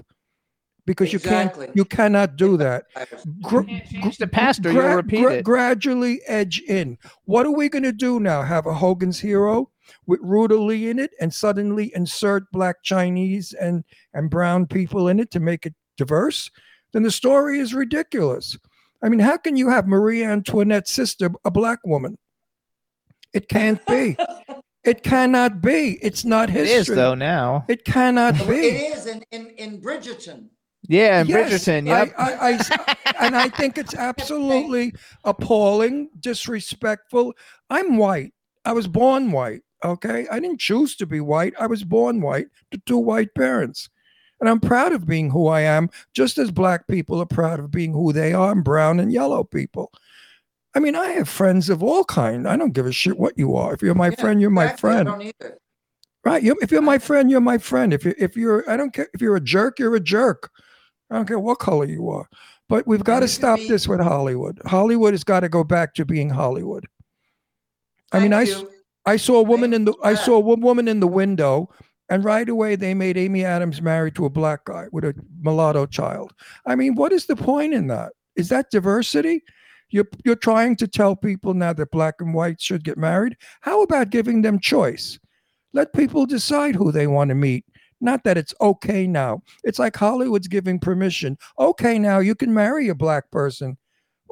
Because 0.86 1.12
Exactly. 1.12 1.64
you 1.64 1.66
can't, 1.66 1.76
you 1.78 1.86
cannot 1.86 2.36
do 2.36 2.58
that. 2.58 2.84
I 2.96 3.08
was- 3.12 3.26
Gr- 3.42 3.64
Change 3.64 4.20
the 4.20 4.28
pastor, 4.28 4.72
you'll 4.72 4.84
repeat 4.98 5.24
gra- 5.24 5.34
it. 5.38 5.44
Gradually 5.44 6.22
edge 6.28 6.60
in. 6.68 7.00
What 7.26 7.48
are 7.48 7.52
we 7.52 7.70
going 7.70 7.84
to 7.90 7.92
do 7.92 8.20
now? 8.20 8.44
Have 8.44 8.68
a 8.68 8.74
Hogan's 8.76 9.20
Hero 9.20 9.72
with 10.06 10.20
Ruta 10.24 10.56
Lee 10.56 10.90
in 10.90 11.00
it, 11.00 11.12
and 11.20 11.34
suddenly 11.34 11.92
insert 11.96 12.52
Black 12.52 12.78
Chinese 12.84 13.54
and 13.54 13.84
and 14.14 14.30
brown 14.30 14.66
people 14.68 15.08
in 15.10 15.20
it 15.20 15.32
to 15.32 15.40
make 15.40 15.66
it 15.66 15.74
diverse? 15.98 16.50
Then 16.94 17.04
the 17.04 17.12
story 17.12 17.60
is 17.60 17.74
ridiculous. 17.74 18.58
I 19.02 19.10
mean, 19.10 19.20
how 19.20 19.38
can 19.38 19.56
you 19.58 19.70
have 19.70 19.88
Marie 19.88 20.24
Antoinette's 20.24 20.92
sister 20.92 21.30
a 21.44 21.52
black 21.52 21.80
woman? 21.84 22.18
It 23.34 23.48
can't 23.50 23.86
be. 23.86 24.16
It 24.86 25.02
cannot 25.02 25.62
be. 25.62 25.98
It's 26.02 26.26
not 26.26 26.50
It 26.50 26.56
history. 26.68 26.76
is 26.76 26.88
though 26.88 27.16
now. 27.16 27.64
It 27.70 27.86
cannot 27.86 28.34
be. 28.46 28.68
It 28.68 28.98
is 28.98 29.06
in, 29.06 29.24
in, 29.32 29.48
in 29.52 29.82
Bridgerton. 29.82 30.50
Yeah, 30.90 31.22
in 31.22 31.28
Yes, 31.28 31.66
Bridgerton. 31.66 31.90
I- 31.90 32.12
I, 32.22 32.60
I- 32.60 32.96
and 33.26 33.34
I 33.34 33.48
think 33.48 33.78
it's 33.78 33.96
absolutely 34.10 34.94
appalling, 35.24 36.10
disrespectful. 36.20 37.34
I'm 37.70 37.96
white. 37.96 38.34
I 38.66 38.74
was 38.74 38.86
born 38.90 39.32
white. 39.32 39.62
Okay. 39.84 40.28
I 40.32 40.40
didn't 40.40 40.60
choose 40.60 40.96
to 40.98 41.06
be 41.06 41.20
white. 41.20 41.54
I 41.60 41.68
was 41.68 41.84
born 41.84 42.22
white 42.22 42.48
to 42.72 42.82
two 42.86 42.98
white 42.98 43.34
parents. 43.36 43.90
And 44.40 44.50
I'm 44.50 44.60
proud 44.60 44.92
of 44.92 45.06
being 45.08 45.30
who 45.30 45.48
I 45.48 45.62
am, 45.62 45.90
just 46.14 46.38
as 46.38 46.52
black 46.52 46.88
people 46.88 47.20
are 47.22 47.26
proud 47.26 47.60
of 47.60 47.72
being 47.72 47.94
who 47.94 48.12
they 48.12 48.34
are, 48.34 48.52
and 48.52 48.64
brown 48.64 49.00
and 49.00 49.12
yellow 49.12 49.44
people. 49.44 49.92
I 50.76 50.80
mean, 50.80 50.96
I 50.96 51.10
have 51.10 51.30
friends 51.30 51.70
of 51.70 51.82
all 51.84 52.04
kind. 52.04 52.48
I 52.48 52.58
don't 52.58 52.74
give 52.74 52.86
a 52.86 52.92
shit 52.92 53.18
what 53.18 53.38
you 53.38 53.56
are. 53.56 53.74
If 53.74 53.82
you're 53.82 53.96
my 53.96 54.10
Yeah, 54.10 54.16
friend, 54.16 54.42
you're 54.42 54.50
my 54.50 54.66
exactly, 54.66 54.90
I 54.90 54.94
friend. 54.94 55.08
don't 55.08 55.22
either. 55.22 55.58
Right. 56.26 56.44
If 56.44 56.72
you're 56.72 56.82
my 56.82 56.98
friend, 56.98 57.30
you're 57.30 57.42
my 57.42 57.58
friend. 57.58 57.94
If 57.94 58.04
you're 58.06 58.16
if 58.18 58.36
you're 58.36 58.70
I 58.70 58.76
don't 58.76 58.92
care 58.94 59.08
if 59.14 59.22
you're 59.22 59.36
a 59.36 59.42
jerk, 59.42 59.78
you're 59.78 59.96
a 59.96 60.00
jerk. 60.00 60.50
I 61.10 61.16
don't 61.16 61.28
care 61.28 61.40
what 61.40 61.60
color 61.60 61.86
you 61.86 62.10
are. 62.10 62.28
But 62.70 62.88
we've 62.88 63.04
got 63.04 63.20
to 63.20 63.28
stop 63.28 63.60
be- 63.60 63.68
this 63.68 63.88
with 63.88 64.00
Hollywood. 64.00 64.60
Hollywood 64.66 65.14
has 65.14 65.24
got 65.24 65.42
to 65.42 65.50
go 65.50 65.64
back 65.64 65.94
to 65.96 66.06
being 66.06 66.30
Hollywood. 66.30 66.88
I 68.12 68.20
mean, 68.20 68.34
I. 68.34 68.46
I 69.06 69.18
saw 69.18 69.40
a 69.40 69.44
woman 69.44 69.74
in 69.74 69.86
the 69.86 69.94
I 70.04 70.16
saw 70.16 70.36
a 70.36 70.40
woman 70.40 70.88
in 70.88 71.00
the 71.00 71.08
window, 71.08 71.70
and 72.10 72.24
right 72.24 72.48
away 72.48 72.76
they 72.76 72.94
made 72.94 73.18
Amy 73.18 73.44
Adams 73.44 73.82
married 73.82 74.16
to 74.16 74.26
a 74.26 74.30
black 74.30 74.66
guy 74.66 74.88
with 74.92 75.04
a 75.04 75.14
mulatto 75.42 75.86
child. 75.86 76.34
I 76.66 76.76
mean, 76.76 76.96
what 76.96 77.12
is 77.12 77.26
the 77.26 77.36
point 77.36 77.74
in 77.74 77.88
that? 77.88 78.14
Is 78.36 78.50
that 78.50 78.72
diversity? 78.72 79.44
You're 79.90 80.08
you're 80.24 80.36
trying 80.36 80.76
to 80.78 80.88
tell 80.88 81.16
people 81.16 81.54
now 81.54 81.74
that 81.74 81.92
black 81.92 82.16
and 82.20 82.34
white 82.34 82.62
should 82.62 82.84
get 82.84 82.98
married. 82.98 83.38
How 83.62 83.84
about 83.84 84.10
giving 84.10 84.42
them 84.42 84.60
choice? 84.60 85.20
Let 85.74 85.94
people 85.94 86.26
decide 86.26 86.76
who 86.76 86.92
they 86.92 87.08
want 87.08 87.30
to 87.30 87.36
meet. 87.36 87.66
Not 88.00 88.24
that 88.26 88.38
it's 88.38 88.54
okay 88.60 89.08
now. 89.08 89.42
It's 89.64 89.80
like 89.80 89.96
Hollywood's 89.96 90.48
giving 90.48 90.80
permission. 90.80 91.38
Okay, 91.58 91.98
now 91.98 92.20
you 92.20 92.36
can 92.36 92.54
marry 92.54 92.90
a 92.90 92.96
black 92.96 93.32
person. 93.32 93.78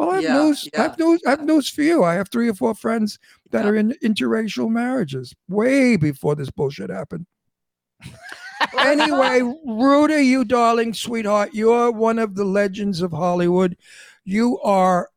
Well, 0.02 0.10
I 0.10 0.16
have 0.16 0.24
Yeah, 0.24 0.44
news. 0.46 0.68
I 0.76 0.82
have 0.82 0.96
yeah, 0.98 1.06
news. 1.06 1.22
I 1.28 1.30
have 1.30 1.46
news 1.46 1.70
for 1.70 1.84
you. 1.84 2.04
I 2.04 2.16
have 2.16 2.30
three 2.32 2.50
or 2.50 2.56
four 2.56 2.74
friends 2.74 3.20
that 3.52 3.66
Yeah. 3.66 3.70
are 3.70 3.76
in 3.76 3.92
interracial 4.04 4.68
marriages 4.68 5.36
way 5.48 5.96
before 5.96 6.34
this 6.34 6.50
bullshit 6.50 6.90
happened. 6.90 7.28
anyway, 8.80 9.42
Rudy, 9.64 10.24
you 10.24 10.44
darling 10.44 10.96
sweetheart, 10.96 11.52
you're 11.54 11.92
one 11.92 12.18
of 12.18 12.34
the 12.34 12.46
legends 12.46 13.04
of 13.04 13.12
Hollywood. 13.12 13.78
You 14.26 14.60
are 14.62 15.10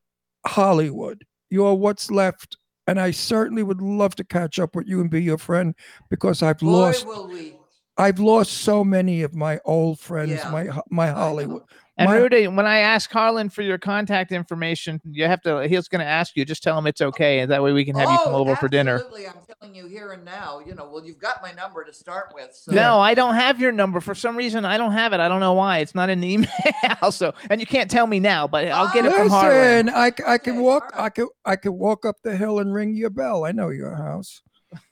Hollywood. 0.47 1.24
You 1.48 1.65
are 1.65 1.74
what's 1.74 2.11
left. 2.11 2.59
And 2.86 3.01
I 3.01 3.11
certainly 3.11 3.62
would 3.62 3.81
love 3.81 4.15
to 4.16 4.24
catch 4.24 4.59
up 4.59 4.77
with 4.77 4.86
you 4.86 5.01
and 5.01 5.09
be 5.09 5.23
your 5.23 5.39
friend 5.39 5.74
because 6.11 6.43
I've 6.43 6.59
Boy, 6.59 6.66
lost 6.66 7.06
will 7.06 7.27
we. 7.27 7.53
I've 7.97 8.19
lost 8.19 8.53
so 8.53 8.83
many 8.83 9.23
of 9.23 9.35
my 9.35 9.61
old 9.65 10.01
friends, 10.01 10.31
Yeah, 10.33 10.51
my 10.51 10.69
my. 10.91 11.09
Hollywood. 11.09 11.62
And 11.97 12.11
My- 12.11 12.16
Rudy, 12.16 12.49
when 12.49 12.66
I 12.66 12.79
ask 12.79 13.09
Harlan 13.12 13.49
for 13.51 13.62
your 13.62 13.79
contact 13.79 14.33
information, 14.33 15.01
you 15.09 15.27
have 15.27 15.41
to. 15.43 15.69
He's 15.69 15.87
going 15.87 16.01
to 16.01 16.05
ask 16.05 16.35
you. 16.37 16.45
Just 16.45 16.65
tell 16.65 16.77
him 16.77 16.89
it's 16.89 17.01
okay, 17.01 17.39
and 17.39 17.53
that 17.53 17.62
way 17.62 17.71
we 17.71 17.85
can 17.85 17.95
have 17.95 18.11
you 18.11 18.19
come 18.25 18.35
Oh, 18.35 18.39
over 18.39 18.57
for 18.57 18.66
dinner. 18.66 18.95
Absolutely, 18.97 19.29
I'm 19.29 19.37
telling 19.61 19.77
you 19.77 19.87
here 19.87 20.11
and 20.11 20.25
now. 20.25 20.59
You 20.66 20.75
know, 20.75 20.91
well, 20.93 21.05
you've 21.07 21.21
got 21.21 21.41
my 21.41 21.53
number 21.53 21.85
to 21.85 21.93
start 21.93 22.33
with. 22.35 22.51
So 22.53 22.73
No, 22.73 22.99
I 22.99 23.15
don't 23.15 23.37
have 23.37 23.61
your 23.61 23.71
number 23.71 24.01
for 24.01 24.16
some 24.16 24.37
reason. 24.37 24.65
I 24.65 24.77
don't 24.77 24.91
have 24.91 25.12
it. 25.12 25.21
I 25.21 25.29
don't 25.29 25.39
know 25.39 25.53
why. 25.53 25.79
It's 25.79 25.95
not 25.95 26.11
in 26.11 26.21
the 26.21 26.33
email. 26.33 27.12
so, 27.12 27.33
and 27.49 27.61
you 27.61 27.66
can't 27.66 27.89
tell 27.89 28.09
me 28.09 28.19
now, 28.19 28.49
but 28.49 28.66
I'll 28.66 28.93
get 28.93 29.05
it 29.05 29.12
from 29.12 29.29
Harlan. 29.29 29.87
Listen, 29.87 29.89
I, 29.91 30.11
c- 30.11 30.25
I 30.27 30.39
can 30.39 30.55
Okay, 30.55 30.62
walk 30.62 30.83
all 30.97 30.99
right. 30.99 31.05
I 31.05 31.11
can 31.11 31.29
I 31.45 31.55
can 31.55 31.75
walk 31.79 32.05
up 32.05 32.16
the 32.25 32.37
hill 32.37 32.59
and 32.59 32.75
ring 32.75 32.97
your 32.97 33.11
bell. 33.11 33.45
I 33.45 33.53
know 33.53 33.69
your 33.69 33.95
house. 33.95 34.43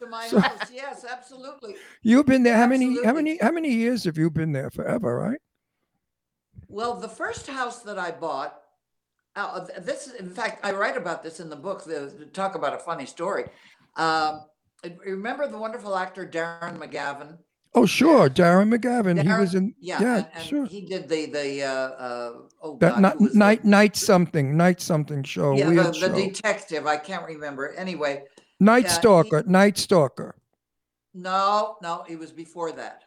To 0.00 0.06
my 0.06 0.26
So- 0.28 0.40
house, 0.40 0.70
yes, 0.72 1.04
absolutely. 1.10 1.76
You've 2.02 2.26
been 2.26 2.42
there. 2.42 2.56
How 2.56 2.66
many 2.66 3.02
how 3.04 3.12
many 3.12 3.38
how 3.38 3.50
many 3.52 3.70
years 3.70 4.04
have 4.04 4.16
you 4.18 4.30
been 4.30 4.52
there? 4.52 4.70
Forever, 4.70 5.16
right? 5.16 5.38
Well, 6.68 6.94
the 6.94 7.08
first 7.08 7.46
house 7.48 7.80
that 7.82 7.98
I 7.98 8.10
bought, 8.12 8.58
uh, 9.36 9.66
this, 9.80 10.08
in 10.18 10.30
fact, 10.30 10.64
I 10.64 10.72
write 10.72 10.96
about 10.96 11.22
this 11.22 11.38
in 11.40 11.48
the 11.50 11.56
book. 11.56 11.84
The, 11.84 12.28
talk 12.32 12.54
about 12.54 12.74
a 12.74 12.78
funny 12.78 13.06
story. 13.06 13.44
Um, 13.96 14.42
remember 15.04 15.46
the 15.48 15.58
wonderful 15.58 15.96
actor 15.96 16.26
Darren 16.26 16.78
McGavin? 16.78 17.38
Oh, 17.74 17.86
sure. 17.86 18.28
Darren 18.28 18.74
McGavin. 18.74 19.22
he 19.22 19.28
was 19.28 19.54
in 19.54 19.74
Yeah, 19.80 20.00
yeah, 20.02 20.16
and, 20.16 20.26
and 20.34 20.44
sure. 20.44 20.66
he 20.66 20.82
did 20.82 21.08
the 21.08 21.26
the 21.26 21.62
uh, 21.62 21.68
uh, 21.70 22.32
oh 22.62 22.76
That 22.78 22.92
God, 22.94 23.00
night, 23.02 23.18
the- 23.18 23.30
night 23.38 23.64
night 23.64 23.96
something, 23.96 24.56
night 24.56 24.80
something 24.80 25.22
show, 25.22 25.54
yeah, 25.56 25.70
the, 25.70 25.74
the 25.82 25.92
show. 25.94 26.14
detective. 26.14 26.86
I 26.86 26.96
can't 26.98 27.26
remember. 27.26 27.72
Anyway, 27.74 28.24
night 28.62 28.84
yeah, 28.84 28.90
he- 28.90 28.94
stalker, 28.94 29.42
night 29.46 29.76
stalker. 29.78 30.34
no, 31.14 31.76
no, 31.82 32.04
it 32.08 32.18
was 32.18 32.32
before 32.32 32.72
that. 32.72 33.02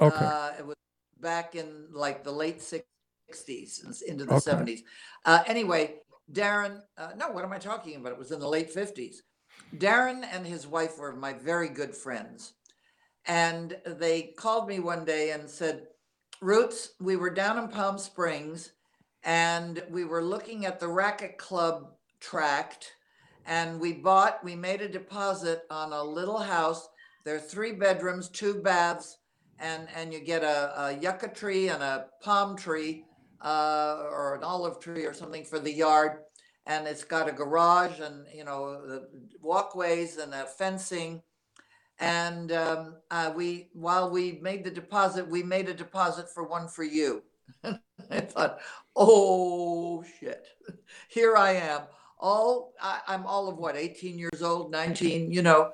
Okay. 0.00 0.24
Uh, 0.24 0.50
it 0.58 0.66
was 0.66 0.76
back 1.20 1.54
in 1.54 1.86
like 1.92 2.22
the 2.24 2.30
late 2.32 2.62
sixties 2.62 3.80
and 3.84 3.90
s- 3.92 4.02
into 4.02 4.24
the 4.24 4.32
Okay. 4.34 4.40
seventies. 4.40 4.82
Uh, 5.24 5.42
anyway, 5.46 5.96
Darren, 6.32 6.82
uh, 6.96 7.12
no, 7.16 7.30
what 7.30 7.44
am 7.44 7.52
I 7.52 7.58
talking 7.58 7.96
about? 7.96 8.12
It 8.12 8.18
was 8.18 8.30
in 8.30 8.40
the 8.40 8.48
late 8.48 8.70
fifties. 8.72 9.22
Darren 9.76 10.24
and 10.32 10.46
his 10.46 10.66
wife 10.66 10.96
were 10.98 11.14
my 11.14 11.32
very 11.32 11.68
good 11.68 11.94
friends. 11.94 12.54
And 13.26 13.78
they 13.84 14.22
called 14.38 14.66
me 14.68 14.78
one 14.80 15.04
day 15.04 15.32
and 15.32 15.48
said, 15.48 15.88
Roots, 16.40 16.92
we 17.00 17.16
were 17.16 17.28
down 17.30 17.58
in 17.58 17.68
Palm 17.68 17.98
Springs 17.98 18.72
and 19.24 19.82
we 19.90 20.04
were 20.04 20.24
looking 20.24 20.64
at 20.64 20.80
the 20.80 20.88
Racquet 20.88 21.36
Club 21.36 21.92
tract 22.20 22.92
and 23.50 23.80
we 23.80 23.92
bought, 23.92 24.44
we 24.44 24.54
made 24.54 24.80
a 24.80 24.88
deposit 24.88 25.64
on 25.70 25.92
a 25.92 26.02
little 26.02 26.38
house. 26.38 26.88
There 27.24 27.34
are 27.34 27.40
three 27.40 27.72
bedrooms, 27.72 28.28
two 28.28 28.62
baths, 28.62 29.18
and, 29.58 29.88
and 29.96 30.12
you 30.12 30.20
get 30.20 30.44
a, 30.44 30.80
a 30.80 30.98
yucca 30.98 31.34
tree 31.34 31.68
and 31.68 31.82
a 31.82 32.06
palm 32.22 32.56
tree 32.56 33.04
uh, 33.44 34.04
or 34.08 34.36
an 34.36 34.44
olive 34.44 34.78
tree 34.78 35.04
or 35.04 35.12
something 35.12 35.44
for 35.44 35.58
the 35.58 35.72
yard. 35.72 36.18
And 36.66 36.86
it's 36.86 37.02
got 37.02 37.28
a 37.28 37.32
garage 37.32 37.98
and, 37.98 38.24
you 38.32 38.44
know, 38.44 38.86
the 38.86 39.08
walkways 39.42 40.18
and 40.18 40.32
a 40.32 40.46
fencing. 40.46 41.20
And 41.98 42.52
um, 42.52 42.98
uh, 43.10 43.32
we, 43.34 43.70
while 43.72 44.10
we 44.10 44.38
made 44.40 44.62
the 44.62 44.70
deposit, 44.70 45.28
we 45.28 45.42
made 45.42 45.68
a 45.68 45.74
deposit 45.74 46.30
for 46.32 46.44
one 46.44 46.68
for 46.68 46.84
you. 46.84 47.24
I 47.64 48.20
thought, 48.20 48.60
oh 48.94 50.04
shit, 50.20 50.46
here 51.08 51.36
I 51.36 51.54
am. 51.54 51.80
All 52.20 52.74
I, 52.80 53.00
I'm 53.08 53.26
all 53.26 53.48
of 53.48 53.56
what, 53.56 53.76
18 53.76 54.18
years 54.18 54.42
old, 54.42 54.70
19. 54.70 55.32
You 55.32 55.42
know, 55.42 55.72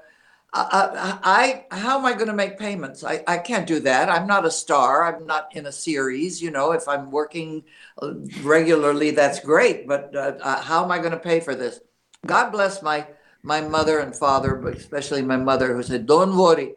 I, 0.52 1.18
I, 1.23 1.64
I 1.70 1.77
how 1.77 1.98
am 1.98 2.06
I 2.06 2.12
going 2.14 2.28
to 2.28 2.32
make 2.32 2.59
payments? 2.59 3.05
I, 3.05 3.23
I 3.27 3.39
can't 3.39 3.66
do 3.66 3.81
that. 3.81 4.09
I'm 4.09 4.27
not 4.27 4.47
a 4.47 4.51
star. 4.51 5.05
I'm 5.05 5.27
not 5.27 5.55
in 5.55 5.66
a 5.66 5.73
series. 5.73 6.40
You 6.40 6.51
know, 6.51 6.73
if 6.73 6.89
I'm 6.89 7.10
working 7.10 7.64
uh, 8.01 8.14
regularly, 8.43 9.10
that's 9.10 9.40
great. 9.40 9.86
But 9.86 10.14
uh, 10.14 10.39
uh, 10.40 10.62
how 10.62 10.85
am 10.85 10.90
I 10.90 10.98
going 10.98 11.10
to 11.10 11.18
pay 11.18 11.40
for 11.40 11.55
this? 11.55 11.81
God 12.24 12.51
bless 12.51 12.82
my 12.82 13.06
my 13.43 13.60
mother 13.60 14.01
and 14.01 14.14
father, 14.14 14.56
but 14.56 14.74
especially 14.74 15.23
my 15.23 15.36
mother, 15.36 15.74
who 15.74 15.82
said, 15.82 16.06
"Don't 16.06 16.36
worry, 16.36 16.74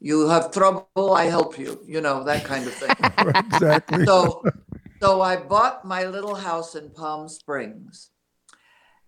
you 0.00 0.28
have 0.28 0.52
trouble, 0.52 1.14
I 1.14 1.24
help 1.24 1.58
you." 1.58 1.80
You 1.86 2.00
know 2.00 2.24
that 2.24 2.44
kind 2.44 2.66
of 2.66 2.74
thing. 2.74 2.90
exactly. 3.52 4.04
so, 4.06 4.44
so 5.00 5.20
I 5.20 5.36
bought 5.36 5.84
my 5.84 6.04
little 6.04 6.34
house 6.34 6.74
in 6.74 6.90
Palm 6.90 7.28
Springs, 7.28 8.10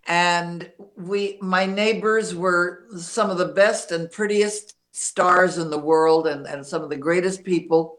and 0.06 0.70
we, 0.96 1.38
my 1.40 1.66
neighbors 1.66 2.34
were 2.34 2.84
some 2.96 3.30
of 3.30 3.38
the 3.38 3.46
best 3.46 3.90
and 3.90 4.10
prettiest 4.10 4.74
stars 4.92 5.58
in 5.58 5.70
the 5.70 5.78
world, 5.78 6.26
and 6.26 6.46
and 6.46 6.64
some 6.64 6.82
of 6.82 6.90
the 6.90 6.96
greatest 6.96 7.44
people. 7.44 7.98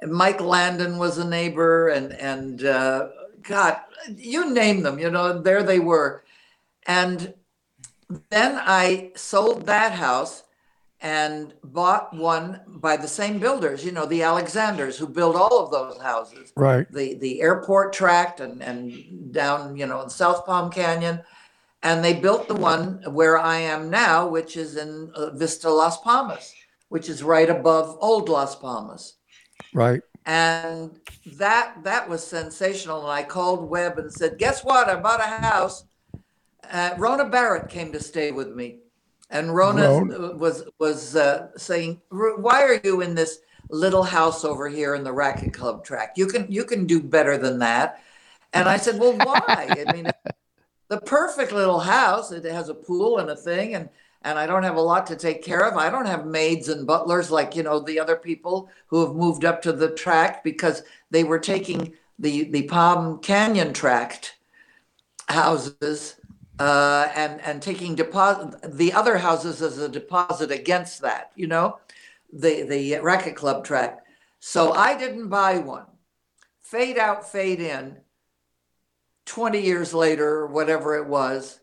And 0.00 0.12
Mike 0.12 0.40
Landon 0.40 0.98
was 0.98 1.18
a 1.18 1.28
neighbor, 1.28 1.88
and 1.88 2.12
and 2.12 2.64
uh, 2.64 3.08
God, 3.42 3.78
you 4.14 4.52
name 4.52 4.82
them, 4.82 4.98
you 4.98 5.10
know, 5.10 5.40
there 5.40 5.62
they 5.62 5.80
were, 5.80 6.24
and 6.86 7.34
then 8.30 8.58
I 8.60 9.12
sold 9.16 9.66
that 9.66 9.92
house 9.92 10.44
and 11.00 11.54
bought 11.62 12.12
one 12.14 12.60
by 12.66 12.96
the 12.96 13.06
same 13.06 13.38
builders, 13.38 13.84
you 13.84 13.92
know, 13.92 14.04
the 14.04 14.22
Alexanders 14.22 14.98
who 14.98 15.06
built 15.06 15.36
all 15.36 15.64
of 15.64 15.70
those 15.70 16.00
houses, 16.02 16.52
right. 16.56 16.90
the 16.90 17.14
the 17.14 17.40
airport 17.40 17.92
tract 17.92 18.40
and 18.40 18.62
and 18.62 19.32
down, 19.32 19.76
you 19.76 19.86
know, 19.86 20.02
in 20.02 20.10
South 20.10 20.44
Palm 20.44 20.70
Canyon, 20.70 21.20
and 21.82 22.04
they 22.04 22.14
built 22.14 22.48
the 22.48 22.54
one 22.54 23.02
where 23.12 23.38
I 23.38 23.58
am 23.58 23.90
now, 23.90 24.28
which 24.28 24.56
is 24.56 24.76
in 24.76 25.10
uh, 25.14 25.30
Vista 25.30 25.70
Las 25.70 26.00
Palmas, 26.00 26.54
which 26.88 27.08
is 27.08 27.22
right 27.22 27.48
above 27.48 27.96
Old 28.00 28.28
Las 28.28 28.56
Palmas 28.56 29.14
Right. 29.74 30.00
and 30.26 30.98
that 31.36 31.76
that 31.84 32.08
was 32.08 32.26
sensational. 32.26 33.02
And 33.02 33.12
I 33.12 33.22
called 33.22 33.68
Webb 33.68 33.98
and 33.98 34.12
said, 34.12 34.38
"Guess 34.38 34.64
what? 34.64 34.88
I 34.88 34.96
bought 34.96 35.20
a 35.20 35.24
house." 35.24 35.84
Uh, 36.70 36.94
Rona 36.98 37.24
Barrett 37.28 37.68
came 37.70 37.92
to 37.92 38.00
stay 38.00 38.30
with 38.30 38.54
me, 38.54 38.80
and 39.30 39.54
Rona 39.54 40.00
was 40.36 40.64
was 40.78 41.16
uh, 41.16 41.48
saying, 41.56 42.00
"Why 42.10 42.62
are 42.64 42.80
you 42.82 43.00
in 43.00 43.14
this 43.14 43.40
little 43.70 44.02
house 44.02 44.44
over 44.44 44.68
here 44.68 44.94
in 44.94 45.04
the 45.04 45.12
Racquet 45.12 45.52
Club 45.52 45.84
track? 45.84 46.14
You 46.16 46.26
can 46.26 46.50
you 46.50 46.64
can 46.64 46.86
do 46.86 47.00
better 47.02 47.38
than 47.38 47.58
that." 47.60 48.02
And 48.52 48.68
I 48.68 48.76
said, 48.78 48.98
"Well, 49.00 49.14
why? 49.14 49.84
I 49.86 49.92
mean, 49.92 50.10
the 50.88 51.00
perfect 51.00 51.52
little 51.52 51.80
house. 51.80 52.32
It 52.32 52.44
has 52.44 52.68
a 52.68 52.74
pool 52.74 53.18
and 53.18 53.30
a 53.30 53.36
thing, 53.36 53.74
and 53.74 53.88
and 54.22 54.38
I 54.38 54.46
don't 54.46 54.64
have 54.64 54.76
a 54.76 54.80
lot 54.80 55.06
to 55.08 55.16
take 55.16 55.44
care 55.44 55.64
of. 55.64 55.76
I 55.76 55.90
don't 55.90 56.06
have 56.06 56.26
maids 56.26 56.68
and 56.68 56.86
butlers 56.86 57.30
like, 57.30 57.54
you 57.54 57.62
know, 57.62 57.78
the 57.78 58.00
other 58.00 58.16
people 58.16 58.68
who 58.88 59.06
have 59.06 59.14
moved 59.14 59.44
up 59.44 59.62
to 59.62 59.72
the 59.72 59.90
tract 59.90 60.42
because 60.42 60.82
they 61.10 61.22
were 61.22 61.38
taking 61.38 61.94
the, 62.18 62.44
the 62.50 62.62
Palm 62.62 63.20
Canyon 63.20 63.72
tract 63.72 64.36
houses 65.28 66.16
uh, 66.58 67.08
and, 67.14 67.40
and 67.42 67.62
taking 67.62 67.94
deposit, 67.94 68.76
the 68.76 68.92
other 68.92 69.18
houses 69.18 69.62
as 69.62 69.78
a 69.78 69.88
deposit 69.88 70.50
against 70.50 71.00
that, 71.02 71.30
you 71.36 71.46
know, 71.46 71.78
the, 72.32 72.64
the 72.64 72.98
racquet 72.98 73.36
club 73.36 73.64
tract. 73.64 74.02
So 74.40 74.72
I 74.72 74.98
didn't 74.98 75.28
buy 75.28 75.58
one. 75.58 75.86
Fade 76.60 76.98
out, 76.98 77.30
fade 77.30 77.60
in. 77.60 77.98
20 79.28 79.60
years 79.60 79.94
later, 79.94 80.46
whatever 80.46 80.96
it 80.96 81.06
was, 81.06 81.60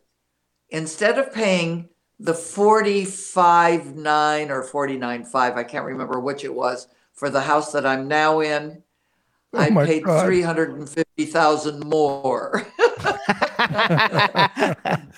instead 0.69 1.17
of 1.17 1.33
paying 1.33 1.89
the 2.19 2.33
45 2.33 3.95
9 3.97 4.49
or 4.51 4.63
49 4.63 5.25
5 5.25 5.57
i 5.57 5.63
can't 5.65 5.83
remember 5.85 6.17
which 6.17 6.45
it 6.45 6.53
was 6.53 6.87
for 7.13 7.29
the 7.29 7.41
house 7.41 7.73
that 7.73 7.85
i'm 7.85 8.07
now 8.07 8.39
in 8.39 8.81
Oh 9.53 9.59
i 9.59 9.69
paid 9.85 10.03
God. 10.05 10.23
350000 10.25 11.81
more 11.81 12.65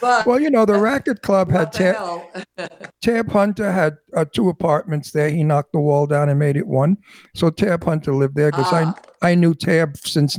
but 0.02 0.26
Well, 0.26 0.40
you 0.40 0.50
know, 0.50 0.66
the 0.66 0.80
racquet 0.80 1.22
club 1.22 1.50
had 1.52 1.60
what 1.68 1.74
the 1.74 1.94
ta- 1.94 2.00
hell? 2.58 2.70
Tab 3.02 3.30
Hunter 3.30 3.72
had 3.72 3.98
uh, 4.16 4.26
two 4.26 4.50
apartments 4.50 5.12
there. 5.12 5.30
He 5.30 5.44
knocked 5.44 5.72
the 5.74 5.80
wall 5.80 6.08
down 6.08 6.30
and 6.30 6.40
made 6.40 6.56
it 6.58 6.66
one. 6.68 6.98
So 7.36 7.50
Tab 7.50 7.84
Hunter 7.84 8.14
lived 8.16 8.36
there 8.36 8.52
because 8.52 8.72
Ah. 8.72 8.96
I 9.22 9.32
I 9.32 9.36
knew 9.36 9.54
Tab 9.54 9.98
since 9.98 10.38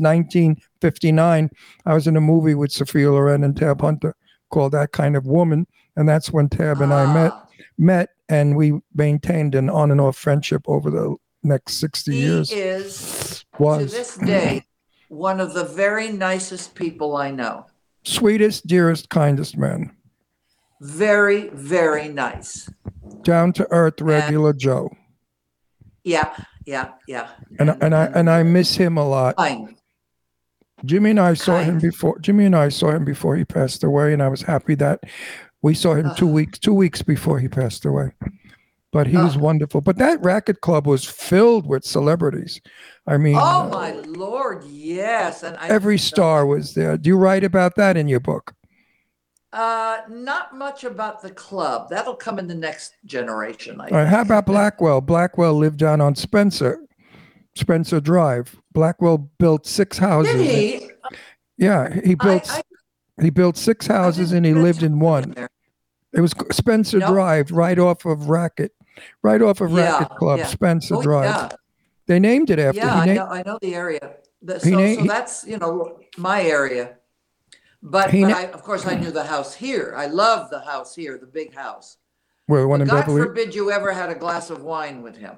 1959. 0.83 1.51
I 1.87 1.95
was 1.95 2.07
in 2.07 2.17
a 2.17 2.21
movie 2.21 2.55
with 2.55 2.73
Sophia 2.73 3.11
Loren 3.11 3.45
and 3.45 3.57
Tab 3.57 3.81
Hunter 3.81 4.15
called 4.51 4.73
That 4.73 4.93
Kind 4.93 5.17
of 5.17 5.27
Woman, 5.27 5.67
and 5.97 6.09
that's 6.09 6.31
when 6.33 6.49
Tab 6.49 6.81
and 6.81 6.93
I 6.93 7.13
met 7.13 7.33
Ah, 7.35 7.47
met, 7.77 8.11
and 8.29 8.57
we 8.57 8.81
maintained 8.95 9.55
an 9.55 9.69
on 9.71 9.91
and 9.91 10.01
off 10.01 10.17
friendship 10.17 10.63
over 10.67 10.91
the 10.91 11.17
next 11.43 11.75
60 11.75 12.13
he 12.13 12.21
years. 12.21 12.51
is 12.51 13.45
to 13.57 13.79
this 13.87 14.17
day 14.17 14.65
one 15.09 15.41
of 15.41 15.55
the 15.55 15.65
very 15.65 16.11
nicest 16.11 16.75
people 16.75 17.17
i 17.17 17.31
know 17.31 17.65
sweetest, 18.05 18.67
dearest, 18.67 19.09
kindest 19.09 19.57
man, 19.57 19.91
very 20.81 21.49
very 21.51 22.09
nice 22.09 22.69
down 23.23 23.53
to 23.53 23.67
earth, 23.71 24.01
regular 24.01 24.53
Joe. 24.53 24.91
yeah 26.05 26.35
yeah 26.67 26.91
yeah 27.07 27.29
And 27.59 27.71
and 27.81 27.95
I 27.95 28.07
and 28.07 28.29
I 28.31 28.43
miss 28.43 28.75
him 28.77 28.97
a 28.99 29.07
lot. 29.09 29.37
fine 29.37 29.77
Jimmy 30.85 31.11
and 31.11 31.21
I 31.21 31.35
saw 31.35 31.59
him 31.61 31.79
before. 31.79 32.19
Jimmy 32.21 32.45
and 32.47 32.57
I 32.57 32.69
saw 32.69 32.91
him 32.91 33.05
before 33.05 33.37
he 33.37 33.45
passed 33.45 33.83
away, 33.85 34.13
and 34.13 34.23
I 34.23 34.29
was 34.29 34.43
happy 34.43 34.75
that 34.77 35.01
we 35.63 35.75
saw 35.75 35.95
him 35.95 36.11
two 36.17 36.29
Ah. 36.29 36.33
weeks 36.33 36.59
two 36.59 36.75
weeks 36.75 37.03
before 37.03 37.39
he 37.41 37.49
passed 37.49 37.85
away. 37.85 38.13
But 38.93 39.07
he 39.07 39.17
was 39.17 39.37
Ah. 39.37 39.41
wonderful. 39.41 39.81
But 39.81 39.99
that 39.99 40.23
racquet 40.23 40.61
club 40.61 40.87
was 40.87 41.05
filled 41.05 41.67
with 41.67 41.85
celebrities. 41.85 42.61
I 43.07 43.17
mean, 43.19 43.37
Oh 43.37 43.63
uh, 43.63 43.69
my 43.71 43.93
lord, 44.07 44.65
yes, 44.65 45.43
and 45.43 45.57
I 45.59 45.69
every 45.69 45.99
star 45.99 46.47
was 46.47 46.75
there. 46.75 46.97
Do 46.97 47.09
you 47.09 47.17
write 47.17 47.45
about 47.45 47.75
that 47.77 47.97
in 47.97 48.09
your 48.09 48.21
book? 48.21 48.55
Uh, 49.53 49.99
not 50.11 50.55
much 50.57 50.85
about 50.85 51.23
the 51.23 51.31
club. 51.31 51.89
That'll 51.89 52.15
come 52.15 52.39
in 52.39 52.47
the 52.49 52.55
next 52.55 52.93
generation. 53.07 53.81
I 53.81 53.89
All 53.89 53.97
right, 53.97 54.07
how 54.07 54.21
about 54.21 54.45
Blackwell? 54.47 55.01
Blackwell 55.01 55.55
lived 55.55 55.79
down 55.79 56.01
on 56.03 56.15
Spencer, 56.15 56.79
Spencer 57.59 58.01
Drive. 58.01 58.57
Blackwell 58.73 59.19
built 59.39 59.67
six 59.67 59.99
houses. 59.99 60.33
Did 60.35 60.81
he? 60.81 60.91
Yeah, 61.57 62.01
he 62.05 62.15
built 62.15 62.49
I, 62.51 62.63
he 63.21 63.31
built 63.31 63.57
six 63.57 63.87
houses 63.87 64.33
and 64.33 64.47
he 64.47 64.55
lived 64.55 64.83
in 64.83 65.01
one. 65.01 65.33
there. 65.33 65.49
It 66.13 66.21
was 66.21 66.33
Spencer 66.53 66.99
Nope. 67.01 67.11
Drive, 67.11 67.51
right 67.51 67.79
off 67.79 68.05
of 68.07 68.29
Racquet, 68.31 68.71
right 69.23 69.43
off 69.43 69.61
of 69.61 69.73
Yeah, 69.73 69.99
Racquet 69.99 70.17
Club, 70.17 70.39
yeah. 70.39 70.47
Spencer 70.47 70.95
Oh, 70.97 71.03
Drive. 71.03 71.25
yeah, 71.25 71.49
They 72.07 72.19
named 72.21 72.51
it 72.51 72.59
after. 72.59 72.79
yeah, 72.79 73.05
he 73.05 73.11
I 73.11 73.15
know, 73.15 73.27
I 73.27 73.43
know 73.45 73.59
the 73.61 73.75
area. 73.75 74.15
The- 74.41 74.61
so, 74.61 74.71
na- 74.71 74.95
so 74.95 75.03
that's 75.03 75.45
you 75.47 75.59
know 75.59 75.99
my 76.17 76.43
area. 76.43 76.95
But, 77.83 78.11
but 78.11 78.15
na- 78.15 78.37
I, 78.39 78.47
of 78.53 78.63
course, 78.63 78.87
I 78.87 78.95
knew 78.95 79.11
the 79.11 79.25
house 79.25 79.55
here. 79.55 79.95
I 79.97 80.07
love 80.07 80.51
the 80.51 80.61
house 80.61 80.95
here, 80.95 81.19
the 81.19 81.27
big 81.27 81.55
house. 81.55 81.97
Well, 82.49 82.67
one 82.69 82.79
But 82.79 82.83
in 82.85 82.89
God 82.89 83.01
Beverly. 83.07 83.23
forbid 83.23 83.55
you 83.55 83.71
ever 83.71 83.93
had 83.93 84.11
a 84.11 84.15
glass 84.15 84.49
of 84.51 84.63
wine 84.63 85.03
with 85.03 85.17
him. 85.17 85.37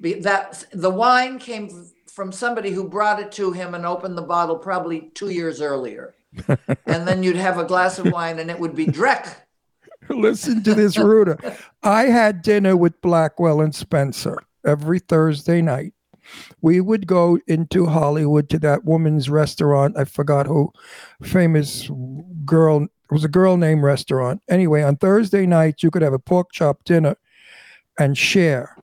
Be, 0.00 0.14
that 0.14 0.64
the 0.72 0.90
wine 0.90 1.38
came 1.38 1.86
from 2.06 2.32
somebody 2.32 2.70
who 2.70 2.88
brought 2.88 3.20
it 3.20 3.32
to 3.32 3.52
him 3.52 3.74
and 3.74 3.86
opened 3.86 4.16
the 4.16 4.22
bottle 4.22 4.56
probably 4.56 5.10
two 5.14 5.30
years 5.30 5.60
earlier, 5.60 6.14
and 6.48 7.06
then 7.06 7.22
you'd 7.22 7.36
have 7.36 7.58
a 7.58 7.64
glass 7.64 7.98
of 7.98 8.10
wine 8.10 8.38
and 8.38 8.50
it 8.50 8.58
would 8.58 8.74
be 8.74 8.86
Dreck. 8.86 9.36
Listen 10.08 10.62
to 10.64 10.74
this, 10.74 10.98
Ruta. 10.98 11.56
I 11.82 12.04
had 12.04 12.42
dinner 12.42 12.76
with 12.76 13.00
Blackwell 13.00 13.60
and 13.60 13.74
Spencer 13.74 14.38
every 14.64 14.98
Thursday 14.98 15.62
night. 15.62 15.92
We 16.60 16.80
would 16.80 17.06
go 17.06 17.38
into 17.46 17.86
Hollywood 17.86 18.48
to 18.50 18.58
that 18.60 18.84
woman's 18.84 19.28
restaurant. 19.28 19.96
I 19.98 20.04
forgot 20.04 20.46
who, 20.46 20.72
famous 21.22 21.90
girl. 22.44 22.84
It 22.84 23.12
was 23.12 23.24
a 23.24 23.28
girl 23.28 23.56
named 23.56 23.82
restaurant. 23.82 24.42
Anyway, 24.48 24.82
on 24.82 24.96
Thursday 24.96 25.46
nights, 25.46 25.82
you 25.82 25.90
could 25.90 26.02
have 26.02 26.12
a 26.12 26.18
pork 26.18 26.52
chop 26.52 26.84
dinner 26.84 27.16
and 27.98 28.16
share. 28.16 28.76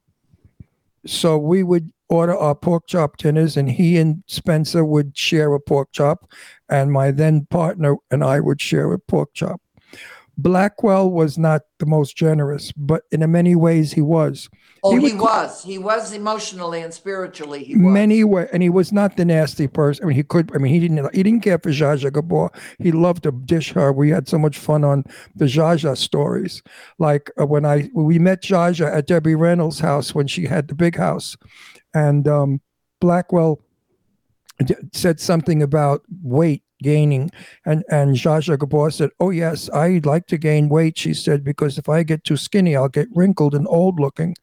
So 1.08 1.38
we 1.38 1.64
would 1.64 1.92
order 2.10 2.36
our 2.36 2.56
pork 2.56 2.88
chop 2.88 3.18
dinners, 3.18 3.58
and 3.58 3.70
he 3.70 3.98
and 3.98 4.24
Spencer 4.28 4.84
would 4.84 5.18
share 5.18 5.54
a 5.54 5.60
pork 5.60 5.90
chop, 5.92 6.30
and 6.70 6.92
my 6.92 7.12
then 7.12 7.46
partner 7.46 7.96
and 8.12 8.24
I 8.24 8.40
would 8.40 8.62
share 8.62 8.92
a 8.94 9.00
pork 9.00 9.34
chop. 9.34 9.62
Blackwell 10.38 11.10
was 11.10 11.38
not 11.38 11.64
the 11.80 11.86
most 11.86 12.16
generous, 12.16 12.72
but 12.74 13.04
in 13.12 13.30
many 13.32 13.56
ways 13.56 13.94
he 13.94 14.02
was. 14.02 14.50
Oh, 14.88 14.95
He 14.97 15.09
he, 15.09 15.15
was. 15.15 15.64
He 15.64 15.77
was 15.77 16.14
emotionally 16.14 16.81
and 16.81 16.93
spiritually. 16.93 17.64
He 17.64 17.76
was. 17.76 17.93
Many 17.93 18.23
were, 18.23 18.43
and 18.53 18.61
he 18.64 18.69
was 18.69 18.91
not 18.91 19.18
the 19.18 19.26
nasty 19.26 19.68
person. 19.68 20.03
I 20.03 20.07
mean, 20.07 20.15
he 20.15 20.23
could. 20.23 20.53
I 20.55 20.59
mean, 20.59 20.73
he 20.73 20.80
didn't. 20.80 21.14
He 21.15 21.23
didn't 21.23 21.43
care 21.43 21.59
for 21.59 21.69
Zsa 21.69 21.97
Zsa 21.97 22.11
Gabor. 22.11 22.51
He 22.80 22.91
loved 22.91 23.23
to 23.23 23.31
dish 23.31 23.72
her. 23.73 23.91
We 23.91 24.09
had 24.09 24.27
so 24.27 24.38
much 24.38 24.57
fun 24.57 24.84
on 24.84 25.03
the 25.35 25.45
Zsa 25.45 25.76
Zsa 25.77 25.97
stories. 25.97 26.61
Like 26.99 27.31
uh, 27.39 27.45
when 27.45 27.65
I 27.65 27.89
we 27.93 28.19
met 28.19 28.41
Zsa 28.43 28.72
Zsa 28.73 28.93
at 28.93 29.07
Debbie 29.07 29.35
Reynolds' 29.35 29.80
house 29.80 30.15
when 30.15 30.27
she 30.27 30.45
had 30.45 30.68
the 30.68 30.76
big 30.76 30.95
house, 30.95 31.38
and 31.93 32.27
um, 32.27 32.61
Blackwell 33.01 33.59
d- 34.64 34.76
said 34.93 35.19
something 35.19 35.61
about 35.61 36.01
weight 36.23 36.64
gaining. 36.82 37.32
And 37.66 37.84
and 37.90 38.16
Zsa 38.16 38.58
Gabor 38.58 38.91
said 38.91 39.10
oh 39.20 39.30
yes 39.30 39.70
I'd 39.72 40.06
like 40.06 40.28
to 40.28 40.38
gain 40.38 40.70
weight 40.70 40.98
she 40.98 41.14
said 41.14 41.44
because 41.44 41.78
if 41.78 41.90
I 41.90 42.04
get 42.04 42.24
too 42.24 42.38
skinny 42.38 42.76
I'll 42.76 42.90
get 42.90 43.08
wrinkled 43.14 43.56
and 43.56 43.68
old 43.70 43.99
looking. 43.99 44.36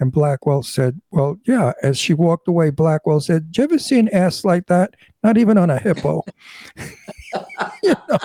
And 0.00 0.12
Blackwell 0.12 0.62
said 0.62 1.00
well 1.10 1.38
yeah 1.44 1.72
as 1.82 1.98
she 1.98 2.14
walked 2.14 2.48
away 2.48 2.70
Blackwell 2.70 3.20
said 3.20 3.50
did 3.52 3.58
you 3.58 3.64
ever 3.64 3.78
see 3.78 3.98
an 3.98 4.08
ass 4.08 4.44
like 4.44 4.66
that 4.66 4.94
not 5.24 5.36
even 5.36 5.58
on 5.58 5.70
a 5.70 5.78
hippo 5.78 6.22
You 7.82 7.94
know? 8.08 8.18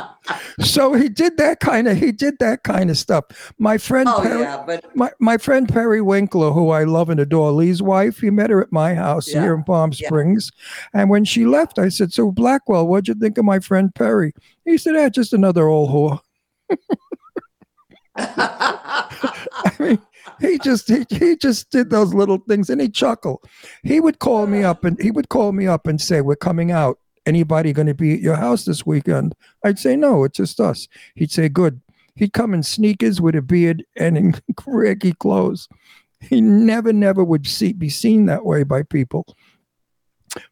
so 0.61 0.93
he 0.93 1.09
did 1.09 1.38
that 1.38 1.59
kind 1.59 1.88
of 1.88 1.97
he 1.97 2.11
did 2.11 2.38
that 2.39 2.63
kind 2.63 2.91
of 2.91 2.97
stuff 2.97 3.51
my 3.57 3.80
friend 3.80 4.07
Oh 4.07 4.21
Perry, 4.21 4.41
yeah, 4.41 4.63
but 4.65 4.85
my, 4.95 5.11
my 5.19 5.38
friend 5.38 5.67
Perry 5.67 6.01
Winkler, 6.01 6.51
who 6.51 6.69
I 6.69 6.84
love 6.84 7.09
and 7.09 7.19
adore, 7.19 7.51
Lee's 7.51 7.81
wife, 7.81 8.19
he 8.19 8.30
met 8.30 8.49
her 8.49 8.61
at 8.61 8.71
my 8.71 8.93
house 8.95 9.27
Yeah, 9.27 9.41
here 9.41 9.53
in 9.53 9.63
Palm 9.63 9.91
yeah. 9.93 10.07
Springs. 10.07 10.51
And 10.93 11.09
when 11.09 11.26
she 11.26 11.45
left, 11.45 11.80
I 11.80 11.89
said, 11.89 12.13
So, 12.13 12.31
Blackwell, 12.31 12.88
what'd 12.88 13.07
you 13.07 13.13
think 13.13 13.38
of 13.38 13.45
my 13.45 13.59
friend 13.59 13.93
Perry? 13.93 14.34
He 14.65 14.77
said, 14.77 14.95
Ah, 14.95 15.09
just 15.09 15.34
another 15.34 15.67
old 15.67 15.89
whore. 15.89 16.19
I 18.17 19.71
mean, 19.80 19.99
he 20.39 20.57
just 20.60 20.88
he, 20.89 21.06
he 21.10 21.35
just 21.35 21.69
did 21.72 21.89
those 21.89 22.14
little 22.14 22.38
things 22.47 22.69
and 22.69 22.81
he 22.81 22.89
chuckled. 22.89 23.43
He 23.84 23.99
would 23.99 24.19
call 24.19 24.47
me 24.47 24.64
up 24.64 24.84
and 24.84 24.99
he 25.01 25.11
would 25.11 25.30
call 25.30 25.51
me 25.51 25.68
up 25.68 25.88
and 25.88 25.99
say, 26.01 26.22
We're 26.22 26.35
coming 26.35 26.72
out. 26.72 26.99
Anybody 27.26 27.73
going 27.73 27.88
to 27.88 27.93
be 27.93 28.14
at 28.14 28.22
your 28.22 28.35
house 28.38 28.65
this 28.65 28.85
weekend? 28.85 29.35
I'd 29.64 29.77
say, 29.80 29.95
No, 29.95 30.23
it's 30.23 30.38
just 30.38 30.60
us. 30.60 30.88
He'd 31.15 31.31
say, 31.31 31.49
Good. 31.49 31.81
He'd 32.15 32.34
come 32.34 32.53
in 32.53 32.64
sneakers 32.64 33.22
with 33.22 33.35
a 33.35 33.41
beard 33.41 33.84
and 33.95 34.18
in 34.18 34.35
raggy 34.68 35.14
clothes. 35.14 35.68
He 36.22 36.41
never, 36.41 36.91
never 36.91 37.23
would 37.23 37.47
see 37.47 37.72
be 37.73 37.88
seen 37.89 38.26
that 38.26 38.45
way 38.45 38.64
by 38.64 38.84
people. 38.84 39.26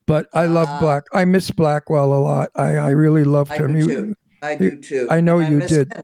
But 0.06 0.28
I 0.34 0.46
love 0.46 0.68
Ah. 0.70 0.80
Black. 0.80 1.04
I 1.14 1.26
miss 1.26 1.52
Blackwell 1.52 2.14
a 2.14 2.16
lot. 2.20 2.50
I, 2.56 2.78
I 2.78 2.90
really 2.92 3.24
loved 3.24 3.52
I 3.52 3.58
him. 3.58 3.74
do 3.74 3.80
He- 3.80 3.88
too. 3.96 4.16
I 4.42 4.56
do 4.56 4.80
too. 4.80 5.08
I 5.10 5.20
know 5.20 5.40
I 5.40 5.50
you 5.50 5.60
did. 5.62 5.92
Spen- 5.92 6.04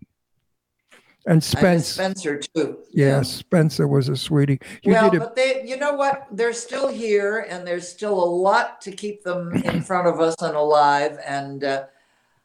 and 1.25 1.33
I 1.33 1.35
miss 1.37 1.45
Spence. 1.47 1.87
Spencer 1.87 2.37
too. 2.39 2.79
Yes, 2.91 3.29
Spencer 3.31 3.87
was 3.87 4.09
a 4.09 4.15
sweetie. 4.17 4.59
You 4.83 4.91
well, 4.93 5.09
did 5.09 5.17
it. 5.17 5.19
but 5.19 5.35
they, 5.35 5.63
you 5.65 5.77
know 5.77 5.93
what? 5.93 6.27
They're 6.31 6.53
still 6.53 6.87
here, 6.89 7.45
and 7.49 7.65
there's 7.65 7.87
still 7.87 8.21
a 8.21 8.25
lot 8.25 8.81
to 8.81 8.91
keep 8.91 9.23
them 9.23 9.53
in 9.53 9.81
front 9.89 10.07
of 10.07 10.19
us 10.19 10.35
and 10.41 10.55
alive. 10.55 11.17
And 11.25 11.63
uh, 11.63 11.85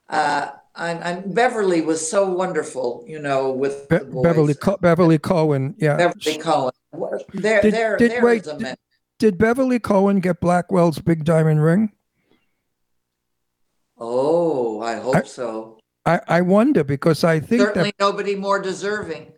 uh, 0.08 0.50
I'm, 0.76 0.98
I'm, 1.02 1.32
Beverly 1.32 1.80
was 1.80 2.08
so 2.08 2.30
wonderful, 2.30 3.04
you 3.06 3.18
know, 3.18 3.50
with 3.50 3.88
Be- 3.88 3.98
the 3.98 4.04
boys. 4.04 4.22
Beverly 4.22 4.54
Co- 4.54 4.76
Beverly 4.76 5.18
Cohen. 5.18 5.74
Yeah. 5.78 5.96
Beverly 5.96 6.38
Cohen. 6.38 6.72
There, 7.34 7.60
Did- 7.60 7.74
there, 7.74 7.96
did- 7.96 8.10
there 8.12 8.24
wait, 8.24 8.42
is 8.42 8.48
a 8.48 8.58
man. 8.58 8.76
Did 9.18 9.36
Beverly 9.38 9.80
Cohen 9.80 10.20
get 10.20 10.40
Blackwell's 10.40 11.00
big 11.00 11.24
diamond 11.24 11.60
ring? 11.62 11.90
Oh, 13.98 14.80
I 14.80 14.94
hope 14.96 15.16
I- 15.16 15.22
so. 15.22 15.77
I, 16.08 16.20
I 16.38 16.40
wonder 16.40 16.82
because 16.84 17.22
I 17.22 17.38
think 17.38 17.60
Certainly 17.60 17.92
that 17.98 18.04
nobody 18.04 18.34
more 18.34 18.60
deserving. 18.60 19.32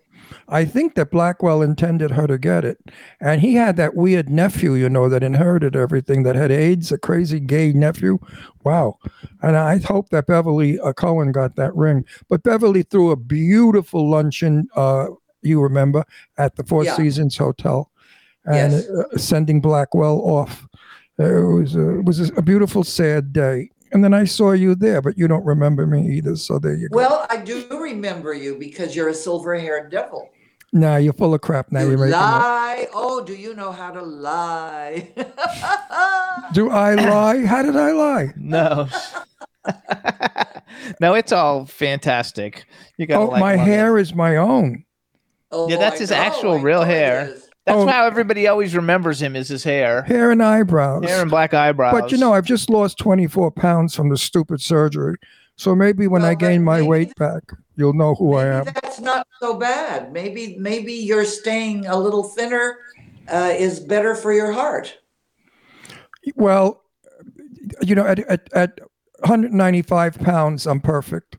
I 0.48 0.64
think 0.64 0.94
that 0.94 1.10
Blackwell 1.10 1.62
intended 1.62 2.10
her 2.12 2.26
to 2.26 2.38
get 2.38 2.64
it. 2.64 2.78
And 3.20 3.40
he 3.40 3.54
had 3.54 3.76
that 3.76 3.94
weird 3.94 4.28
nephew, 4.28 4.74
you 4.74 4.88
know, 4.88 5.08
that 5.08 5.22
inherited 5.22 5.76
everything, 5.76 6.22
that 6.24 6.36
had 6.36 6.50
AIDS, 6.50 6.92
a 6.92 6.98
crazy 6.98 7.40
gay 7.40 7.72
nephew. 7.72 8.18
Wow. 8.64 8.98
And 9.42 9.56
I 9.56 9.78
hope 9.78 10.10
that 10.10 10.26
Beverly 10.26 10.78
uh, 10.80 10.92
Cohen 10.92 11.32
got 11.32 11.56
that 11.56 11.74
ring. 11.74 12.04
But 12.28 12.42
Beverly 12.42 12.82
threw 12.82 13.10
a 13.10 13.16
beautiful 13.16 14.08
luncheon, 14.10 14.68
uh, 14.76 15.06
you 15.42 15.60
remember, 15.60 16.04
at 16.36 16.56
the 16.56 16.64
Four 16.64 16.84
Yeah. 16.84 16.96
Seasons 16.96 17.36
Hotel 17.36 17.90
and 18.44 18.72
Yes. 18.72 18.88
uh, 18.88 19.18
sending 19.18 19.60
Blackwell 19.60 20.20
off. 20.20 20.66
Uh, 21.18 21.24
it 21.24 21.60
was 21.62 21.74
a, 21.76 21.98
it 21.98 22.04
was 22.04 22.30
a 22.36 22.42
beautiful, 22.42 22.82
sad 22.84 23.32
day. 23.32 23.70
And 23.92 24.04
then 24.04 24.14
I 24.14 24.24
saw 24.24 24.52
you 24.52 24.74
there, 24.74 25.02
but 25.02 25.18
you 25.18 25.26
don't 25.28 25.44
remember 25.44 25.86
me 25.86 26.08
either. 26.16 26.36
So 26.36 26.58
there 26.58 26.74
you 26.74 26.88
go. 26.88 26.96
Well, 26.96 27.26
I 27.28 27.38
do 27.38 27.66
remember 27.70 28.32
you 28.34 28.56
because 28.56 28.94
you're 28.94 29.08
a 29.08 29.14
silver-haired 29.14 29.90
devil. 29.90 30.30
Nah, 30.72 30.96
you're 30.96 31.12
full 31.12 31.34
of 31.34 31.40
crap. 31.40 31.72
Now 31.72 31.80
you 31.80 31.88
you're 31.90 31.98
making 31.98 32.14
up. 32.14 32.42
lie. 32.42 32.86
Oh, 32.94 33.24
do 33.24 33.34
you 33.34 33.54
know 33.54 33.72
how 33.72 33.90
to 33.90 34.02
lie? 34.02 35.08
Do 36.52 36.70
I 36.70 36.94
lie? 36.94 37.44
How 37.44 37.62
did 37.62 37.76
I 37.76 37.90
lie? 37.92 38.32
No. 38.36 38.88
no, 41.00 41.14
it's 41.14 41.32
all 41.32 41.66
fantastic. 41.66 42.64
You 42.98 43.06
got 43.06 43.20
Oh, 43.20 43.30
my 43.38 43.56
hair 43.56 43.98
is 43.98 44.14
my 44.14 44.36
own. 44.36 44.84
Oh, 45.52 45.68
Yeah, 45.68 45.76
that's 45.76 45.96
I 45.96 45.98
his 46.00 46.10
know, 46.10 46.16
actual 46.16 46.52
I 46.58 46.60
real 46.62 46.78
know 46.80 46.84
it 46.90 46.94
hair. 46.94 47.36
Is. 47.66 47.72
That's 47.74 47.82
Oh. 47.82 47.86
how 47.86 48.06
everybody 48.06 48.46
always 48.48 48.74
remembers 48.74 49.20
him 49.20 49.36
is 49.36 49.48
his 49.48 49.64
hair. 49.64 50.02
Hair 50.02 50.30
and 50.30 50.42
eyebrows. 50.42 51.04
Hair 51.04 51.22
and 51.22 51.30
black 51.30 51.54
eyebrows. 51.54 51.98
But 51.98 52.12
you 52.12 52.18
know, 52.18 52.32
I've 52.32 52.44
just 52.46 52.70
lost 52.70 52.98
24 52.98 53.50
pounds 53.52 53.94
from 53.94 54.08
the 54.08 54.16
stupid 54.16 54.60
surgery. 54.60 55.16
So 55.56 55.74
maybe 55.74 56.06
when 56.06 56.24
I 56.24 56.34
gain 56.34 56.64
my 56.64 56.76
maybe- 56.78 56.88
weight 56.88 57.14
back, 57.16 57.42
you'll 57.76 57.92
know 57.92 58.14
who 58.14 58.34
I 58.34 58.46
am. 58.46 58.64
That's 58.64 59.00
not 59.00 59.26
so 59.40 59.54
bad. 59.58 60.12
Maybe 60.12 60.56
maybe 60.58 60.92
you're 60.94 61.26
staying 61.26 61.86
a 61.86 61.98
little 61.98 62.22
thinner 62.24 62.78
uh, 63.28 63.52
is 63.56 63.78
better 63.78 64.14
for 64.14 64.32
your 64.32 64.52
heart. 64.52 64.96
Well, 66.34 66.82
you 67.82 67.94
know, 67.94 68.06
at, 68.06 68.20
at, 68.20 68.48
at 68.54 68.80
195 69.20 70.18
pounds, 70.18 70.66
I'm 70.66 70.80
perfect. 70.80 71.36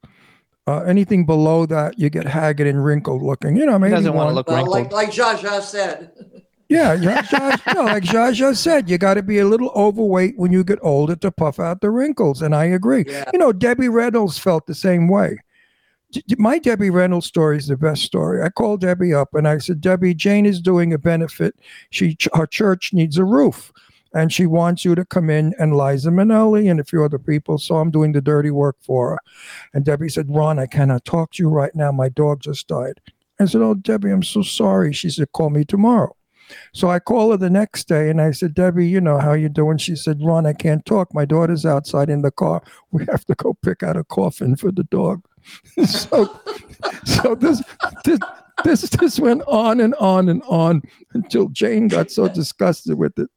Uh, 0.68 0.82
anything 0.82 1.26
below 1.26 1.66
that, 1.66 1.98
you 1.98 2.10
get 2.10 2.26
haggard 2.28 2.68
and 2.68 2.84
wrinkled 2.86 3.22
looking. 3.24 3.56
You 3.58 3.66
know, 3.66 3.74
he 3.74 3.80
maybe 3.80 3.96
doesn't 3.96 4.14
want 4.14 4.30
to 4.30 4.34
look 4.36 4.48
Well, 4.48 4.58
wrinkled. 4.58 4.92
like 4.92 4.92
like 4.92 5.10
Zsa 5.12 5.36
Zsa 5.38 5.62
said. 5.62 6.12
Yeah, 6.70 6.94
yeah, 6.94 7.22
Zsa- 7.24 7.76
no, 7.76 7.84
like 7.84 8.04
Zsa 8.04 8.32
Zsa 8.32 8.56
said, 8.56 8.90
you 8.90 8.98
got 8.98 9.16
to 9.16 9.22
be 9.24 9.40
a 9.40 9.46
little 9.46 9.72
overweight 9.76 10.38
when 10.38 10.54
you 10.54 10.64
get 10.64 10.80
older 10.82 11.18
to 11.18 11.30
puff 11.30 11.60
out 11.60 11.82
the 11.82 11.90
wrinkles, 11.90 12.42
and 12.42 12.56
I 12.56 12.64
agree. 12.64 13.04
Yeah. 13.06 13.30
You 13.34 13.40
know, 13.40 13.52
Debbie 13.52 13.90
Reynolds 13.90 14.38
felt 14.38 14.68
the 14.68 14.74
same 14.74 15.10
way. 15.10 15.38
D- 16.14 16.24
d- 16.26 16.36
My 16.40 16.60
Debbie 16.60 16.90
Reynolds 16.90 17.26
story 17.26 17.58
is 17.58 17.68
the 17.68 17.76
best 17.76 18.04
story. 18.04 18.42
I 18.42 18.48
called 18.48 18.80
Debbie 18.80 19.14
up 19.14 19.34
and 19.34 19.50
I 19.50 19.58
said, 19.58 19.82
Debbie, 19.82 20.14
Jane 20.14 20.46
is 20.46 20.62
doing 20.62 20.94
a 20.94 20.98
benefit. 20.98 21.56
She 21.90 22.16
ch- 22.16 22.30
her 22.34 22.48
church 22.48 22.94
needs 22.94 23.18
a 23.18 23.26
roof, 23.26 23.74
and 24.14 24.32
she 24.32 24.46
wants 24.46 24.84
you 24.84 24.96
to 24.96 25.06
come 25.06 25.30
in 25.30 25.54
and 25.58 25.78
Liza 25.78 26.10
Minnelli 26.10 26.70
and 26.70 26.80
a 26.80 26.84
few 26.84 27.04
other 27.04 27.20
people. 27.20 27.58
So 27.58 27.78
I'm 27.78 27.92
doing 27.92 28.12
the 28.12 28.22
dirty 28.22 28.52
work 28.52 28.78
for 28.82 29.12
her. 29.12 29.20
And 29.74 29.86
Debbie 29.86 30.10
said, 30.10 30.28
Ron, 30.30 30.60
I 30.60 30.66
cannot 30.66 31.06
talk 31.06 31.32
to 31.32 31.44
you 31.44 31.50
right 31.50 31.74
now. 31.76 31.92
My 31.92 32.10
dog 32.10 32.42
just 32.42 32.68
died. 32.68 33.00
I 33.40 33.46
said, 33.46 33.62
Oh, 33.62 33.74
Debbie, 33.74 34.12
I'm 34.12 34.24
so 34.24 34.42
sorry. 34.42 34.94
She 34.94 35.10
said, 35.10 35.32
Call 35.32 35.50
me 35.50 35.64
tomorrow. 35.64 36.16
So 36.74 36.90
I 36.90 37.00
call 37.00 37.32
her 37.32 37.38
the 37.38 37.50
next 37.50 37.88
day 37.88 38.10
and 38.10 38.22
I 38.22 38.32
said, 38.32 38.54
Debbie, 38.54 38.88
you 38.88 39.00
know 39.00 39.20
how 39.20 39.34
you 39.34 39.50
doing? 39.50 39.78
She 39.78 39.96
said, 39.96 40.22
Ron, 40.22 40.46
I 40.46 40.54
can't 40.54 40.86
talk. 40.86 41.14
My 41.14 41.26
daughter's 41.26 41.66
outside 41.66 42.10
in 42.10 42.22
the 42.22 42.32
car. 42.32 42.62
We 42.92 43.06
have 43.10 43.26
to 43.26 43.36
go 43.36 43.54
pick 43.54 43.84
out 43.84 43.96
a 43.96 44.04
coffin 44.04 44.58
for 44.58 44.72
the 44.72 44.84
dog. 44.84 45.24
so 45.86 46.40
so 47.06 47.36
this 47.36 47.64
this 48.06 48.20
this 48.64 48.82
this 48.82 49.20
went 49.20 49.42
on 49.48 49.80
and 49.80 49.96
on 49.96 50.30
and 50.30 50.44
on 50.44 50.84
until 51.14 51.48
Jane 51.50 51.88
got 51.88 52.12
so 52.12 52.28
disgusted 52.28 52.98
with 52.98 53.18
it. 53.18 53.30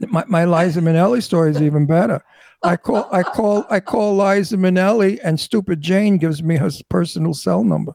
My 0.00 0.24
my 0.26 0.44
Liza 0.44 0.80
Minnelli 0.80 1.22
story 1.22 1.50
is 1.50 1.62
even 1.62 1.86
better. 1.86 2.22
I 2.62 2.76
call 2.76 3.08
I 3.12 3.22
call 3.22 3.66
I 3.70 3.80
call 3.80 4.16
Liza 4.16 4.56
Minnelli 4.56 5.18
and 5.22 5.38
stupid 5.38 5.80
Jane 5.80 6.18
gives 6.18 6.42
me 6.42 6.56
her 6.56 6.70
personal 6.88 7.34
cell 7.34 7.64
number. 7.64 7.92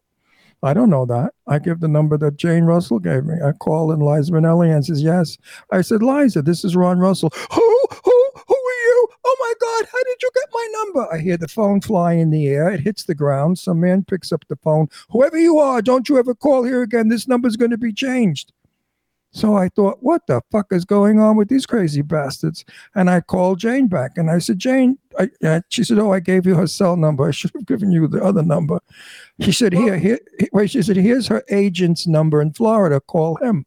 I 0.63 0.73
don't 0.73 0.91
know 0.91 1.05
that. 1.07 1.33
I 1.47 1.57
give 1.57 1.79
the 1.79 1.87
number 1.87 2.17
that 2.19 2.37
Jane 2.37 2.65
Russell 2.65 2.99
gave 2.99 3.25
me. 3.25 3.35
I 3.43 3.51
call 3.51 3.91
and 3.91 4.03
Liza 4.03 4.31
Minnelli 4.31 4.85
says, 4.85 5.01
Yes. 5.01 5.37
I 5.71 5.81
said, 5.81 6.03
Liza, 6.03 6.43
this 6.43 6.63
is 6.63 6.75
Ron 6.75 6.99
Russell. 6.99 7.31
Who? 7.51 7.85
Who? 8.03 8.31
Who 8.47 8.55
are 8.55 8.81
you? 8.85 9.07
Oh 9.25 9.37
my 9.39 9.53
God, 9.59 9.89
how 9.91 10.03
did 10.03 10.21
you 10.21 10.29
get 10.35 10.49
my 10.53 10.67
number? 10.73 11.13
I 11.13 11.17
hear 11.17 11.37
the 11.37 11.47
phone 11.47 11.81
fly 11.81 12.13
in 12.13 12.29
the 12.29 12.47
air. 12.47 12.69
It 12.69 12.81
hits 12.81 13.05
the 13.05 13.15
ground. 13.15 13.57
Some 13.57 13.79
man 13.79 14.03
picks 14.03 14.31
up 14.31 14.45
the 14.47 14.55
phone. 14.57 14.87
Whoever 15.09 15.37
you 15.39 15.57
are, 15.57 15.81
don't 15.81 16.07
you 16.07 16.17
ever 16.19 16.35
call 16.35 16.63
here 16.63 16.83
again. 16.83 17.07
This 17.07 17.27
number's 17.27 17.57
going 17.57 17.71
to 17.71 17.77
be 17.77 17.93
changed. 17.93 18.53
So 19.31 19.55
I 19.55 19.69
thought, 19.69 19.99
what 20.01 20.27
the 20.27 20.41
fuck 20.51 20.67
is 20.71 20.83
going 20.83 21.19
on 21.19 21.37
with 21.37 21.47
these 21.47 21.65
crazy 21.65 22.01
bastards? 22.01 22.65
And 22.95 23.09
I 23.09 23.21
called 23.21 23.59
Jane 23.59 23.87
back 23.87 24.17
and 24.17 24.29
I 24.29 24.39
said, 24.39 24.59
Jane, 24.59 24.97
I, 25.17 25.61
she 25.69 25.83
said, 25.83 25.99
oh, 25.99 26.11
I 26.11 26.19
gave 26.19 26.45
you 26.45 26.55
her 26.55 26.67
cell 26.67 26.97
number. 26.97 27.27
I 27.27 27.31
should 27.31 27.51
have 27.53 27.65
given 27.65 27.91
you 27.91 28.07
the 28.07 28.23
other 28.23 28.43
number. 28.43 28.79
She 29.39 29.51
said, 29.51 29.73
here, 29.73 29.97
here, 29.97 30.19
wait, 30.51 30.71
she 30.71 30.81
said, 30.81 30.97
here's 30.97 31.27
her 31.27 31.43
agent's 31.49 32.07
number 32.07 32.41
in 32.41 32.51
Florida. 32.53 32.99
Call 32.99 33.35
him. 33.37 33.65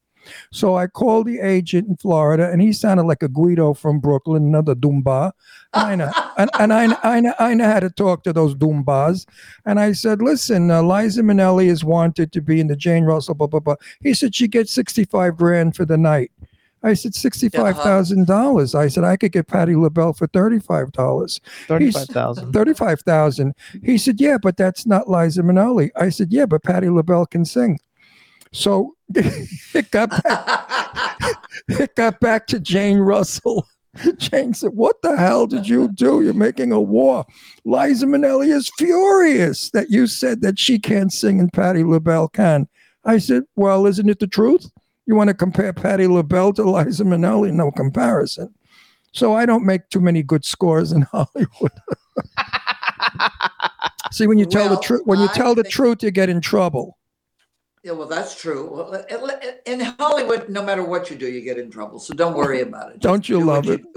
So 0.51 0.77
I 0.77 0.87
called 0.87 1.27
the 1.27 1.41
agent 1.41 1.89
in 1.89 1.97
Florida, 1.97 2.51
and 2.51 2.61
he 2.63 2.73
sounded 2.73 3.05
like 3.05 3.23
a 3.23 3.29
Guido 3.29 3.75
from 3.75 4.01
Brooklyn, 4.01 4.45
another 4.45 4.75
Dumba. 4.75 5.33
And 5.73 5.83
I 5.85 5.95
know, 5.97 6.13
and, 6.39 6.51
and 6.59 6.73
I, 6.73 6.87
kn- 6.87 6.99
I, 7.03 7.21
know, 7.21 7.35
I 7.39 7.55
know 7.55 7.65
how 7.71 7.81
to 7.81 7.91
talk 7.91 8.23
to 8.25 8.33
those 8.33 8.55
Dumbas. 8.55 9.27
And 9.67 9.81
I 9.81 9.93
said, 9.93 10.23
listen, 10.23 10.71
uh, 10.71 10.83
Liza 10.83 11.23
Minnelli 11.23 11.67
is 11.67 11.85
wanted 11.85 12.33
to 12.33 12.41
be 12.41 12.61
in 12.61 12.69
the 12.69 12.77
Jane 12.77 13.05
Russell, 13.05 13.35
blah, 13.35 13.47
blah, 13.49 13.61
blah. 13.61 13.77
He 14.01 14.15
said, 14.15 14.35
she 14.35 14.49
gets 14.49 14.73
65 14.73 15.37
grand 15.37 15.75
for 15.75 15.85
the 15.85 15.99
night. 15.99 16.31
I 16.85 16.93
said, 16.93 17.13
$65,000. 17.13 18.75
I 18.75 18.89
said, 18.89 19.05
I 19.05 19.17
could 19.17 19.33
get 19.33 19.47
Patti 19.49 19.75
LaBelle 19.75 20.13
for 20.13 20.29
$35. 20.29 21.41
Thirty-five 21.67 22.09
thousand. 22.09 22.53
35,000. 22.53 23.55
He 23.83 23.97
said, 23.97 24.21
Yeah, 24.21 24.37
but 24.37 24.59
that's 24.59 24.85
not 24.87 25.09
Liza 25.11 25.43
Minnelli. 25.43 25.91
I 25.97 26.11
said, 26.11 26.31
Yeah, 26.31 26.45
but 26.47 26.63
Patti 26.63 26.91
LaBelle 26.91 27.27
can 27.27 27.45
sing. 27.47 27.79
So 28.55 28.95
it 29.15 29.91
got 29.91 30.11
back, 30.23 31.21
it 31.69 31.95
got 31.97 32.21
back 32.21 32.47
to 32.47 32.61
Jane 32.61 32.99
Russell. 32.99 33.67
Jane 34.17 34.55
said, 34.55 34.71
What 34.75 35.03
the 35.03 35.17
hell 35.17 35.47
did 35.47 35.69
you 35.69 35.89
do? 35.89 36.23
You're 36.23 36.35
making 36.35 36.73
a 36.73 36.81
war. 36.81 37.27
Liza 37.65 38.07
Minnelli 38.07 38.55
is 38.55 38.71
furious 38.79 39.71
that 39.71 39.91
you 39.91 40.07
said 40.07 40.41
that 40.43 40.59
she 40.59 40.79
can't 40.79 41.13
sing 41.13 41.41
and 41.41 41.53
Patti 41.53 41.83
LaBelle 41.83 42.29
can. 42.29 42.69
I 43.05 43.19
said, 43.19 43.43
Well, 43.57 43.87
isn't 43.87 44.09
it 44.09 44.21
the 44.21 44.27
truth? 44.29 44.71
You 45.07 45.17
want 45.17 45.29
to 45.29 45.35
compare 45.35 45.73
Patti 45.73 46.07
LaBelle 46.07 46.53
to 46.55 46.63
Liza 46.63 47.05
Minnelli? 47.05 47.53
No 47.53 47.73
comparison. 47.73 48.55
So 49.13 49.35
I 49.35 49.47
don't 49.47 49.67
make 49.67 49.89
too 49.91 50.01
many 50.01 50.23
good 50.23 50.45
scores 50.45 50.93
in 50.93 51.03
Hollywood. 51.03 51.73
See, 54.13 54.29
when 54.29 54.39
you 54.39 54.47
tell 54.47 54.69
the 54.69 54.81
truth, 54.81 55.03
when 55.05 55.19
you 55.19 55.29
I 55.29 55.33
tell 55.33 55.55
the 55.57 55.65
truth, 55.65 56.03
you 56.03 56.13
get 56.13 56.29
in 56.29 56.41
trouble. 56.41 56.97
Yeah, 57.85 57.93
well, 57.93 58.09
that's 58.09 58.35
true. 58.35 58.69
Well, 58.73 58.95
it- 58.95 59.07
it- 59.11 59.63
In 59.67 59.81
Hollywood, 59.81 60.49
no 60.49 60.63
matter 60.63 60.83
what 60.83 61.11
you 61.11 61.17
do, 61.17 61.29
you 61.31 61.43
get 61.43 61.59
in 61.59 61.71
trouble. 61.71 61.99
So 61.99 62.15
don't 62.15 62.35
worry 62.35 62.61
about 62.69 62.93
it. 62.93 63.01
Don't 63.01 63.29
you 63.29 63.41
do 63.41 63.47
what 63.47 63.67
love 63.67 63.69
it? 63.69 63.83
do. 63.83 63.93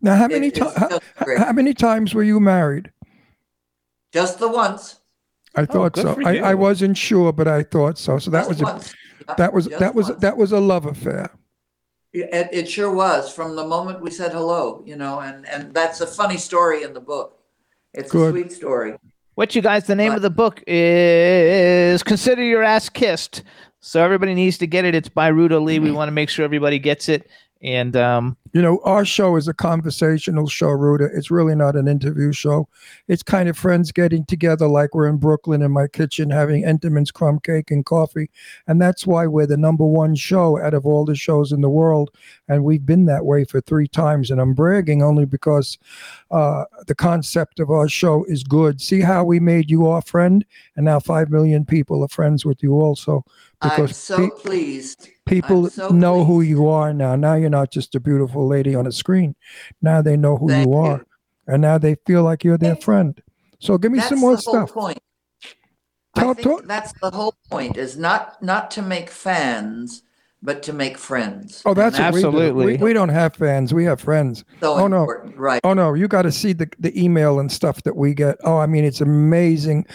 Now, 0.00 0.16
how 0.16 0.26
many 0.26 0.46
it's 0.48 0.58
times? 0.58 0.74
How, 0.74 0.88
just 0.88 1.02
great. 1.22 1.38
how 1.38 1.52
many 1.52 1.74
times 1.74 2.14
were 2.14 2.22
you 2.22 2.40
married? 2.40 2.90
Just 4.10 4.38
the 4.38 4.48
once. 4.48 5.00
I 5.54 5.62
oh, 5.62 5.66
thought 5.66 5.92
good 5.92 6.02
so. 6.04 6.14
for 6.14 6.26
I, 6.26 6.38
I 6.38 6.50
you. 6.52 6.56
wasn't 6.56 6.96
sure, 6.96 7.30
but 7.32 7.46
I 7.46 7.62
thought 7.62 7.98
so. 7.98 8.18
So 8.18 8.30
that 8.30 8.48
Just 8.48 8.48
was 8.48 8.60
a, 8.62 8.64
once. 8.64 8.94
Yeah, 9.28 9.34
that 9.36 9.52
was 9.52 9.66
just 9.66 9.78
that 9.80 9.94
was 9.94 10.08
once. 10.08 10.20
that 10.22 10.36
was 10.38 10.52
a 10.52 10.60
love 10.60 10.86
affair. 10.86 11.30
It, 12.14 12.48
it 12.52 12.70
sure 12.70 12.90
was 12.94 13.30
from 13.30 13.54
the 13.56 13.66
moment 13.66 14.00
we 14.00 14.10
said 14.10 14.32
hello, 14.32 14.82
you 14.86 14.96
know, 14.96 15.20
and, 15.20 15.46
and 15.46 15.74
that's 15.74 16.00
a 16.00 16.06
funny 16.06 16.38
story 16.38 16.82
in 16.82 16.94
the 16.94 17.00
book. 17.00 17.38
It's 17.92 18.10
Good. 18.10 18.28
a 18.34 18.38
sweet 18.40 18.52
story. 18.52 18.96
What 19.36 19.54
you 19.54 19.60
guys? 19.60 19.86
The 19.86 19.94
name 19.94 20.08
What? 20.08 20.16
of 20.16 20.22
the 20.22 20.30
book 20.30 20.64
is 20.66 22.02
"Consider 22.02 22.42
Your 22.42 22.62
Ass 22.62 22.88
Kissed." 22.88 23.42
So 23.80 24.02
everybody 24.02 24.32
needs 24.32 24.56
to 24.58 24.66
get 24.66 24.86
it. 24.86 24.94
It's 24.94 25.10
by 25.10 25.28
Ruta 25.28 25.60
Lee. 25.60 25.78
We 25.78 25.88
mm-hmm. 25.88 25.94
want 25.94 26.08
to 26.08 26.12
make 26.12 26.30
sure 26.30 26.42
everybody 26.42 26.78
gets 26.78 27.10
it. 27.10 27.28
And 27.62 27.96
um, 27.96 28.36
You 28.56 28.62
know, 28.62 28.80
our 28.84 29.04
show 29.04 29.36
is 29.36 29.48
a 29.48 29.52
conversational 29.52 30.48
show, 30.48 30.70
Ruta. 30.70 31.10
It's 31.12 31.30
really 31.30 31.54
not 31.54 31.76
an 31.76 31.88
interview 31.88 32.32
show. 32.32 32.70
It's 33.06 33.22
kind 33.22 33.50
of 33.50 33.58
friends 33.58 33.92
getting 33.92 34.24
together 34.24 34.66
like 34.66 34.94
we're 34.94 35.08
in 35.08 35.18
Brooklyn 35.18 35.60
in 35.60 35.72
my 35.72 35.88
kitchen 35.88 36.30
having 36.30 36.64
Entenmann's 36.64 37.10
crumb 37.10 37.38
cake 37.40 37.70
and 37.70 37.84
coffee. 37.84 38.30
And 38.66 38.80
that's 38.80 39.06
why 39.06 39.26
we're 39.26 39.46
the 39.46 39.58
number 39.58 39.84
one 39.84 40.14
show 40.14 40.58
out 40.58 40.72
of 40.72 40.86
all 40.86 41.04
the 41.04 41.14
shows 41.14 41.52
in 41.52 41.60
the 41.60 41.68
world. 41.68 42.10
And 42.48 42.64
we've 42.64 42.86
been 42.86 43.04
that 43.06 43.26
way 43.26 43.44
for 43.44 43.60
three 43.60 43.88
times. 43.88 44.30
And 44.30 44.40
I'm 44.40 44.54
bragging 44.54 45.02
only 45.02 45.26
because 45.26 45.76
uh, 46.30 46.64
the 46.86 46.94
concept 46.94 47.60
of 47.60 47.70
our 47.70 47.88
show 47.88 48.24
is 48.24 48.42
good. 48.42 48.80
See 48.80 49.00
how 49.00 49.22
we 49.22 49.38
made 49.38 49.70
you 49.70 49.86
our 49.86 50.00
friend? 50.00 50.46
And 50.76 50.86
now 50.86 50.98
five 50.98 51.28
million 51.28 51.66
people 51.66 52.02
are 52.02 52.08
friends 52.08 52.46
with 52.46 52.62
you 52.62 52.80
also. 52.80 53.22
I'm 53.62 53.70
Because 53.70 53.96
so 53.96 54.30
pe- 54.30 54.42
pleased. 54.42 55.08
people 55.24 55.70
so 55.70 55.88
know 55.88 56.24
who 56.24 56.42
you 56.42 56.68
are 56.68 56.92
now. 56.92 57.16
Now 57.16 57.34
you're 57.34 57.50
not 57.50 57.70
just 57.70 57.94
a 57.94 58.00
beautiful 58.00 58.46
lady 58.46 58.74
on 58.74 58.86
a 58.86 58.92
screen. 58.92 59.34
Now 59.80 60.02
they 60.02 60.16
know 60.16 60.36
who 60.36 60.48
Thank 60.48 60.66
you 60.66 60.72
you. 60.72 60.78
are, 60.78 61.06
and 61.46 61.62
now 61.62 61.78
they 61.78 61.96
feel 62.06 62.22
like 62.22 62.44
you're 62.44 62.58
their 62.58 62.76
friend. 62.76 63.20
So 63.58 63.78
give 63.78 63.92
me 63.92 63.98
That's 63.98 64.10
some 64.10 64.20
more 64.20 64.36
the 64.36 64.42
whole 64.44 64.66
stuff. 64.66 64.72
point. 64.72 64.98
I 66.14 66.32
think 66.34 66.40
talk- 66.42 66.64
that's 66.66 66.92
the 67.00 67.10
whole 67.10 67.34
point 67.50 67.76
is 67.76 67.96
not 67.96 68.42
not 68.42 68.70
to 68.72 68.82
make 68.82 69.10
fans, 69.10 70.02
but 70.46 70.62
to 70.62 70.72
make 70.72 70.96
friends. 70.96 71.60
Oh, 71.66 71.74
that's 71.74 71.96
And 71.96 72.04
what 72.04 72.14
we 72.14 72.20
do. 72.20 72.28
Absolutely. 72.28 72.76
We, 72.76 72.84
we 72.84 72.92
don't 72.92 73.08
have 73.08 73.34
fans. 73.34 73.74
We 73.74 73.84
have 73.84 74.00
friends. 74.00 74.44
so 74.60 74.74
oh, 74.74 74.86
no. 74.86 75.04
right? 75.34 75.60
Oh 75.64 75.74
no, 75.74 75.92
you 75.94 76.06
got 76.06 76.22
to 76.22 76.30
see 76.30 76.52
the, 76.52 76.70
the 76.78 76.96
email 76.98 77.40
and 77.40 77.50
stuff 77.50 77.82
that 77.82 77.96
we 77.96 78.14
get. 78.14 78.36
Oh, 78.44 78.58
I 78.58 78.66
mean, 78.66 78.84
it's 78.84 79.00
amazing. 79.00 79.86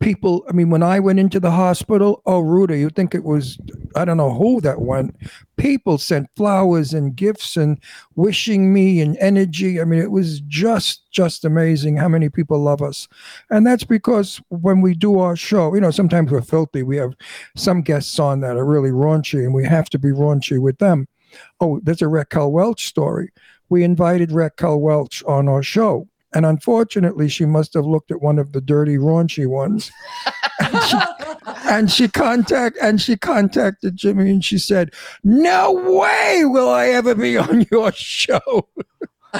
People, 0.00 0.46
I 0.48 0.52
mean, 0.52 0.70
when 0.70 0.82
I 0.82 0.98
went 0.98 1.20
into 1.20 1.38
the 1.38 1.50
hospital, 1.50 2.22
oh, 2.24 2.40
Ruta, 2.40 2.78
you 2.78 2.88
think 2.88 3.14
it 3.14 3.22
was, 3.22 3.58
I 3.96 4.06
don't 4.06 4.16
know 4.16 4.32
who 4.32 4.62
that 4.62 4.80
went. 4.80 5.14
People 5.58 5.98
sent 5.98 6.30
flowers 6.36 6.94
and 6.94 7.14
gifts 7.14 7.58
and 7.58 7.78
wishing 8.14 8.72
me 8.72 9.02
and 9.02 9.14
energy. 9.18 9.78
I 9.78 9.84
mean, 9.84 10.00
it 10.00 10.12
was 10.12 10.40
just, 10.40 11.10
just 11.10 11.44
amazing 11.44 11.96
how 11.96 12.08
many 12.08 12.30
people 12.30 12.60
love 12.60 12.80
us. 12.80 13.08
And 13.50 13.66
that's 13.66 13.84
because 13.84 14.40
when 14.48 14.80
we 14.80 14.94
do 14.94 15.18
our 15.18 15.36
show, 15.36 15.74
you 15.74 15.80
know, 15.80 15.90
sometimes 15.90 16.30
we're 16.30 16.40
filthy. 16.40 16.82
We 16.82 16.96
have 16.96 17.14
some 17.56 17.82
guests 17.82 18.18
on 18.18 18.40
that 18.40 18.56
are 18.56 18.64
really 18.64 18.90
raunchy 18.90 19.44
and 19.44 19.52
we 19.52 19.66
have 19.66 19.90
to 19.90 19.97
be 19.98 20.10
raunchy 20.10 20.60
with 20.60 20.78
them. 20.78 21.06
Oh, 21.60 21.80
there's 21.82 22.02
a 22.02 22.08
Raquel 22.08 22.50
Welch 22.52 22.86
story 22.86 23.30
we 23.68 23.84
invited 23.84 24.32
Raquel 24.32 24.80
Welch 24.80 25.22
on 25.24 25.48
our 25.48 25.62
show. 25.62 26.08
And 26.34 26.44
unfortunately, 26.44 27.28
she 27.28 27.44
must 27.46 27.72
have 27.74 27.86
looked 27.86 28.10
at 28.10 28.20
one 28.20 28.38
of 28.38 28.52
the 28.52 28.60
dirty, 28.60 28.98
raunchy 28.98 29.46
ones. 29.46 29.90
and, 30.60 30.82
she, 30.84 30.96
and 31.68 31.90
she 31.90 32.08
contact 32.08 32.76
and 32.82 33.00
she 33.00 33.16
contacted 33.16 33.96
Jimmy 33.96 34.30
and 34.30 34.44
she 34.44 34.58
said, 34.58 34.92
No 35.24 35.72
way 35.72 36.42
will 36.44 36.68
I 36.68 36.88
ever 36.88 37.14
be 37.14 37.36
on 37.38 37.66
your 37.70 37.92
show. 37.92 38.68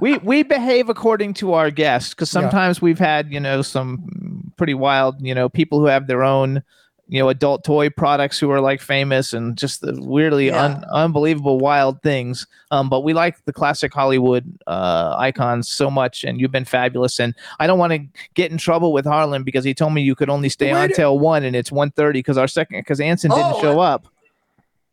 we 0.00 0.18
we 0.18 0.42
behave 0.42 0.88
according 0.88 1.34
to 1.34 1.52
our 1.52 1.70
guests 1.70 2.10
because 2.14 2.32
Yeah. 2.34 2.40
sometimes 2.42 2.80
we've 2.82 2.98
had 2.98 3.32
you 3.32 3.40
know 3.40 3.62
some 3.62 4.52
pretty 4.56 4.74
wild 4.74 5.16
you 5.24 5.34
know 5.34 5.48
people 5.48 5.80
who 5.80 5.86
have 5.86 6.06
their 6.06 6.22
own 6.22 6.62
you 7.08 7.18
know 7.20 7.28
adult 7.28 7.64
toy 7.64 7.90
products 7.90 8.38
who 8.38 8.50
are 8.50 8.60
like 8.60 8.80
famous 8.80 9.32
and 9.32 9.58
just 9.58 9.80
the 9.80 9.92
weirdly 10.00 10.46
Yeah. 10.46 10.64
un- 10.64 10.84
unbelievable 10.92 11.58
wild 11.58 12.00
things. 12.02 12.46
Um, 12.70 12.88
but 12.88 13.00
we 13.04 13.12
like 13.12 13.44
the 13.44 13.52
classic 13.52 13.92
hollywood 13.92 14.44
uh, 14.66 15.14
icons 15.18 15.68
so 15.68 15.90
much 15.90 16.24
and 16.24 16.40
you've 16.40 16.52
been 16.52 16.64
fabulous. 16.64 17.18
And 17.20 17.34
i 17.60 17.66
don't 17.66 17.78
want 17.78 17.92
to 17.92 17.98
get 18.34 18.50
in 18.52 18.56
trouble 18.58 18.92
with 18.92 19.04
harlan 19.04 19.42
because 19.42 19.64
he 19.64 19.74
told 19.74 19.92
me 19.92 20.02
you 20.02 20.14
could 20.14 20.30
only 20.30 20.48
stay 20.48 20.72
Wait 20.72 20.80
on 20.80 20.88
till 20.90 21.18
one 21.18 21.44
and 21.44 21.54
it's 21.56 21.70
1.30 21.70 22.12
because 22.14 22.38
our 22.38 22.48
second 22.48 22.80
because 22.80 23.00
anson 23.00 23.30
didn't 23.30 23.54
Oh, 23.56 23.60
show 23.60 23.80
up. 23.80 24.06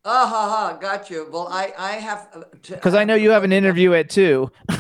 Ah 0.06 0.26
ha 0.28 0.50
ha, 0.50 0.78
got 0.78 1.10
you. 1.10 1.28
Well, 1.32 1.48
I 1.52 1.74
I 1.78 1.92
have 1.94 2.28
because 2.70 2.96
i 2.96 3.04
know 3.04 3.16
you 3.16 3.30
have 3.32 3.44
an 3.44 3.52
interview 3.54 3.94
at 3.94 4.10
two 4.10 4.50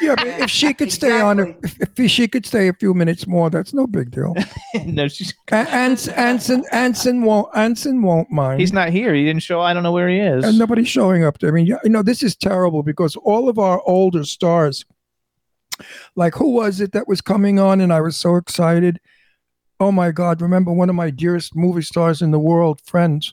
Yeah, 0.00 0.14
but 0.16 0.26
if 0.26 0.50
she 0.50 0.72
could 0.74 0.92
stay 0.92 1.20
on, 1.20 1.56
if, 1.62 1.98
if 1.98 2.10
she 2.10 2.28
could 2.28 2.46
stay 2.46 2.68
a 2.68 2.72
few 2.72 2.94
minutes 2.94 3.26
more, 3.26 3.50
that's 3.50 3.74
no 3.74 3.86
big 3.86 4.10
deal. 4.10 4.34
no 4.86 5.08
she's 5.08 5.34
A- 5.50 5.54
Ans, 5.56 6.08
Anson, 6.08 6.64
Anson 6.72 7.22
won't, 7.22 7.48
Anson 7.56 8.02
won't 8.02 8.30
mind. 8.30 8.60
he's 8.60 8.72
not 8.72 8.90
here 8.90 9.14
he 9.14 9.24
didn't 9.24 9.42
show 9.42 9.60
i 9.60 9.72
don't 9.72 9.82
know 9.82 9.92
where 9.92 10.08
he 10.08 10.18
is 10.18 10.44
and 10.44 10.58
nobody's 10.58 10.88
showing 10.88 11.24
up 11.24 11.38
there. 11.38 11.50
I 11.50 11.52
mean, 11.52 11.66
you 11.66 11.78
know, 11.84 12.02
this 12.02 12.22
is 12.22 12.36
terrible 12.36 12.82
because 12.82 13.16
all 13.16 13.48
of 13.48 13.58
our 13.58 13.82
older 13.86 14.24
stars, 14.24 14.84
like 16.16 16.34
who 16.34 16.50
was 16.50 16.80
it 16.80 16.92
that 16.92 17.08
was 17.08 17.20
coming 17.20 17.58
on, 17.58 17.80
and 17.80 17.92
I 17.92 18.00
was 18.00 18.16
so 18.16 18.36
excited. 18.36 19.00
Oh 19.80 19.92
my 19.92 20.10
God! 20.10 20.40
Remember 20.42 20.72
one 20.72 20.88
of 20.88 20.96
my 20.96 21.10
dearest 21.10 21.54
movie 21.54 21.82
stars 21.82 22.20
in 22.20 22.30
the 22.32 22.38
world, 22.38 22.80
Friends, 22.84 23.32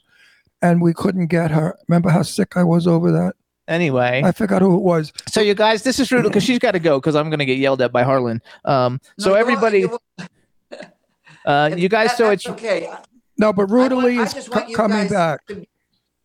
and 0.61 0.81
we 0.81 0.93
couldn't 0.93 1.27
get 1.27 1.51
her. 1.51 1.75
Remember 1.87 2.09
how 2.09 2.21
sick 2.21 2.55
I 2.55 2.63
was 2.63 2.85
over 2.85 3.11
that? 3.11 3.33
Anyway 3.67 4.21
I 4.23 4.31
forgot 4.31 4.61
who 4.61 4.75
it 4.75 4.81
was. 4.81 5.11
So 5.27 5.41
you 5.41 5.53
guys, 5.55 5.83
this 5.83 5.99
is 5.99 6.11
rude 6.11 6.23
because 6.23 6.43
she's 6.43 6.59
got 6.59 6.71
to 6.71 6.79
go 6.79 6.99
because 6.99 7.15
I'm 7.15 7.29
going 7.29 7.39
to 7.39 7.45
get 7.45 7.57
yelled 7.57 7.81
at 7.81 7.91
by 7.91 8.03
Harlan. 8.03 8.41
Um, 8.65 8.99
so 9.19 9.29
No, 9.29 9.35
you- 9.35 9.41
everybody, 9.41 9.79
you- 9.81 9.99
uh, 11.45 11.71
you 11.75 11.89
guys, 11.89 12.09
that- 12.09 12.17
so 12.17 12.29
it's 12.31 12.47
okay. 12.47 12.91
No, 13.37 13.51
but 13.53 13.63
I 13.69 13.73
Rudely 13.73 14.17
is 14.17 14.33
just 14.33 14.49
co- 14.51 14.59
want 14.59 14.69
you 14.69 14.75
coming 14.75 15.07
back. 15.09 15.45
To, 15.47 15.65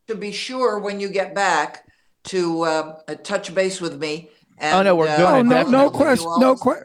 to 0.09 0.15
be 0.15 0.33
sure 0.33 0.79
when 0.79 1.01
you 1.01 1.09
get 1.09 1.35
back 1.35 1.85
to 2.25 2.63
uh, 2.63 2.99
uh, 3.09 3.15
touch 3.17 3.55
base 3.55 3.81
with 3.81 4.01
me. 4.01 4.31
And, 4.59 4.77
Oh, 4.77 4.83
no, 4.83 4.95
we're 4.97 5.09
uh, 5.09 5.17
good, 5.17 5.27
Oh 5.27 5.43
no, 5.43 5.63
no 5.69 5.91
question, 5.91 6.31
no 6.39 6.53
this- 6.55 6.63
que- 6.63 6.85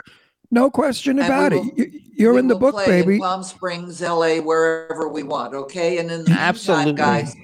no 0.52 0.70
question 0.72 1.20
about 1.20 1.52
will- 1.52 1.68
it. 1.76 1.78
You, 1.78 2.02
you're 2.18 2.40
in 2.40 2.48
the 2.48 2.56
book, 2.56 2.74
play 2.76 2.86
in 3.02 3.06
baby. 3.06 3.20
Palm 3.20 3.44
Springs, 3.44 4.02
LA, 4.02 4.38
wherever 4.38 5.10
we 5.10 5.22
want. 5.24 5.54
Okay, 5.54 5.98
and 5.98 6.10
in 6.10 6.24
the 6.24 6.32
Absolutely. 6.32 6.94
guys, 6.94 7.36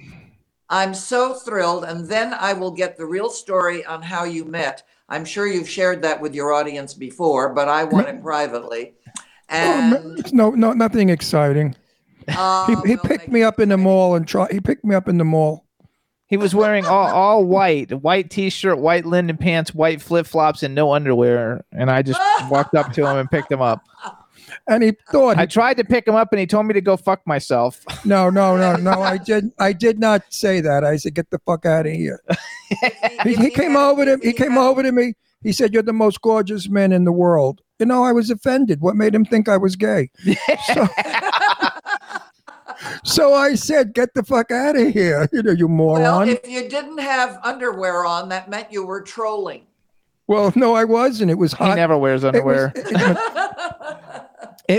I'm 0.72 0.94
so 0.96 1.34
thrilled. 1.36 1.84
And 1.84 2.08
then 2.08 2.34
I 2.34 2.54
will 2.54 2.72
get 2.72 2.98
the 2.98 3.06
real 3.06 3.30
story 3.30 3.86
on 3.86 4.02
how 4.02 4.24
you 4.24 4.46
met. 4.46 4.82
I'm 5.10 5.26
sure 5.26 5.46
you've 5.46 5.70
shared 5.70 6.02
that 6.04 6.22
with 6.22 6.34
your 6.34 6.54
audience 6.54 6.94
before, 6.94 7.54
but 7.54 7.68
I 7.68 7.84
want 7.84 8.08
it 8.08 8.22
privately. 8.24 8.94
Oh, 9.08 9.22
And 9.50 10.20
It's 10.20 10.32
no, 10.32 10.52
no, 10.52 10.72
nothing 10.72 11.10
exciting. 11.10 11.76
uh, 12.30 12.66
He, 12.68 12.72
he 12.88 12.96
we'll 12.96 13.04
picked 13.04 13.28
me 13.28 13.44
up 13.44 13.60
in 13.60 13.68
the 13.70 13.78
mall 13.78 14.16
and 14.16 14.26
try. 14.26 14.48
He 14.50 14.62
picked 14.62 14.86
me 14.86 14.96
up 14.96 15.10
in 15.10 15.18
the 15.18 15.26
mall. 15.26 15.66
he 16.28 16.38
was 16.38 16.56
wearing 16.56 16.86
all, 16.86 17.08
all 17.10 17.44
white, 17.44 17.92
white 18.02 18.30
t-shirt, 18.30 18.78
white 18.80 19.06
linen 19.06 19.36
pants, 19.36 19.76
white 19.76 20.02
flip 20.02 20.26
flops, 20.26 20.64
and 20.64 20.74
no 20.74 20.94
underwear. 20.94 21.66
And 21.74 21.92
I 21.92 22.02
just 22.04 22.22
walked 22.50 22.74
up 22.76 22.94
to 22.94 23.06
him 23.06 23.18
and 23.18 23.30
picked 23.30 23.52
him 23.52 23.62
up. 23.62 23.82
And 24.68 24.84
he 24.84 24.94
thought, 25.12 25.38
I 25.38 25.46
tried 25.46 25.78
to 25.78 25.84
pick 25.84 26.08
him 26.08 26.16
up, 26.16 26.32
and 26.32 26.40
he 26.40 26.46
told 26.48 26.66
me 26.68 26.74
to 26.74 26.82
go 26.82 26.96
fuck 26.98 27.26
myself. 27.26 27.82
no, 28.06 28.30
no, 28.30 28.56
no, 28.58 28.76
no. 28.76 29.02
I 29.02 29.18
did, 29.18 29.52
I 29.60 29.74
did 29.74 30.00
not 30.00 30.24
say 30.30 30.62
that. 30.62 30.84
I 30.84 30.98
said, 30.98 31.16
get 31.16 31.30
the 31.32 31.40
fuck 31.40 31.66
out 31.66 31.86
of 31.88 31.94
here. 31.94 32.22
He, 33.24 33.36
he 33.36 33.50
came 33.52 33.76
over 33.76 34.06
to, 34.06 34.18
he 34.24 34.32
came 34.32 34.58
over 34.58 34.82
to 34.82 34.92
me. 34.94 35.14
He 35.44 35.52
said, 35.52 35.74
"You're 35.74 35.84
the 35.84 35.92
most 35.92 36.22
gorgeous 36.22 36.70
man 36.70 36.92
in 36.94 37.04
the 37.04 37.12
world." 37.12 37.62
You 37.80 37.86
know, 37.86 38.04
I 38.04 38.14
was 38.14 38.30
offended. 38.30 38.80
What 38.80 38.96
made 38.96 39.14
him 39.14 39.26
think 39.26 39.50
I 39.50 39.58
was 39.58 39.76
gay? 39.76 40.10
So, 40.74 40.88
so 43.04 43.34
I 43.34 43.56
said, 43.56 43.94
"Get 43.94 44.14
the 44.14 44.24
fuck 44.24 44.52
out 44.52 44.78
of 44.78 44.88
here!" 44.94 45.28
You 45.34 45.44
know, 45.44 45.52
you 45.52 45.68
moron. 45.68 46.02
Well, 46.02 46.14
moron. 46.14 46.30
if 46.30 46.48
you 46.48 46.70
didn't 46.70 47.00
have 47.00 47.40
underwear 47.44 48.06
on, 48.06 48.30
that 48.30 48.50
meant 48.50 48.72
you 48.72 48.86
were 48.86 49.02
trolling. 49.02 49.66
well, 50.28 50.54
no, 50.56 50.74
I 50.76 50.86
wasn't. 50.86 51.30
It 51.32 51.38
was 51.38 51.54
hot. 51.54 51.70
He 51.72 51.76
never 51.76 51.98
wears 51.98 52.24
It 52.24 52.28
was, 52.28 52.36
underwear. 52.36 52.72
it 52.76 54.24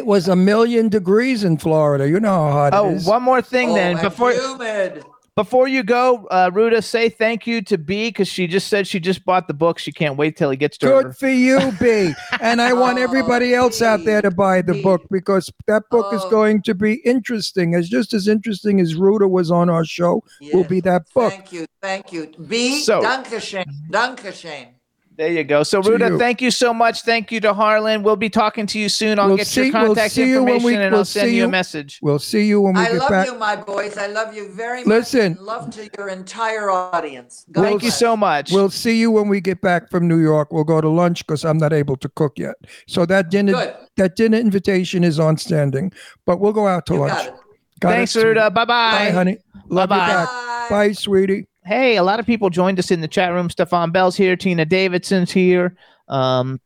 was 0.01 0.29
a 0.29 0.37
million 0.37 0.89
degrees 0.89 1.45
in 1.45 1.59
Florida. 1.59 2.09
You 2.09 2.19
know 2.21 2.33
how 2.47 2.51
hot 2.53 2.73
Oh, 2.75 2.91
it 2.91 2.95
is. 2.97 3.07
one 3.07 3.23
more 3.23 3.43
thing 3.43 3.71
Oh, 3.71 3.75
then 3.75 4.01
before 4.01 4.33
humid. 4.33 5.05
before 5.37 5.67
you 5.69 5.83
go, 5.83 6.27
uh, 6.31 6.51
Ruta, 6.53 6.81
say 6.83 7.09
thank 7.09 7.47
you 7.47 7.63
to 7.63 7.77
B 7.79 8.09
because 8.09 8.29
she 8.29 8.47
just 8.47 8.69
said 8.69 8.87
she 8.87 9.01
just 9.01 9.25
bought 9.25 9.47
the 9.49 9.55
book. 9.55 9.79
She 9.79 9.91
can't 9.93 10.17
wait 10.17 10.37
till 10.37 10.51
he 10.51 10.57
gets 10.57 10.77
to 10.79 10.87
her. 10.89 11.03
Good 11.05 11.17
for 11.17 11.29
you, 11.29 11.73
B. 11.81 12.13
And 12.41 12.61
I 12.61 12.73
want 12.75 12.99
Oh, 12.99 13.03
everybody 13.03 13.55
else 13.55 13.81
out 13.83 14.05
there 14.05 14.21
to 14.23 14.31
buy 14.31 14.63
the 14.63 14.75
B. 14.75 14.83
book 14.83 15.03
because 15.11 15.51
that 15.67 15.83
book 15.91 16.13
is 16.13 16.23
Oh. 16.25 16.31
going 16.31 16.63
to 16.63 16.75
be 16.75 16.95
interesting. 17.05 17.75
As 17.75 17.89
just 17.89 18.13
as 18.15 18.29
interesting 18.29 18.81
as 18.81 18.95
Ruta 18.95 19.27
was 19.29 19.51
on 19.51 19.71
our 19.71 19.85
show, 19.85 20.23
will 20.53 20.65
be 20.65 20.81
that 20.81 21.03
book. 21.15 21.33
Thank 21.33 21.53
you, 21.53 21.67
thank 21.81 22.13
you. 22.13 22.29
B. 22.49 22.81
So- 22.81 23.01
Dankeschön, 23.03 23.65
Dankeschön. 23.91 24.72
There 25.17 25.31
you 25.31 25.45
go. 25.45 25.63
So, 25.63 25.83
To 25.83 25.91
Ruta, 25.91 26.07
you. 26.09 26.19
thank 26.19 26.41
you 26.41 26.51
so 26.51 26.73
much. 26.73 27.03
Thank 27.03 27.31
you 27.31 27.39
to 27.41 27.53
Harlan. 27.53 28.03
We'll 28.03 28.17
be 28.17 28.31
talking 28.31 28.67
to 28.69 28.79
you 28.79 28.89
soon. 28.89 29.19
I'll 29.19 29.29
We'll 29.29 29.37
get 29.37 29.47
see- 29.47 29.65
your 29.67 29.73
we'll 29.73 29.87
contact 29.95 30.15
see 30.15 30.23
you 30.29 30.43
when 30.43 30.55
information 30.55 30.65
we- 30.65 30.75
and 30.85 30.93
we'll 30.93 30.99
I'll 31.01 31.05
send 31.05 31.29
see 31.31 31.37
you 31.37 31.45
a 31.45 31.49
message. 31.49 31.99
We'll 32.01 32.19
see 32.19 32.47
you 32.47 32.63
when 32.63 32.73
we 32.75 32.81
I 32.81 32.93
get 32.93 33.01
back. 33.01 33.11
I 33.13 33.17
love 33.19 33.27
you, 33.27 33.39
my 33.39 33.57
boys. 33.57 33.99
I 33.99 34.07
love 34.07 34.35
you 34.35 34.49
very 34.49 34.85
Listen. 34.85 35.33
much. 35.33 35.39
and 35.39 35.47
Love 35.47 35.71
to 35.73 35.89
your 35.99 36.09
entire 36.09 36.71
audience. 36.71 37.45
God 37.53 37.63
Thank 37.63 37.83
you 37.83 37.91
so 37.91 38.17
much. 38.17 38.53
We'll 38.53 38.71
see 38.71 38.99
you 38.99 39.11
when 39.11 39.29
we 39.29 39.43
get 39.43 39.61
back 39.61 39.91
from 39.91 40.09
New 40.09 40.19
York. 40.19 40.51
We'll 40.51 40.65
go 40.65 40.81
to 40.81 40.89
lunch 40.89 41.27
because 41.27 41.45
I'm 41.45 41.59
not 41.59 41.73
able 41.75 41.97
to 41.97 42.09
cook 42.09 42.39
yet. 42.39 42.55
So 42.87 43.05
that 43.07 43.31
dinner, 43.31 43.53
Good. 43.53 43.75
that 43.99 44.17
dinner 44.17 44.39
invitation 44.39 45.05
is 45.05 45.21
on 45.21 45.37
standing. 45.37 45.93
But 46.25 46.41
we'll 46.41 46.55
go 46.55 46.67
out 46.67 46.87
to 46.87 46.95
You 46.95 47.01
lunch. 47.01 47.13
got 47.13 47.27
it. 47.27 47.35
Got 47.81 47.91
Thanks, 47.91 48.13
sweetie. 48.13 48.29
Ruta. 48.29 48.51
Bye 48.51 48.65
Bye, 48.65 48.99
bye. 49.09 49.11
honey. 49.11 49.37
Love 49.69 49.91
you 49.91 49.97
Bye-bye. 49.97 50.07
back. 50.07 50.27
Bye. 50.29 50.67
Bye, 50.71 50.93
sweetie. 50.93 51.47
Hey, 51.65 51.97
a 51.97 52.03
lot 52.03 52.19
of 52.21 52.27
people 52.27 52.51
joined 52.51 52.79
us 52.79 52.91
in 52.91 53.01
the 53.01 53.09
chat 53.09 53.33
room. 53.33 53.49
Stefan 53.49 53.91
Bell's 53.93 54.17
here. 54.17 54.37
Tina 54.37 54.65
Davidson's 54.65 55.31
here. 55.31 55.77
Um, 56.09 56.61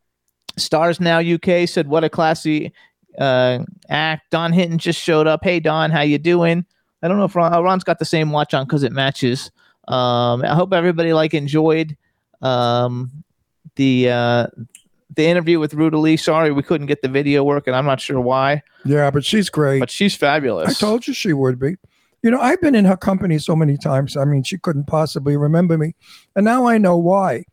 Stars 0.57 1.01
Now 1.01 1.19
UK 1.21 1.69
said, 1.69 1.89
"What 1.89 2.03
a 2.05 2.09
classy 2.09 2.73
uh, 3.19 3.59
act." 3.91 4.31
Don 4.31 4.53
Hinton 4.53 4.79
just 4.79 5.01
showed 5.01 5.27
up. 5.27 5.41
Hey, 5.45 5.61
Don, 5.61 5.91
how 5.91 6.01
you 6.01 6.17
doing? 6.19 6.65
I 7.03 7.09
don't 7.09 7.19
know 7.19 7.25
if 7.25 7.37
Ron, 7.37 7.55
oh, 7.55 7.63
Ron's 7.63 7.85
got 7.85 7.99
the 7.99 8.07
same 8.07 8.31
watch 8.31 8.55
on 8.55 8.65
because 8.65 8.83
it 8.83 8.93
matches. 8.93 9.51
Um, 9.87 10.43
I 10.43 10.55
hope 10.55 10.73
everybody 10.73 11.13
like 11.13 11.35
enjoyed 11.35 11.95
um, 12.41 13.11
the 13.77 14.09
uh, 14.11 14.47
the 15.15 15.27
interview 15.27 15.61
with 15.61 15.75
Ruta 15.75 15.99
Lee. 15.99 16.17
Sorry 16.17 16.51
we 16.53 16.63
couldn't 16.63 16.87
get 16.87 17.03
the 17.03 17.09
video 17.09 17.45
working. 17.45 17.75
I'm 17.75 17.85
not 17.85 18.01
sure 18.01 18.19
why, 18.21 18.63
Yeah, 18.87 19.11
but 19.11 19.27
she's 19.27 19.51
great. 19.51 19.81
but 19.81 19.91
she's 19.91 20.17
fabulous. 20.17 20.71
I 20.71 20.73
told 20.87 21.07
you 21.07 21.13
she 21.13 21.35
would 21.35 21.59
be. 21.59 21.77
You 22.27 22.33
know, 22.33 22.41
I've 22.41 22.61
been 22.61 22.75
in 22.75 22.87
her 22.87 22.97
company 22.97 23.39
so 23.39 23.55
many 23.55 23.77
times. 23.77 24.17
I 24.17 24.25
mean, 24.25 24.43
she 24.43 24.59
couldn't 24.59 24.89
possibly 24.89 25.37
remember 25.37 25.79
me. 25.79 25.95
And 26.35 26.45
now 26.45 26.67
I 26.67 26.77
know 26.77 26.97
why. 26.97 27.45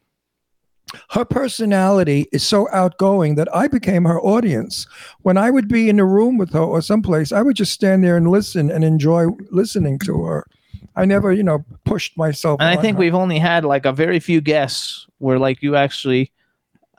Her 1.12 1.26
personality 1.26 2.26
is 2.32 2.42
so 2.42 2.68
outgoing 2.72 3.36
that 3.36 3.56
I 3.56 3.68
became 3.68 4.06
her 4.06 4.20
audience. 4.20 4.88
When 5.22 5.38
I 5.38 5.52
would 5.52 5.68
be 5.68 5.90
in 5.90 6.00
a 6.00 6.06
room 6.06 6.40
with 6.40 6.54
her 6.54 6.60
or 6.60 6.82
someplace, 6.82 7.32
I 7.32 7.44
would 7.44 7.56
just 7.56 7.72
stand 7.72 8.04
there 8.04 8.18
and 8.18 8.32
listen 8.32 8.72
and 8.72 8.84
enjoy 8.84 9.28
listening 9.52 10.00
to 10.06 10.24
her. 10.24 10.48
I 10.96 11.06
never, 11.06 11.32
you 11.32 11.44
know, 11.44 11.64
pushed 11.86 12.18
myself. 12.18 12.60
and 12.60 12.68
I 12.68 12.82
think 12.82 12.96
her. 12.96 13.00
we've 13.02 13.14
only 13.14 13.38
had 13.38 13.64
like 13.66 13.86
a 13.86 13.94
very 13.94 14.20
few 14.20 14.42
guests 14.42 15.06
where 15.20 15.38
like 15.38 15.62
you 15.62 15.76
actually 15.76 16.32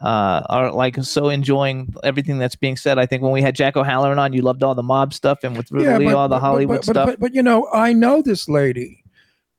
uh, 0.01 0.43
are 0.49 0.73
like 0.73 0.97
so 1.03 1.29
enjoying 1.29 1.95
everything 2.03 2.39
that's 2.39 2.57
being 2.57 2.77
said. 2.77 2.99
I 2.99 3.07
think 3.07 3.23
when 3.23 3.33
we 3.33 3.43
had 3.43 3.55
Jack 3.55 3.77
O'Halloran 3.77 4.19
on, 4.19 4.33
you 4.33 4.43
loved 4.43 4.63
all 4.63 4.75
the 4.75 4.83
mob 4.83 5.15
stuff, 5.15 5.45
and 5.45 5.57
with 5.57 5.71
Ruta 5.71 5.99
Lee, 5.99 6.13
all 6.13 6.29
the 6.29 6.41
Hollywood 6.41 6.79
but, 6.81 6.87
but, 6.87 6.93
stuff. 6.93 7.07
But, 7.07 7.21
but 7.21 7.35
you 7.35 7.43
know, 7.43 7.69
I 7.73 7.93
know 7.93 8.23
this 8.23 8.49
lady. 8.49 9.03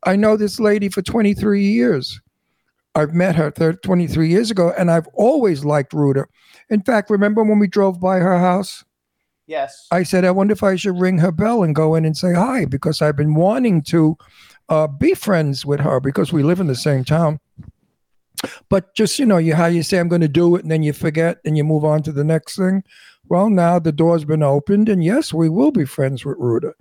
I 0.04 0.16
know 0.16 0.38
this 0.38 0.60
lady 0.60 0.90
for 0.90 1.02
23 1.02 1.64
years. 1.64 2.22
I've 2.94 3.14
met 3.14 3.36
her 3.36 3.52
thir- 3.52 3.74
23 3.74 4.30
years 4.30 4.52
ago, 4.52 4.74
and 4.78 4.92
I've 4.92 5.08
always 5.14 5.66
liked 5.66 5.94
Ruta. 5.94 6.26
In 6.70 6.82
fact, 6.82 7.10
remember 7.10 7.44
when 7.44 7.60
we 7.60 7.68
drove 7.68 8.00
by 8.00 8.18
her 8.18 8.40
house? 8.40 8.84
yes. 9.48 9.88
I 9.92 10.04
said, 10.04 10.26
I 10.26 10.32
wonder 10.32 10.54
if 10.54 10.64
I 10.64 10.76
should 10.76 11.00
ring 11.00 11.20
her 11.20 11.32
bell 11.32 11.64
and 11.64 11.76
go 11.76 11.96
in 11.96 12.06
and 12.06 12.18
say 12.18 12.34
hi 12.34 12.66
because 12.66 13.02
I've 13.02 13.16
been 13.16 13.36
wanting 13.36 13.84
to 13.84 14.18
uh, 14.70 14.88
be 14.88 15.14
friends 15.14 15.66
with 15.66 15.80
her 15.80 16.00
because 16.00 16.34
we 16.34 16.44
live 16.44 16.60
in 16.60 16.68
the 16.68 16.76
same 16.76 17.04
town. 17.04 17.40
But 18.70 18.94
just 18.96 19.20
you 19.20 19.26
know, 19.26 19.38
you 19.38 19.56
how 19.56 19.68
you 19.68 19.84
say 19.84 19.98
I'm 20.00 20.08
going 20.08 20.22
to 20.22 20.28
do 20.28 20.56
it 20.56 20.64
and 20.64 20.72
then 20.72 20.84
you 20.84 20.94
forget 20.94 21.38
and 21.46 21.58
you 21.58 21.64
move 21.64 21.86
on 21.86 22.04
to 22.04 22.12
the 22.12 22.24
next 22.24 22.56
thing. 22.58 22.84
Well, 23.28 23.50
now 23.50 23.80
the 23.80 23.92
door's 23.92 24.24
been 24.26 24.44
opened, 24.44 24.88
and 24.88 25.04
yes, 25.04 25.34
we 25.34 25.50
will 25.50 25.72
be 25.72 25.86
friends 25.86 26.24
with 26.24 26.38
Ruta. 26.38 26.74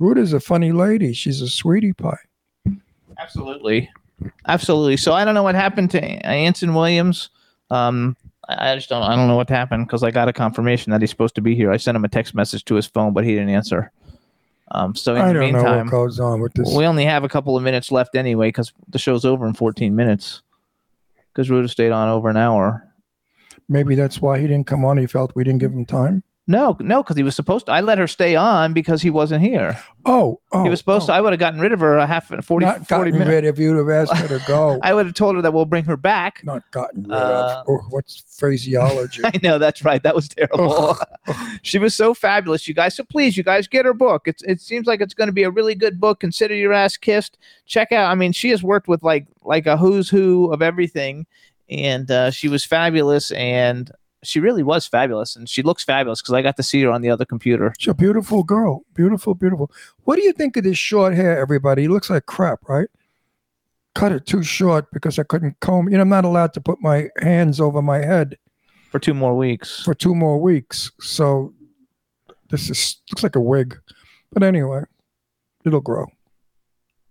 Ruta's 0.00 0.32
a 0.32 0.40
funny 0.40 0.72
lady. 0.72 1.12
She's 1.12 1.40
a 1.40 1.48
sweetie 1.48 1.92
pie. 1.92 2.18
Absolutely, 3.18 3.90
absolutely. 4.48 4.96
So 4.96 5.12
I 5.12 5.24
don't 5.24 5.34
know 5.34 5.42
what 5.44 5.54
happened 5.54 5.90
to 5.92 6.02
Anson 6.26 6.74
Williams. 6.74 7.30
Um, 7.70 8.16
I 8.48 8.74
just 8.74 8.88
don't. 8.88 9.02
I 9.02 9.14
don't 9.14 9.28
know 9.28 9.36
what 9.36 9.48
happened 9.48 9.86
because 9.86 10.02
I 10.02 10.10
got 10.10 10.28
a 10.28 10.32
confirmation 10.32 10.90
that 10.90 11.00
he's 11.00 11.10
supposed 11.10 11.34
to 11.36 11.40
be 11.40 11.54
here. 11.54 11.70
I 11.70 11.76
sent 11.76 11.96
him 11.96 12.04
a 12.04 12.08
text 12.08 12.34
message 12.34 12.64
to 12.66 12.74
his 12.74 12.86
phone, 12.86 13.12
but 13.12 13.24
he 13.24 13.32
didn't 13.32 13.50
answer. 13.50 13.92
Um, 14.72 14.94
so 14.96 15.14
in 15.14 15.20
I 15.20 15.28
the 15.28 15.34
don't 15.34 15.52
know 15.52 15.58
meantime, 15.58 15.86
what 15.86 15.90
goes 15.90 16.18
on 16.18 16.40
with 16.40 16.52
this. 16.54 16.74
we 16.74 16.86
only 16.86 17.04
have 17.04 17.22
a 17.22 17.28
couple 17.28 17.56
of 17.56 17.62
minutes 17.62 17.92
left 17.92 18.16
anyway 18.16 18.48
because 18.48 18.72
the 18.88 18.98
show's 18.98 19.24
over 19.24 19.46
in 19.46 19.54
14 19.54 19.94
minutes. 19.94 20.42
Because 21.34 21.50
we 21.50 21.56
would 21.56 21.64
have 21.64 21.70
stayed 21.70 21.90
on 21.90 22.08
over 22.08 22.28
an 22.28 22.36
hour. 22.36 22.88
Maybe 23.68 23.94
that's 23.94 24.22
why 24.22 24.38
he 24.38 24.46
didn't 24.46 24.66
come 24.66 24.84
on. 24.84 24.98
He 24.98 25.06
felt 25.06 25.34
we 25.34 25.42
didn't 25.42 25.60
give 25.60 25.72
him 25.72 25.84
time. 25.84 26.22
No, 26.46 26.76
no, 26.78 27.02
because 27.02 27.16
he 27.16 27.22
was 27.22 27.34
supposed 27.34 27.66
to. 27.66 27.72
I 27.72 27.80
let 27.80 27.96
her 27.96 28.06
stay 28.06 28.36
on 28.36 28.74
because 28.74 29.00
he 29.00 29.08
wasn't 29.08 29.42
here. 29.42 29.82
Oh, 30.04 30.40
oh 30.52 30.62
he 30.62 30.68
was 30.68 30.78
supposed 30.78 31.04
oh. 31.04 31.06
to. 31.06 31.12
I 31.14 31.22
would 31.22 31.32
have 31.32 31.40
gotten 31.40 31.58
rid 31.58 31.72
of 31.72 31.80
her 31.80 31.96
a 31.96 32.06
half 32.06 32.28
40, 32.28 32.66
not 32.66 32.86
40 32.86 32.86
gotten 32.86 33.12
minutes. 33.12 33.28
rid 33.28 33.44
of 33.46 33.58
you 33.58 33.72
to 33.72 33.78
have 33.78 34.08
asked 34.10 34.20
her 34.20 34.38
to 34.38 34.44
go. 34.46 34.78
I 34.82 34.92
would 34.92 35.06
have 35.06 35.14
told 35.14 35.36
her 35.36 35.42
that 35.42 35.54
we'll 35.54 35.64
bring 35.64 35.84
her 35.86 35.96
back. 35.96 36.42
not 36.44 36.62
gotten 36.70 37.04
rid 37.04 37.12
Uh, 37.12 37.62
of. 37.66 37.66
Oh, 37.66 37.86
what's 37.88 38.24
phraseology? 38.38 39.22
I 39.24 39.40
know 39.42 39.56
that's 39.58 39.82
right. 39.86 40.02
That 40.02 40.14
was 40.14 40.28
terrible. 40.28 40.98
she 41.62 41.78
was 41.78 41.94
so 41.94 42.12
fabulous, 42.12 42.68
you 42.68 42.74
guys. 42.74 42.94
So 42.94 43.04
please, 43.04 43.38
you 43.38 43.42
guys, 43.42 43.66
get 43.66 43.86
her 43.86 43.94
book. 43.94 44.28
It's 44.28 44.42
it 44.42 44.60
seems 44.60 44.86
like 44.86 45.00
it's 45.00 45.14
going 45.14 45.28
to 45.28 45.32
be 45.32 45.44
a 45.44 45.50
really 45.50 45.74
good 45.74 45.98
book. 45.98 46.20
Consider 46.20 46.54
your 46.54 46.74
ass 46.74 46.98
kissed. 46.98 47.38
Check 47.64 47.90
out. 47.90 48.10
I 48.10 48.14
mean, 48.14 48.32
she 48.32 48.50
has 48.50 48.62
worked 48.62 48.86
with 48.86 49.02
like 49.02 49.26
like 49.44 49.66
a 49.66 49.78
who's 49.78 50.10
who 50.10 50.52
of 50.52 50.60
everything, 50.60 51.24
and 51.70 52.10
uh, 52.10 52.30
she 52.30 52.48
was 52.48 52.66
fabulous. 52.66 53.30
And 53.30 53.90
she 54.26 54.40
really 54.40 54.62
was 54.62 54.86
fabulous, 54.86 55.36
and 55.36 55.48
she 55.48 55.62
looks 55.62 55.84
fabulous 55.84 56.20
because 56.20 56.34
I 56.34 56.42
got 56.42 56.56
to 56.56 56.62
see 56.62 56.82
her 56.82 56.90
on 56.90 57.02
the 57.02 57.10
other 57.10 57.24
computer. 57.24 57.74
She's 57.78 57.90
a 57.90 57.94
beautiful 57.94 58.42
girl. 58.42 58.82
Beautiful, 58.94 59.34
beautiful. 59.34 59.70
What 60.04 60.16
do 60.16 60.22
you 60.22 60.32
think 60.32 60.56
of 60.56 60.64
this 60.64 60.78
short 60.78 61.14
hair, 61.14 61.38
everybody? 61.38 61.82
He 61.82 61.88
looks 61.88 62.10
like 62.10 62.26
crap, 62.26 62.60
right? 62.68 62.88
Cut 63.94 64.12
it 64.12 64.26
too 64.26 64.42
short 64.42 64.90
because 64.92 65.18
I 65.18 65.22
couldn't 65.22 65.60
comb. 65.60 65.88
You 65.88 65.96
know, 65.96 66.02
I'm 66.02 66.08
not 66.08 66.24
allowed 66.24 66.52
to 66.54 66.60
put 66.60 66.80
my 66.80 67.10
hands 67.20 67.60
over 67.60 67.80
my 67.80 67.98
head 67.98 68.36
For 68.90 68.98
two 68.98 69.14
more 69.14 69.36
weeks. 69.36 69.82
for 69.84 69.94
two 69.94 70.14
more 70.14 70.40
weeks. 70.40 70.90
So 71.00 71.54
this 72.50 72.70
is 72.70 72.96
looks 73.12 73.22
like 73.22 73.36
a 73.36 73.40
wig. 73.40 73.78
But 74.32 74.42
anyway, 74.42 74.82
it'll 75.64 75.80
grow. 75.80 76.06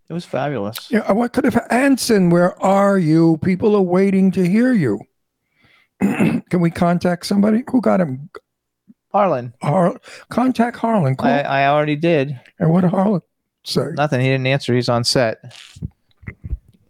It 0.09 0.13
was 0.13 0.25
fabulous. 0.25 0.91
Yeah, 0.91 1.09
what 1.13 1.31
could 1.31 1.45
have 1.45 1.65
Anson, 1.69 2.29
where 2.29 2.61
are 2.61 2.99
you? 2.99 3.37
People 3.37 3.75
are 3.75 3.81
waiting 3.81 4.31
to 4.31 4.47
hear 4.47 4.73
you. 4.73 4.99
Can 6.49 6.61
we 6.61 6.71
contact 6.71 7.25
somebody? 7.25 7.63
Who 7.71 7.81
got 7.81 8.01
him? 8.01 8.29
Harlan, 9.11 9.53
Har- 9.61 9.99
contact 10.29 10.77
Harlan. 10.77 11.15
Call. 11.15 11.29
I, 11.29 11.41
I 11.41 11.67
already 11.67 11.95
did. 11.95 12.39
and 12.59 12.71
what 12.71 12.81
did 12.81 12.89
Harlan 12.89 13.21
say? 13.63 13.89
Nothing. 13.93 14.21
He 14.21 14.27
didn't 14.27 14.47
answer. 14.47 14.73
He's 14.73 14.89
on 14.89 15.03
set. 15.03 15.53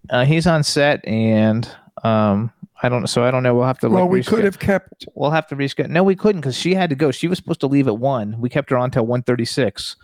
Uh, 0.09 0.23
he's 0.25 0.47
on 0.47 0.63
set, 0.63 1.05
and 1.05 1.69
um, 2.03 2.51
I 2.81 2.87
don't. 2.89 3.07
So 3.07 3.23
I 3.25 3.31
don't 3.31 3.43
know. 3.43 3.53
We'll 3.55 3.65
have 3.67 3.79
to. 3.79 3.89
well, 3.89 4.03
like, 4.03 4.11
we 4.11 4.21
resched- 4.21 4.27
could 4.27 4.45
have 4.45 4.59
kept. 4.59 5.05
We'll 5.15 5.31
have 5.31 5.47
to 5.47 5.55
reschedule. 5.55 5.89
No, 5.89 6.03
we 6.03 6.15
couldn't 6.15 6.41
because 6.41 6.57
she 6.57 6.73
had 6.75 6.89
to 6.91 6.95
go. 6.95 7.11
She 7.11 7.27
was 7.27 7.37
supposed 7.37 7.59
to 7.61 7.67
leave 7.67 7.87
at 7.87 7.97
one. 7.97 8.39
We 8.39 8.49
kept 8.49 8.69
her 8.69 8.77
on 8.77 8.89
till 8.91 9.05
one 9.05 9.23
thirty 9.23 9.45
six. 9.45 9.95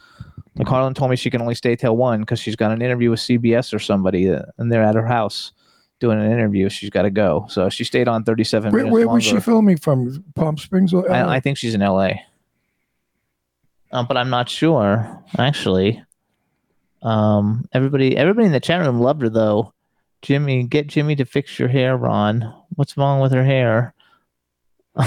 Harlan 0.68 0.94
told 0.94 1.10
me 1.10 1.16
she 1.16 1.30
can 1.30 1.42
only 1.42 1.56
stay 1.56 1.78
till 1.78 1.96
one 1.96 2.20
because 2.20 2.40
she's 2.40 2.58
got 2.58 2.72
an 2.72 2.82
interview 2.82 3.10
with 3.12 3.22
CBS 3.22 3.74
or 3.74 3.80
somebody, 3.80 4.30
uh, 4.30 4.42
and 4.58 4.70
they're 4.70 4.84
at 4.84 4.96
her 4.96 5.06
house 5.06 5.54
doing 6.00 6.20
an 6.20 6.32
interview. 6.32 6.70
She's 6.70 6.90
got 6.90 7.04
to 7.04 7.10
go, 7.10 7.46
so 7.50 7.70
she 7.70 7.84
stayed 7.84 8.08
on 8.08 8.24
thirty 8.24 8.44
seven 8.44 8.72
Where, 8.72 8.84
minutes 8.84 8.94
where 8.94 9.08
was 9.08 9.24
she 9.24 9.40
filming 9.40 9.78
from? 9.78 10.24
Palm 10.36 10.58
Springs 10.58 10.94
or 10.94 11.12
I, 11.12 11.36
I 11.36 11.40
think 11.40 11.58
she's 11.58 11.74
in 11.74 11.82
L.A. 11.82 12.22
Um, 13.92 14.06
but 14.08 14.18
I'm 14.18 14.30
not 14.30 14.50
sure 14.50 15.24
actually. 15.38 16.04
Um, 17.02 17.66
everybody, 17.74 18.18
everybody 18.18 18.48
in 18.48 18.52
the 18.52 18.60
chat 18.60 18.82
room 18.82 19.00
loved 19.00 19.22
her 19.22 19.30
though. 19.30 19.74
Jimmy, 20.22 20.64
get 20.64 20.88
Jimmy 20.88 21.16
to 21.16 21.26
fix 21.26 21.58
your 21.58 21.70
hair, 21.70 21.96
Ron. 21.96 22.54
What's 22.76 22.98
wrong 22.98 23.22
with 23.22 23.32
her 23.32 23.44
hair? 23.44 23.94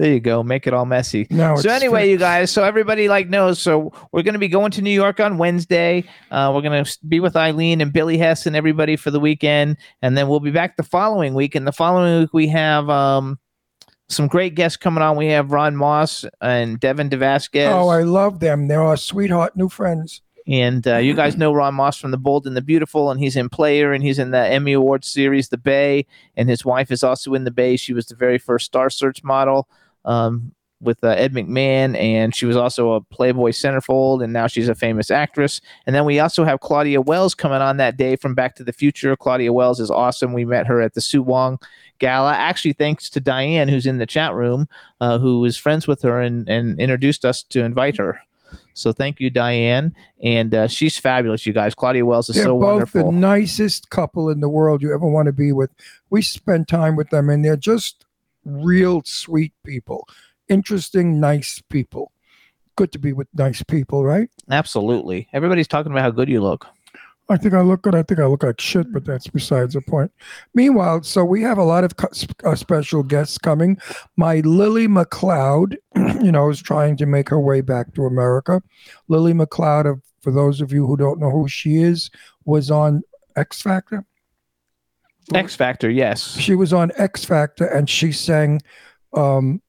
there 0.00 0.14
you 0.14 0.20
go. 0.20 0.42
Make 0.42 0.66
it 0.66 0.72
all 0.72 0.86
messy. 0.86 1.26
No, 1.28 1.56
so 1.56 1.68
anyway, 1.68 2.08
you 2.08 2.16
guys, 2.16 2.50
so 2.50 2.64
everybody 2.64 3.06
like 3.06 3.28
knows. 3.28 3.60
So 3.60 3.92
we're 4.12 4.22
going 4.22 4.32
to 4.32 4.38
be 4.38 4.48
going 4.48 4.70
to 4.72 4.80
New 4.80 4.90
York 4.90 5.20
on 5.20 5.36
Wednesday. 5.36 6.04
Uh, 6.30 6.50
we're 6.54 6.62
going 6.62 6.82
to 6.82 6.98
be 7.06 7.20
with 7.20 7.36
Eileen 7.36 7.82
and 7.82 7.92
Billy 7.92 8.16
Hess 8.16 8.46
and 8.46 8.56
everybody 8.56 8.96
for 8.96 9.10
the 9.10 9.20
weekend, 9.20 9.76
and 10.00 10.16
then 10.16 10.26
we'll 10.26 10.40
be 10.40 10.50
back 10.50 10.78
the 10.78 10.82
following 10.82 11.34
week. 11.34 11.54
And 11.54 11.66
the 11.66 11.72
following 11.72 12.20
week 12.20 12.32
we 12.32 12.48
have 12.48 12.88
um, 12.88 13.38
some 14.08 14.26
great 14.26 14.54
guests 14.54 14.78
coming 14.78 15.02
on. 15.02 15.16
We 15.16 15.26
have 15.26 15.52
Ron 15.52 15.76
Moss 15.76 16.24
and 16.40 16.80
Devin 16.80 17.10
DeVasquez. 17.10 17.70
Oh, 17.70 17.88
I 17.88 18.02
love 18.02 18.40
them. 18.40 18.68
They're 18.68 18.82
our 18.82 18.96
sweetheart 18.96 19.54
new 19.54 19.68
friends. 19.68 20.22
And 20.46 20.88
uh, 20.88 20.96
you 20.96 21.12
guys 21.12 21.36
know 21.36 21.52
Ron 21.52 21.74
Moss 21.74 21.98
from 21.98 22.10
The 22.10 22.16
Bold 22.16 22.46
and 22.46 22.56
the 22.56 22.62
Beautiful, 22.62 23.10
and 23.10 23.20
he's 23.20 23.36
in 23.36 23.50
Player, 23.50 23.92
and 23.92 24.02
he's 24.02 24.18
in 24.18 24.30
the 24.30 24.48
Emmy 24.48 24.72
Awards 24.72 25.08
series 25.08 25.50
The 25.50 25.58
Bay, 25.58 26.06
and 26.36 26.48
his 26.48 26.64
wife 26.64 26.90
is 26.90 27.04
also 27.04 27.34
in 27.34 27.44
The 27.44 27.50
Bay. 27.50 27.76
She 27.76 27.92
was 27.92 28.06
the 28.06 28.16
very 28.16 28.38
first 28.38 28.64
Star 28.64 28.88
Search 28.88 29.22
model 29.22 29.68
um, 30.04 30.52
with 30.80 31.02
uh, 31.04 31.08
Ed 31.08 31.34
McMahon, 31.34 31.96
and 31.98 32.34
she 32.34 32.46
was 32.46 32.56
also 32.56 32.92
a 32.92 33.00
Playboy 33.00 33.50
centerfold, 33.50 34.24
and 34.24 34.32
now 34.32 34.46
she's 34.46 34.68
a 34.68 34.74
famous 34.74 35.10
actress. 35.10 35.60
And 35.86 35.94
then 35.94 36.04
we 36.04 36.18
also 36.20 36.44
have 36.44 36.60
Claudia 36.60 37.00
Wells 37.02 37.34
coming 37.34 37.60
on 37.60 37.76
that 37.76 37.96
day 37.96 38.16
from 38.16 38.34
Back 38.34 38.56
to 38.56 38.64
the 38.64 38.72
Future. 38.72 39.14
Claudia 39.14 39.52
Wells 39.52 39.78
is 39.78 39.90
awesome. 39.90 40.32
We 40.32 40.44
met 40.44 40.66
her 40.66 40.80
at 40.80 40.94
the 40.94 41.00
Sue 41.00 41.22
Wong 41.22 41.58
Gala, 41.98 42.32
actually 42.32 42.72
thanks 42.72 43.10
to 43.10 43.20
Diane, 43.20 43.68
who's 43.68 43.86
in 43.86 43.98
the 43.98 44.06
chat 44.06 44.34
room, 44.34 44.68
uh, 45.00 45.18
who 45.18 45.40
was 45.40 45.56
friends 45.56 45.86
with 45.86 46.00
her 46.02 46.20
and, 46.20 46.48
and 46.48 46.80
introduced 46.80 47.24
us 47.24 47.42
to 47.44 47.62
invite 47.62 47.98
her. 47.98 48.20
So 48.72 48.92
thank 48.92 49.20
you, 49.20 49.30
Diane, 49.30 49.94
and 50.22 50.54
uh, 50.54 50.66
she's 50.66 50.98
fabulous. 50.98 51.44
You 51.44 51.52
guys, 51.52 51.74
Claudia 51.74 52.04
Wells 52.04 52.30
is 52.30 52.36
They're 52.36 52.46
so 52.46 52.58
both 52.58 52.92
the 52.92 53.04
nicest 53.12 53.90
couple 53.90 54.30
in 54.30 54.40
the 54.40 54.48
world 54.48 54.82
you 54.82 54.92
ever 54.94 55.06
want 55.06 55.26
to 55.26 55.32
be 55.32 55.52
with. 55.52 55.70
We 56.08 56.22
spend 56.22 56.66
time 56.66 56.96
with 56.96 57.10
them, 57.10 57.28
and 57.28 57.44
they're 57.44 57.56
just 57.56 58.06
real 58.44 59.02
sweet 59.04 59.52
people, 59.64 60.08
interesting, 60.48 61.20
nice 61.20 61.62
people. 61.68 62.12
Good 62.76 62.92
to 62.92 62.98
be 62.98 63.12
with 63.12 63.28
nice 63.34 63.62
people, 63.62 64.04
right? 64.04 64.28
Absolutely, 64.50 65.28
everybody's 65.32 65.68
talking 65.68 65.92
about 65.92 66.02
how 66.02 66.10
good 66.10 66.28
you 66.28 66.40
look. 66.40 66.66
I 67.30 67.36
think 67.36 67.54
I 67.54 67.60
look 67.60 67.82
good. 67.82 67.94
I 67.94 68.02
think 68.02 68.18
I 68.18 68.26
look 68.26 68.42
like 68.42 68.60
shit, 68.60 68.92
but 68.92 69.04
that's 69.04 69.28
besides 69.28 69.74
the 69.74 69.80
point. 69.80 70.10
Meanwhile, 70.52 71.04
so 71.04 71.24
we 71.24 71.42
have 71.42 71.58
a 71.58 71.62
lot 71.62 71.84
of 71.84 71.92
uh, 72.44 72.56
special 72.56 73.04
guests 73.04 73.38
coming. 73.38 73.78
My 74.16 74.40
Lily 74.40 74.88
McLeod, 74.88 75.76
you 76.24 76.32
know, 76.32 76.50
is 76.50 76.60
trying 76.60 76.96
to 76.96 77.06
make 77.06 77.28
her 77.28 77.38
way 77.38 77.60
back 77.60 77.94
to 77.94 78.04
America. 78.04 78.60
Lily 79.06 79.32
McLeod, 79.32 79.88
of- 79.88 80.02
for 80.22 80.32
those 80.32 80.60
of 80.60 80.72
you 80.72 80.86
who 80.86 80.96
don't 80.96 81.20
know 81.20 81.30
who 81.30 81.46
she 81.46 81.76
is, 81.76 82.10
was 82.44 82.68
on 82.68 83.02
X 83.36 83.62
Factor. 83.62 84.04
X 85.34 85.54
Factor, 85.54 85.90
yes. 85.90 86.36
She 86.38 86.54
was 86.54 86.72
on 86.72 86.92
X 86.96 87.24
Factor 87.24 87.66
and 87.66 87.88
she 87.88 88.12
sang, 88.12 88.60
um, 89.14 89.62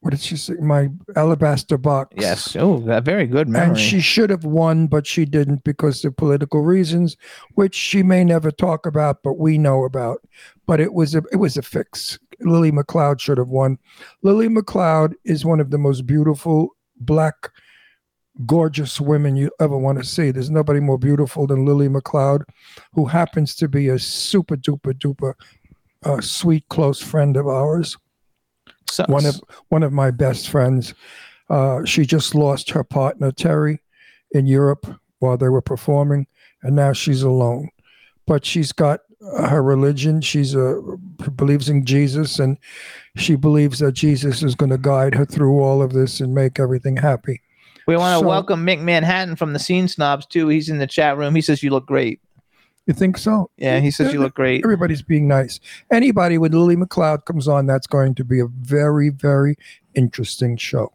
what 0.00 0.12
did 0.12 0.20
she 0.20 0.36
sing? 0.36 0.66
My 0.66 0.88
Alabaster 1.14 1.76
Box. 1.76 2.14
Yes. 2.18 2.56
Oh, 2.56 2.78
that 2.80 3.04
very 3.04 3.26
good 3.26 3.48
memory. 3.48 3.68
And 3.68 3.78
she 3.78 4.00
should 4.00 4.30
have 4.30 4.44
won, 4.44 4.86
but 4.86 5.06
she 5.06 5.26
didn't 5.26 5.62
because 5.62 6.04
of 6.04 6.16
political 6.16 6.62
reasons, 6.62 7.18
which 7.54 7.74
she 7.74 8.02
may 8.02 8.24
never 8.24 8.50
talk 8.50 8.86
about, 8.86 9.22
but 9.22 9.34
we 9.34 9.58
know 9.58 9.84
about. 9.84 10.22
But 10.66 10.80
it 10.80 10.94
was 10.94 11.14
a 11.14 11.22
it 11.32 11.36
was 11.36 11.58
a 11.58 11.62
fix. 11.62 12.18
Lily 12.40 12.72
McLeod 12.72 13.20
should 13.20 13.36
have 13.36 13.48
won. 13.48 13.78
Lily 14.22 14.48
McLeod 14.48 15.14
is 15.24 15.44
one 15.44 15.60
of 15.60 15.70
the 15.70 15.78
most 15.78 16.06
beautiful 16.06 16.74
black, 16.96 17.50
gorgeous 18.46 19.00
women 19.00 19.36
you 19.36 19.50
ever 19.60 19.76
want 19.76 19.98
to 19.98 20.04
see. 20.04 20.30
There's 20.30 20.50
nobody 20.50 20.80
more 20.80 20.98
beautiful 20.98 21.46
than 21.46 21.64
Lily 21.64 21.88
McLeod, 21.88 22.42
who 22.94 23.06
happens 23.06 23.54
to 23.56 23.68
be 23.68 23.88
a 23.88 23.98
super 23.98 24.56
duper 24.56 24.92
duper 24.94 25.34
uh, 26.04 26.20
sweet 26.20 26.66
close 26.68 27.00
friend 27.00 27.36
of 27.36 27.46
ours 27.46 27.96
So- 28.90 29.04
one 29.08 29.26
of 29.26 29.40
one 29.68 29.82
of 29.82 29.92
my 29.92 30.10
best 30.10 30.48
friends. 30.48 30.94
Uh, 31.48 31.84
she 31.84 32.06
just 32.06 32.34
lost 32.34 32.70
her 32.70 32.84
partner 32.84 33.32
Terry 33.32 33.82
in 34.30 34.46
Europe 34.46 34.86
while 35.18 35.36
they 35.36 35.48
were 35.48 35.60
performing, 35.60 36.26
and 36.62 36.76
now 36.76 36.92
she's 36.92 37.22
alone. 37.22 37.68
But 38.26 38.44
she's 38.46 38.70
got 38.72 39.00
uh, 39.36 39.48
her 39.48 39.62
religion. 39.62 40.20
She's 40.20 40.54
a 40.54 40.80
believes 41.34 41.68
in 41.68 41.84
Jesus, 41.84 42.38
and 42.38 42.56
she 43.16 43.34
believes 43.34 43.80
that 43.80 43.92
Jesus 43.92 44.42
is 44.44 44.54
going 44.54 44.70
to 44.70 44.78
guide 44.78 45.14
her 45.16 45.24
through 45.26 45.58
all 45.60 45.82
of 45.82 45.92
this 45.92 46.20
and 46.20 46.32
make 46.34 46.60
everything 46.60 46.96
happy. 46.96 47.42
We 47.86 47.96
want 47.96 48.14
to 48.16 48.20
So- 48.20 48.28
welcome 48.28 48.66
Mick 48.66 48.80
Manhattan 48.80 49.36
from 49.36 49.52
the 49.52 49.58
Scene 49.58 49.88
Snobs 49.88 50.26
too. 50.26 50.48
He's 50.48 50.68
in 50.68 50.78
the 50.78 50.86
chat 50.86 51.16
room. 51.16 51.34
He 51.34 51.40
says 51.40 51.62
you 51.62 51.70
look 51.70 51.86
great. 51.86 52.20
You 52.86 52.94
think 52.94 53.18
so? 53.18 53.50
Yeah, 53.56 53.78
he 53.78 53.90
says 53.90 54.12
you 54.12 54.20
look 54.20 54.34
great. 54.34 54.64
Everybody's 54.64 55.02
being 55.02 55.28
nice. 55.28 55.60
Anybody 55.92 56.38
with 56.38 56.52
Lily 56.54 56.76
McLeod 56.76 57.24
comes 57.24 57.46
on, 57.46 57.66
that's 57.66 57.86
going 57.86 58.14
to 58.16 58.24
be 58.24 58.40
a 58.40 58.46
very, 58.46 59.10
very 59.10 59.56
interesting 59.94 60.56
show. 60.56 60.92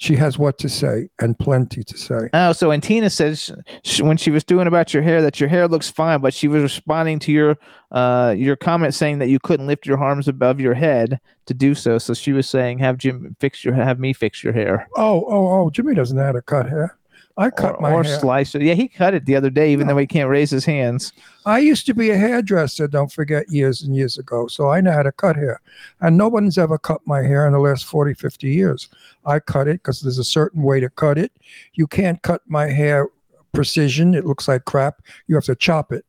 She 0.00 0.16
has 0.16 0.38
what 0.38 0.56
to 0.60 0.68
say 0.70 1.10
and 1.20 1.38
plenty 1.38 1.84
to 1.84 1.98
say. 1.98 2.30
Oh, 2.32 2.52
so 2.52 2.70
and 2.70 2.82
Tina 2.82 3.10
says 3.10 3.52
sh- 3.84 4.00
when 4.00 4.16
she 4.16 4.30
was 4.30 4.42
doing 4.42 4.66
about 4.66 4.94
your 4.94 5.02
hair 5.02 5.20
that 5.20 5.38
your 5.38 5.50
hair 5.50 5.68
looks 5.68 5.90
fine, 5.90 6.22
but 6.22 6.32
she 6.32 6.48
was 6.48 6.62
responding 6.62 7.18
to 7.18 7.32
your 7.32 7.58
uh 7.90 8.34
your 8.34 8.56
comment 8.56 8.94
saying 8.94 9.18
that 9.18 9.28
you 9.28 9.38
couldn't 9.38 9.66
lift 9.66 9.84
your 9.84 10.02
arms 10.02 10.26
above 10.26 10.58
your 10.58 10.72
head 10.72 11.20
to 11.44 11.52
do 11.52 11.74
so. 11.74 11.98
So 11.98 12.14
she 12.14 12.32
was 12.32 12.48
saying 12.48 12.78
have 12.78 12.96
Jim 12.96 13.36
fix 13.40 13.62
your 13.62 13.74
have 13.74 14.00
me 14.00 14.14
fix 14.14 14.42
your 14.42 14.54
hair 14.54 14.88
Oh, 14.96 15.22
oh, 15.28 15.52
oh! 15.52 15.70
Jimmy 15.70 15.94
doesn't 15.94 16.16
know 16.16 16.24
how 16.24 16.32
to 16.32 16.40
cut 16.40 16.66
hair. 16.66 16.96
I 17.40 17.48
cut 17.50 17.76
or, 17.76 17.80
my 17.80 17.92
or 17.92 18.02
hair. 18.02 18.20
slice 18.20 18.54
it. 18.54 18.60
Yeah, 18.60 18.74
he 18.74 18.86
cut 18.86 19.14
it 19.14 19.24
the 19.24 19.34
other 19.34 19.48
day, 19.48 19.72
even 19.72 19.86
though 19.86 19.96
he 19.96 20.06
can't 20.06 20.28
raise 20.28 20.50
his 20.50 20.66
hands. 20.66 21.14
I 21.46 21.58
used 21.60 21.86
to 21.86 21.94
be 21.94 22.10
a 22.10 22.16
hairdresser, 22.16 22.86
don't 22.86 23.10
forget, 23.10 23.50
years 23.50 23.82
and 23.82 23.96
years 23.96 24.18
ago. 24.18 24.46
So 24.46 24.68
I 24.68 24.82
know 24.82 24.92
how 24.92 25.02
to 25.02 25.10
cut 25.10 25.36
hair. 25.36 25.62
And 26.02 26.18
no 26.18 26.28
one's 26.28 26.58
ever 26.58 26.76
cut 26.76 27.00
my 27.06 27.22
hair 27.22 27.46
in 27.46 27.54
the 27.54 27.58
last 27.58 27.86
40, 27.86 28.12
50 28.12 28.50
years. 28.50 28.90
I 29.24 29.40
cut 29.40 29.68
it 29.68 29.82
because 29.82 30.02
there's 30.02 30.18
a 30.18 30.24
certain 30.24 30.62
way 30.62 30.80
to 30.80 30.90
cut 30.90 31.16
it. 31.16 31.32
You 31.72 31.86
can't 31.86 32.20
cut 32.20 32.42
my 32.46 32.66
hair 32.66 33.08
precision. 33.52 34.14
It 34.14 34.26
looks 34.26 34.46
like 34.46 34.66
crap. 34.66 35.00
You 35.26 35.34
have 35.34 35.44
to 35.44 35.54
chop 35.54 35.92
it. 35.92 36.04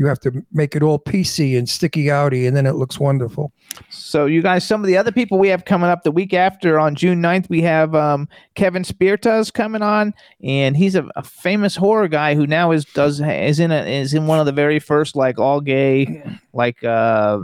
You 0.00 0.06
have 0.06 0.20
to 0.20 0.42
make 0.50 0.74
it 0.74 0.82
all 0.82 0.98
piecey 0.98 1.58
and 1.58 1.68
sticky 1.68 2.04
outy, 2.04 2.48
and 2.48 2.56
then 2.56 2.64
it 2.64 2.72
looks 2.72 2.98
wonderful. 2.98 3.52
So 3.90 4.24
you 4.24 4.40
guys, 4.40 4.66
some 4.66 4.80
of 4.80 4.86
the 4.86 4.96
other 4.96 5.12
people 5.12 5.38
we 5.38 5.48
have 5.48 5.66
coming 5.66 5.90
up 5.90 6.04
the 6.04 6.10
week 6.10 6.32
after 6.32 6.80
on 6.80 6.94
June 6.94 7.20
9th, 7.20 7.50
we 7.50 7.60
have 7.60 7.94
um, 7.94 8.26
Kevin 8.54 8.82
Spirtas 8.82 9.52
coming 9.52 9.82
on, 9.82 10.14
and 10.42 10.74
he's 10.74 10.94
a, 10.94 11.06
a 11.16 11.22
famous 11.22 11.76
horror 11.76 12.08
guy 12.08 12.34
who 12.34 12.46
now 12.46 12.70
is 12.70 12.86
does 12.86 13.20
is 13.20 13.60
in 13.60 13.70
a 13.70 13.82
is 13.82 14.14
in 14.14 14.26
one 14.26 14.40
of 14.40 14.46
the 14.46 14.52
very 14.52 14.78
first 14.78 15.16
like 15.16 15.38
all 15.38 15.60
gay 15.60 16.22
like 16.54 16.82
uh, 16.82 17.38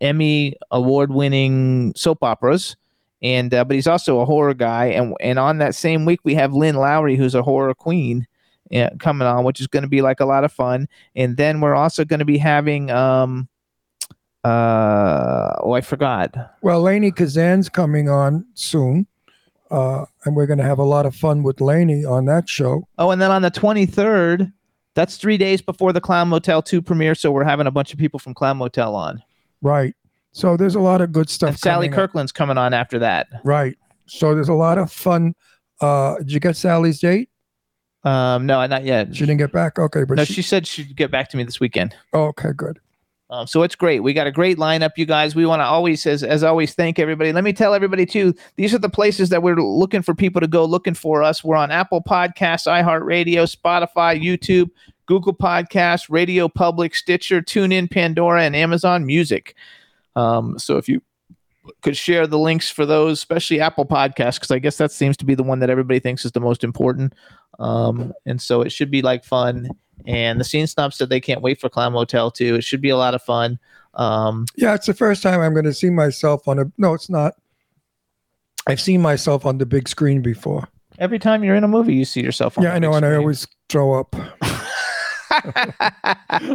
Emmy 0.00 0.56
award 0.72 1.12
winning 1.12 1.92
soap 1.94 2.24
operas. 2.24 2.74
And 3.22 3.54
uh, 3.54 3.64
but 3.64 3.76
he's 3.76 3.86
also 3.86 4.18
a 4.18 4.24
horror 4.24 4.54
guy, 4.54 4.86
and 4.86 5.14
and 5.20 5.38
on 5.38 5.58
that 5.58 5.76
same 5.76 6.06
week 6.06 6.20
we 6.24 6.34
have 6.34 6.54
Lynn 6.54 6.74
Lowry, 6.74 7.14
who's 7.14 7.36
a 7.36 7.42
horror 7.42 7.72
queen, 7.72 8.26
coming 8.98 9.26
on, 9.26 9.44
which 9.44 9.60
is 9.60 9.66
going 9.66 9.82
to 9.82 9.88
be 9.88 10.02
like 10.02 10.20
a 10.20 10.24
lot 10.26 10.44
of 10.44 10.52
fun. 10.52 10.88
And 11.16 11.36
then 11.36 11.60
we're 11.60 11.74
also 11.74 12.04
going 12.04 12.20
to 12.20 12.24
be 12.24 12.38
having 12.38 12.90
um, 12.90 13.48
uh 14.44 15.54
oh 15.60 15.72
i 15.72 15.80
forgot 15.80 16.34
Well, 16.62 16.82
Lainie 16.82 17.12
Kazan's 17.14 17.68
coming 17.68 18.08
on 18.08 18.46
soon. 18.54 19.06
Uh, 19.70 20.04
and 20.24 20.34
we're 20.34 20.46
going 20.46 20.58
to 20.58 20.64
have 20.64 20.80
a 20.80 20.84
lot 20.84 21.06
of 21.06 21.14
fun 21.14 21.44
with 21.44 21.58
Lainie 21.58 22.04
on 22.04 22.24
that 22.24 22.48
show. 22.48 22.88
oh 22.98 23.10
and 23.10 23.20
then 23.22 23.30
on 23.30 23.42
the 23.42 23.50
23rd 23.50 24.52
that's 24.94 25.16
three 25.16 25.36
days 25.36 25.62
before 25.62 25.92
the 25.92 26.00
clown 26.00 26.28
motel 26.28 26.60
2 26.60 26.82
premiere 26.82 27.14
so 27.14 27.30
we're 27.30 27.44
having 27.44 27.68
a 27.68 27.70
bunch 27.70 27.92
of 27.92 27.98
people 27.98 28.18
from 28.18 28.34
clown 28.34 28.56
motel 28.56 28.96
on 28.96 29.22
Right. 29.62 29.94
So 30.32 30.56
there's 30.56 30.74
a 30.74 30.80
lot 30.80 31.00
of 31.02 31.12
good 31.12 31.28
stuff. 31.28 31.50
and 31.50 31.58
sally 31.58 31.86
coming 31.88 31.92
up. 32.00 32.10
kirkland's 32.10 32.32
coming 32.32 32.56
on 32.58 32.72
after 32.74 32.98
that 33.00 33.28
Right. 33.44 33.76
So 34.06 34.34
there's 34.34 34.48
a 34.48 34.54
lot 34.54 34.78
of 34.78 34.90
fun. 34.90 35.34
Uh, 35.80 36.16
did 36.18 36.32
you 36.32 36.40
get 36.40 36.56
Sally's 36.56 36.98
date? 36.98 37.28
Um 38.04 38.46
no 38.46 38.64
not 38.66 38.84
yet 38.84 39.14
She 39.14 39.20
didn't 39.20 39.38
get 39.38 39.52
back. 39.52 39.78
Okay, 39.78 40.04
but 40.04 40.16
no 40.16 40.24
she, 40.24 40.34
she 40.34 40.42
said 40.42 40.66
she'd 40.66 40.96
get 40.96 41.10
back 41.10 41.28
to 41.30 41.36
me 41.36 41.44
this 41.44 41.60
weekend 41.60 41.94
okay, 42.14 42.50
good. 42.56 42.80
Um, 43.30 43.46
so 43.46 43.62
it's 43.62 43.76
great. 43.76 44.00
We 44.00 44.12
got 44.12 44.26
a 44.26 44.32
great 44.32 44.58
lineup, 44.58 44.90
you 44.96 45.06
guys. 45.06 45.36
We 45.36 45.46
want 45.46 45.60
to 45.60 45.64
always, 45.64 46.04
as, 46.04 46.24
as 46.24 46.42
always, 46.42 46.74
thank 46.74 46.98
everybody. 46.98 47.32
Let 47.32 47.44
me 47.44 47.52
tell 47.52 47.74
everybody 47.74 48.04
too. 48.04 48.34
These 48.56 48.74
are 48.74 48.78
the 48.78 48.88
places 48.88 49.28
that 49.28 49.40
we're 49.40 49.54
looking 49.54 50.02
for 50.02 50.16
people 50.16 50.40
to 50.40 50.48
go 50.48 50.64
looking 50.64 50.94
for 50.94 51.22
us. 51.22 51.44
We're 51.44 51.56
on 51.56 51.70
Apple 51.70 52.02
Podcasts, 52.02 52.66
iHeartRadio, 52.66 53.46
Spotify, 53.46 54.20
YouTube, 54.20 54.70
Google 55.06 55.34
Podcasts, 55.34 56.06
Radio 56.10 56.48
Public, 56.48 56.94
Stitcher, 56.94 57.40
TuneIn, 57.40 57.88
Pandora, 57.88 58.42
and 58.42 58.56
Amazon 58.56 59.06
Music. 59.06 59.54
Um, 60.16 60.58
so 60.58 60.76
if 60.76 60.88
you 60.88 61.00
could 61.82 61.96
share 61.96 62.26
the 62.26 62.38
links 62.38 62.68
for 62.68 62.84
those, 62.84 63.18
especially 63.18 63.60
Apple 63.60 63.86
Podcasts, 63.86 64.36
because 64.36 64.50
I 64.50 64.58
guess 64.58 64.76
that 64.78 64.90
seems 64.90 65.16
to 65.18 65.24
be 65.24 65.36
the 65.36 65.44
one 65.44 65.60
that 65.60 65.70
everybody 65.70 66.00
thinks 66.00 66.24
is 66.24 66.32
the 66.32 66.40
most 66.40 66.64
important. 66.64 67.14
Um, 67.60 68.12
and 68.26 68.40
so 68.42 68.62
it 68.62 68.72
should 68.72 68.90
be 68.90 69.02
like 69.02 69.24
fun. 69.24 69.68
And 70.06 70.40
the 70.40 70.44
scene 70.44 70.66
snob 70.66 70.94
said 70.94 71.10
they 71.10 71.20
can't 71.20 71.42
wait 71.42 71.60
for 71.60 71.68
Clown 71.68 71.92
Motel 71.92 72.30
too. 72.30 72.56
It 72.56 72.64
should 72.64 72.80
be 72.80 72.88
a 72.88 72.96
lot 72.96 73.14
of 73.14 73.22
fun. 73.22 73.58
Um, 73.94 74.46
Yeah, 74.56 74.74
it's 74.74 74.86
the 74.86 74.94
first 74.94 75.22
time 75.22 75.40
I'm 75.40 75.52
going 75.52 75.66
to 75.66 75.74
see 75.74 75.90
myself 75.90 76.48
on 76.48 76.58
a. 76.58 76.64
No, 76.78 76.94
it's 76.94 77.10
not. 77.10 77.34
I've 78.66 78.80
seen 78.80 79.02
myself 79.02 79.44
on 79.46 79.58
the 79.58 79.66
big 79.66 79.88
screen 79.88 80.22
before. 80.22 80.66
every 80.98 81.18
time 81.18 81.44
you're 81.44 81.56
in 81.56 81.64
a 81.64 81.68
movie, 81.68 81.94
you 81.94 82.04
see 82.04 82.22
yourself. 82.22 82.56
On 82.58 82.64
yeah, 82.64 82.72
I 82.74 82.78
know, 82.78 82.94
and 82.94 83.04
I 83.04 83.14
always 83.16 83.46
throw 83.68 83.98
up. 83.98 84.16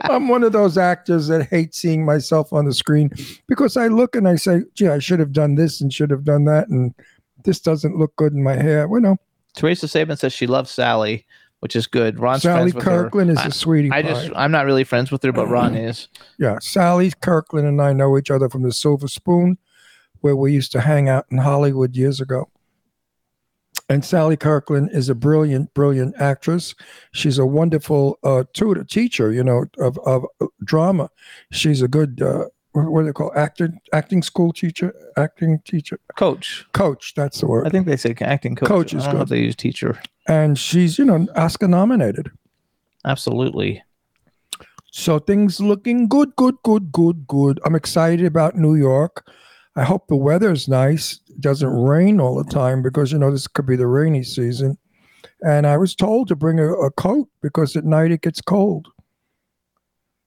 I'm 0.03 0.27
one 0.27 0.43
of 0.43 0.51
those 0.51 0.77
actors 0.77 1.27
that 1.27 1.47
hate 1.49 1.73
seeing 1.73 2.05
myself 2.05 2.51
on 2.53 2.65
the 2.65 2.73
screen 2.73 3.09
because 3.47 3.77
I 3.77 3.87
look 3.87 4.15
and 4.15 4.27
I 4.27 4.35
say, 4.35 4.61
"Gee, 4.73 4.87
I 4.87 4.99
should 4.99 5.19
have 5.19 5.31
done 5.33 5.55
this 5.55 5.81
and 5.81 5.93
should 5.93 6.11
have 6.11 6.23
done 6.23 6.45
that," 6.45 6.67
and 6.67 6.93
this 7.43 7.59
doesn't 7.59 7.97
look 7.97 8.15
good 8.15 8.33
in 8.33 8.43
my 8.43 8.55
hair. 8.55 8.87
Well, 8.87 9.01
no, 9.01 9.17
Teresa 9.55 9.87
Saban 9.87 10.17
says 10.17 10.33
she 10.33 10.47
loves 10.47 10.71
Sally, 10.71 11.25
which 11.59 11.75
is 11.75 11.87
good. 11.87 12.19
Ron's 12.19 12.43
Sally 12.43 12.71
Kirkland 12.71 13.31
is 13.31 13.37
I, 13.37 13.47
a 13.47 13.51
sweetie 13.51 13.91
I 13.91 14.01
pie. 14.01 14.07
just, 14.09 14.31
I'm 14.35 14.51
not 14.51 14.65
really 14.65 14.83
friends 14.83 15.11
with 15.11 15.23
her, 15.23 15.31
but 15.31 15.47
Ron 15.47 15.75
is. 15.75 16.09
Yeah, 16.37 16.57
Sally 16.59 17.11
Kirkland 17.21 17.67
and 17.67 17.81
I 17.81 17.93
know 17.93 18.17
each 18.17 18.31
other 18.31 18.49
from 18.49 18.63
the 18.63 18.71
Silver 18.71 19.07
Spoon, 19.07 19.57
where 20.21 20.35
we 20.35 20.53
used 20.53 20.71
to 20.73 20.81
hang 20.81 21.09
out 21.09 21.25
in 21.31 21.37
Hollywood 21.37 21.95
years 21.95 22.21
ago. 22.21 22.49
And 23.87 24.03
Sally 24.03 24.35
Kirkland 24.35 24.89
is 24.93 25.09
a 25.09 25.15
brilliant, 25.15 25.71
brilliant 25.75 26.15
actress. 26.19 26.73
She's 27.11 27.37
a 27.37 27.45
wonderful 27.45 28.17
uh, 28.23 28.45
tutor, 28.53 28.83
teacher, 28.83 29.31
you 29.31 29.43
know, 29.43 29.65
of, 29.77 29.99
of 29.99 30.25
drama. 30.63 31.09
She's 31.51 31.83
a 31.83 31.87
good, 31.87 32.19
uh, 32.19 32.45
what 32.75 33.01
do 33.01 33.05
they 33.07 33.13
call 33.13 33.31
acting, 33.35 33.79
acting 33.93 34.21
school 34.21 34.51
teacher, 34.53 34.93
acting 35.17 35.59
teacher, 35.65 35.99
Coach. 36.17 36.65
coach. 36.73 37.13
That's 37.15 37.39
the 37.39 37.47
word 37.47 37.65
I 37.65 37.69
think 37.69 37.85
they 37.87 37.97
say 37.97 38.13
acting 38.21 38.55
coach. 38.55 38.67
Coach 38.67 38.93
I 38.93 38.97
is 38.97 39.03
don't 39.05 39.15
know 39.15 39.21
if 39.21 39.29
good. 39.29 39.35
they 39.37 39.41
use 39.41 39.55
teacher. 39.55 39.99
And 40.27 40.57
she's, 40.59 40.97
you 40.99 41.05
know, 41.05 41.27
Oscar 41.35 41.67
nominated. 41.67 42.29
Absolutely. 43.05 43.83
So 44.91 45.19
things 45.19 45.59
looking 45.59 46.07
good, 46.07 46.35
good, 46.35 46.55
good, 46.63 46.91
good, 46.91 47.27
good. 47.27 47.59
I'm 47.65 47.75
excited 47.75 48.25
about 48.25 48.55
New 48.55 48.75
York. 48.75 49.29
I 49.75 49.83
hope 49.83 50.07
the 50.07 50.15
weather's 50.15 50.67
nice. 50.67 51.19
It 51.27 51.41
doesn't 51.41 51.69
rain 51.69 52.19
all 52.21 52.35
the 52.41 52.49
time 52.49 52.81
because 52.81 53.11
you 53.11 53.19
know 53.19 53.29
this 53.29 53.47
could 53.47 53.65
be 53.65 53.75
the 53.75 53.87
rainy 53.87 54.23
season. 54.23 54.77
And 55.45 55.67
I 55.67 55.75
was 55.77 55.95
told 55.95 56.29
to 56.29 56.35
bring 56.35 56.59
a, 56.59 56.71
a 56.73 56.91
coat 56.91 57.27
because 57.41 57.75
at 57.75 57.83
night 57.83 58.11
it 58.11 58.21
gets 58.21 58.39
cold. 58.41 58.87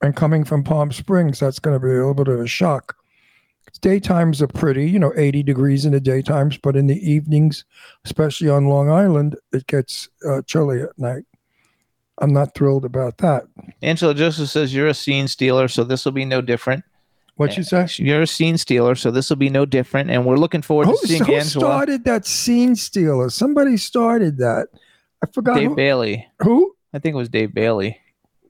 And 0.03 0.15
coming 0.15 0.45
from 0.45 0.63
Palm 0.63 0.93
Springs, 0.93 1.41
that's 1.41 1.59
going 1.59 1.79
to 1.79 1.85
be 1.85 1.91
a 1.91 1.99
little 1.99 2.15
bit 2.15 2.29
of 2.29 2.41
a 2.41 2.47
shock. 2.47 2.97
Daytimes 3.81 4.41
are 4.41 4.49
pretty, 4.49 4.89
you 4.89 4.99
know, 4.99 5.13
80 5.17 5.43
degrees 5.43 5.85
in 5.85 5.93
the 5.93 6.01
daytimes, 6.01 6.59
but 6.61 6.75
in 6.75 6.87
the 6.87 6.99
evenings, 7.11 7.65
especially 8.05 8.49
on 8.49 8.67
Long 8.67 8.91
Island, 8.91 9.37
it 9.53 9.67
gets 9.67 10.09
uh, 10.27 10.43
chilly 10.43 10.83
at 10.83 10.99
night. 10.99 11.25
I'm 12.19 12.33
not 12.33 12.55
thrilled 12.55 12.85
about 12.85 13.19
that. 13.19 13.45
Angela 13.83 14.15
Joseph 14.15 14.49
says 14.49 14.75
you're 14.75 14.89
a 14.89 14.95
scene 14.95 15.29
stealer, 15.29 15.69
so 15.69 15.85
this 15.85 16.05
will 16.05 16.13
be 16.13 16.25
no 16.25 16.41
different. 16.41 16.85
What 17.37 17.57
you 17.57 17.63
say? 17.63 17.87
You're 17.99 18.23
a 18.23 18.27
scene 18.27 18.59
stealer, 18.59 18.97
so 18.97 19.13
this 19.13 19.31
will 19.31 19.37
be 19.37 19.49
no 19.49 19.65
different. 19.65 20.11
And 20.11 20.27
we're 20.27 20.37
looking 20.39 20.63
forward 20.63 20.87
Who, 20.87 20.99
to 21.01 21.07
seeing 21.07 21.25
who 21.25 21.35
Angela. 21.35 21.65
started 21.65 22.05
that 22.05 22.27
scene 22.27 22.75
stealer? 22.75 23.31
Somebody 23.31 23.77
started 23.77 24.39
that. 24.39 24.67
I 25.23 25.27
forgot 25.29 25.55
Dave 25.55 25.71
who, 25.71 25.77
Bailey. 25.77 26.27
who 26.43 26.75
I 26.93 26.99
think 26.99 27.15
it 27.15 27.17
was 27.17 27.29
Dave 27.29 27.55
Bailey. 27.55 28.01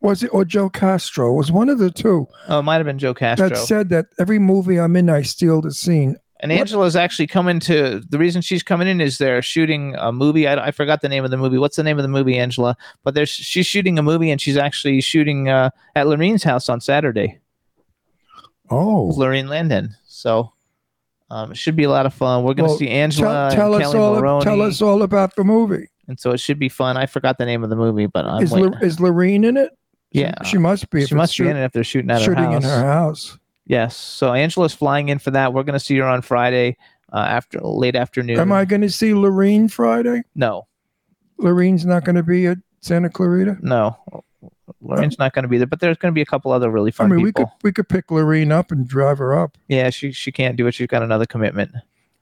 Was 0.00 0.22
it, 0.22 0.28
or 0.32 0.44
Joe 0.44 0.68
Castro. 0.70 1.32
It 1.32 1.36
was 1.36 1.50
one 1.52 1.68
of 1.68 1.78
the 1.78 1.90
two 1.90 2.26
Oh, 2.48 2.58
it 2.60 2.62
might 2.62 2.76
have 2.76 2.86
been 2.86 2.98
Joe 2.98 3.14
Castro. 3.14 3.48
that 3.48 3.56
said 3.58 3.88
that 3.90 4.06
every 4.18 4.38
movie 4.38 4.78
I'm 4.78 4.94
in, 4.96 5.08
I 5.10 5.22
steal 5.22 5.60
the 5.60 5.72
scene. 5.72 6.16
And 6.40 6.52
What- 6.52 6.60
Angela's 6.60 6.94
actually 6.94 7.26
coming 7.26 7.58
to 7.60 8.00
the 8.08 8.16
reason 8.18 8.42
she's 8.42 8.62
coming 8.62 8.86
in 8.86 9.00
is 9.00 9.18
they're 9.18 9.42
shooting 9.42 9.96
a 9.98 10.12
movie. 10.12 10.46
I, 10.46 10.66
I 10.66 10.70
forgot 10.70 11.00
the 11.00 11.08
name 11.08 11.24
of 11.24 11.32
the 11.32 11.36
movie. 11.36 11.58
What's 11.58 11.74
the 11.76 11.82
name 11.82 11.98
of 11.98 12.02
the 12.04 12.08
movie, 12.08 12.38
Angela? 12.38 12.76
But 13.02 13.14
there's 13.14 13.28
she's 13.28 13.66
shooting 13.66 13.98
a 13.98 14.02
movie 14.02 14.30
and 14.30 14.40
she's 14.40 14.56
actually 14.56 15.00
shooting 15.00 15.48
uh, 15.48 15.70
at 15.96 16.06
Lorene's 16.06 16.44
house 16.44 16.68
on 16.68 16.80
Saturday. 16.80 17.40
Oh, 18.70 19.12
Lorene 19.16 19.48
Landon. 19.48 19.96
So 20.06 20.52
um, 21.30 21.52
it 21.52 21.56
should 21.56 21.76
be 21.76 21.84
a 21.84 21.90
lot 21.90 22.06
of 22.06 22.14
fun. 22.14 22.44
We're 22.44 22.54
gonna 22.54 22.68
Well, 22.68 22.78
see 22.78 22.88
Angela 22.88 23.48
tell, 23.50 23.56
tell 23.56 23.74
and 23.74 23.84
us 23.84 23.92
Kelly 23.92 24.04
all. 24.04 24.14
Maroney, 24.20 24.44
Tell 24.44 24.62
us 24.62 24.82
all 24.82 25.02
about 25.02 25.34
the 25.36 25.44
movie. 25.44 25.88
and 26.06 26.18
so 26.20 26.30
it 26.32 26.38
should 26.38 26.58
be 26.58 26.68
fun. 26.68 26.96
I 26.96 27.06
forgot 27.06 27.38
the 27.38 27.46
name 27.46 27.64
of 27.64 27.70
the 27.70 27.76
movie, 27.76 28.06
but 28.06 28.24
I'm 28.26 28.42
Is. 28.42 28.52
Lo- 28.52 28.72
is 28.82 29.00
Lorene 29.00 29.44
in 29.44 29.56
it? 29.56 29.70
Yeah, 30.10 30.42
she 30.44 30.58
must 30.58 30.88
be. 30.90 31.04
she 31.06 31.14
must 31.14 31.32
be 31.32 31.44
shoot- 31.44 31.50
in 31.50 31.56
it 31.56 31.64
if 31.64 31.72
they're 31.72 31.84
shooting 31.84 32.10
at 32.10 32.18
her 32.20 32.24
shooting 32.24 32.44
house. 32.52 32.64
in 32.64 32.68
her 32.70 32.82
house. 32.82 33.38
Yes. 33.66 33.96
So 33.96 34.32
Angela's 34.32 34.72
flying 34.74 35.08
in 35.10 35.18
for 35.18 35.30
that. 35.32 35.52
We're 35.52 35.62
gonna 35.62 35.80
see 35.80 35.96
her 35.98 36.06
on 36.06 36.22
Friday 36.22 36.76
uh, 37.12 37.18
after 37.18 37.60
late 37.60 37.96
afternoon. 37.96 38.38
Am 38.38 38.52
I 38.52 38.64
going 38.64 38.82
to 38.82 38.90
see 38.90 39.14
Lorene 39.14 39.68
Friday? 39.68 40.22
No, 40.34 40.66
Lorene's 41.38 41.86
not 41.86 42.04
going 42.04 42.16
to 42.16 42.22
be 42.22 42.46
at 42.46 42.58
Santa 42.80 43.08
Clarita. 43.10 43.56
no. 43.62 43.96
Lorraine's 44.82 45.18
not 45.18 45.32
going 45.32 45.42
to 45.42 45.48
be 45.48 45.56
there, 45.58 45.66
but 45.66 45.80
there's 45.80 45.96
going 45.96 46.12
to 46.12 46.14
be 46.14 46.20
a 46.20 46.26
couple 46.26 46.52
other 46.52 46.70
really 46.70 46.90
fun. 46.90 47.10
I 47.10 47.16
mean, 47.16 47.24
we 47.24 47.32
could 47.32 47.46
we 47.62 47.72
could 47.72 47.88
pick 47.88 48.10
Lorene 48.10 48.52
up 48.52 48.70
and 48.70 48.86
drive 48.86 49.18
her 49.18 49.36
up. 49.36 49.56
Yeah, 49.68 49.90
she 49.90 50.12
she 50.12 50.30
can't 50.30 50.56
do 50.56 50.66
it. 50.66 50.74
She's 50.74 50.86
got 50.86 51.02
another 51.02 51.24
commitment 51.26 51.72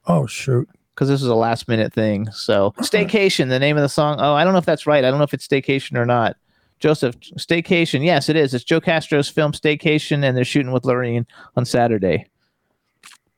Oh 0.07 0.25
shoot! 0.25 0.67
because 0.95 1.09
this 1.09 1.21
is 1.21 1.27
a 1.27 1.35
last 1.35 1.67
minute 1.67 1.93
thing. 1.93 2.31
So 2.31 2.73
staycation, 2.79 3.49
the 3.49 3.59
name 3.59 3.75
of 3.75 3.83
the 3.83 3.89
song. 3.89 4.17
Oh, 4.19 4.33
I 4.33 4.43
don't 4.43 4.53
know 4.53 4.59
if 4.59 4.65
that's 4.65 4.87
right. 4.87 5.03
I 5.03 5.09
don't 5.09 5.17
know 5.19 5.25
if 5.25 5.33
it's 5.33 5.45
staycation 5.47 5.97
or 5.97 6.05
not. 6.05 6.37
Joseph, 6.79 7.19
staycation. 7.19 8.03
Yes, 8.03 8.29
it 8.29 8.35
is. 8.35 8.53
It's 8.53 8.63
Joe 8.63 8.81
Castro's 8.81 9.29
film 9.29 9.51
Staycation, 9.51 10.23
and 10.23 10.37
they're 10.37 10.45
shooting 10.45 10.71
with 10.71 10.85
Lorraine 10.85 11.25
on 11.55 11.65
Saturday. 11.65 12.27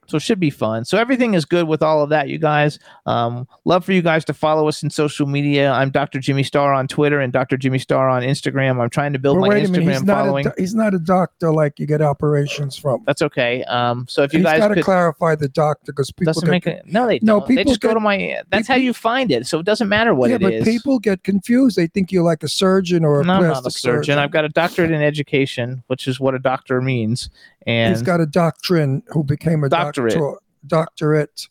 So 0.09 0.17
it 0.17 0.21
should 0.21 0.39
be 0.39 0.49
fun. 0.49 0.85
So 0.85 0.97
everything 0.97 1.35
is 1.35 1.45
good 1.45 1.67
with 1.67 1.83
all 1.83 2.01
of 2.01 2.09
that, 2.09 2.29
you 2.29 2.39
guys. 2.39 2.79
Um, 3.05 3.47
love 3.65 3.85
for 3.85 3.93
you 3.93 4.01
guys 4.01 4.25
to 4.25 4.33
follow 4.33 4.67
us 4.67 4.81
in 4.83 4.89
social 4.89 5.27
media. 5.27 5.71
I'm 5.71 5.91
Dr. 5.91 6.19
Jimmy 6.19 6.43
Star 6.43 6.73
on 6.73 6.87
Twitter 6.87 7.19
and 7.19 7.31
Dr. 7.31 7.57
Jimmy 7.57 7.79
Star 7.79 8.09
on 8.09 8.23
Instagram. 8.23 8.81
I'm 8.81 8.89
trying 8.89 9.13
to 9.13 9.19
build 9.19 9.37
But 9.37 9.41
my 9.41 9.47
wait 9.49 9.65
a 9.65 9.69
minute, 9.69 9.87
Instagram 9.87 9.91
he's 9.93 10.03
not 10.03 10.13
a 10.21 10.25
following. 10.25 10.43
do- 10.45 10.51
he's 10.57 10.75
not 10.75 10.93
a 10.93 10.99
doctor 10.99 11.51
like 11.53 11.79
you 11.79 11.85
get 11.85 12.01
operations 12.01 12.75
from. 12.75 13.03
That's 13.05 13.21
okay. 13.21 13.63
Um, 13.65 14.05
so 14.09 14.23
if 14.23 14.33
you 14.33 14.39
He's 14.39 14.45
guys 14.45 14.59
got 14.59 14.69
to 14.69 14.81
clarify 14.81 15.35
the 15.35 15.49
doctor 15.49 15.91
because 15.91 16.11
people 16.11 16.33
doesn't 16.33 16.45
get, 16.45 16.51
make 16.51 16.67
it. 16.67 16.83
No, 16.87 17.05
they 17.07 17.19
No, 17.21 17.39
don't. 17.39 17.47
They 17.47 17.55
people 17.57 17.71
just 17.73 17.81
go 17.81 17.93
to 17.93 17.99
my. 17.99 18.41
That's 18.49 18.67
how 18.67 18.75
you 18.75 18.93
find 18.93 19.31
it. 19.31 19.45
So 19.47 19.59
it 19.59 19.65
doesn't 19.65 19.89
matter 19.89 20.15
what 20.15 20.29
yeah, 20.31 20.37
it 20.37 20.41
but 20.41 20.53
is. 20.53 20.63
people 20.65 20.97
get 20.99 21.23
confused. 21.23 21.77
They 21.77 21.87
think 21.87 22.11
you're 22.11 22.23
like 22.23 22.41
a 22.43 22.47
surgeon 22.47 23.05
or 23.05 23.21
a 23.21 23.23
No, 23.23 23.33
I'm 23.33 23.39
plastic 23.41 23.63
not 23.63 23.67
a 23.67 23.71
surgeon. 23.71 24.17
I've 24.17 24.31
got 24.31 24.45
a 24.45 24.49
doctorate 24.49 24.91
in 24.91 25.01
education, 25.01 25.83
which 25.87 26.07
is 26.07 26.19
what 26.19 26.33
a 26.33 26.39
doctor 26.39 26.81
means, 26.81 27.29
and 27.67 27.93
He's 27.93 28.01
got 28.01 28.19
a 28.21 28.25
doctrine 28.25 29.03
who 29.07 29.23
became 29.23 29.63
a 29.63 29.69
Doctorate. 29.99 30.13
doctor, 30.15 30.43
doctorate. 30.67 31.47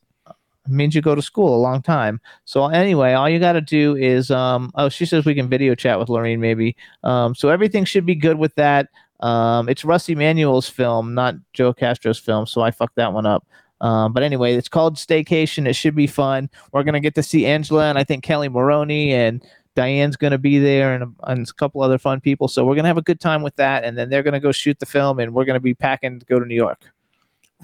means 0.66 0.94
you 0.94 1.00
go 1.00 1.14
to 1.14 1.22
school 1.22 1.54
a 1.54 1.60
long 1.60 1.82
time. 1.82 2.20
So 2.44 2.66
anyway, 2.66 3.14
all 3.14 3.28
you 3.28 3.38
got 3.38 3.52
to 3.52 3.60
do 3.60 3.96
is 3.96 4.30
um 4.30 4.70
oh 4.74 4.88
she 4.88 5.06
says 5.06 5.24
we 5.24 5.34
can 5.34 5.48
video 5.48 5.74
chat 5.74 5.98
with 5.98 6.08
Lorraine 6.08 6.40
maybe. 6.40 6.76
Um 7.04 7.34
so 7.34 7.48
everything 7.48 7.84
should 7.84 8.06
be 8.06 8.14
good 8.14 8.38
with 8.38 8.54
that. 8.56 8.88
Um 9.20 9.68
it's 9.68 9.84
Rusty 9.84 10.14
Manuel's 10.14 10.68
film, 10.68 11.14
not 11.14 11.34
Joe 11.52 11.72
Castro's 11.72 12.18
film, 12.18 12.46
so 12.46 12.60
I 12.60 12.70
fucked 12.70 12.96
that 12.96 13.12
one 13.12 13.26
up. 13.26 13.46
Um, 13.80 14.12
but 14.12 14.24
anyway, 14.24 14.56
it's 14.56 14.68
called 14.68 14.96
Staycation. 14.96 15.68
It 15.68 15.74
should 15.74 15.94
be 15.94 16.08
fun. 16.08 16.50
We're 16.72 16.82
gonna 16.82 17.00
get 17.00 17.14
to 17.14 17.22
see 17.22 17.46
Angela 17.46 17.88
and 17.88 17.96
I 17.98 18.04
think 18.04 18.24
Kelli 18.24 18.50
Maroney 18.50 19.14
and 19.14 19.42
Diane's 19.78 20.16
gonna 20.16 20.38
be 20.38 20.58
there 20.58 20.94
and, 20.94 21.14
and 21.22 21.48
a 21.48 21.52
couple 21.52 21.80
other 21.80 21.98
fun 21.98 22.20
people. 22.20 22.48
So 22.48 22.64
we're 22.64 22.74
gonna 22.74 22.88
have 22.88 22.98
a 22.98 23.02
good 23.02 23.20
time 23.20 23.42
with 23.42 23.54
that, 23.56 23.84
and 23.84 23.96
then 23.96 24.10
they're 24.10 24.24
gonna 24.24 24.40
go 24.40 24.50
shoot 24.50 24.80
the 24.80 24.86
film, 24.86 25.20
and 25.20 25.32
we're 25.32 25.44
gonna 25.44 25.60
be 25.60 25.72
packing 25.72 26.18
to 26.18 26.26
go 26.26 26.40
to 26.40 26.44
New 26.44 26.56
York. 26.56 26.80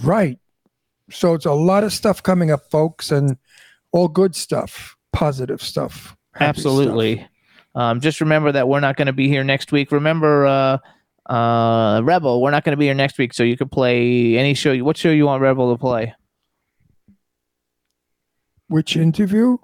Right. 0.04 0.38
So 1.10 1.34
it's 1.34 1.46
a 1.46 1.52
lot 1.52 1.84
of 1.84 1.92
stuff 1.92 2.22
coming 2.22 2.50
up, 2.50 2.70
folks, 2.70 3.10
and 3.10 3.36
all 3.92 4.08
good 4.08 4.34
stuff, 4.34 4.96
positive 5.12 5.62
stuff. 5.62 6.16
happy 6.34 6.60
stuff. 6.60 6.72
Absolutely. 6.72 7.26
Um, 7.74 8.00
just 8.00 8.20
remember 8.20 8.52
that 8.52 8.68
we're 8.68 8.80
not 8.80 8.96
going 8.96 9.06
to 9.06 9.12
be 9.12 9.28
here 9.28 9.44
next 9.44 9.72
week. 9.72 9.92
Remember, 9.92 10.46
uh, 10.46 10.78
uh, 11.32 12.00
Rebel, 12.02 12.40
we're 12.40 12.50
not 12.50 12.64
going 12.64 12.72
to 12.72 12.76
be 12.76 12.86
here 12.86 12.94
next 12.94 13.18
week, 13.18 13.34
so 13.34 13.42
you 13.42 13.56
can 13.56 13.68
play 13.68 14.36
any 14.36 14.54
show. 14.54 14.76
What 14.78 14.96
show 14.96 15.10
you 15.10 15.26
want 15.26 15.42
Rebel 15.42 15.72
to 15.74 15.78
play? 15.78 16.14
Which 18.68 18.96
interview? 18.96 19.58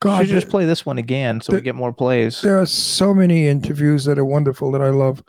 God, 0.00 0.26
Should 0.26 0.34
just 0.34 0.48
play 0.48 0.64
this 0.64 0.86
one 0.86 0.98
again 0.98 1.40
so 1.40 1.52
we 1.52 1.60
get 1.60 1.74
more 1.74 1.92
plays. 1.92 2.40
there 2.40 2.60
are 2.60 2.66
so 2.66 3.12
many 3.14 3.48
interviews 3.48 4.04
that 4.04 4.18
are 4.18 4.24
wonderful 4.24 4.70
that 4.72 4.80
I 4.82 4.90
love. 4.90 5.22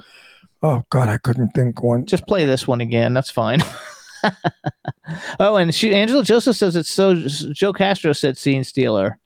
Oh 0.61 0.83
God, 0.89 1.09
I 1.09 1.17
couldn't 1.17 1.49
think 1.49 1.83
one. 1.83 2.05
Just 2.05 2.25
play 2.27 2.45
this 2.45 2.67
one 2.67 2.81
again. 2.81 3.13
That's 3.13 3.29
fine. 3.29 3.61
oh, 5.39 5.55
and 5.55 5.73
she, 5.73 5.93
Angela 5.93 6.23
Joseph 6.23 6.55
says 6.55 6.75
it's 6.75 6.89
so. 6.89 7.15
Joe 7.15 7.73
Castro 7.73 8.13
said 8.13 8.37
scene 8.37 8.63
stealer. 8.63 9.19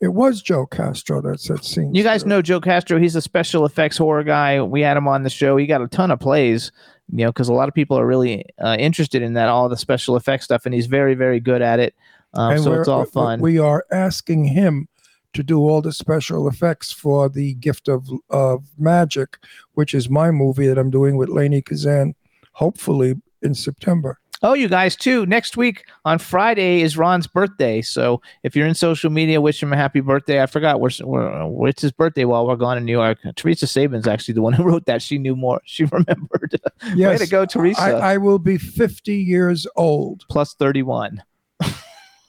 It 0.00 0.14
was 0.14 0.42
Joe 0.42 0.64
Castro 0.66 1.20
that 1.22 1.40
said 1.40 1.64
scene. 1.64 1.94
You 1.94 2.02
guys 2.02 2.20
stealer. 2.20 2.36
know 2.36 2.42
Joe 2.42 2.60
Castro. 2.60 2.98
He's 2.98 3.16
a 3.16 3.22
special 3.22 3.64
effects 3.64 3.98
horror 3.98 4.22
guy. 4.22 4.62
We 4.62 4.80
had 4.80 4.96
him 4.96 5.08
on 5.08 5.24
the 5.24 5.30
show. 5.30 5.56
He 5.56 5.66
got 5.66 5.82
a 5.82 5.88
ton 5.88 6.10
of 6.10 6.20
plays, 6.20 6.70
you 7.10 7.24
know, 7.24 7.30
because 7.30 7.48
a 7.48 7.52
lot 7.52 7.68
of 7.68 7.74
people 7.74 7.98
are 7.98 8.06
really 8.06 8.44
uh, 8.58 8.76
interested 8.78 9.22
in 9.22 9.32
that, 9.34 9.48
all 9.48 9.68
the 9.68 9.76
special 9.76 10.16
effects 10.16 10.44
stuff, 10.44 10.66
and 10.66 10.74
he's 10.74 10.86
very, 10.86 11.14
very 11.14 11.40
good 11.40 11.62
at 11.62 11.80
it. 11.80 11.94
Um, 12.34 12.58
so 12.58 12.74
it's 12.74 12.88
all 12.88 13.06
fun. 13.06 13.40
We 13.40 13.58
are 13.58 13.84
asking 13.90 14.44
him 14.44 14.88
to 15.32 15.42
do 15.42 15.60
all 15.60 15.80
the 15.82 15.92
special 15.92 16.48
effects 16.48 16.92
for 16.92 17.28
the 17.28 17.54
Gift 17.54 17.88
of 17.88 18.08
of 18.30 18.66
Magic, 18.78 19.38
which 19.72 19.94
is 19.94 20.08
my 20.08 20.30
movie 20.30 20.66
that 20.66 20.78
I'm 20.78 20.90
doing 20.90 21.16
with 21.16 21.28
Lainie 21.28 21.64
Kazan, 21.64 22.14
hopefully 22.52 23.14
in 23.42 23.54
September. 23.54 24.18
oh, 24.42 24.54
you 24.54 24.68
guys, 24.68 24.94
too. 24.94 25.26
Next 25.26 25.56
week 25.56 25.84
on 26.04 26.18
Friday 26.20 26.80
is 26.82 26.96
Ron's 26.96 27.26
birthday. 27.26 27.82
So 27.82 28.22
if 28.44 28.54
you're 28.54 28.68
in 28.68 28.74
social 28.74 29.10
media, 29.10 29.40
wish 29.40 29.60
him 29.60 29.72
a 29.72 29.76
happy 29.76 29.98
birthday. 30.00 30.40
I 30.40 30.46
forgot 30.46 30.80
where, 30.80 30.90
where 31.00 31.68
it's 31.70 31.82
his 31.82 31.90
birthday 31.90 32.24
while 32.24 32.46
we're 32.46 32.54
gone 32.54 32.78
in 32.78 32.84
New 32.84 32.92
York. 32.92 33.18
Teresa 33.34 33.66
Sabin's 33.66 34.06
actually 34.06 34.34
the 34.34 34.42
one 34.42 34.52
who 34.54 34.62
wrote 34.62 34.86
that. 34.86 35.02
She 35.02 35.18
knew 35.18 35.34
more. 35.34 35.60
She 35.64 35.84
remembered. 35.92 36.60
Yes, 36.94 37.18
Way 37.18 37.24
to 37.26 37.30
go, 37.30 37.46
Teresa. 37.46 37.80
I, 37.80 38.12
I 38.12 38.16
will 38.18 38.38
be 38.38 38.58
50 38.58 39.12
years 39.12 39.66
old. 39.74 40.24
Plus 40.30 40.54
31. 40.54 41.22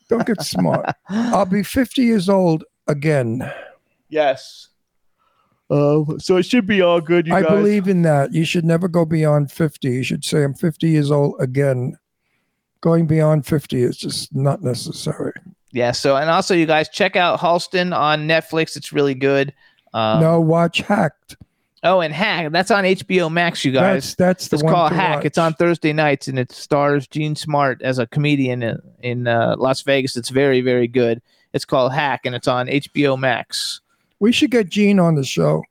Don't 0.10 0.26
get 0.26 0.41
smart. 0.41 0.90
I'll 1.10 1.45
be 1.45 1.61
50 1.61 2.02
years 2.02 2.27
old 2.30 2.64
again. 2.88 3.52
Yes. 4.10 4.69
Uh, 5.70 6.04
so 6.18 6.38
it 6.38 6.44
should 6.44 6.66
be 6.66 6.82
all 6.82 7.00
good, 7.00 7.28
you 7.28 7.34
I 7.36 7.41
guys. 7.41 7.52
believe 7.52 7.88
in 7.88 8.02
that. 8.02 8.34
You 8.34 8.44
should 8.44 8.66
never 8.66 8.88
go 8.88 9.06
beyond 9.06 9.52
50. 9.52 9.88
You 9.88 10.04
should 10.04 10.26
say, 10.26 10.44
I'm 10.44 10.54
50 10.54 10.90
years 10.90 11.12
old 11.12 11.36
again. 11.40 11.96
Going 12.82 13.06
beyond 13.06 13.46
50 13.46 13.84
is 13.84 13.98
just 13.98 14.34
not 14.34 14.64
necessary. 14.64 15.34
Yeah. 15.72 15.91
So, 15.91 16.16
and 16.16 16.30
also, 16.30 16.56
you 16.56 16.66
guys 16.66 16.90
check 16.90 17.16
out 17.16 17.40
Halston 17.40 17.96
on 17.96 18.28
Netflix. 18.28 18.76
It's 18.76 18.91
really 18.91 19.14
good. 19.14 19.54
Um, 19.94 20.22
no, 20.22 20.40
watch 20.40 20.80
Hacked. 20.80 21.36
Oh, 21.84 22.02
and 22.02 22.14
Hack. 22.14 22.52
That's 22.52 22.72
on 22.72 22.84
HBO 22.84 23.32
Max, 23.32 23.64
you 23.64 23.72
guys. 23.72 24.16
That's 24.16 24.16
that's 24.16 24.48
the 24.50 24.56
it's 24.56 24.64
one 24.64 24.74
called 24.74 24.91
to 24.91 24.96
Hack. 24.98 25.16
watch. 25.18 25.26
It's 25.26 25.38
on 25.38 25.54
Thursday 25.54 25.94
nights, 25.94 26.28
and 26.28 26.38
it 26.38 26.52
stars 26.52 27.08
Jean 27.08 27.36
Smart 27.36 27.82
as 27.82 28.00
a 28.00 28.08
comedian 28.08 28.64
in, 28.64 28.82
in 29.02 29.28
uh, 29.28 29.56
Las 29.58 29.82
Vegas. 29.84 30.18
It's 30.18 30.30
very, 30.30 30.62
very 30.62 30.88
good. 30.88 31.22
It's 31.54 31.66
called 31.66 31.94
Hack, 31.94 32.22
and 32.26 32.36
it's 32.36 32.48
on 32.48 32.68
HBO 32.68 33.18
Max. 33.18 33.82
We 34.20 34.32
should 34.32 34.52
get 34.52 34.70
Jean 34.70 35.00
on 35.00 35.16
the 35.16 35.24
show. 35.24 35.64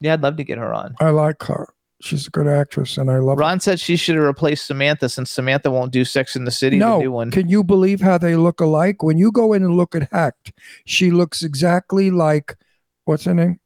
Yeah, 0.00 0.14
I'd 0.14 0.22
love 0.22 0.36
to 0.38 0.44
get 0.44 0.58
her 0.58 0.72
on. 0.72 0.94
I 1.00 1.10
like 1.10 1.42
her. 1.44 1.68
She's 2.02 2.26
a 2.26 2.30
good 2.30 2.46
actress, 2.46 2.96
and 2.96 3.10
I 3.10 3.18
love 3.18 3.36
her. 3.36 3.42
Ron 3.42 3.60
said 3.60 3.78
she 3.78 3.96
should 3.96 4.14
have 4.16 4.24
replaced 4.24 4.66
Samantha 4.66 5.10
since 5.10 5.30
Samantha 5.30 5.70
won't 5.70 5.92
do 5.92 6.06
Sex 6.06 6.34
in 6.34 6.44
the 6.46 6.50
City. 6.50 6.78
the 6.78 6.86
No, 6.86 7.10
one. 7.10 7.30
can 7.30 7.50
you 7.50 7.62
believe 7.62 8.00
how 8.00 8.16
they 8.16 8.36
look 8.36 8.60
alike? 8.60 9.02
When 9.02 9.18
you 9.18 9.30
go 9.30 9.52
in 9.52 9.62
and 9.62 9.76
look 9.76 9.94
at 9.94 10.08
Hacked, 10.10 10.52
she 10.86 11.10
looks 11.10 11.42
exactly 11.42 12.10
like 12.10 12.56
what's 13.04 13.24
her 13.24 13.34
name? 13.34 13.60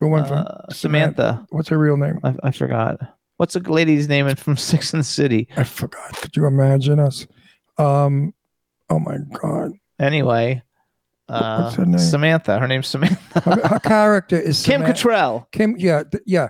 The 0.00 0.08
one 0.08 0.24
from 0.26 0.38
Uh, 0.38 0.72
Samantha. 0.72 1.46
What's 1.50 1.68
her 1.68 1.78
real 1.78 1.96
name? 1.96 2.18
I, 2.24 2.34
I 2.42 2.50
forgot. 2.50 2.98
What's 3.36 3.54
a 3.54 3.60
lady's 3.60 4.08
name 4.08 4.34
from 4.34 4.56
Sex 4.56 4.92
in 4.92 4.98
the 4.98 5.04
City? 5.04 5.46
I 5.56 5.62
forgot. 5.62 6.16
Could 6.20 6.36
you 6.36 6.46
imagine 6.46 6.98
us? 6.98 7.24
Um, 7.78 8.34
oh 8.90 8.98
my 8.98 9.18
God, 9.40 9.72
Anyway, 10.00 10.60
uh, 11.28 11.62
What's 11.62 11.76
her 11.76 11.86
name? 11.86 11.98
Samantha. 11.98 12.58
Her 12.58 12.68
name's 12.68 12.86
Samantha. 12.88 13.40
her, 13.40 13.68
her 13.68 13.78
character 13.80 14.38
is 14.38 14.62
Kim 14.64 14.80
Samantha- 14.82 15.08
Cattrall. 15.08 15.46
Kim, 15.52 15.76
yeah, 15.78 16.02
th- 16.04 16.22
yeah. 16.26 16.48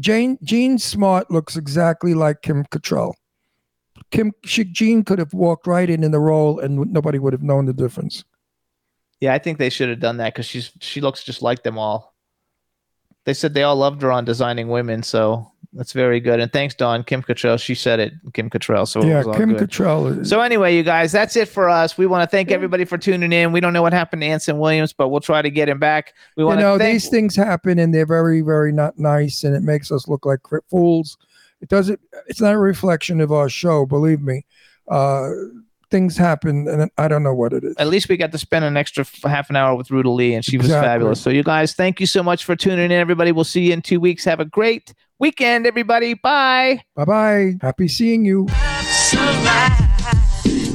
Jane 0.00 0.38
Jean 0.42 0.78
Smart 0.78 1.30
looks 1.30 1.56
exactly 1.56 2.14
like 2.14 2.42
Kim 2.42 2.64
Cattrall. 2.64 3.12
Kim 4.10 4.32
she, 4.44 4.64
Jean 4.64 5.04
could 5.04 5.18
have 5.18 5.32
walked 5.34 5.66
right 5.66 5.88
in 5.88 6.02
in 6.02 6.10
the 6.10 6.18
role, 6.20 6.58
and 6.58 6.92
nobody 6.92 7.18
would 7.18 7.32
have 7.32 7.42
known 7.42 7.66
the 7.66 7.72
difference. 7.72 8.24
Yeah, 9.20 9.34
I 9.34 9.38
think 9.38 9.58
they 9.58 9.70
should 9.70 9.88
have 9.88 10.00
done 10.00 10.16
that 10.16 10.32
because 10.34 10.46
she's 10.46 10.72
she 10.80 11.00
looks 11.00 11.22
just 11.22 11.42
like 11.42 11.62
them 11.62 11.78
all. 11.78 12.11
They 13.24 13.34
said 13.34 13.54
they 13.54 13.62
all 13.62 13.76
loved 13.76 14.02
her 14.02 14.10
on 14.10 14.24
designing 14.24 14.68
women, 14.68 15.02
so 15.02 15.52
that's 15.74 15.92
very 15.92 16.20
good. 16.20 16.40
And 16.40 16.52
thanks, 16.52 16.74
Dawn. 16.74 17.02
Kim 17.02 17.22
Cattrall. 17.22 17.60
She 17.60 17.74
said 17.74 17.98
it. 17.98 18.12
Kim 18.34 18.50
Cattrall. 18.50 18.86
So 18.86 19.00
it 19.00 19.06
yeah, 19.06 19.18
was 19.18 19.28
all 19.28 19.34
Kim 19.34 19.54
good. 19.54 19.70
Cattrall. 19.70 20.26
So 20.26 20.40
anyway, 20.40 20.76
you 20.76 20.82
guys, 20.82 21.12
that's 21.12 21.34
it 21.36 21.48
for 21.48 21.68
us. 21.68 21.96
We 21.96 22.06
want 22.06 22.22
to 22.22 22.26
thank 22.26 22.50
everybody 22.50 22.84
for 22.84 22.98
tuning 22.98 23.32
in. 23.32 23.52
We 23.52 23.60
don't 23.60 23.72
know 23.72 23.80
what 23.80 23.92
happened 23.92 24.22
to 24.22 24.28
Anson 24.28 24.58
Williams, 24.58 24.92
but 24.92 25.08
we'll 25.08 25.20
try 25.20 25.40
to 25.40 25.50
get 25.50 25.68
him 25.68 25.78
back. 25.78 26.14
We 26.36 26.42
you 26.42 26.46
want 26.46 26.60
know, 26.60 26.76
to 26.76 26.78
thank 26.78 26.94
these 26.94 27.08
things 27.08 27.36
happen, 27.36 27.78
and 27.78 27.94
they're 27.94 28.06
very, 28.06 28.42
very 28.42 28.72
not 28.72 28.98
nice, 28.98 29.44
and 29.44 29.54
it 29.54 29.62
makes 29.62 29.90
us 29.90 30.08
look 30.08 30.26
like 30.26 30.40
fools. 30.68 31.16
It 31.60 31.68
doesn't. 31.68 32.00
It's 32.26 32.40
not 32.40 32.54
a 32.54 32.58
reflection 32.58 33.20
of 33.20 33.32
our 33.32 33.48
show. 33.48 33.86
Believe 33.86 34.20
me. 34.20 34.44
Uh, 34.88 35.30
things 35.92 36.16
happen, 36.16 36.66
and 36.66 36.90
I 36.98 37.06
don't 37.06 37.22
know 37.22 37.32
what 37.34 37.52
it 37.52 37.62
is. 37.62 37.76
at 37.78 37.86
least 37.86 38.08
we 38.08 38.16
got 38.16 38.32
to 38.32 38.38
spend 38.38 38.64
an 38.64 38.76
extra 38.76 39.02
f- 39.02 39.22
half 39.22 39.48
an 39.50 39.54
hour 39.54 39.76
with 39.76 39.90
Ruta 39.92 40.10
Lee, 40.10 40.34
and 40.34 40.44
she 40.44 40.56
was 40.56 40.66
Exactly. 40.66 40.88
fabulous. 40.88 41.20
So, 41.20 41.30
you 41.30 41.44
guys, 41.44 41.74
thank 41.74 42.00
you 42.00 42.06
so 42.06 42.22
much 42.24 42.44
for 42.44 42.56
tuning 42.56 42.86
in, 42.86 42.92
everybody. 42.92 43.30
We'll 43.30 43.44
see 43.44 43.66
you 43.68 43.72
in 43.74 43.82
two 43.82 44.00
weeks. 44.00 44.24
Have 44.24 44.40
a 44.40 44.44
great 44.44 44.92
weekend, 45.20 45.64
everybody. 45.68 46.14
Bye. 46.14 46.82
Bye 46.96 47.04
bye. 47.04 47.52
Happy 47.62 47.86
seeing 47.86 48.24
you. 48.24 48.46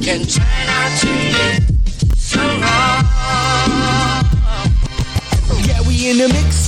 can 0.00 0.24
turn 0.24 0.68
out 0.68 0.98
to 1.00 1.06
be 1.06 2.16
so 2.16 2.40
wrong. 2.40 3.04
Yeah, 5.66 5.80
we 5.86 6.08
in 6.10 6.16
the 6.18 6.28
mix. 6.32 6.67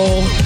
Oh. 0.00 0.38